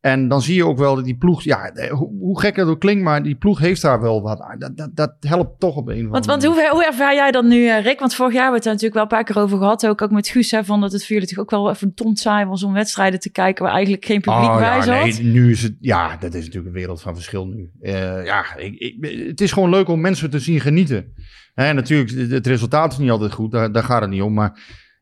En 0.00 0.28
dan 0.28 0.42
zie 0.42 0.54
je 0.54 0.66
ook 0.66 0.78
wel 0.78 0.94
dat 0.94 1.04
die 1.04 1.16
ploeg... 1.16 1.42
Ja, 1.42 1.72
hoe, 1.90 2.08
hoe 2.18 2.40
gek 2.40 2.54
dat 2.56 2.68
ook 2.68 2.80
klinkt, 2.80 3.02
maar 3.02 3.22
die 3.22 3.34
ploeg 3.34 3.58
heeft 3.58 3.82
daar 3.82 4.00
wel 4.00 4.22
wat 4.22 4.40
aan. 4.40 4.58
Dat, 4.58 4.76
dat, 4.76 4.96
dat 4.96 5.14
helpt 5.20 5.60
toch 5.60 5.76
op 5.76 5.86
een 5.88 5.92
of 5.92 5.96
andere 5.96 6.10
Want, 6.12 6.26
want 6.26 6.44
hoe, 6.44 6.68
hoe 6.70 6.86
ervaar 6.86 7.14
jij 7.14 7.30
dat 7.30 7.44
nu, 7.44 7.68
eh, 7.68 7.82
Rick? 7.82 7.98
Want 8.00 8.14
vorig 8.14 8.32
jaar 8.32 8.42
hebben 8.42 8.62
we 8.62 8.68
het 8.68 8.80
er 8.80 8.86
natuurlijk 8.86 8.94
wel 8.94 9.02
een 9.02 9.24
paar 9.24 9.34
keer 9.34 9.42
over 9.42 9.58
gehad. 9.58 9.86
Ook, 9.86 10.02
ook 10.02 10.10
met 10.10 10.28
Guus, 10.28 10.50
hè, 10.50 10.64
van 10.64 10.80
dat 10.80 10.92
het 10.92 11.06
voor 11.06 11.12
jullie 11.16 11.28
toch 11.28 11.38
ook 11.38 11.50
wel 11.50 11.70
even 11.70 11.92
saai 12.12 12.44
was 12.46 12.62
om 12.62 12.72
wedstrijden 12.72 13.20
te 13.20 13.30
kijken 13.30 13.64
waar 13.64 13.72
eigenlijk 13.72 14.04
geen 14.04 14.20
publiek 14.20 14.42
Oh, 14.50 14.56
bij 14.58 14.66
ja, 14.76 14.82
zat. 14.82 14.94
nee, 15.04 15.22
nu 15.22 15.50
is 15.50 15.62
het, 15.62 15.76
ja, 15.80 16.16
dat 16.16 16.34
is 16.34 16.40
natuurlijk 16.44 16.66
een 16.74 16.80
wereld 16.80 17.02
van 17.02 17.14
verschil 17.14 17.46
nu. 17.46 17.70
Eh, 17.80 18.24
ja, 18.24 18.56
ik, 18.56 18.74
ik, 18.74 19.26
het 19.26 19.40
is 19.40 19.52
gewoon 19.52 19.70
leuk 19.70 19.88
om 19.88 20.00
mensen 20.00 20.30
te 20.30 20.38
zien 20.38 20.60
genieten. 20.60 21.12
Hè, 21.54 21.72
natuurlijk, 21.72 22.10
het- 22.10 22.30
het 22.30 22.46
resultaat 22.46 22.92
is 22.92 22.98
niet 22.98 23.10
altijd 23.10 23.32
goed, 23.32 23.50
daar, 23.52 23.72
daar 23.72 23.84
gaat 23.84 24.00
het 24.00 24.10
niet 24.10 24.22
om. 24.22 24.34
Maar 24.34 24.58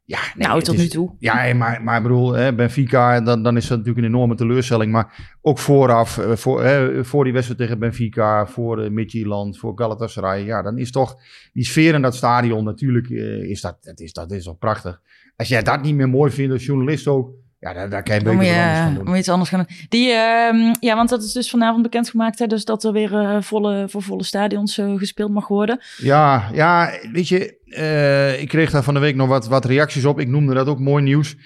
ja, 0.09 0.19
nee, 0.35 0.49
nou, 0.49 0.63
tot 0.63 0.75
is- 0.75 0.81
nu 0.81 0.89
toe. 0.89 1.15
Ja, 1.19 1.55
maar, 1.55 1.83
maar 1.83 1.97
ik 1.97 2.03
bedoel, 2.03 2.33
hè, 2.33 2.55
Benfica, 2.55 3.21
dan, 3.21 3.43
dan 3.43 3.57
is 3.57 3.67
dat 3.67 3.79
natuurlijk 3.79 4.07
een 4.07 4.13
enorme 4.13 4.35
teleurstelling. 4.35 4.93
Maar 4.93 5.37
ook 5.41 5.59
vooraf, 5.59 6.19
eh, 6.19 6.33
voor, 6.33 6.63
hè, 6.63 7.05
voor 7.05 7.25
die 7.25 7.33
wedstrijd 7.33 7.61
tegen 7.61 7.79
Benfica, 7.79 8.47
voor 8.47 8.85
uh, 8.85 8.91
Midtjylland, 8.91 9.59
voor 9.59 9.73
Galatasaray. 9.75 10.45
Ja, 10.45 10.63
dan 10.63 10.79
is 10.79 10.91
toch 10.91 11.17
die 11.53 11.65
sfeer 11.65 11.95
in 11.95 12.03
dat 12.03 12.15
stadion 12.17 12.65
natuurlijk, 12.65 13.11
eh, 13.11 13.51
is 13.51 13.61
dat, 13.61 13.79
dat, 13.81 14.01
is, 14.01 14.13
dat 14.13 14.33
is 14.33 14.45
toch 14.45 14.59
prachtig. 14.59 15.01
Als 15.37 15.49
jij 15.49 15.63
dat 15.63 15.83
niet 15.83 15.95
meer 15.95 16.09
mooi 16.09 16.31
vindt 16.33 16.53
als 16.53 16.65
journalist 16.65 17.07
ook, 17.07 17.31
ja, 17.61 17.73
daar, 17.73 17.91
daar 17.91 18.03
kan 18.03 18.15
je 18.15 18.29
anders 18.29 18.49
je, 18.49 18.83
van 18.85 18.95
doen. 18.95 19.05
moet 19.05 19.13
je 19.13 19.19
iets 19.19 19.29
anders 19.29 19.51
gaan 19.51 19.67
doen. 19.69 19.77
Die, 19.89 20.11
ehm, 20.13 20.75
ja, 20.81 20.97
want 20.97 21.09
dat 21.09 21.23
is 21.23 21.33
dus 21.33 21.51
vanavond 21.51 21.83
bekendgemaakt. 21.83 22.39
Hè, 22.39 22.47
dus 22.47 22.65
dat 22.65 22.85
er 22.85 22.93
weer 22.93 23.15
eh, 23.15 23.37
volle, 23.41 23.89
voor 23.89 24.03
volle 24.03 24.25
stadions 24.25 24.79
eh, 24.79 24.95
gespeeld 24.97 25.31
mag 25.31 25.49
worden. 25.49 25.81
Ja, 25.97 26.51
ja, 26.53 26.91
weet 27.13 27.29
je, 27.29 27.59
eh, 27.65 28.41
ik 28.41 28.49
kreeg 28.49 28.71
daar 28.71 28.83
van 28.83 28.95
de 28.95 29.01
week 29.01 29.15
nog 29.15 29.29
wat, 29.29 29.49
wat 29.49 29.65
reacties 29.65 30.05
op. 30.05 30.21
Ik 30.21 30.29
noemde 30.29 30.55
dat 30.55 30.67
ook 30.67 30.79
mooi 30.79 31.03
nieuws. 31.03 31.37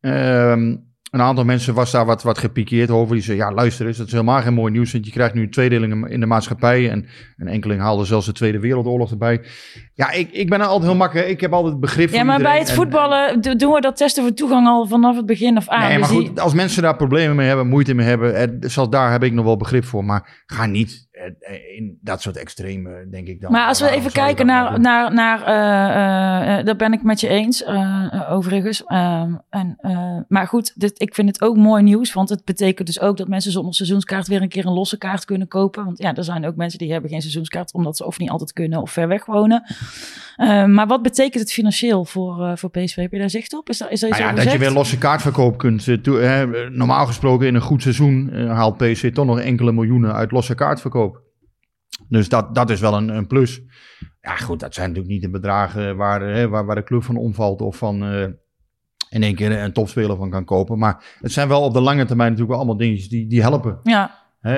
Ehm, 0.00 0.76
een 1.10 1.20
aantal 1.20 1.44
mensen 1.44 1.74
was 1.74 1.90
daar 1.90 2.06
wat, 2.06 2.22
wat 2.22 2.38
gepikeerd 2.38 2.90
over. 2.90 3.14
Die 3.14 3.24
zeiden, 3.24 3.46
ja 3.46 3.52
luister 3.52 3.86
eens, 3.86 3.96
dat 3.96 4.06
is 4.06 4.12
helemaal 4.12 4.40
geen 4.40 4.54
mooi 4.54 4.72
nieuws. 4.72 4.92
Want 4.92 5.04
je 5.06 5.10
krijgt 5.12 5.34
nu 5.34 5.42
een 5.42 5.50
tweedeling 5.50 6.08
in 6.08 6.20
de 6.20 6.26
maatschappij. 6.26 6.90
En 6.90 7.06
een 7.36 7.48
enkeling 7.48 7.80
haalde 7.80 8.04
zelfs 8.04 8.26
de 8.26 8.32
Tweede 8.32 8.58
Wereldoorlog 8.58 9.10
erbij. 9.10 9.40
Ja, 9.94 10.10
ik, 10.10 10.30
ik 10.32 10.48
ben 10.48 10.60
altijd 10.60 10.82
heel 10.90 10.98
makkelijk. 10.98 11.28
Ik 11.28 11.40
heb 11.40 11.52
altijd 11.52 11.80
begrip 11.80 12.08
voor 12.08 12.18
Ja, 12.18 12.24
maar 12.24 12.40
bij 12.42 12.58
het 12.58 12.68
En- 12.68 12.74
voetballen 12.74 13.40
do- 13.40 13.56
doen 13.56 13.72
we 13.72 13.80
dat 13.80 13.96
testen 13.96 14.22
voor 14.22 14.32
toegang 14.34 14.66
al 14.66 14.86
vanaf 14.86 15.16
het 15.16 15.26
begin 15.26 15.56
af 15.56 15.68
aan. 15.68 15.88
Nee, 15.88 15.98
maar 15.98 16.08
Dus 16.08 16.18
die- 16.18 16.26
goed, 16.26 16.40
als 16.40 16.54
mensen 16.54 16.82
daar 16.82 16.96
problemen 16.96 17.36
mee 17.36 17.46
hebben, 17.48 17.66
moeite 17.68 17.94
mee 17.94 18.06
hebben, 18.06 18.34
eh, 18.34 18.46
zelfs 18.60 18.90
daar 18.90 19.10
heb 19.12 19.22
ik 19.24 19.32
nog 19.32 19.44
wel 19.44 19.56
begrip 19.56 19.84
voor. 19.84 20.04
Maar 20.04 20.42
ga 20.46 20.66
niet 20.66 20.90
eh, 20.90 20.96
eh, 21.00 21.07
in 21.76 21.98
dat 22.00 22.22
soort 22.22 22.36
extreme, 22.36 23.06
denk 23.10 23.28
ik 23.28 23.40
dan. 23.40 23.52
Maar 23.52 23.66
als 23.66 23.80
we 23.80 23.90
even 23.90 24.12
kijken 24.12 24.46
dat 24.46 24.56
nou 24.56 24.80
naar, 24.80 25.12
naar, 25.12 25.42
naar 25.42 25.42
eh, 26.46 26.58
eh, 26.58 26.64
daar 26.64 26.76
ben 26.76 26.92
ik 26.92 27.02
met 27.02 27.20
je 27.20 27.28
eens, 27.28 27.64
eh, 27.64 28.06
eh, 28.10 28.32
overigens. 28.32 28.84
Ehm, 28.84 29.32
en, 29.50 29.76
eh, 29.80 30.16
maar 30.28 30.46
goed, 30.46 30.72
dit, 30.80 31.00
ik 31.02 31.14
vind 31.14 31.28
het 31.28 31.40
ook 31.42 31.56
mooi 31.56 31.82
nieuws, 31.82 32.12
want 32.12 32.28
het 32.28 32.44
betekent 32.44 32.86
dus 32.86 33.00
ook 33.00 33.16
dat 33.16 33.28
mensen 33.28 33.52
zonder 33.52 33.74
seizoenskaart 33.74 34.28
weer 34.28 34.42
een 34.42 34.48
keer 34.48 34.66
een 34.66 34.72
losse 34.72 34.98
kaart 34.98 35.24
kunnen 35.24 35.48
kopen. 35.48 35.84
Want 35.84 35.98
ja, 35.98 36.14
er 36.14 36.24
zijn 36.24 36.46
ook 36.46 36.56
mensen 36.56 36.78
die 36.78 36.92
hebben 36.92 37.10
geen 37.10 37.20
seizoenskaart, 37.20 37.72
omdat 37.72 37.96
ze 37.96 38.04
of 38.06 38.18
niet 38.18 38.30
altijd 38.30 38.52
kunnen 38.52 38.80
of 38.82 38.90
ver 38.90 39.08
weg 39.08 39.24
wonen. 39.26 39.62
Eh, 40.36 40.64
maar 40.64 40.86
wat 40.86 41.02
betekent 41.02 41.42
het 41.42 41.52
financieel 41.52 42.04
voor, 42.04 42.44
eh, 42.46 42.52
voor 42.56 42.70
PSV? 42.70 42.96
Heb 42.96 43.12
je 43.12 43.18
daar 43.18 43.30
zicht 43.30 43.54
op? 43.56 43.68
Is 43.68 43.78
daar, 43.78 43.90
is 43.90 44.00
daar 44.00 44.10
Nou 44.10 44.22
ja, 44.22 44.32
dat 44.32 44.52
je 44.52 44.58
weer 44.58 44.70
losse 44.70 44.98
kaartverkoop 44.98 45.58
kunt. 45.58 45.88
eh, 45.88 45.94
toe- 45.96 46.70
normaal 46.72 47.06
gesproken 47.06 47.46
in 47.46 47.54
een 47.54 47.60
goed 47.60 47.82
seizoen 47.82 48.30
eh, 48.32 48.50
haalt 48.50 48.76
PSV 48.76 49.12
toch 49.12 49.26
nog 49.26 49.40
enkele 49.40 49.72
miljoenen 49.72 50.14
uit 50.14 50.30
losse 50.30 50.54
kaartverkoop. 50.54 51.07
Dus 52.08 52.28
dat, 52.28 52.54
dat 52.54 52.70
is 52.70 52.80
wel 52.80 52.94
een, 52.94 53.08
een 53.08 53.26
plus. 53.26 53.60
Ja, 54.20 54.36
goed, 54.36 54.60
dat 54.60 54.74
zijn 54.74 54.86
natuurlijk 54.88 55.14
niet 55.14 55.22
de 55.22 55.30
bedragen 55.30 55.96
waar, 55.96 56.20
hè, 56.20 56.48
waar, 56.48 56.66
waar 56.66 56.76
de 56.76 56.82
club 56.82 57.02
van 57.02 57.16
omvalt 57.16 57.60
of 57.60 57.76
van 57.76 58.04
eh, 58.04 58.22
in 59.10 59.22
één 59.22 59.34
keer 59.34 59.62
een 59.62 59.72
topspeler 59.72 60.16
van 60.16 60.30
kan 60.30 60.44
kopen. 60.44 60.78
Maar 60.78 61.16
het 61.20 61.32
zijn 61.32 61.48
wel 61.48 61.62
op 61.62 61.72
de 61.72 61.80
lange 61.80 62.04
termijn 62.04 62.30
natuurlijk 62.30 62.48
wel 62.58 62.58
allemaal 62.58 62.86
dingetjes 62.86 63.08
die, 63.08 63.26
die 63.26 63.42
helpen. 63.42 63.80
Ja, 63.82 64.26
Hè, 64.40 64.56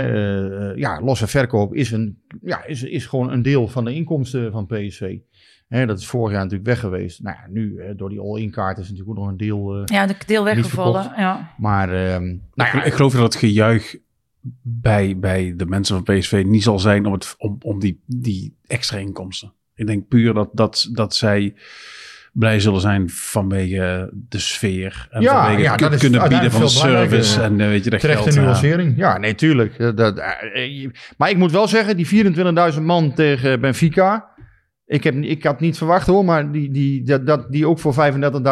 eh, 0.70 0.76
ja, 0.76 1.00
losse 1.00 1.26
verkoop 1.26 1.74
is, 1.74 1.90
een, 1.90 2.22
ja, 2.42 2.64
is, 2.64 2.82
is 2.82 3.06
gewoon 3.06 3.30
een 3.30 3.42
deel 3.42 3.68
van 3.68 3.84
de 3.84 3.94
inkomsten 3.94 4.52
van 4.52 4.66
PSV. 4.66 5.18
Hè, 5.68 5.86
dat 5.86 5.98
is 5.98 6.06
vorig 6.06 6.32
jaar 6.32 6.42
natuurlijk 6.42 6.68
weg 6.68 6.80
geweest. 6.80 7.22
Nou 7.22 7.36
ja, 7.36 7.46
nu 7.50 7.76
eh, 7.78 7.96
door 7.96 8.08
die 8.08 8.20
all-in 8.20 8.50
kaart 8.50 8.78
is 8.78 8.88
natuurlijk 8.90 9.10
ook 9.10 9.24
nog 9.24 9.28
een 9.32 9.36
deel. 9.36 9.76
eh, 9.76 9.82
ja, 9.84 10.06
de 10.06 10.14
deel 10.26 10.44
weggevallen. 10.44 11.12
Ja. 11.16 11.54
maar 11.56 11.88
ehm, 11.88 12.24
nou 12.54 12.76
ja, 12.76 12.84
ik 12.84 12.92
geloof 12.92 13.12
dat 13.12 13.22
het 13.22 13.34
gejuich 13.34 13.96
bij, 14.62 15.18
bij 15.18 15.54
de 15.56 15.66
mensen 15.66 16.04
van 16.04 16.16
PSV 16.16 16.42
niet 16.46 16.62
zal 16.62 16.78
zijn 16.78 17.06
om, 17.06 17.12
het, 17.12 17.34
om, 17.38 17.56
om 17.60 17.80
die, 17.80 18.02
die 18.06 18.56
extra 18.66 18.98
inkomsten. 18.98 19.52
Ik 19.74 19.86
denk 19.86 20.08
puur 20.08 20.34
dat, 20.34 20.48
dat, 20.52 20.88
dat 20.92 21.14
zij 21.14 21.54
blij 22.32 22.60
zullen 22.60 22.80
zijn 22.80 23.10
vanwege 23.10 24.10
de 24.12 24.38
sfeer. 24.38 25.08
En 25.10 25.22
Ja, 25.22 25.42
vanwege 25.42 25.62
ja, 25.62 25.74
het 25.74 25.92
is 25.92 26.00
kunnen 26.00 26.28
bieden 26.28 26.50
van 26.50 26.68
service. 26.68 27.40
En 27.42 27.60
eh, 27.60 27.66
weet 27.66 27.84
je, 27.84 27.90
dat 27.90 28.00
terechte 28.00 28.32
ja. 28.32 28.40
nuancering. 28.40 28.96
Ja, 28.96 29.18
nee, 29.18 29.34
tuurlijk. 29.34 29.78
Dat, 29.78 29.96
dat, 29.96 30.18
eh, 30.18 30.84
eh, 30.84 30.90
maar 31.16 31.30
ik 31.30 31.36
moet 31.36 31.52
wel 31.52 31.68
zeggen, 31.68 31.96
die 31.96 32.34
24.000 32.74 32.82
man 32.82 33.14
tegen 33.14 33.60
Benfica. 33.60 34.28
Ik, 34.86 35.04
heb, 35.04 35.14
ik 35.14 35.44
had 35.44 35.60
niet 35.60 35.78
verwacht 35.78 36.06
hoor, 36.06 36.24
maar 36.24 36.52
die, 36.52 36.70
die, 36.70 37.02
dat, 37.02 37.26
dat, 37.26 37.52
die 37.52 37.66
ook 37.66 37.78
voor 37.78 37.94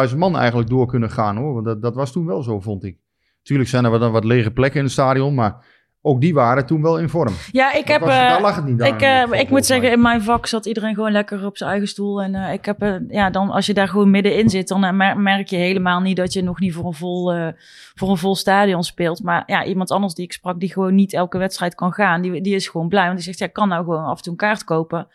35.000 0.09 0.17
man 0.17 0.37
eigenlijk 0.37 0.69
door 0.69 0.87
kunnen 0.87 1.11
gaan 1.11 1.37
hoor. 1.37 1.53
Want 1.53 1.65
dat, 1.65 1.81
dat 1.81 1.95
was 1.95 2.11
toen 2.11 2.25
wel 2.25 2.43
zo, 2.43 2.59
vond 2.59 2.83
ik. 2.83 2.97
Tuurlijk 3.41 3.69
zijn 3.69 3.85
er 3.85 3.91
wat, 3.91 4.11
wat 4.11 4.23
lege 4.23 4.51
plekken 4.51 4.79
in 4.79 4.85
het 4.85 4.93
stadion, 4.93 5.33
maar 5.33 5.65
ook 6.09 6.21
die 6.21 6.33
waren 6.33 6.65
toen 6.65 6.81
wel 6.81 6.97
in 6.99 7.09
vorm. 7.09 7.33
Ja, 7.51 7.73
ik 7.73 7.87
heb. 7.87 8.01
was- 8.01 8.09
eh, 8.09 8.15
daar 8.29 8.41
lag 8.41 8.55
het 8.55 8.65
niet 8.65 8.81
aan. 8.81 8.87
Ik, 8.87 9.01
eh, 9.01 9.17
volgens 9.19 9.41
ik 9.41 9.49
moet 9.49 9.65
zeggen, 9.65 9.91
in 9.91 10.01
mijn 10.01 10.21
vak 10.21 10.45
zat 10.45 10.65
iedereen 10.65 10.93
gewoon 10.95 11.11
lekker 11.11 11.45
op 11.45 11.57
zijn 11.57 11.69
eigen 11.69 11.87
stoel. 11.87 12.21
En 12.21 12.35
eh, 12.35 12.53
ik 12.53 12.65
heb, 12.65 12.81
eh, 12.81 12.93
ja, 13.09 13.29
dan, 13.29 13.49
als 13.49 13.65
je 13.65 13.73
daar 13.73 13.87
gewoon 13.87 14.09
middenin 14.09 14.49
zit, 14.49 14.67
dan 14.67 14.83
eh, 14.83 14.91
mer- 14.91 15.17
merk 15.19 15.47
je 15.47 15.55
helemaal 15.57 15.99
niet 15.99 16.17
dat 16.17 16.33
je 16.33 16.43
nog 16.43 16.59
niet 16.59 16.73
voor 16.73 16.85
een, 16.85 16.93
vol, 16.93 17.33
eh, 17.33 17.47
voor 17.95 18.09
een 18.09 18.17
vol 18.17 18.35
stadion 18.35 18.83
speelt. 18.83 19.23
Maar 19.23 19.43
ja, 19.45 19.63
iemand 19.65 19.91
anders 19.91 20.13
die 20.13 20.25
ik 20.25 20.33
sprak, 20.33 20.59
die 20.59 20.71
gewoon 20.73 20.95
niet 20.95 21.13
elke 21.13 21.37
wedstrijd 21.37 21.75
kan 21.75 21.93
gaan, 21.93 22.21
die, 22.21 22.41
die 22.41 22.55
is 22.55 22.67
gewoon 22.67 22.87
blij. 22.87 23.03
Want 23.03 23.15
die 23.15 23.25
zegt, 23.25 23.39
ja, 23.39 23.45
ik 23.45 23.53
kan 23.53 23.67
nou 23.67 23.83
gewoon 23.83 24.03
af 24.05 24.17
en 24.17 24.23
toe 24.23 24.31
een 24.31 24.37
kaart 24.37 24.63
kopen. 24.63 25.07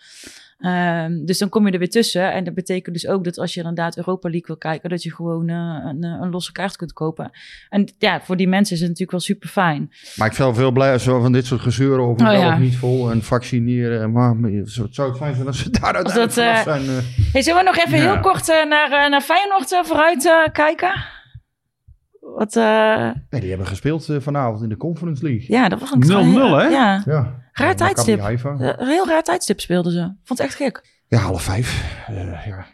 Ehm, 0.65 1.25
dus 1.25 1.39
dan 1.39 1.49
kom 1.49 1.67
je 1.67 1.73
er 1.73 1.79
weer 1.79 1.91
tussen. 1.91 2.33
En 2.33 2.45
dat 2.45 2.55
betekent 2.55 2.95
dus 2.95 3.07
ook 3.07 3.25
dat 3.25 3.39
als 3.39 3.55
je 3.55 3.61
inderdaad 3.61 3.97
Europa 3.97 4.29
League 4.29 4.47
wil 4.47 4.57
kijken, 4.57 4.91
dat 4.91 5.03
je 5.03 5.15
gewoon 5.15 5.49
eh, 5.49 5.57
een, 5.85 6.03
eh, 6.05 6.19
een 6.21 6.31
losse 6.31 6.53
kaart 6.53 6.77
kunt 6.77 6.93
kopen. 6.93 7.31
En 7.69 7.89
ja, 7.99 8.21
voor 8.21 8.37
die 8.37 8.49
mensen 8.49 8.75
is 8.75 8.81
het 8.81 8.89
natuurlijk 8.91 9.11
wel 9.11 9.21
super 9.21 9.49
fijn. 9.49 9.93
Maar 10.17 10.31
ik 10.31 10.37
ben 10.39 10.55
veel 10.55 10.71
blij 10.73 10.93
als 10.93 11.05
we 11.05 11.11
van 11.11 11.33
dit 11.33 11.47
soort 11.47 11.61
gezeuren 11.61 12.05
over 12.05 12.27
Oh, 12.27 12.33
ja. 12.33 12.53
of 12.53 12.59
niet 12.59 12.77
vol 12.77 13.11
en 13.11 13.23
vaccineren. 13.23 14.13
Maar 14.13 14.35
zou 14.65 14.87
het 14.87 14.95
zou 14.95 15.09
het 15.09 15.19
fijn 15.19 15.35
zijn 15.35 15.47
als 15.47 15.59
ze 15.59 15.71
daar 15.71 15.95
uiteindelijk 15.95 16.35
dat, 16.35 16.45
eh, 16.45 16.63
zijn. 16.63 17.05
Hey, 17.33 17.43
zullen 17.43 17.59
we 17.59 17.65
nog 17.65 17.77
even 17.87 17.99
Ja. 17.99 18.13
heel 18.13 18.21
kort 18.21 18.47
naar, 18.47 19.11
naar 19.11 19.21
Feyenoord 19.21 19.81
vooruit 19.83 20.49
kijken? 20.53 21.05
Wat, 22.37 22.57
eh, 22.57 23.11
Nee, 23.31 23.41
die 23.41 23.49
hebben 23.49 23.67
gespeeld 23.67 24.09
eh, 24.09 24.21
vanavond 24.21 24.63
in 24.63 24.69
de 24.69 24.77
Conference 24.77 25.23
League. 25.25 25.45
ja, 25.49 25.69
dat 25.69 25.81
was 25.81 25.91
een 25.93 26.03
0-0, 26.03 26.57
hè? 26.57 26.63
Ja, 26.69 27.03
Ja. 27.07 27.43
Raar 27.53 27.69
Ja, 27.69 27.75
tijdstip. 27.75 28.19
Haifa. 28.21 28.57
Eh, 28.59 28.73
een 28.77 28.87
heel 28.87 29.07
raar 29.09 29.23
tijdstip 29.23 29.61
speelden 29.61 29.93
ze. 29.93 30.01
Vond 30.25 30.39
het 30.39 30.41
echt 30.49 30.55
gek. 30.57 31.03
Ja, 31.09 31.19
half 31.19 31.43
vijf. 31.43 32.03
Eh, 32.07 32.47
ja. 32.47 32.67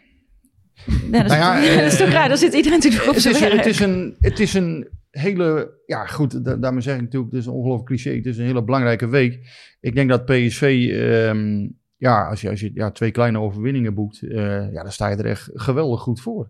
Ja, 1.11 1.21
dat, 1.23 1.31
is, 1.31 1.37
Nou 1.37 1.39
ja, 1.41 1.57
ja, 1.57 1.75
dat 1.81 1.91
is 1.91 1.97
toch 1.97 2.09
raar. 2.09 2.27
Dan 2.27 2.37
zit 2.37 2.53
iedereen 2.53 2.77
natuurlijk 2.79 3.07
op 3.07 3.13
Het 3.13 3.21
zijn 3.23 3.33
is, 3.35 3.39
werk. 3.41 3.53
het, 3.53 3.65
is 3.65 3.79
een, 3.79 4.15
het 4.19 4.39
is 4.39 4.53
een 4.53 4.89
hele, 5.11 5.73
ja 5.85 6.05
goed, 6.05 6.45
da- 6.45 6.55
daarmee 6.55 6.81
zeg 6.81 6.95
ik 6.95 7.01
natuurlijk, 7.01 7.31
het 7.31 7.41
is 7.41 7.47
een 7.47 7.53
ongelooflijk 7.53 7.87
cliché. 7.87 8.15
Het 8.15 8.25
is 8.25 8.37
een 8.37 8.45
hele 8.45 8.63
belangrijke 8.63 9.07
week. 9.07 9.39
Ik 9.79 9.95
denk 9.95 10.09
dat 10.09 10.25
PSV, 10.25 10.61
ehm, 10.91 11.67
ja, 11.97 12.27
als 12.29 12.41
je, 12.41 12.49
als 12.49 12.59
je 12.59 12.71
ja, 12.73 12.91
twee 12.91 13.11
kleine 13.11 13.39
overwinningen 13.39 13.93
boekt, 13.93 14.21
eh, 14.23 14.71
ja, 14.73 14.83
dan 14.83 14.91
sta 14.91 15.07
je 15.07 15.15
er 15.15 15.25
echt 15.25 15.49
geweldig 15.53 16.01
goed 16.01 16.21
voor. 16.21 16.49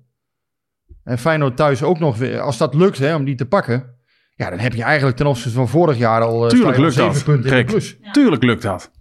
En 1.04 1.18
Feyenoord 1.18 1.56
thuis 1.58 1.84
ook 1.84 2.00
nog 2.00 2.18
weer, 2.18 2.40
als 2.40 2.58
dat 2.58 2.74
lukt 2.74 2.98
hè, 2.98 3.16
om 3.16 3.26
die 3.26 3.36
te 3.36 3.46
pakken, 3.46 3.96
ja, 4.36 4.50
dan 4.50 4.60
heb 4.60 4.74
je 4.74 4.84
eigenlijk 4.84 5.18
ten 5.18 5.26
opzichte 5.26 5.52
van 5.52 5.68
vorig 5.68 5.98
jaar 5.98 6.22
al 6.22 6.44
eh, 6.44 6.50
Tuurlijk 6.50 6.78
lukt 6.78 6.96
dat. 6.96 7.14
zeven 7.14 7.24
punten 7.34 7.66
plus. 7.66 7.98
Tuurlijk 8.12 8.44
lukt 8.44 8.62
dat. 8.62 8.92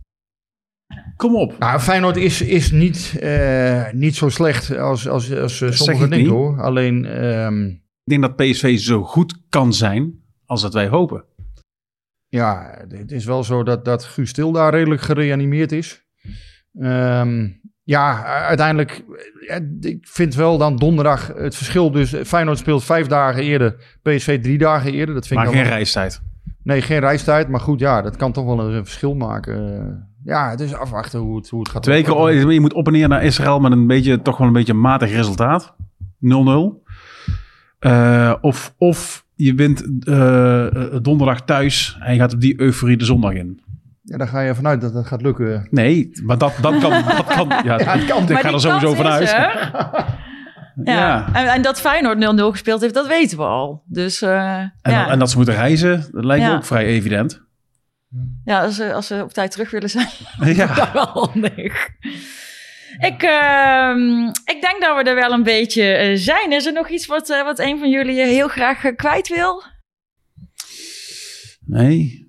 Kom 1.16 1.36
op. 1.36 1.58
Nou, 1.58 1.80
Feyenoord 1.80 2.16
is, 2.16 2.42
is 2.42 2.70
niet, 2.70 3.16
eh, 3.20 3.92
niet 3.92 4.16
zo 4.16 4.28
slecht 4.28 4.76
als, 4.76 5.08
als, 5.08 5.32
als 5.34 5.60
eh, 5.60 5.70
sommigen 5.70 6.10
denken 6.10 6.32
hoor. 6.32 6.60
Alleen, 6.60 7.04
ehm, 7.04 7.66
Ik 7.66 7.80
denk 8.04 8.22
dat 8.22 8.36
PSV 8.36 8.78
zo 8.78 9.02
goed 9.04 9.40
kan 9.48 9.72
zijn 9.72 10.14
als 10.44 10.62
dat 10.62 10.74
wij 10.74 10.88
hopen. 10.88 11.24
Ja, 12.28 12.84
het 12.88 13.12
is 13.12 13.24
wel 13.24 13.44
zo 13.44 13.62
dat, 13.62 13.84
dat 13.84 14.04
Guus 14.04 14.32
Til 14.32 14.52
daar 14.52 14.74
redelijk 14.74 15.00
gereanimeerd 15.00 15.72
is. 15.72 16.04
Ehm, 16.78 17.48
ja, 17.82 18.24
uiteindelijk, 18.24 19.04
eh, 19.46 19.56
ik 19.80 19.98
vind 20.08 20.34
wel 20.34 20.58
dan 20.58 20.76
donderdag 20.76 21.32
het 21.36 21.56
verschil. 21.56 21.90
Dus 21.90 22.14
Feyenoord 22.24 22.58
speelt 22.58 22.84
vijf 22.84 23.06
dagen 23.06 23.42
eerder, 23.42 23.98
PSV 24.02 24.42
drie 24.42 24.58
dagen 24.58 24.92
eerder. 24.92 25.14
Dat 25.14 25.26
vind 25.26 25.38
Maar 25.40 25.48
ik 25.48 25.54
geen 25.54 25.62
wel- 25.64 25.72
reistijd. 25.72 26.22
Nee, 26.62 26.82
geen 26.82 26.98
reistijd. 27.00 27.48
Maar 27.48 27.60
goed, 27.60 27.80
ja, 27.80 28.02
dat 28.02 28.16
kan 28.16 28.32
toch 28.32 28.44
wel 28.44 28.60
een 28.60 28.84
verschil 28.84 29.14
maken. 29.14 29.78
Eh, 29.80 29.86
ja, 30.24 30.50
het 30.50 30.60
is 30.60 30.74
afwachten 30.74 31.20
hoe 31.20 31.36
het, 31.36 31.48
hoe 31.48 31.60
het 31.60 31.68
gaat. 31.68 31.82
Twee 31.82 32.02
keer, 32.02 32.50
je 32.52 32.60
moet 32.60 32.72
op 32.72 32.86
en 32.86 32.92
neer 32.92 33.08
naar 33.08 33.24
Israël 33.24 33.60
met 33.60 33.72
een 33.72 33.86
beetje, 33.86 34.22
toch 34.22 34.36
wel 34.36 34.46
een 34.46 34.52
beetje 34.52 34.74
matig 34.74 35.10
resultaat. 35.10 35.74
0-0. 36.18 36.82
Eh, 37.78 38.34
of, 38.40 38.74
of 38.78 39.24
je 39.34 39.54
wint 39.54 40.06
eh, 40.08 40.66
eh, 40.66 41.02
donderdag 41.02 41.44
thuis 41.44 41.98
en 42.00 42.12
je 42.12 42.18
gaat 42.18 42.32
op 42.34 42.40
die 42.40 42.60
euforie 42.60 42.96
de 42.96 43.04
zondag 43.04 43.32
in. 43.32 43.60
Ja, 44.10 44.16
daar 44.16 44.28
ga 44.28 44.40
je 44.40 44.54
vanuit 44.54 44.80
dat 44.80 44.92
dat 44.92 45.06
gaat 45.06 45.22
lukken. 45.22 45.66
Nee, 45.70 46.10
maar 46.22 46.38
dat, 46.38 46.52
dat 46.60 46.78
kan. 46.78 46.90
Dat 47.16 47.26
kan 47.26 47.48
ja, 47.64 47.76
het 47.76 48.04
kan. 48.04 48.22
Ik 48.22 48.28
Maar 48.28 48.42
ga 48.42 48.52
er 48.52 48.60
sowieso 48.60 48.94
vanuit. 48.94 49.28
Ja. 50.84 50.92
Ja. 50.94 51.28
En, 51.32 51.46
en 51.46 51.62
dat 51.62 51.80
Feyenoord 51.80 52.38
0-0 52.40 52.42
gespeeld 52.44 52.80
heeft, 52.80 52.94
dat 52.94 53.06
weten 53.06 53.36
we 53.38 53.44
al. 53.44 53.82
Dus 53.86 54.22
eh, 54.22 54.54
En, 54.58 54.70
ja. 54.82 55.08
en 55.08 55.18
dat 55.18 55.30
ze 55.30 55.36
moeten 55.36 55.54
reizen, 55.54 56.08
dat 56.12 56.24
lijkt 56.24 56.44
me 56.44 56.50
Ja. 56.50 56.56
ook 56.56 56.64
vrij 56.64 56.84
evident. 56.84 57.42
ja, 58.44 58.62
als 58.62 58.74
ze, 58.76 58.92
als 58.94 59.06
ze 59.06 59.22
op 59.22 59.32
tijd 59.32 59.50
terug 59.50 59.70
willen 59.70 59.90
zijn, 59.90 60.08
Ja. 60.56 60.74
dat 60.74 60.92
wel 60.92 61.06
handig. 61.06 61.88
Ik, 62.98 63.22
ehm, 63.22 64.26
ik 64.44 64.58
denk 64.60 64.76
dat 64.80 64.96
we 64.96 65.02
er 65.10 65.14
wel 65.14 65.32
een 65.32 65.42
beetje 65.42 65.82
eh, 65.82 66.16
zijn. 66.16 66.52
Is 66.52 66.66
er 66.66 66.72
nog 66.72 66.88
iets 66.88 67.06
wat, 67.06 67.30
eh, 67.30 67.42
wat 67.42 67.58
een 67.58 67.78
van 67.78 67.90
jullie 67.90 68.20
heel 68.24 68.48
graag 68.48 68.94
kwijt 68.96 69.28
wil? 69.28 69.62
Nee. 71.64 72.19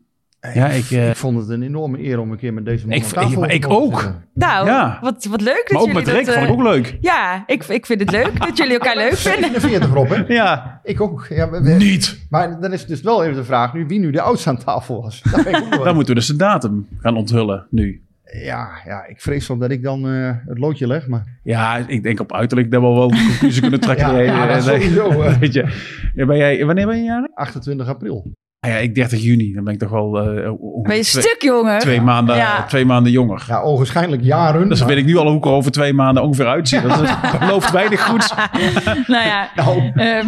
Ja, 0.53 0.67
ik, 0.67 0.91
eh, 0.91 1.09
Ik 1.09 1.15
vond 1.15 1.37
het 1.37 1.49
een 1.49 1.61
enorme 1.63 2.03
eer 2.03 2.19
om 2.19 2.31
een 2.31 2.37
keer 2.37 2.53
met 2.53 2.65
deze 2.65 2.87
man 2.87 2.97
Ik- 2.97 3.03
aan 3.03 3.09
tafel 3.09 3.39
maar 3.39 3.51
ik 3.53 3.69
ook. 3.69 4.13
Nou, 4.33 4.65
Ja. 4.67 4.97
wat, 5.01 5.25
wat 5.25 5.41
leuk 5.41 5.55
dat 5.63 5.71
maar 5.71 5.81
ook 5.81 5.87
jullie 5.87 6.03
met 6.05 6.13
Rick 6.15 6.25
dat... 6.25 6.33
vond 6.35 6.45
eh, 6.47 6.51
ik 6.53 6.59
ook 6.59 6.65
leuk. 6.65 6.97
Ja, 7.01 7.43
ik, 7.47 7.63
ik 7.63 7.85
vind 7.85 7.99
het 7.99 8.11
leuk 8.11 8.39
dat 8.39 8.57
jullie 8.57 8.73
elkaar 8.73 8.95
leuk 8.95 9.13
vinden. 9.15 9.61
47 9.61 9.93
Rob, 9.93 10.09
hè? 10.09 10.33
Ja. 10.33 10.79
Ik 10.83 11.01
ook. 11.01 11.25
Ja, 11.29 11.49
we- 11.49 11.61
we- 11.61 11.69
Niet. 11.73 12.25
Maar 12.29 12.59
dan 12.59 12.73
is 12.73 12.85
dus 12.85 13.01
wel 13.01 13.23
even 13.23 13.35
de 13.35 13.43
vraag 13.43 13.73
nu 13.73 13.85
wie 13.87 13.99
nu 13.99 14.11
de 14.11 14.21
oudste 14.21 14.49
aan 14.49 14.57
tafel 14.57 15.01
was. 15.01 15.21
Dan 15.83 15.95
moeten 15.95 16.13
we 16.13 16.19
dus 16.19 16.27
de 16.27 16.35
datum 16.35 16.87
gaan 16.99 17.15
onthullen 17.17 17.67
nu. 17.69 18.01
ja, 18.43 18.69
ja, 18.85 19.05
ik 19.07 19.21
vrees 19.21 19.47
wel 19.47 19.57
dat 19.57 19.71
ik 19.71 19.83
dan 19.83 20.07
eh, 20.07 20.31
het 20.45 20.57
loodje 20.57 20.87
leg, 20.87 21.07
maar... 21.07 21.39
Ja, 21.43 21.77
ik 21.87 22.03
denk 22.03 22.19
op 22.19 22.33
uiterlijk 22.33 22.71
dat 22.71 22.81
we 22.81 22.87
wel 22.87 23.11
een 23.11 23.27
conclusie 23.27 23.61
kunnen 23.61 23.79
trekken. 23.79 24.07
Ja, 24.07 24.13
Nee, 24.13 24.25
ja, 24.25 24.47
eh, 24.47 24.55
dat 24.55 24.65
nee. 24.65 24.81
sowieso, 24.81 25.21
eh. 25.21 25.37
Weet 25.39 25.53
je, 25.53 25.67
ja, 26.15 26.25
ben 26.25 26.37
jij, 26.37 26.65
wanneer 26.65 26.87
ben 26.87 26.97
je 26.97 27.03
jarig? 27.03 27.29
28 27.33 27.87
april. 27.87 28.31
Ah 28.64 28.70
ja, 28.72 28.78
ik 28.78 28.95
30 28.95 29.22
juni. 29.22 29.53
Dan 29.53 29.64
ben 29.64 29.74
ik 29.74 29.80
toch 29.80 29.89
wel 29.89 30.18
eh, 30.20 30.51
ongeveer 30.62 30.82
Ben 30.82 30.95
je 30.97 31.03
twee, 31.03 31.24
stuk, 31.24 31.41
jongen? 31.41 31.80
twee 31.80 32.01
maanden, 32.01 32.36
Ja. 32.36 32.66
twee 32.66 32.86
maanden 32.86 33.12
jonger. 33.12 33.43
Ja, 33.47 33.59
ogenschijnlijk 33.62 34.22
jaren. 34.22 34.59
Dus 34.70 34.78
dan 34.78 34.88
maar- 34.88 34.95
weet 34.95 35.05
ik 35.05 35.09
nu 35.12 35.18
al 35.18 35.28
hoe 35.28 35.38
ik 35.38 35.45
er 35.45 35.51
over 35.51 35.72
twee 35.72 35.93
maanden 35.93 36.24
ongeveer 36.24 36.47
uitzie. 36.47 36.82
Dat 36.82 37.01
is- 37.01 37.39
belooft 37.39 37.72
weinig 37.72 38.05
goeds. 38.05 38.34
nou 39.14 39.26
ja, 39.26 39.51
Nou, 39.55 39.91
ehm, 39.95 40.28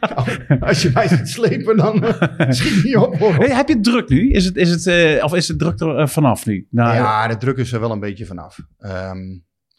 nou, 0.00 0.60
als 0.60 0.82
je 0.82 0.90
mij 0.94 1.08
ziet 1.08 1.28
slepen, 1.28 1.76
dan 1.76 2.04
eh, 2.04 2.50
schiet 2.50 2.84
niet 2.84 2.96
op. 2.96 3.18
hoor. 3.18 3.34
Hey, 3.34 3.54
heb 3.54 3.68
je 3.68 3.74
het 3.74 3.84
druk 3.84 4.08
nu? 4.08 4.30
Is 4.30 4.44
het, 4.44 4.56
is 4.56 4.70
het, 4.70 4.86
eh, 4.86 5.24
of 5.24 5.34
is 5.34 5.48
het 5.48 5.58
druk 5.58 5.80
er 5.80 6.08
vanaf 6.08 6.46
nu? 6.46 6.66
Nou, 6.70 6.94
Ja, 6.94 7.28
de 7.28 7.36
druk 7.36 7.56
is 7.56 7.72
er 7.72 7.80
wel 7.80 7.90
een 7.90 8.00
beetje 8.00 8.26
vanaf. 8.26 8.58
Ehm, 8.78 9.18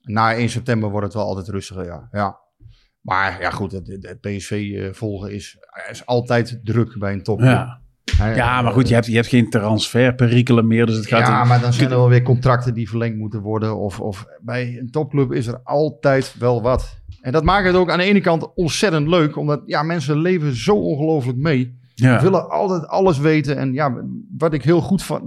na 0.02 0.36
1 0.38 0.50
september 0.50 0.89
wordt 0.89 1.06
het 1.06 1.16
wel 1.16 1.26
altijd 1.26 1.47
rustiger, 1.47 1.86
ja. 1.86 2.08
ja. 2.12 2.38
Maar 3.02 3.41
ja, 3.41 3.50
goed, 3.50 3.72
het, 3.72 3.88
het 4.02 4.20
PSV 4.22 4.52
eh, 4.76 4.93
volgen 4.93 5.32
is, 5.34 5.58
is 5.91 6.06
altijd 6.06 6.60
druk 6.64 6.95
bij 7.00 7.14
een 7.14 7.24
top. 7.24 7.39
ja. 7.39 7.82
Ja, 8.36 8.61
maar 8.61 8.72
goed, 8.72 8.88
je 8.88 8.93
hebt, 8.93 9.05
je 9.05 9.15
hebt 9.15 9.28
geen 9.28 9.49
transferperikelen 9.49 10.67
meer. 10.67 10.86
Dus 10.86 10.95
het 10.95 11.07
gaat 11.07 11.28
ja, 11.28 11.41
in- 11.41 11.47
maar 11.47 11.61
dan 11.61 11.74
zijn 11.74 11.89
er 11.89 11.95
wel 11.95 12.09
weer 12.09 12.22
contracten 12.24 12.74
die 12.74 12.89
verlengd 12.89 13.17
moeten 13.17 13.41
worden. 13.41 13.78
Of, 13.78 13.99
of 13.99 14.26
bij 14.41 14.78
een 14.80 14.91
topclub 14.91 15.32
is 15.32 15.47
er 15.47 15.59
altijd 15.63 16.36
wel 16.39 16.61
wat. 16.61 16.97
En 17.22 17.32
dat 17.32 17.43
maakt 17.43 17.65
het 17.65 17.76
ook 17.76 17.89
aan 17.91 17.97
de 17.97 18.03
ene 18.03 18.22
kant 18.22 18.53
ontzettend 18.55 19.07
leuk. 19.07 19.36
Omdat 19.38 19.61
ja, 19.65 19.84
mensen 19.84 20.17
leven 20.17 20.55
zo 20.55 20.76
ongelooflijk 20.76 21.38
mee. 21.38 21.78
ja. 21.95 22.22
willen 22.22 22.49
altijd 22.49 22.88
alles 22.88 23.17
weten. 23.17 23.57
En 23.57 23.74
ja, 23.74 24.03
wat 24.38 24.53
ik 24.53 24.63
heel 24.63 24.82
goed 24.82 25.03
van, 25.03 25.22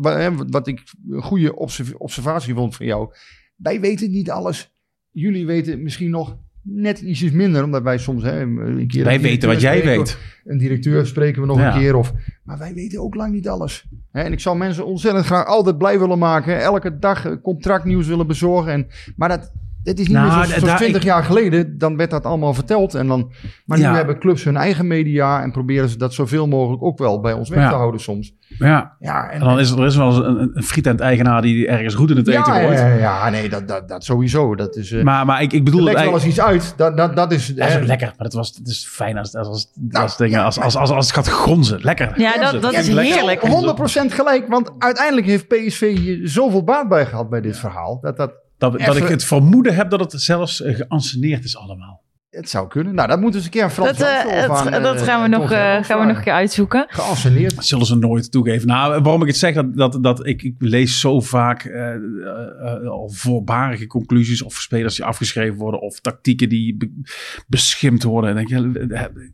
wat 0.51 0.67
ik 0.67 0.83
een 1.11 1.23
goede 1.23 1.57
observ- 1.57 1.95
observatie 1.95 2.55
vond 2.55 2.77
van 2.77 2.87
jou. 2.87 3.15
Wij 3.57 3.81
weten 3.81 4.11
niet 4.11 4.31
alles. 4.31 4.75
Jullie 5.11 5.47
weten 5.47 5.83
misschien 5.83 6.11
nog 6.11 6.37
net 6.63 7.01
ietsjes 7.01 7.31
minder, 7.31 7.65
omdat 7.65 7.83
wij 7.83 7.99
soms 7.99 8.23
hè, 8.23 8.41
een 8.41 8.87
keer. 8.89 9.05
Wij 9.05 9.15
een 9.15 9.21
weten 9.21 9.49
wat 9.49 9.61
jij 9.61 9.79
spreken, 9.79 9.99
weet. 9.99 10.19
Een 10.45 10.59
directeur 10.59 11.07
spreken 11.07 11.41
we 11.41 11.47
nog 11.47 11.59
Ja. 11.59 11.75
een 11.75 11.81
keer. 11.81 11.95
Of, 11.97 12.13
maar 12.43 12.59
wij 12.59 12.75
weten 12.75 13.01
ook 13.01 13.15
lang 13.15 13.33
niet 13.33 13.49
alles. 13.49 13.85
Hè, 14.13 14.23
en 14.23 14.33
ik 14.33 14.41
zou 14.41 14.57
mensen 14.57 14.87
ontzettend 14.87 15.25
graag 15.27 15.47
altijd 15.47 15.79
blij 15.79 15.99
willen 15.99 16.19
maken. 16.19 16.61
Elke 16.61 16.99
dag 16.99 17.25
eh, 17.27 17.33
contractnieuws 17.43 18.07
willen 18.07 18.27
bezorgen. 18.27 18.73
En, 18.73 18.87
maar 19.17 19.29
dat. 19.29 19.53
Het 19.85 19.99
is 19.99 20.07
niet 20.07 20.17
Nou, 20.17 20.27
meer 20.37 20.45
zo- 20.45 20.49
zoals 20.51 20.65
daar- 20.65 20.77
20 20.77 21.01
ik- 21.01 21.07
jaar 21.07 21.25
geleden. 21.25 21.79
Dan 21.79 21.97
werd 21.97 22.11
dat 22.11 22.25
allemaal 22.25 22.55
verteld. 22.55 22.95
En 22.95 23.07
dan, 23.07 23.33
maar 23.67 23.79
nu 23.79 23.85
Ja. 23.85 23.95
hebben 23.95 24.19
clubs 24.19 24.45
hun 24.45 24.57
eigen 24.57 24.87
media. 24.87 25.43
En 25.43 25.51
proberen 25.53 25.89
ze 25.89 25.97
dat 25.97 26.15
zoveel 26.15 26.49
mogelijk 26.49 26.83
ook 26.83 26.99
wel 26.99 27.21
bij 27.21 27.33
ons 27.33 27.49
weg 27.49 27.59
Ja. 27.59 27.69
te 27.69 27.75
houden 27.75 28.01
soms. 28.01 28.33
ja. 28.59 28.97
Ja, 28.99 29.29
en, 29.31 29.41
En 29.41 29.47
dan 29.47 29.59
is 29.59 29.71
er, 29.71 29.79
er 29.81 29.87
is 29.87 29.97
wel 29.97 30.07
eens 30.07 30.17
een, 30.17 30.51
een, 30.55 30.63
frietent-eigenaar 30.63 31.43
die 31.43 31.67
ergens 31.69 31.95
goed 31.95 32.11
in 32.11 32.17
het 32.17 32.29
eten 32.29 32.55
ja, 32.55 32.61
gooit. 32.63 32.79
ja, 32.79 32.87
ja, 32.95 33.29
nee, 33.31 33.49
dat, 33.49 33.69
dat, 33.69 33.89
dat 33.89 34.05
sowieso. 34.05 34.55
Dat 34.55 34.77
is, 34.77 34.93
eh 34.93 35.03
Maar, 35.03 35.27
maar 35.27 35.43
ik, 35.43 35.53
ik 35.53 35.65
bedoel... 35.65 35.81
er 35.81 35.87
het 35.87 35.95
lekt 35.95 36.07
wel 36.11 36.15
eens 36.19 36.27
iets 36.29 36.41
uit. 36.41 36.75
Dat, 36.77 36.97
dat, 36.97 37.17
dat 37.17 37.33
is... 37.33 37.55
Dat 37.55 37.69
is 37.69 37.77
ook 37.77 37.85
lekker, 37.85 38.07
maar 38.17 38.27
het, 38.27 38.33
was, 38.35 38.55
het 38.59 38.69
is 38.69 38.87
fijn 38.91 39.19
als, 39.19 39.35
als, 39.37 39.49
als, 39.49 39.71
Nou, 39.75 40.03
als, 40.05 40.17
dingen, 40.17 40.45
als, 40.45 40.61
als, 40.61 40.77
als, 40.77 40.91
als 40.91 41.07
het 41.07 41.15
gaat 41.15 41.29
gronzen. 41.29 41.79
Lekker. 41.83 42.13
ja, 42.21 42.51
dat, 42.53 42.63
dat 42.63 42.73
is 42.73 42.89
heerlijk. 42.89 43.41
100% 43.41 44.13
gelijk, 44.15 44.49
want 44.49 44.71
uiteindelijk 44.79 45.27
heeft 45.27 45.49
PSV 45.49 45.97
hier 45.99 46.29
zoveel 46.29 46.65
baat 46.65 46.89
bij 46.89 47.07
gehad 47.07 47.31
bij 47.31 47.41
dit 47.41 47.59
verhaal. 47.59 47.99
Dat, 48.01 48.17
dat, 48.17 48.33
Dat, 48.71 48.81
dat 48.81 48.97
ik 48.97 49.09
het 49.09 49.25
vermoeden 49.25 49.75
heb 49.75 49.91
dat 49.91 50.13
het 50.13 50.23
zelfs 50.23 50.61
uh, 50.61 50.77
geanceneerd 50.77 51.45
is 51.45 51.57
allemaal. 51.57 52.03
het 52.31 52.51
zou 52.51 52.69
kunnen. 52.69 52.95
Nou, 52.95 53.09
dat 53.09 53.21
moeten 53.21 53.41
we 53.41 53.47
eens 53.47 53.47
een 53.47 53.53
keer 53.53 53.63
aan 53.63 53.71
Frans 53.71 53.99
Dat, 53.99 54.09
Jansen 54.09 54.51
of 54.51 54.65
het- 54.65 54.75
aan, 54.75 54.83
dat 54.83 55.03
gaan 55.03 55.23
we, 55.23 55.29
nog, 55.29 55.51
eh, 55.51 55.59
gaan 55.85 56.01
we 56.01 56.07
nog 56.07 56.17
een 56.17 56.23
keer 56.23 56.33
uitzoeken. 56.33 56.85
Geanceneerd. 56.89 57.55
Dat 57.55 57.65
zullen 57.65 57.87
ze 57.87 57.97
nooit 57.97 58.31
toegeven. 58.33 58.67
Nou, 58.69 59.03
waarom 59.03 59.21
ik 59.23 59.27
het 59.27 59.37
zeg, 59.37 59.55
dat, 59.55 59.75
dat, 59.77 60.03
dat 60.03 60.27
ik, 60.27 60.43
ik 60.43 60.55
lees 60.59 61.01
zo 61.01 61.21
vaak 61.21 61.65
eh, 61.65 61.95
eh, 61.95 62.89
al 62.89 63.11
voorbarige 63.11 63.87
conclusies 63.87 64.43
of 64.43 64.55
spelers 64.55 64.95
die 64.97 65.05
afgeschreven 65.05 65.57
worden 65.59 65.81
of 65.81 66.01
tactieken 66.01 66.49
die 66.49 66.77
be- 66.77 67.01
beschimpt 67.47 68.03
worden. 68.03 68.31
En 68.31 68.37
denk 68.37 68.49
je, 68.49 69.31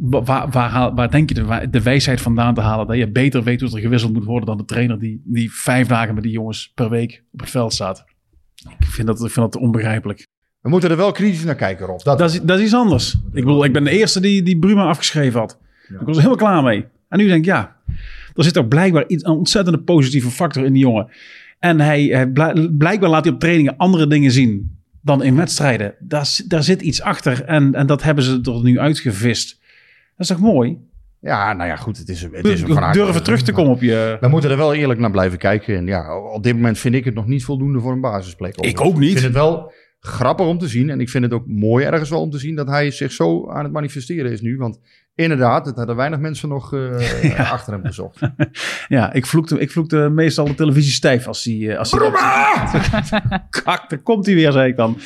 waar, 0.00 1.10
denk 1.10 1.28
je 1.28 1.34
de, 1.34 1.68
de 1.70 1.82
wijsheid 1.82 2.20
vandaan 2.20 2.54
te 2.54 2.60
halen 2.60 2.86
dat 2.86 2.96
je 2.96 3.10
beter 3.10 3.42
weet 3.42 3.60
hoe 3.60 3.70
er 3.70 3.80
gewisseld 3.80 4.12
moet 4.12 4.24
worden 4.24 4.46
dan 4.46 4.56
de 4.56 4.64
trainer 4.64 4.98
die, 4.98 5.22
die 5.24 5.52
vijf 5.52 5.86
dagen 5.86 6.14
met 6.14 6.22
die 6.22 6.32
jongens 6.32 6.72
per 6.74 6.90
week 6.90 7.22
op 7.32 7.40
het 7.40 7.50
veld 7.50 7.72
staat? 7.72 8.04
Ik 8.78 8.86
vind 8.86 9.06
dat, 9.06 9.24
ik 9.24 9.30
vind 9.30 9.52
dat 9.52 9.62
onbegrijpelijk. 9.62 10.26
We 10.60 10.68
moeten 10.68 10.90
er 10.90 10.96
wel 10.96 11.12
kritisch 11.12 11.44
naar 11.44 11.54
kijken, 11.54 11.86
Rob. 11.86 12.00
Dat, 12.02 12.18
Dat 12.18 12.30
is, 12.30 12.40
dat 12.42 12.58
is 12.58 12.64
iets 12.64 12.74
anders. 12.74 13.14
Ik 13.14 13.44
bedoel, 13.44 13.64
ik 13.64 13.72
ben 13.72 13.84
de 13.84 13.90
eerste 13.90 14.20
die, 14.20 14.42
die 14.42 14.58
Bruma 14.58 14.84
afgeschreven 14.84 15.40
had. 15.40 15.58
Ik 15.88 15.96
was 16.06 16.16
er 16.16 16.22
helemaal 16.22 16.36
klaar 16.36 16.62
mee. 16.62 16.84
En 17.08 17.18
nu 17.18 17.26
denk 17.26 17.38
ik, 17.38 17.44
ja, 17.44 17.76
er 18.34 18.44
zit 18.44 18.58
ook 18.58 18.68
blijkbaar 18.68 19.04
iets, 19.06 19.24
een 19.24 19.30
ontzettende 19.32 19.78
positieve 19.80 20.30
factor 20.30 20.64
in 20.64 20.72
die 20.72 20.82
jongen. 20.82 21.08
En 21.58 21.80
hij, 21.80 22.30
blijkbaar 22.78 23.10
laat 23.10 23.24
hij 23.24 23.32
op 23.32 23.40
trainingen 23.40 23.76
andere 23.76 24.06
dingen 24.06 24.30
zien 24.30 24.78
dan 25.02 25.22
in 25.22 25.36
wedstrijden. 25.36 25.94
Daar, 25.98 26.40
daar 26.46 26.62
zit 26.62 26.82
iets 26.82 27.02
achter 27.02 27.44
en, 27.44 27.74
en 27.74 27.86
dat 27.86 28.02
hebben 28.02 28.24
ze 28.24 28.40
er 28.42 28.62
nu 28.62 28.78
uitgevist. 28.78 29.59
Dat 30.20 30.30
is 30.30 30.36
toch 30.36 30.52
mooi? 30.52 30.78
Ja, 31.20 31.52
nou 31.52 31.68
ja, 31.68 31.76
goed. 31.76 31.98
Het 31.98 32.08
is, 32.08 32.22
het 32.22 32.44
is 32.46 32.62
een 32.62 32.92
Durven 32.92 33.22
terug 33.22 33.42
te 33.42 33.52
komen 33.52 33.72
op 33.72 33.80
je... 33.80 34.16
We 34.20 34.28
moeten 34.28 34.50
er 34.50 34.56
wel 34.56 34.74
eerlijk 34.74 35.00
naar 35.00 35.10
blijven 35.10 35.38
kijken. 35.38 35.76
En 35.76 35.86
ja, 35.86 36.18
op 36.18 36.42
dit 36.42 36.54
moment 36.54 36.78
vind 36.78 36.94
ik 36.94 37.04
het 37.04 37.14
nog 37.14 37.26
niet 37.26 37.44
voldoende 37.44 37.80
voor 37.80 37.92
een 37.92 38.00
basisplek. 38.00 38.56
Ik 38.56 38.80
ook 38.80 38.98
niet. 38.98 39.10
Ik 39.10 39.18
vind 39.18 39.24
het 39.24 39.42
wel 39.42 39.72
grappig 40.00 40.46
om 40.46 40.58
te 40.58 40.68
zien. 40.68 40.90
En 40.90 41.00
ik 41.00 41.08
vind 41.08 41.24
het 41.24 41.32
ook 41.32 41.46
mooi 41.46 41.84
ergens 41.84 42.10
wel 42.10 42.20
om 42.20 42.30
te 42.30 42.38
zien 42.38 42.54
dat 42.56 42.68
hij 42.68 42.90
zich 42.90 43.12
zo 43.12 43.50
aan 43.50 43.64
het 43.64 43.72
manifesteren 43.72 44.32
is 44.32 44.40
nu. 44.40 44.56
Want 44.56 44.80
inderdaad, 45.14 45.66
het 45.66 45.76
hadden 45.76 45.96
weinig 45.96 46.18
mensen 46.18 46.48
nog 46.48 46.74
eh, 46.74 47.50
achter 47.52 47.72
hem 47.72 47.84
gezocht. 47.84 48.20
Ja, 48.88 49.12
ik 49.12 49.26
vloekte, 49.26 49.58
ik 49.58 49.70
vloekte 49.70 49.96
meestal 50.08 50.44
de 50.44 50.54
televisie 50.54 50.92
stijf 50.92 51.26
als 51.26 51.44
hij... 51.44 51.68
eh, 51.70 51.78
Als 51.78 51.90
hij 51.90 52.00
Kak, 53.64 53.90
daar 53.90 53.98
komt 54.02 54.26
hij 54.26 54.34
weer, 54.34 54.52
zei 54.52 54.68
ik 54.70 54.76
dan. 54.76 54.98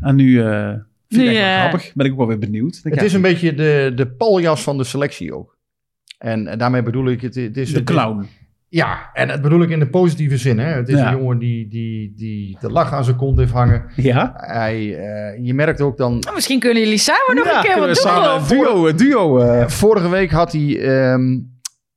En 0.00 0.16
nu... 0.16 0.42
eh 0.42 0.72
vind 1.14 1.28
ik 1.28 1.36
wel 1.36 1.58
grappig. 1.58 1.92
Ben 1.94 2.06
ik 2.06 2.12
ook 2.12 2.18
wel 2.18 2.26
weer 2.26 2.38
benieuwd. 2.38 2.82
Dan 2.82 2.92
Het 2.92 3.02
is 3.02 3.12
een 3.12 3.20
beetje 3.22 3.54
de, 3.54 3.92
de 3.94 4.06
paljas 4.08 4.62
van 4.62 4.76
de 4.78 4.84
selectie 4.84 5.34
ook. 5.34 5.58
En 6.18 6.46
eh, 6.46 6.58
daarmee 6.58 6.82
bedoel 6.82 7.08
ik, 7.08 7.20
het, 7.20 7.34
het 7.34 7.56
is... 7.56 7.70
de 7.70 7.76
het 7.78 7.84
clown. 7.86 8.26
Ja, 8.68 9.10
en 9.12 9.28
dat 9.28 9.42
bedoel 9.42 9.62
ik 9.62 9.70
in 9.70 9.78
de 9.78 9.88
positieve 9.90 10.36
zin. 10.36 10.58
Hè? 10.58 10.72
Het 10.72 10.88
is 10.88 10.98
Ja. 10.98 11.12
een 11.12 11.18
jongen 11.18 11.38
die, 11.38 11.68
die, 11.68 12.12
die 12.16 12.56
de 12.60 12.70
lach 12.70 12.92
aan 12.92 13.04
zijn 13.04 13.16
kont 13.16 13.38
heeft 13.38 13.52
hangen. 13.52 13.84
Ja? 13.96 14.32
Hij, 14.36 14.74
eh, 14.96 15.44
je 15.46 15.54
merkt 15.54 15.80
ook 15.80 15.96
dan... 15.96 16.18
Nou, 16.18 16.34
misschien 16.34 16.58
kunnen 16.60 16.82
jullie 16.82 16.98
samen 16.98 17.34
nog 17.36 17.44
Ja, 17.44 17.56
een 17.56 17.64
keer 17.64 17.76
wat 17.78 17.86
doen. 17.86 17.94
samen 17.94 18.48
duo, 18.48 18.86
een 18.88 18.96
duo. 18.96 19.38
eh, 19.38 19.68
Vorige 19.68 20.08
week 20.08 20.30
had 20.30 20.52
hij, 20.52 20.80
ehm, 20.82 21.38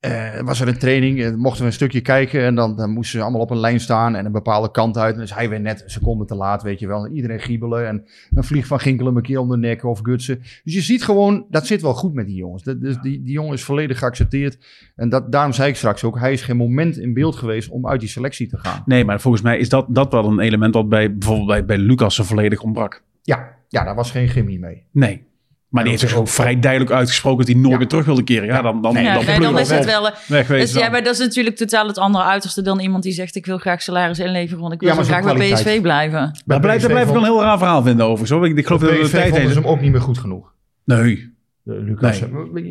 eh, 0.04 0.40
was 0.40 0.62
er 0.62 0.68
een 0.68 0.78
training, 0.78 1.24
eh, 1.24 1.34
mochten 1.34 1.62
we 1.62 1.68
een 1.68 1.74
stukje 1.74 2.02
kijken 2.02 2.44
en 2.44 2.56
dan, 2.56 2.76
dan 2.76 2.90
moesten 2.90 3.18
ze 3.18 3.24
allemaal 3.24 3.42
op 3.42 3.50
een 3.50 3.60
lijn 3.60 3.80
staan 3.80 4.16
en 4.16 4.26
een 4.26 4.32
bepaalde 4.32 4.72
kant 4.72 4.98
uit. 4.98 5.14
En 5.14 5.20
dus 5.20 5.34
hij 5.34 5.50
weer 5.50 5.60
net 5.60 5.84
een 5.84 5.90
seconde 5.90 6.26
te 6.26 6.36
laat, 6.36 6.64
weet 6.64 6.80
je 6.80 6.88
wel. 6.88 7.06
En 7.06 7.16
iedereen 7.16 7.40
giebelen 7.40 7.88
en 7.88 8.06
een 8.34 8.44
vlieg 8.44 8.68
van 8.68 8.80
Ginkelen 8.80 9.16
een 9.16 9.22
keer 9.22 9.40
om 9.40 9.50
de 9.50 9.58
nek 9.58 9.84
of 9.84 10.00
gutsen. 10.04 10.40
Dus 10.64 10.74
je 10.74 10.82
ziet 10.82 11.04
gewoon, 11.04 11.46
dat 11.50 11.68
zit 11.68 11.82
wel 11.82 11.94
goed 11.94 12.14
met 12.14 12.26
die 12.26 12.36
jongens. 12.36 12.64
Dat, 12.64 12.82
dus 12.82 12.98
die, 13.02 13.24
die 13.24 13.34
jongen 13.34 13.54
is 13.54 13.64
volledig 13.64 14.00
geaccepteerd. 14.00 14.58
En 14.96 15.10
dat, 15.10 15.32
daarom 15.32 15.54
zei 15.54 15.70
ik 15.70 15.76
straks 15.76 16.04
ook, 16.04 16.20
hij 16.20 16.34
is 16.34 16.42
geen 16.42 16.58
moment 16.58 16.98
in 16.98 17.14
beeld 17.14 17.36
geweest 17.36 17.70
om 17.70 17.88
uit 17.88 18.00
die 18.00 18.10
selectie 18.10 18.48
te 18.48 18.58
gaan. 18.58 18.84
Nee, 18.86 19.06
maar 19.06 19.22
volgens 19.22 19.44
mij 19.44 19.58
is 19.58 19.70
dat, 19.70 19.86
dat 19.90 20.12
wel 20.12 20.26
een 20.26 20.40
element 20.40 20.74
dat 20.74 20.90
bij, 20.90 21.18
bijvoorbeeld 21.18 21.48
bij, 21.48 21.66
bij 21.66 21.78
Lucas 21.78 22.16
volledig 22.16 22.62
ontbrak. 22.62 23.04
Ja, 23.22 23.56
ja, 23.68 23.84
daar 23.84 23.96
was 23.96 24.12
geen 24.12 24.28
chemie 24.28 24.60
mee. 24.60 24.84
Nee. 24.92 25.32
Maar 25.74 25.84
die 25.84 25.92
heeft 25.92 26.10
zich 26.10 26.16
ook 26.20 26.28
vrij 26.28 26.60
duidelijk 26.60 26.92
uitgesproken 26.92 27.38
dat 27.38 27.48
hij 27.48 27.56
nooit 27.56 27.72
Ja. 27.72 27.78
meer 27.78 27.88
terug 27.88 28.06
wilde 28.06 28.24
keren. 28.24 28.46
Ja, 28.48 28.62
dan, 28.62 28.82
dan, 28.82 28.94
Nee, 28.94 29.14
dan, 29.14 29.26
nee, 29.26 29.40
dan 29.40 29.60
is 29.60 29.70
het 29.70 29.86
wel... 29.86 30.08
eh, 30.08 30.16
wegwezen 30.28 30.74
Dus, 30.74 30.84
ja, 30.84 30.90
maar 30.90 31.04
dat 31.04 31.14
is 31.14 31.20
natuurlijk 31.20 31.56
totaal 31.56 31.88
het 31.88 31.98
andere 31.98 32.24
uiterste 32.24 32.62
dan 32.62 32.80
iemand 32.80 33.04
die 33.04 33.12
zegt... 33.14 33.36
ik 33.36 33.46
wil 33.46 33.58
graag 33.58 33.82
salaris 33.82 34.20
inleveren, 34.20 34.62
want 34.62 34.74
ik 34.74 34.80
wil 34.80 34.90
Ja, 34.90 34.96
zo 34.96 35.12
maar 35.12 35.22
graag 35.22 35.38
bij. 35.38 35.54
PSV 35.54 35.82
blijven. 35.82 36.42
Daar 36.46 36.60
blijft, 36.60 36.82
daar 36.82 36.92
blijf 36.92 37.08
ik 37.08 37.14
wel 37.14 37.22
een 37.22 37.28
heel 37.28 37.42
raar 37.42 37.58
verhaal 37.58 37.84
vinden 37.84 38.06
over. 38.06 38.28
Zo. 38.28 38.44
Ik, 38.44 38.58
ik 38.58 38.66
geloof 38.66 38.82
dat 38.82 38.90
de 38.90 39.10
tijd 39.10 39.36
heeft. 39.38 39.56
hem 39.56 39.66
ook 39.66 39.82
niet 39.82 39.92
meer 39.92 40.02
goed 40.02 40.18
genoeg. 40.18 40.54
Nee. 40.86 41.34
Eh, 41.66 41.74
Lucas, 41.84 42.22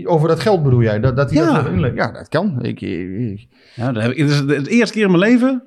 over 0.05 0.29
dat 0.29 0.41
geld 0.41 0.63
bedoel 0.63 0.83
jij? 0.83 1.01
Dat, 1.01 1.17
dat 1.17 1.31
hij 1.31 1.43
Ja. 1.43 1.63
dat 1.63 1.93
Ja, 1.95 2.13
dat 2.13 2.29
kan. 2.29 2.59
Ik, 2.63 2.81
ik, 2.81 3.47
Ja, 3.75 3.93
dat 3.93 4.03
heb 4.03 4.13
ik, 4.13 4.19
het 4.19 4.31
is 4.31 4.47
de 4.47 4.71
eerste 4.71 4.95
keer 4.95 5.05
in 5.05 5.11
mijn 5.11 5.23
leven 5.23 5.63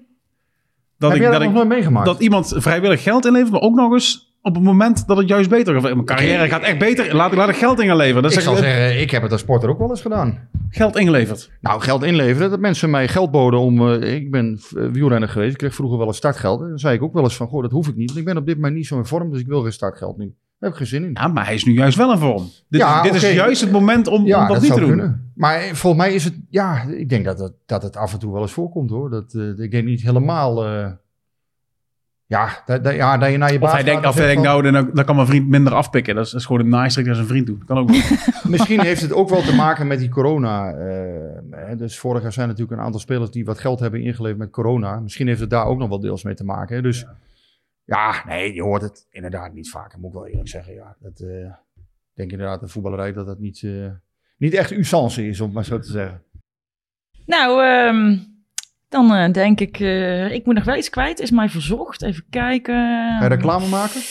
dat, 0.97 1.09
heb 1.11 1.19
ik, 1.19 1.25
jij 1.25 1.31
dat, 1.31 1.41
dat 1.41 1.49
nog 1.49 1.49
ik, 1.49 1.55
nooit 1.55 1.67
meegemaakt? 1.79 2.05
dat 2.05 2.19
iemand 2.19 2.53
vrijwillig 2.57 3.03
geld 3.03 3.25
inlevert, 3.25 3.51
maar 3.51 3.61
ook 3.61 3.75
nog 3.75 3.91
eens 3.93 4.34
op 4.45 4.53
het 4.55 4.63
moment 4.63 5.07
dat 5.07 5.17
het 5.17 5.27
juist 5.27 5.49
beter 5.49 5.73
gaat. 5.73 5.81
Mijn 5.83 6.05
carrière 6.05 6.47
gaat 6.47 6.61
echt 6.61 6.77
beter. 6.77 7.15
Laat, 7.15 7.33
laat 7.33 7.49
ik 7.49 7.55
geld 7.55 7.79
in 7.79 7.87
gaan 7.87 7.97
leveren. 7.97 8.23
Dat 8.23 8.33
ik 8.33 8.39
zal 8.39 8.55
zeggen, 8.55 9.01
ik 9.01 9.11
heb 9.11 9.21
het 9.21 9.31
als 9.31 9.41
sporter 9.41 9.69
ook 9.69 9.79
wel 9.79 9.89
eens 9.89 10.01
gedaan. 10.01 10.47
geld 10.69 10.97
ingeleverd. 10.97 11.51
Nou, 11.61 11.81
geld 11.81 12.03
inleveren, 12.03 12.49
dat 12.49 12.59
mensen 12.59 12.89
mij 12.89 13.07
geld 13.07 13.31
boden 13.31 13.59
om... 13.59 13.87
eh, 13.93 14.15
ik 14.15 14.31
ben 14.31 14.59
eh, 14.77 14.85
wielrenner 14.91 15.29
geweest, 15.29 15.51
ik 15.51 15.57
kreeg 15.57 15.75
vroeger 15.75 15.97
wel 15.97 16.07
een 16.07 16.13
startgeld. 16.13 16.59
Dan 16.59 16.79
zei 16.79 16.95
ik 16.95 17.01
ook 17.03 17.13
wel 17.13 17.23
eens 17.23 17.35
van, 17.35 17.47
goh, 17.47 17.61
dat 17.61 17.71
hoef 17.71 17.87
ik 17.87 17.95
niet. 17.95 18.07
Want 18.07 18.19
ik 18.19 18.25
ben 18.25 18.37
op 18.37 18.45
dit 18.45 18.55
moment 18.55 18.75
niet 18.75 18.87
zo 18.87 18.97
in 18.97 19.05
vorm, 19.05 19.31
dus 19.31 19.39
ik 19.39 19.47
wil 19.47 19.61
geen 19.61 19.73
startgeld 19.73 20.17
nu. 20.17 20.25
Daar 20.25 20.33
heb 20.59 20.71
ik 20.71 20.77
geen 20.77 20.87
zin 20.87 21.03
in. 21.03 21.11
Ja, 21.21 21.27
maar 21.27 21.45
hij 21.45 21.53
is 21.55 21.63
nu 21.65 21.73
juist 21.73 21.97
wel 21.97 22.11
in 22.11 22.17
vorm. 22.17 22.43
Dit, 22.69 22.81
Ja, 22.81 23.01
dit 23.01 23.13
is 23.13 23.33
juist 23.33 23.61
het 23.61 23.71
moment 23.71 24.07
om, 24.07 24.21
om 24.21 24.29
dat, 24.47 24.61
niet 24.61 24.73
te 24.73 24.79
doen. 24.79 24.87
kunnen. 24.87 25.31
Maar 25.35 25.61
volgens 25.73 26.03
mij 26.03 26.13
is 26.13 26.23
het, 26.23 26.33
ja, 26.49 26.81
ik 26.81 27.09
denk 27.09 27.25
dat 27.25 27.39
het, 27.39 27.53
dat 27.65 27.83
het 27.83 27.95
af 27.97 28.13
en 28.13 28.19
toe 28.19 28.33
wel 28.33 28.41
eens 28.41 28.51
voorkomt 28.51 28.89
hoor. 28.89 29.09
Dat, 29.09 29.33
eh, 29.33 29.63
ik 29.63 29.71
denk 29.71 29.85
niet 29.85 30.01
helemaal, 30.01 30.65
ja, 32.28 32.61
dat, 32.65 32.84
dat- 32.84 32.93
ja, 32.95 33.17
dat 33.17 33.32
je 33.32 33.38
naar 33.38 33.51
je 33.51 33.59
baas 33.59 33.69
Of 33.69 33.76
hij 33.76 33.84
denkt, 33.86 34.03
en 34.03 34.09
of 34.09 34.15
hij 34.15 34.26
denkt 34.26 34.41
nou, 34.43 34.71
dan, 34.71 34.89
dan 34.93 35.05
kan 35.05 35.15
mijn 35.15 35.28
vriend 35.28 35.47
minder 35.47 35.73
afpikken. 35.73 36.15
Dat 36.15 36.26
is, 36.26 36.32
dat 36.32 36.39
is 36.39 36.45
gewoon 36.45 36.61
een 36.61 36.69
naaistrik 36.69 37.05
naar 37.05 37.15
zijn 37.15 37.28
vriend 37.28 37.45
doen. 37.47 37.63
Kan 37.65 37.78
ook. 37.78 37.89
Misschien 38.55 38.80
heeft 38.82 39.01
het 39.01 39.13
ook 39.13 39.30
wel 39.30 39.41
te 39.41 39.55
maken 39.55 39.88
met 39.88 39.99
die 39.99 40.09
corona. 40.09 40.71
eh, 40.73 41.39
hè, 41.51 41.76
dus 41.76 41.99
vorig 41.99 42.21
jaar 42.21 42.34
zijn 42.34 42.47
natuurlijk 42.47 42.78
een 42.80 42.86
aantal 42.86 42.99
spelers 42.99 43.32
die 43.32 43.45
wat 43.45 43.59
geld 43.59 43.80
hebben 43.80 44.01
ingeleverd 44.01 44.39
met 44.39 44.49
corona. 44.51 44.99
Misschien 44.99 45.28
heeft 45.28 45.39
het 45.39 45.49
daar 45.49 45.65
ook 45.65 45.78
nog 45.80 45.89
wel 45.89 45.99
deels 45.99 46.23
mee 46.23 46.34
te 46.36 46.43
maken. 46.45 46.76
Hè? 46.76 46.82
Dus 46.82 47.05
ja. 47.84 48.23
nee, 48.28 48.53
je 48.53 48.61
hoort 48.61 48.82
het 48.82 49.07
inderdaad 49.09 49.53
niet 49.53 49.69
vaak. 49.69 49.97
Moet 49.97 50.07
ik 50.09 50.13
wel 50.13 50.28
eerlijk 50.28 50.49
zeggen. 50.49 50.73
Ja, 50.73 50.95
dat, 50.99 51.19
eh, 51.19 51.45
ik 51.45 52.13
denk 52.13 52.32
inderdaad 52.32 52.59
de 52.59 52.67
voetballerij 52.67 53.13
dat 53.13 53.26
dat 53.26 53.39
niet, 53.39 53.61
eh, 53.63 53.88
niet 54.38 54.53
echt 54.53 54.71
usance 54.71 55.28
is, 55.28 55.41
om 55.41 55.51
maar 55.51 55.65
zo 55.65 55.80
te 55.80 55.91
zeggen. 55.91 56.21
Nou, 57.26 57.63
ehm, 57.63 58.17
dan 58.89 59.13
eh, 59.13 59.31
denk 59.31 59.59
ik... 59.59 59.79
eh, 59.79 60.31
ik 60.31 60.45
moet 60.45 60.55
nog 60.55 60.63
wel 60.63 60.75
iets 60.75 60.89
kwijt. 60.89 61.19
Is 61.19 61.31
mij 61.31 61.49
verzocht. 61.49 62.01
Even 62.03 62.23
kijken. 62.29 62.73
Ga 63.19 63.23
je 63.23 63.27
reclame 63.29 63.67
maken? 63.67 64.01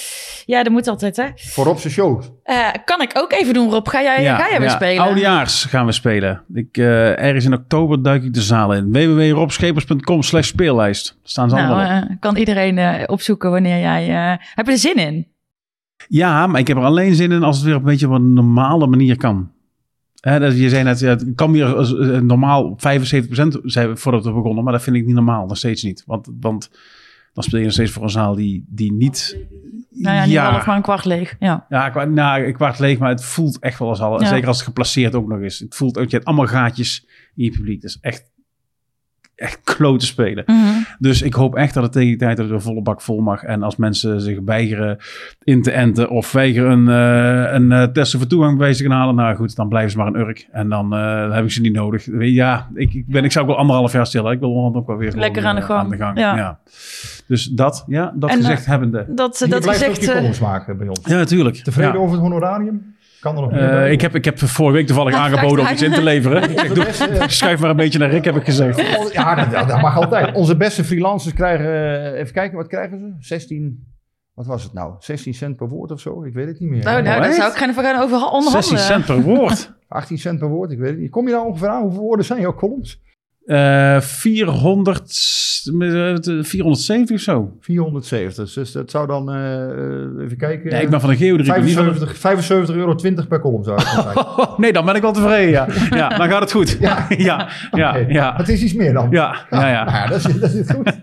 Ja, 0.47 0.63
dat 0.63 0.73
moet 0.73 0.89
altijd, 0.89 1.17
hè. 1.17 1.25
Voor 1.35 1.67
op 1.67 1.79
zijn 1.79 1.93
show. 1.93 2.23
Eh, 2.43 2.69
kan 2.85 3.01
ik 3.03 3.11
ook 3.15 3.33
even 3.33 3.55
doen, 3.55 3.71
Rob? 3.71 3.89
Ga 3.89 4.03
jij, 4.03 4.25
ga 4.25 4.49
jij 4.51 4.61
weer 4.61 4.71
spelen? 4.71 5.03
Oudejaars 5.05 5.65
gaan 5.65 5.87
we 5.87 5.93
spelen. 5.93 6.43
Ik, 6.55 6.77
eh, 6.77 7.19
ergens 7.25 7.45
in 7.45 7.53
oktober 7.53 8.03
duik 8.03 8.23
ik 8.23 8.35
de 8.35 8.43
zaal 8.43 8.75
in. 8.75 8.93
www.robschepers.com 8.93 10.23
slash 10.23 10.47
speellijst. 10.47 11.19
Staan 11.23 11.51
ze 11.51 11.57
allemaal. 11.57 11.77
Nou, 11.77 12.07
eh, 12.09 12.17
kan 12.21 12.37
iedereen 12.37 12.79
eh, 12.79 13.03
opzoeken 13.07 13.51
wanneer 13.51 13.81
jij... 13.81 14.09
eh, 14.09 14.39
heb 14.55 14.67
je 14.67 14.73
er 14.73 14.79
zin 14.79 14.95
in? 14.97 15.27
Ja, 16.09 16.47
maar 16.47 16.61
ik 16.61 16.69
heb 16.69 16.77
er 16.77 16.83
alleen 16.85 17.15
zin 17.15 17.33
in 17.33 17.43
als 17.43 17.57
het 17.57 17.65
weer 17.65 17.75
op 17.75 17.81
een 17.81 17.87
beetje 17.87 18.07
op 18.07 18.13
een 18.13 18.33
normale 18.33 18.87
manier 18.87 19.17
kan. 19.17 19.51
Je 20.31 20.69
zei 20.69 20.83
net, 20.83 20.99
ja, 20.99 21.09
het 21.09 21.27
kan 21.35 21.53
weer 21.53 21.77
als, 21.77 21.99
eh, 21.99 22.19
normaal 22.19 22.65
op 22.65 22.81
75% 22.81 23.61
zei 23.63 23.89
we 23.89 23.97
voordat 23.97 24.25
we 24.25 24.33
begonnen, 24.33 24.65
maar 24.65 24.73
dat 24.73 24.83
vind 24.83 24.97
ik 24.97 25.07
niet 25.07 25.15
normaal, 25.15 25.47
nog 25.47 25.57
steeds 25.57 25.83
niet. 25.83 26.03
Want, 26.07 26.29
want 26.41 26.71
dan 27.33 27.45
speel 27.45 27.59
je 27.59 27.65
nog 27.65 27.75
steeds 27.75 27.91
voor 27.91 28.03
een 28.03 28.11
zaal 28.11 28.35
die, 28.35 28.65
die 28.69 28.93
niet... 28.93 29.37
Nou 29.91 30.17
ja, 30.17 30.25
niet 30.25 30.37
half, 30.37 30.67
maar 30.67 30.77
een 30.77 30.83
kwart 30.83 31.05
leeg. 31.05 31.37
Ja. 31.39 31.67
Ja, 31.69 32.05
nou, 32.05 32.45
een 32.45 32.55
kwart 32.55 32.79
leeg, 32.79 32.99
maar 32.99 33.09
het 33.09 33.25
voelt 33.25 33.59
echt 33.59 33.79
wel 33.79 33.89
als 33.89 34.01
al. 34.01 34.21
Ja. 34.21 34.27
Zeker 34.27 34.49
als 34.49 34.57
het 34.57 34.67
geplaceerd 34.67 35.15
ook 35.15 35.29
nog 35.29 35.41
is. 35.41 35.59
Het 35.59 35.75
voelt 35.75 35.99
ook, 35.99 36.09
je 36.09 36.15
hebt 36.15 36.25
allemaal 36.25 36.47
gaatjes 36.47 37.07
in 37.35 37.45
je 37.45 37.51
publiek. 37.51 37.81
Dat 37.81 37.91
is 37.91 37.99
echt, 38.01 38.31
echt 39.45 39.61
klote 39.65 40.07
spelen. 40.07 40.45
Mhm. 40.47 40.59
Dus 40.99 41.23
ik 41.23 41.35
hoop 41.35 41.55
echt 41.57 41.75
dat 41.75 41.83
het 41.83 41.93
tegen 41.93 42.09
die 42.09 42.17
tijd 42.17 42.37
dat 42.37 42.45
het 42.45 42.55
weer 42.55 42.63
volle 42.65 42.83
bak 42.83 43.01
vol 43.01 43.21
mag. 43.21 43.43
En 43.43 43.63
als 43.63 43.77
mensen 43.77 44.21
zich 44.21 44.39
weigeren 44.45 44.99
in 45.45 45.63
te 45.63 45.71
enten 45.71 46.11
of 46.11 46.33
weigeren 46.33 46.71
een, 46.71 46.89
eh, 46.89 47.53
een 47.53 47.73
eh, 47.73 47.83
testen 47.83 48.19
voor 48.19 48.29
toegang 48.29 48.59
bij 48.59 48.73
zich 48.73 48.87
gaan 48.87 48.97
halen. 48.97 49.15
Nou 49.15 49.37
goed, 49.37 49.57
dan 49.57 49.69
blijven 49.69 49.91
ze 49.91 49.99
maar 49.99 50.07
een 50.07 50.17
urk. 50.17 50.49
En 50.53 50.69
dan 50.69 50.95
eh, 50.95 51.33
heb 51.33 51.45
ik 51.45 51.51
ze 51.51 51.61
niet 51.61 51.73
nodig. 51.73 52.05
Weet 52.05 52.29
je, 52.29 52.35
Ja, 52.35 52.69
ik, 52.75 52.95
ik, 52.95 53.07
ben, 53.07 53.25
ik 53.25 53.33
zou 53.33 53.45
ook 53.45 53.51
wel 53.51 53.61
anderhalf 53.61 53.93
jaar 53.93 54.07
stil. 54.07 54.31
Ik 54.31 54.41
wil 54.41 54.73
ook 54.75 54.87
wel 54.87 54.97
weer 54.97 55.09
gewoon, 55.09 55.25
Lekker 55.25 55.47
aan 55.47 55.57
de 55.57 55.63
gang. 55.63 55.99
Ja. 55.99 56.37
Ja. 56.37 56.59
Dus 57.27 57.45
dat, 57.45 57.85
ja, 57.87 58.13
dat 58.17 58.31
En, 58.31 58.37
gezegd 58.37 58.67
hebbende. 58.67 59.07
Dat, 59.09 59.39
Je 59.39 59.49
dat 59.49 59.61
blijft 59.61 59.85
ook 59.85 59.89
gezegd... 59.89 60.05
je 60.05 60.11
eh, 60.11 60.17
columns 60.17 60.41
maken 60.41 60.79
bij 60.79 60.89
ons. 60.89 61.01
Ja, 61.05 61.17
natuurlijk. 61.17 61.57
Tevreden 61.57 61.93
Ja. 61.93 61.99
over 61.99 62.13
het 62.13 62.21
honorarium? 62.21 62.94
Kan 63.25 63.37
er 63.37 63.43
nog 63.43 63.51
meer 63.51 63.61
Eh, 63.85 63.93
ik, 63.93 64.01
heb, 64.01 64.15
ik 64.15 64.25
heb 64.25 64.39
vorige 64.39 64.77
week 64.77 64.87
toevallig 64.87 65.13
Ja, 65.13 65.19
aangeboden 65.19 65.65
om 65.65 65.73
iets 65.73 65.83
in 65.83 65.93
te 65.93 66.03
leveren. 66.03 66.43
Ik 66.51 66.59
zeg, 66.59 66.73
doe, 66.73 67.25
schuif 67.27 67.61
maar 67.61 67.71
een 67.71 67.77
beetje 67.77 67.99
naar 67.99 68.11
Rick, 68.11 68.25
heb 68.25 68.37
ik 68.37 68.45
gezegd. 68.45 69.13
Ja, 69.13 69.35
dat, 69.35 69.69
dat 69.69 69.81
mag 69.81 69.97
altijd. 69.97 70.35
Onze 70.35 70.57
beste 70.57 70.85
freelancers 70.85 71.35
krijgen, 71.35 71.67
eh, 71.67 72.21
even 72.21 72.33
kijken, 72.33 72.57
wat 72.57 72.67
krijgen 72.67 72.99
ze? 72.99 73.27
16, 73.27 73.87
wat 74.35 74.47
was 74.47 74.63
het 74.63 74.73
nou? 74.73 74.95
16 74.99 75.35
cent 75.35 75.57
per 75.57 75.69
woord 75.69 75.91
of 75.91 76.01
zo? 76.01 76.25
Ik 76.25 76.35
weet 76.35 76.47
het 76.47 76.61
niet 76.61 76.71
meer. 76.71 76.85
nou, 76.85 77.03
nou, 77.03 77.21
daar 77.21 77.33
zou 77.33 77.51
ik 77.51 77.57
gaan 77.57 77.71
even 77.71 77.85
gaan 77.85 78.01
over 78.03 78.19
16 78.19 78.33
onderhandelen. 78.33 78.79
cent 78.79 79.05
per 79.05 79.23
woord. 79.23 79.73
18 79.89 80.19
cent 80.19 80.39
per 80.39 80.49
woord, 80.49 80.71
ik 80.71 80.79
weet 80.79 80.91
het 80.91 80.99
niet. 80.99 81.11
Kom 81.11 81.27
je 81.27 81.33
daar 81.33 81.45
ongeveer 81.45 81.69
aan? 81.69 81.83
Hoeveel 81.83 82.01
woorden 82.01 82.25
zijn 82.25 82.41
jouw 82.41 82.55
columns? 82.55 83.03
Eh 83.47 84.01
400, 84.01 85.01
eh, 86.27 86.43
470 86.43 87.17
of 87.17 87.21
zo. 87.23 87.57
470. 87.61 88.53
Dus 88.53 88.73
dat 88.73 88.91
zou 88.91 89.07
dan, 89.07 89.33
eh, 89.33 90.25
even 90.25 90.37
kijken. 90.37 90.71
Ja, 90.71 90.77
ik 90.79 90.91
ben 90.91 91.01
van 91.01 91.11
de 91.11 91.17
geodrie. 91.17 91.47
ik 91.47 91.55
ben 91.55 91.65
niet 91.65 91.75
van 91.75 91.85
de- 91.85 91.91
75, 91.91 92.19
75 92.19 92.75
euro 92.75 92.95
20 92.95 93.29
per 93.29 93.41
column 93.41 93.65
zou 93.65 93.81
zijn. 93.81 94.17
Oh, 94.37 94.59
nee, 94.59 94.73
dan 94.73 94.85
ben 94.85 94.95
ik 94.95 95.03
wel 95.03 95.13
tevreden, 95.13 95.51
ja. 95.51 95.67
Ja, 96.01 96.09
dan 96.09 96.29
gaat 96.31 96.41
het 96.41 96.53
goed. 96.53 96.77
Ja. 96.81 97.07
Ja, 97.73 97.97
ja. 98.09 98.35
Het 98.37 98.49
is 98.49 98.63
iets 98.63 98.75
meer 98.75 98.93
dan. 98.93 99.11
Ja, 99.11 99.37
ja, 99.51 99.69
ja. 99.69 99.85
Nou 99.85 99.97
ja, 99.97 100.07
dat 100.07 100.17
is, 100.29 100.41
dat 100.41 100.53
is 100.53 100.71
goed. 100.71 100.99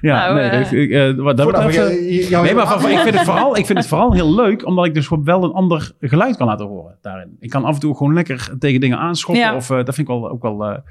ja 0.00 0.18
Nou, 0.18 0.34
nee, 0.34 0.48
eh, 0.48 0.60
ik- 0.60 0.70
ik, 0.70 0.90
eh, 0.90 1.14
wat 1.24 1.36
dat 1.36 1.46
betreft, 1.52 1.76
eh, 1.76 2.42
Nee, 2.42 2.54
maar 2.54 2.66
van- 2.66 2.90
ik, 2.90 2.98
vind 2.98 3.14
het 3.14 3.24
vooral, 3.24 3.56
ik 3.56 3.66
vind 3.66 3.78
het 3.78 3.86
vooral 3.86 4.12
heel 4.12 4.34
leuk, 4.34 4.66
omdat 4.66 4.86
ik 4.86 4.94
dus 4.94 5.06
gewoon 5.06 5.24
wel 5.24 5.44
een 5.44 5.52
ander 5.52 5.92
geluid 6.00 6.36
kan 6.36 6.46
laten 6.46 6.66
horen 6.66 6.96
daarin. 7.00 7.36
Ik 7.40 7.50
kan 7.50 7.64
af 7.64 7.74
en 7.74 7.80
toe 7.80 7.96
gewoon 7.96 8.14
lekker 8.14 8.50
tegen 8.58 8.80
dingen 8.80 8.98
aanschoppen. 8.98 9.42
Ja. 9.44 9.54
Of, 9.54 9.70
eh, 9.70 9.76
dat 9.76 9.94
vind 9.94 9.98
ik 9.98 10.06
wel, 10.14 10.30
ook 10.30 10.42
wel... 10.42 10.82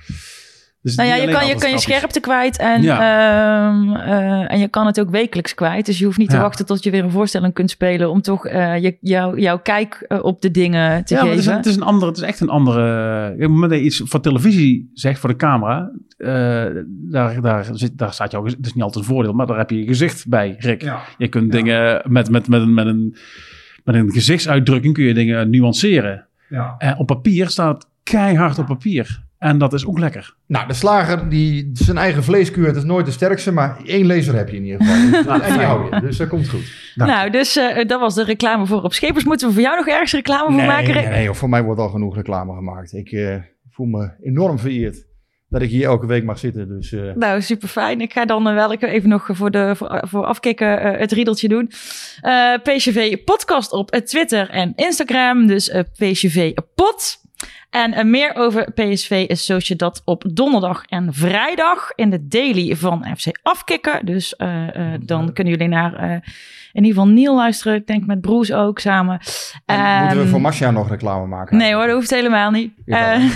Dus 0.83 0.95
Nou 0.95 1.09
ja, 1.09 1.15
je 1.15 1.27
kan 1.31 1.47
je, 1.47 1.55
kan 1.55 1.69
je 1.71 1.79
scherpte 1.79 2.19
kwijt 2.19 2.57
en, 2.57 2.83
ehm, 2.83 3.93
eh, 3.95 4.51
en 4.53 4.59
je 4.59 4.67
kan 4.67 4.85
het 4.85 4.99
ook 4.99 5.09
wekelijks 5.09 5.53
kwijt. 5.53 5.85
Dus 5.85 5.99
je 5.99 6.05
hoeft 6.05 6.17
niet 6.17 6.29
te 6.29 6.35
Ja. 6.35 6.41
wachten 6.41 6.65
tot 6.65 6.83
je 6.83 6.91
weer 6.91 7.03
een 7.03 7.11
voorstelling 7.11 7.53
kunt 7.53 7.69
spelen 7.69 8.09
om 8.09 8.21
toch 8.21 8.45
eh, 8.45 8.77
je, 8.81 8.97
jou, 9.01 9.39
jouw 9.39 9.59
kijk 9.59 10.05
eh, 10.07 10.23
op 10.23 10.41
de 10.41 10.51
dingen 10.51 11.05
te 11.05 11.13
Ja, 11.15 11.19
het 11.25 11.29
geven. 11.35 11.51
een, 11.51 11.57
het 11.57 11.65
is 11.65 11.75
een 11.75 11.81
andere, 11.83 12.05
het 12.11 12.17
is 12.17 12.23
echt 12.23 12.39
een 12.39 12.49
andere. 12.49 13.31
Op 13.33 13.39
het 13.39 13.49
moment 13.49 13.69
dat 13.71 13.79
je 13.79 13.85
iets 13.85 14.01
voor 14.05 14.19
televisie 14.21 14.91
zegt 14.93 15.19
voor 15.19 15.29
de 15.29 15.35
camera, 15.35 15.91
eh, 16.17 16.65
daar, 16.87 17.41
daar, 17.41 17.67
zit, 17.73 17.97
daar 17.97 18.13
staat 18.13 18.31
jouw, 18.31 18.45
het 18.45 18.65
is 18.65 18.73
niet 18.73 18.83
altijd 18.83 19.05
een 19.05 19.11
voordeel, 19.13 19.33
maar 19.33 19.47
daar 19.47 19.57
heb 19.57 19.69
je 19.69 19.77
je 19.79 19.85
gezicht 19.87 20.27
bij, 20.27 20.55
Rick. 20.59 20.91
Je 21.17 21.27
kunt 21.27 21.51
dingen 21.51 22.01
met, 22.07 22.29
met, 22.29 22.47
met, 22.47 22.61
een- 22.61 22.73
met, 22.73 22.85
een, 22.85 23.15
met 23.83 23.95
een 23.95 24.11
gezichtsuitdrukking 24.11 24.93
kun 24.93 25.03
je 25.03 25.13
dingen 25.13 25.49
nuanceren. 25.49 26.25
En 26.77 26.97
op 26.97 27.07
papier 27.07 27.49
staat 27.49 27.73
het 27.83 27.87
keihard 28.03 28.57
op 28.59 28.65
papier. 28.65 29.23
En 29.41 29.57
dat 29.57 29.73
is 29.73 29.85
ook 29.85 29.99
lekker. 29.99 30.35
Nou, 30.47 30.67
de 30.67 30.73
slager, 30.73 31.29
die 31.29 31.69
zijn 31.73 31.97
eigen 31.97 32.23
vlees 32.23 32.51
keurt, 32.51 32.75
is 32.75 32.83
nooit 32.83 33.05
de 33.05 33.11
sterkste, 33.11 33.51
maar 33.51 33.77
één 33.85 34.05
lezer 34.05 34.35
heb 34.35 34.49
je 34.49 34.55
in 34.55 34.63
ieder 34.63 34.85
geval. 34.85 35.11
Dus, 35.11 35.41
en 35.47 35.53
die 35.53 35.65
hou 35.65 35.95
je, 35.95 36.01
dus 36.01 36.17
dat 36.17 36.27
komt 36.27 36.49
goed. 36.49 36.93
Dank 36.95 37.09
Nou, 37.09 37.29
dus 37.29 37.55
eh, 37.55 37.87
dat 37.87 37.99
was 37.99 38.15
de 38.15 38.23
reclame 38.23 38.65
voor 38.65 38.81
op 38.81 38.93
Schepers. 38.93 39.23
Moeten 39.23 39.47
we 39.47 39.53
voor 39.53 39.63
jou 39.63 39.75
nog 39.75 39.87
ergens 39.87 40.13
reclame 40.13 40.51
voor 40.51 40.65
maken? 40.65 40.93
nee, 40.93 41.07
nee, 41.07 41.23
joh, 41.23 41.33
voor 41.33 41.49
mij 41.49 41.63
wordt 41.63 41.79
al 41.79 41.89
genoeg 41.89 42.15
reclame 42.15 42.53
gemaakt. 42.53 42.93
Ik 42.93 43.11
eh, 43.11 43.35
voel 43.69 43.85
me 43.85 44.11
enorm 44.21 44.59
vereerd 44.59 45.05
dat 45.51 45.61
ik 45.61 45.69
hier 45.69 45.85
elke 45.85 46.05
week 46.05 46.23
mag 46.23 46.39
zitten. 46.39 46.67
Dus 46.67 46.91
eh, 46.91 47.13
Nou, 47.15 47.41
super 47.41 47.67
fijn. 47.67 48.01
Ik 48.01 48.13
ga 48.13 48.25
dan 48.25 48.43
wel 48.43 48.73
even 48.73 49.09
nog 49.09 49.29
voor, 49.31 49.51
de, 49.51 49.75
voor, 49.75 50.03
voor 50.07 50.25
afkicken 50.25 50.81
eh, 50.81 50.99
het 50.99 51.11
riedeltje 51.11 51.47
doen. 51.47 51.71
Eh, 52.21 52.53
PCV 52.63 53.23
podcast 53.23 53.71
op 53.71 53.89
Twitter 53.89 54.49
en 54.49 54.73
Instagram. 54.75 55.47
Dus 55.47 55.69
eh, 55.69 55.81
PCV 55.97 56.53
pod. 56.75 57.20
En 57.69 57.93
eh, 57.93 58.05
meer 58.05 58.35
over 58.35 58.71
PSV 58.71 59.25
is 59.27 59.45
zoals 59.45 59.67
je 59.67 59.75
dat 59.75 60.01
op 60.05 60.23
donderdag 60.33 60.85
en 60.85 61.13
vrijdag 61.13 61.91
in 61.95 62.09
de 62.09 62.27
daily 62.27 62.75
van 62.75 63.15
FC 63.17 63.39
Afkikken. 63.41 64.05
Dus 64.05 64.35
eh, 64.35 64.75
eh, 64.75 65.01
dan 65.01 65.33
kunnen 65.33 65.53
jullie 65.53 65.67
naar 65.67 66.23
in 66.71 66.83
ieder 66.83 66.99
geval 67.01 67.13
Neil 67.15 67.35
luisteren. 67.35 67.75
Ik 67.75 67.87
denk 67.87 68.05
met 68.05 68.21
Broes 68.21 68.51
ook 68.53 68.79
samen. 68.79 69.19
en 69.65 69.79
moeten 69.99 70.17
we 70.17 70.21
Ehm, 70.23 70.27
voor 70.31 70.41
Marcia 70.41 70.71
nog 70.71 70.89
reclame 70.89 71.25
maken? 71.27 71.57
Nee 71.57 71.73
hoor, 71.73 71.85
dat 71.85 71.95
hoeft 71.95 72.09
helemaal 72.09 72.51
niet. 72.51 72.71
Eh, 72.85 72.97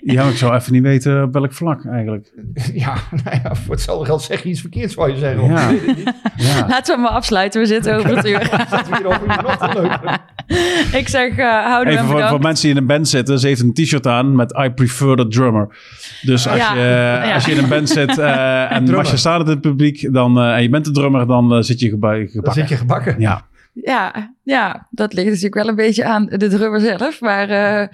Ja, 0.00 0.22
maar 0.22 0.32
ik 0.32 0.36
zou 0.38 0.54
even 0.54 0.72
niet 0.72 0.82
weten 0.82 1.22
op 1.22 1.32
welk 1.32 1.52
vlak 1.52 1.84
eigenlijk. 1.86 2.32
Ja, 2.74 2.94
nou 3.24 3.38
ja, 3.42 3.54
voor 3.54 3.74
hetzelfde 3.74 4.04
geld 4.04 4.22
zeg 4.22 4.42
je 4.42 4.48
iets 4.48 4.60
verkeerds, 4.60 4.94
zou 4.94 5.10
je 5.12 5.18
zeggen. 5.18 5.44
Ja. 6.36 6.66
Laten 6.68 6.96
we 6.96 7.02
maar 7.02 7.10
afsluiten. 7.10 7.60
We 7.60 7.66
zitten 7.66 7.96
over 7.96 8.16
het 8.16 8.26
uur. 8.26 8.40
Ik 10.92 11.08
zeg, 11.08 11.36
eh 11.36 11.64
houden 11.64 11.92
Even 11.92 12.06
voor, 12.06 12.28
voor 12.28 12.40
mensen 12.40 12.62
die 12.66 12.70
in 12.74 12.76
een 12.80 12.86
band 12.86 13.08
zitten. 13.08 13.38
Ze 13.38 13.46
heeft 13.46 13.60
een 13.60 13.72
t-shirt 13.72 14.06
aan 14.06 14.36
met 14.36 14.58
I 14.64 14.70
prefer 14.70 15.16
the 15.16 15.28
drummer. 15.28 15.76
Dus 16.22 16.48
als, 16.48 16.56
Ja, 16.58 16.74
je, 16.74 16.80
ja. 16.80 17.34
als 17.34 17.44
je 17.44 17.52
in 17.52 17.58
een 17.62 17.68
band 17.68 17.88
zit 17.88 18.18
eh, 18.18 18.72
en. 18.72 18.90
Marcia 18.90 19.16
staat 19.16 19.40
in 19.40 19.46
het 19.46 19.60
publiek 19.60 20.12
dan, 20.12 20.38
eh, 20.38 20.54
en 20.54 20.62
je 20.62 20.68
bent 20.68 20.84
de 20.84 20.90
drummer, 20.90 21.26
dan 21.26 21.54
eh, 21.54 21.62
zit 21.62 21.80
je 21.80 21.86
geba- 22.36 22.46
Dan 22.46 22.54
gebakken. 22.54 22.68
zit 22.68 22.68
je 22.68 22.76
gebakken. 22.76 23.20
Ja. 23.20 23.42
Ja, 23.72 24.34
ja, 24.46 24.86
dat 24.90 25.12
ligt 25.12 25.26
natuurlijk 25.26 25.54
wel 25.54 25.68
een 25.68 25.74
beetje 25.74 26.04
aan 26.04 26.26
de 26.30 26.48
drummer 26.48 26.80
zelf. 26.80 27.20
Maar 27.20 27.48
eh 27.48 27.88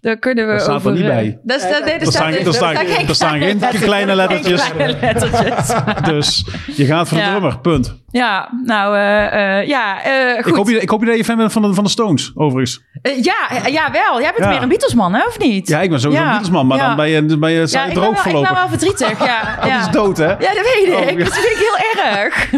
daar 0.00 0.16
kunnen 0.16 0.46
we 0.46 0.52
Dat 0.52 0.60
staat 0.62 0.70
er 0.70 0.76
over... 0.76 0.92
niet 0.92 1.00
eh, 1.00 1.06
bij. 1.08 1.38
daar 1.42 1.58
staat, 1.60 1.84
nee, 1.84 1.94
Er 1.94 2.06
staan, 2.12 2.32
er 2.32 2.54
staan, 2.54 2.76
er 3.08 3.14
staan 3.14 3.40
geen 3.40 3.60
kleine 3.80 4.14
lettertjes. 4.14 4.62
geen 4.62 4.72
kleine 4.74 4.98
lettertjes. 5.00 6.04
Dus 6.04 6.44
je 6.76 6.84
gaat 6.86 7.08
voor 7.08 7.16
de 7.18 7.22
Ja. 7.24 7.30
drummer, 7.30 7.58
punt. 7.60 7.96
Ja, 8.10 8.48
nou 8.64 8.96
eh, 8.96 9.58
eh, 9.60 9.66
ja, 9.68 10.02
eh, 10.04 10.36
goed. 10.36 10.46
Ik 10.46 10.54
hoop, 10.54 10.68
je, 10.68 10.80
ik 10.80 10.88
hoop 10.88 11.00
je 11.00 11.06
dat 11.06 11.16
je 11.16 11.24
fan 11.24 11.36
bent 11.36 11.52
van 11.52 11.62
de, 11.62 11.74
van 11.74 11.84
de 11.84 11.90
Stones, 11.90 12.32
overigens. 12.34 12.82
Eh, 13.02 13.22
ja, 13.22 13.36
ja, 13.66 13.90
wel. 13.90 14.20
Jij 14.20 14.30
bent 14.32 14.44
Ja. 14.44 14.48
meer 14.50 14.62
een 14.62 14.68
Beatlesman, 14.68 15.14
hè, 15.14 15.22
of 15.26 15.38
niet? 15.38 15.68
Ja, 15.68 15.80
ik 15.80 15.90
ben 15.90 16.00
sowieso 16.00 16.22
Ja. 16.22 16.26
een 16.28 16.32
Beatlesman, 16.34 16.66
maar 16.66 16.78
Ja. 16.78 16.86
dan 16.86 16.96
ben 16.96 17.08
je, 17.08 17.38
ben 17.38 17.50
je 17.50 17.66
ja, 17.70 17.84
ik 17.84 17.92
ben, 17.94 18.02
wel, 18.02 18.10
ik 18.12 18.22
ben 18.32 18.54
wel 18.54 18.68
verdrietig, 18.68 19.24
ja. 19.26 19.56
Dat 19.62 19.80
is 19.86 19.90
dood, 19.90 20.16
hè? 20.16 20.26
Ja, 20.26 20.36
dat 20.36 20.54
weet 20.74 20.86
ik. 20.86 20.94
Oh, 20.94 21.10
ja. 21.10 21.24
Dat 21.24 21.34
vind 21.38 21.46
ik 21.46 21.68
heel 21.68 22.04
erg. 22.16 22.50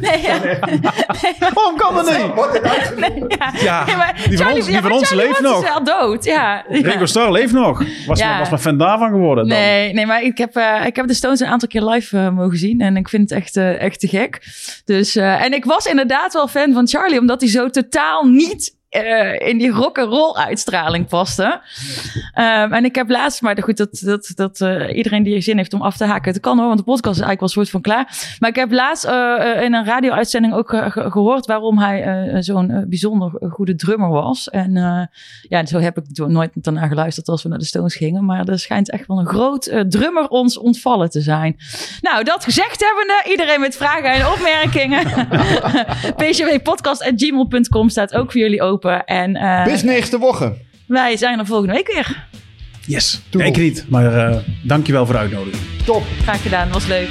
Nee, 0.00 0.20
ja. 0.22 0.38
nee, 0.42 0.80
maar, 1.40 1.50
Waarom 1.54 1.76
kan 1.76 1.94
dat 1.94 2.18
niet? 2.18 2.34
Nee, 3.00 3.24
ja. 3.28 3.52
Ja, 3.60 3.84
Nee, 3.84 3.96
maar 3.96 4.14
die 4.28 4.36
van 4.36 4.36
Charlie- 4.36 4.54
ons, 4.56 4.64
die 4.64 4.74
ja, 4.74 4.80
van 4.80 4.90
maar 4.90 4.98
ons 4.98 5.10
leeft 5.12 5.28
Watts 5.40 5.40
nog. 5.40 5.62
is 5.62 5.68
wel 5.68 5.84
dood, 5.84 6.24
ja. 6.24 6.64
ja. 6.68 6.80
Ringo 6.90 7.06
Starr 7.06 7.32
leeft 7.32 7.52
nog. 7.52 7.82
Was, 8.06 8.18
Ja. 8.18 8.38
was 8.38 8.48
mijn 8.48 8.60
fan 8.60 8.78
daarvan 8.78 9.10
geworden. 9.10 9.48
Dan. 9.48 9.58
Nee, 9.58 9.92
nee, 9.92 10.06
maar 10.06 10.22
ik 10.22 10.38
heb, 10.38 10.56
eh, 10.56 10.86
ik 10.86 10.96
heb 10.96 11.06
de 11.06 11.14
Stones 11.14 11.40
een 11.40 11.46
aantal 11.46 11.68
keer 11.68 11.82
live 11.82 12.16
eh, 12.18 12.30
mogen 12.30 12.58
zien. 12.58 12.80
En 12.80 12.96
ik 12.96 13.08
vind 13.08 13.30
het 13.30 13.38
echt, 13.38 13.56
eh, 13.56 13.80
echt 13.82 14.00
te 14.00 14.08
gek. 14.08 14.38
Dus, 14.84 15.16
en 15.16 15.52
ik 15.52 15.64
was 15.64 15.86
inderdaad 15.86 16.32
wel 16.32 16.48
fan 16.48 16.72
van 16.72 16.88
Charlie, 16.88 17.18
omdat 17.18 17.40
hij 17.40 17.50
zo 17.50 17.68
totaal 17.70 18.24
niet 18.24 18.78
eh, 18.90 19.48
in 19.48 19.58
die 19.58 19.70
rock 19.70 19.98
and 19.98 20.08
roll 20.12 20.34
uitstraling 20.34 21.08
paste. 21.08 21.60
Ehm, 22.34 22.72
en 22.72 22.84
ik 22.84 22.94
heb 22.94 23.08
laatst, 23.10 23.42
maar 23.42 23.62
goed, 23.62 23.76
dat, 23.76 24.00
dat, 24.04 24.32
dat 24.34 24.60
eh, 24.60 24.96
iedereen 24.96 25.22
die 25.22 25.34
er 25.34 25.42
zin 25.42 25.56
heeft 25.56 25.72
om 25.74 25.82
af 25.82 25.96
te 25.96 26.04
haken, 26.04 26.32
het 26.32 26.40
kan 26.40 26.58
hoor, 26.58 26.66
want 26.66 26.78
de 26.78 26.84
podcast 26.84 27.20
is 27.20 27.24
eigenlijk 27.24 27.40
wel 27.40 27.48
soort 27.64 27.70
van 27.70 27.80
klaar. 27.80 28.36
Maar 28.38 28.48
ik 28.50 28.56
heb 28.56 28.72
laatst 28.72 29.04
eh, 29.04 29.62
in 29.62 29.74
een 29.74 29.84
radio-uitzending 29.84 30.54
ook 30.54 30.68
ge- 30.68 30.90
ge- 30.90 31.10
gehoord 31.10 31.46
waarom 31.46 31.78
hij 31.78 32.26
zo'n 32.42 32.84
bijzonder 32.88 33.30
goede 33.50 33.74
drummer 33.76 34.08
was. 34.08 34.48
En 34.50 34.72
ja, 35.48 35.66
zo 35.66 35.78
heb 35.78 35.98
ik 35.98 36.04
nooit 36.26 36.50
daarna 36.54 36.86
geluisterd 36.86 37.28
als 37.28 37.42
we 37.42 37.48
naar 37.48 37.58
de 37.58 37.64
Stones 37.64 37.96
gingen. 37.96 38.24
Maar 38.24 38.48
er 38.48 38.58
schijnt 38.58 38.90
echt 38.90 39.06
wel 39.06 39.18
een 39.18 39.26
groot 39.26 39.72
drummer 39.88 40.28
ons 40.28 40.58
ontvallen 40.58 41.10
te 41.10 41.20
zijn. 41.20 41.56
Nou, 42.00 42.24
dat 42.24 42.44
gezegd 42.44 42.84
hebbende, 42.84 43.30
iedereen 43.30 43.60
met 43.60 43.76
vragen 43.76 44.10
en 44.12 44.26
opmerkingen. 44.26 45.06
pcwpodcast.gmail.com 46.20 47.88
staat 47.88 48.14
ook 48.14 48.32
voor 48.32 48.40
jullie 48.40 48.62
open. 48.62 48.79
En 48.88 49.36
eh, 49.36 49.64
Bis 49.64 49.82
nächste 49.82 50.18
Woche. 50.18 50.54
wij 50.86 51.16
zijn 51.16 51.38
er 51.38 51.46
volgende 51.46 51.72
week 51.74 51.92
weer. 51.92 52.28
Yes. 52.86 53.20
Ja, 53.30 53.44
ik 53.44 53.56
niet, 53.56 53.84
maar 53.88 54.28
eh 54.28 54.36
dankjewel 54.62 55.04
voor 55.04 55.14
de 55.14 55.20
uitnodiging. 55.20 55.62
Top. 55.84 56.02
Graag 56.22 56.42
gedaan, 56.42 56.70
was 56.72 56.86
leuk. 56.86 57.08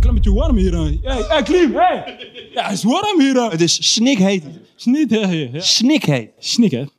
Klein 0.00 0.14
beetje 0.14 0.32
warm 0.32 0.56
hier. 0.56 0.72
hè. 0.72 0.98
Hey, 1.02 1.24
hey, 1.28 1.42
Klim, 1.42 1.74
hey. 1.74 2.16
Ja, 2.54 2.62
het 2.64 2.72
is 2.72 2.82
warm 2.82 3.20
hier. 3.20 3.50
Het 3.50 3.60
is 3.60 3.92
snikheet. 3.92 4.44
Snikheet. 4.76 5.64
Snikheet. 5.64 6.30
Snikheet. 6.38 6.90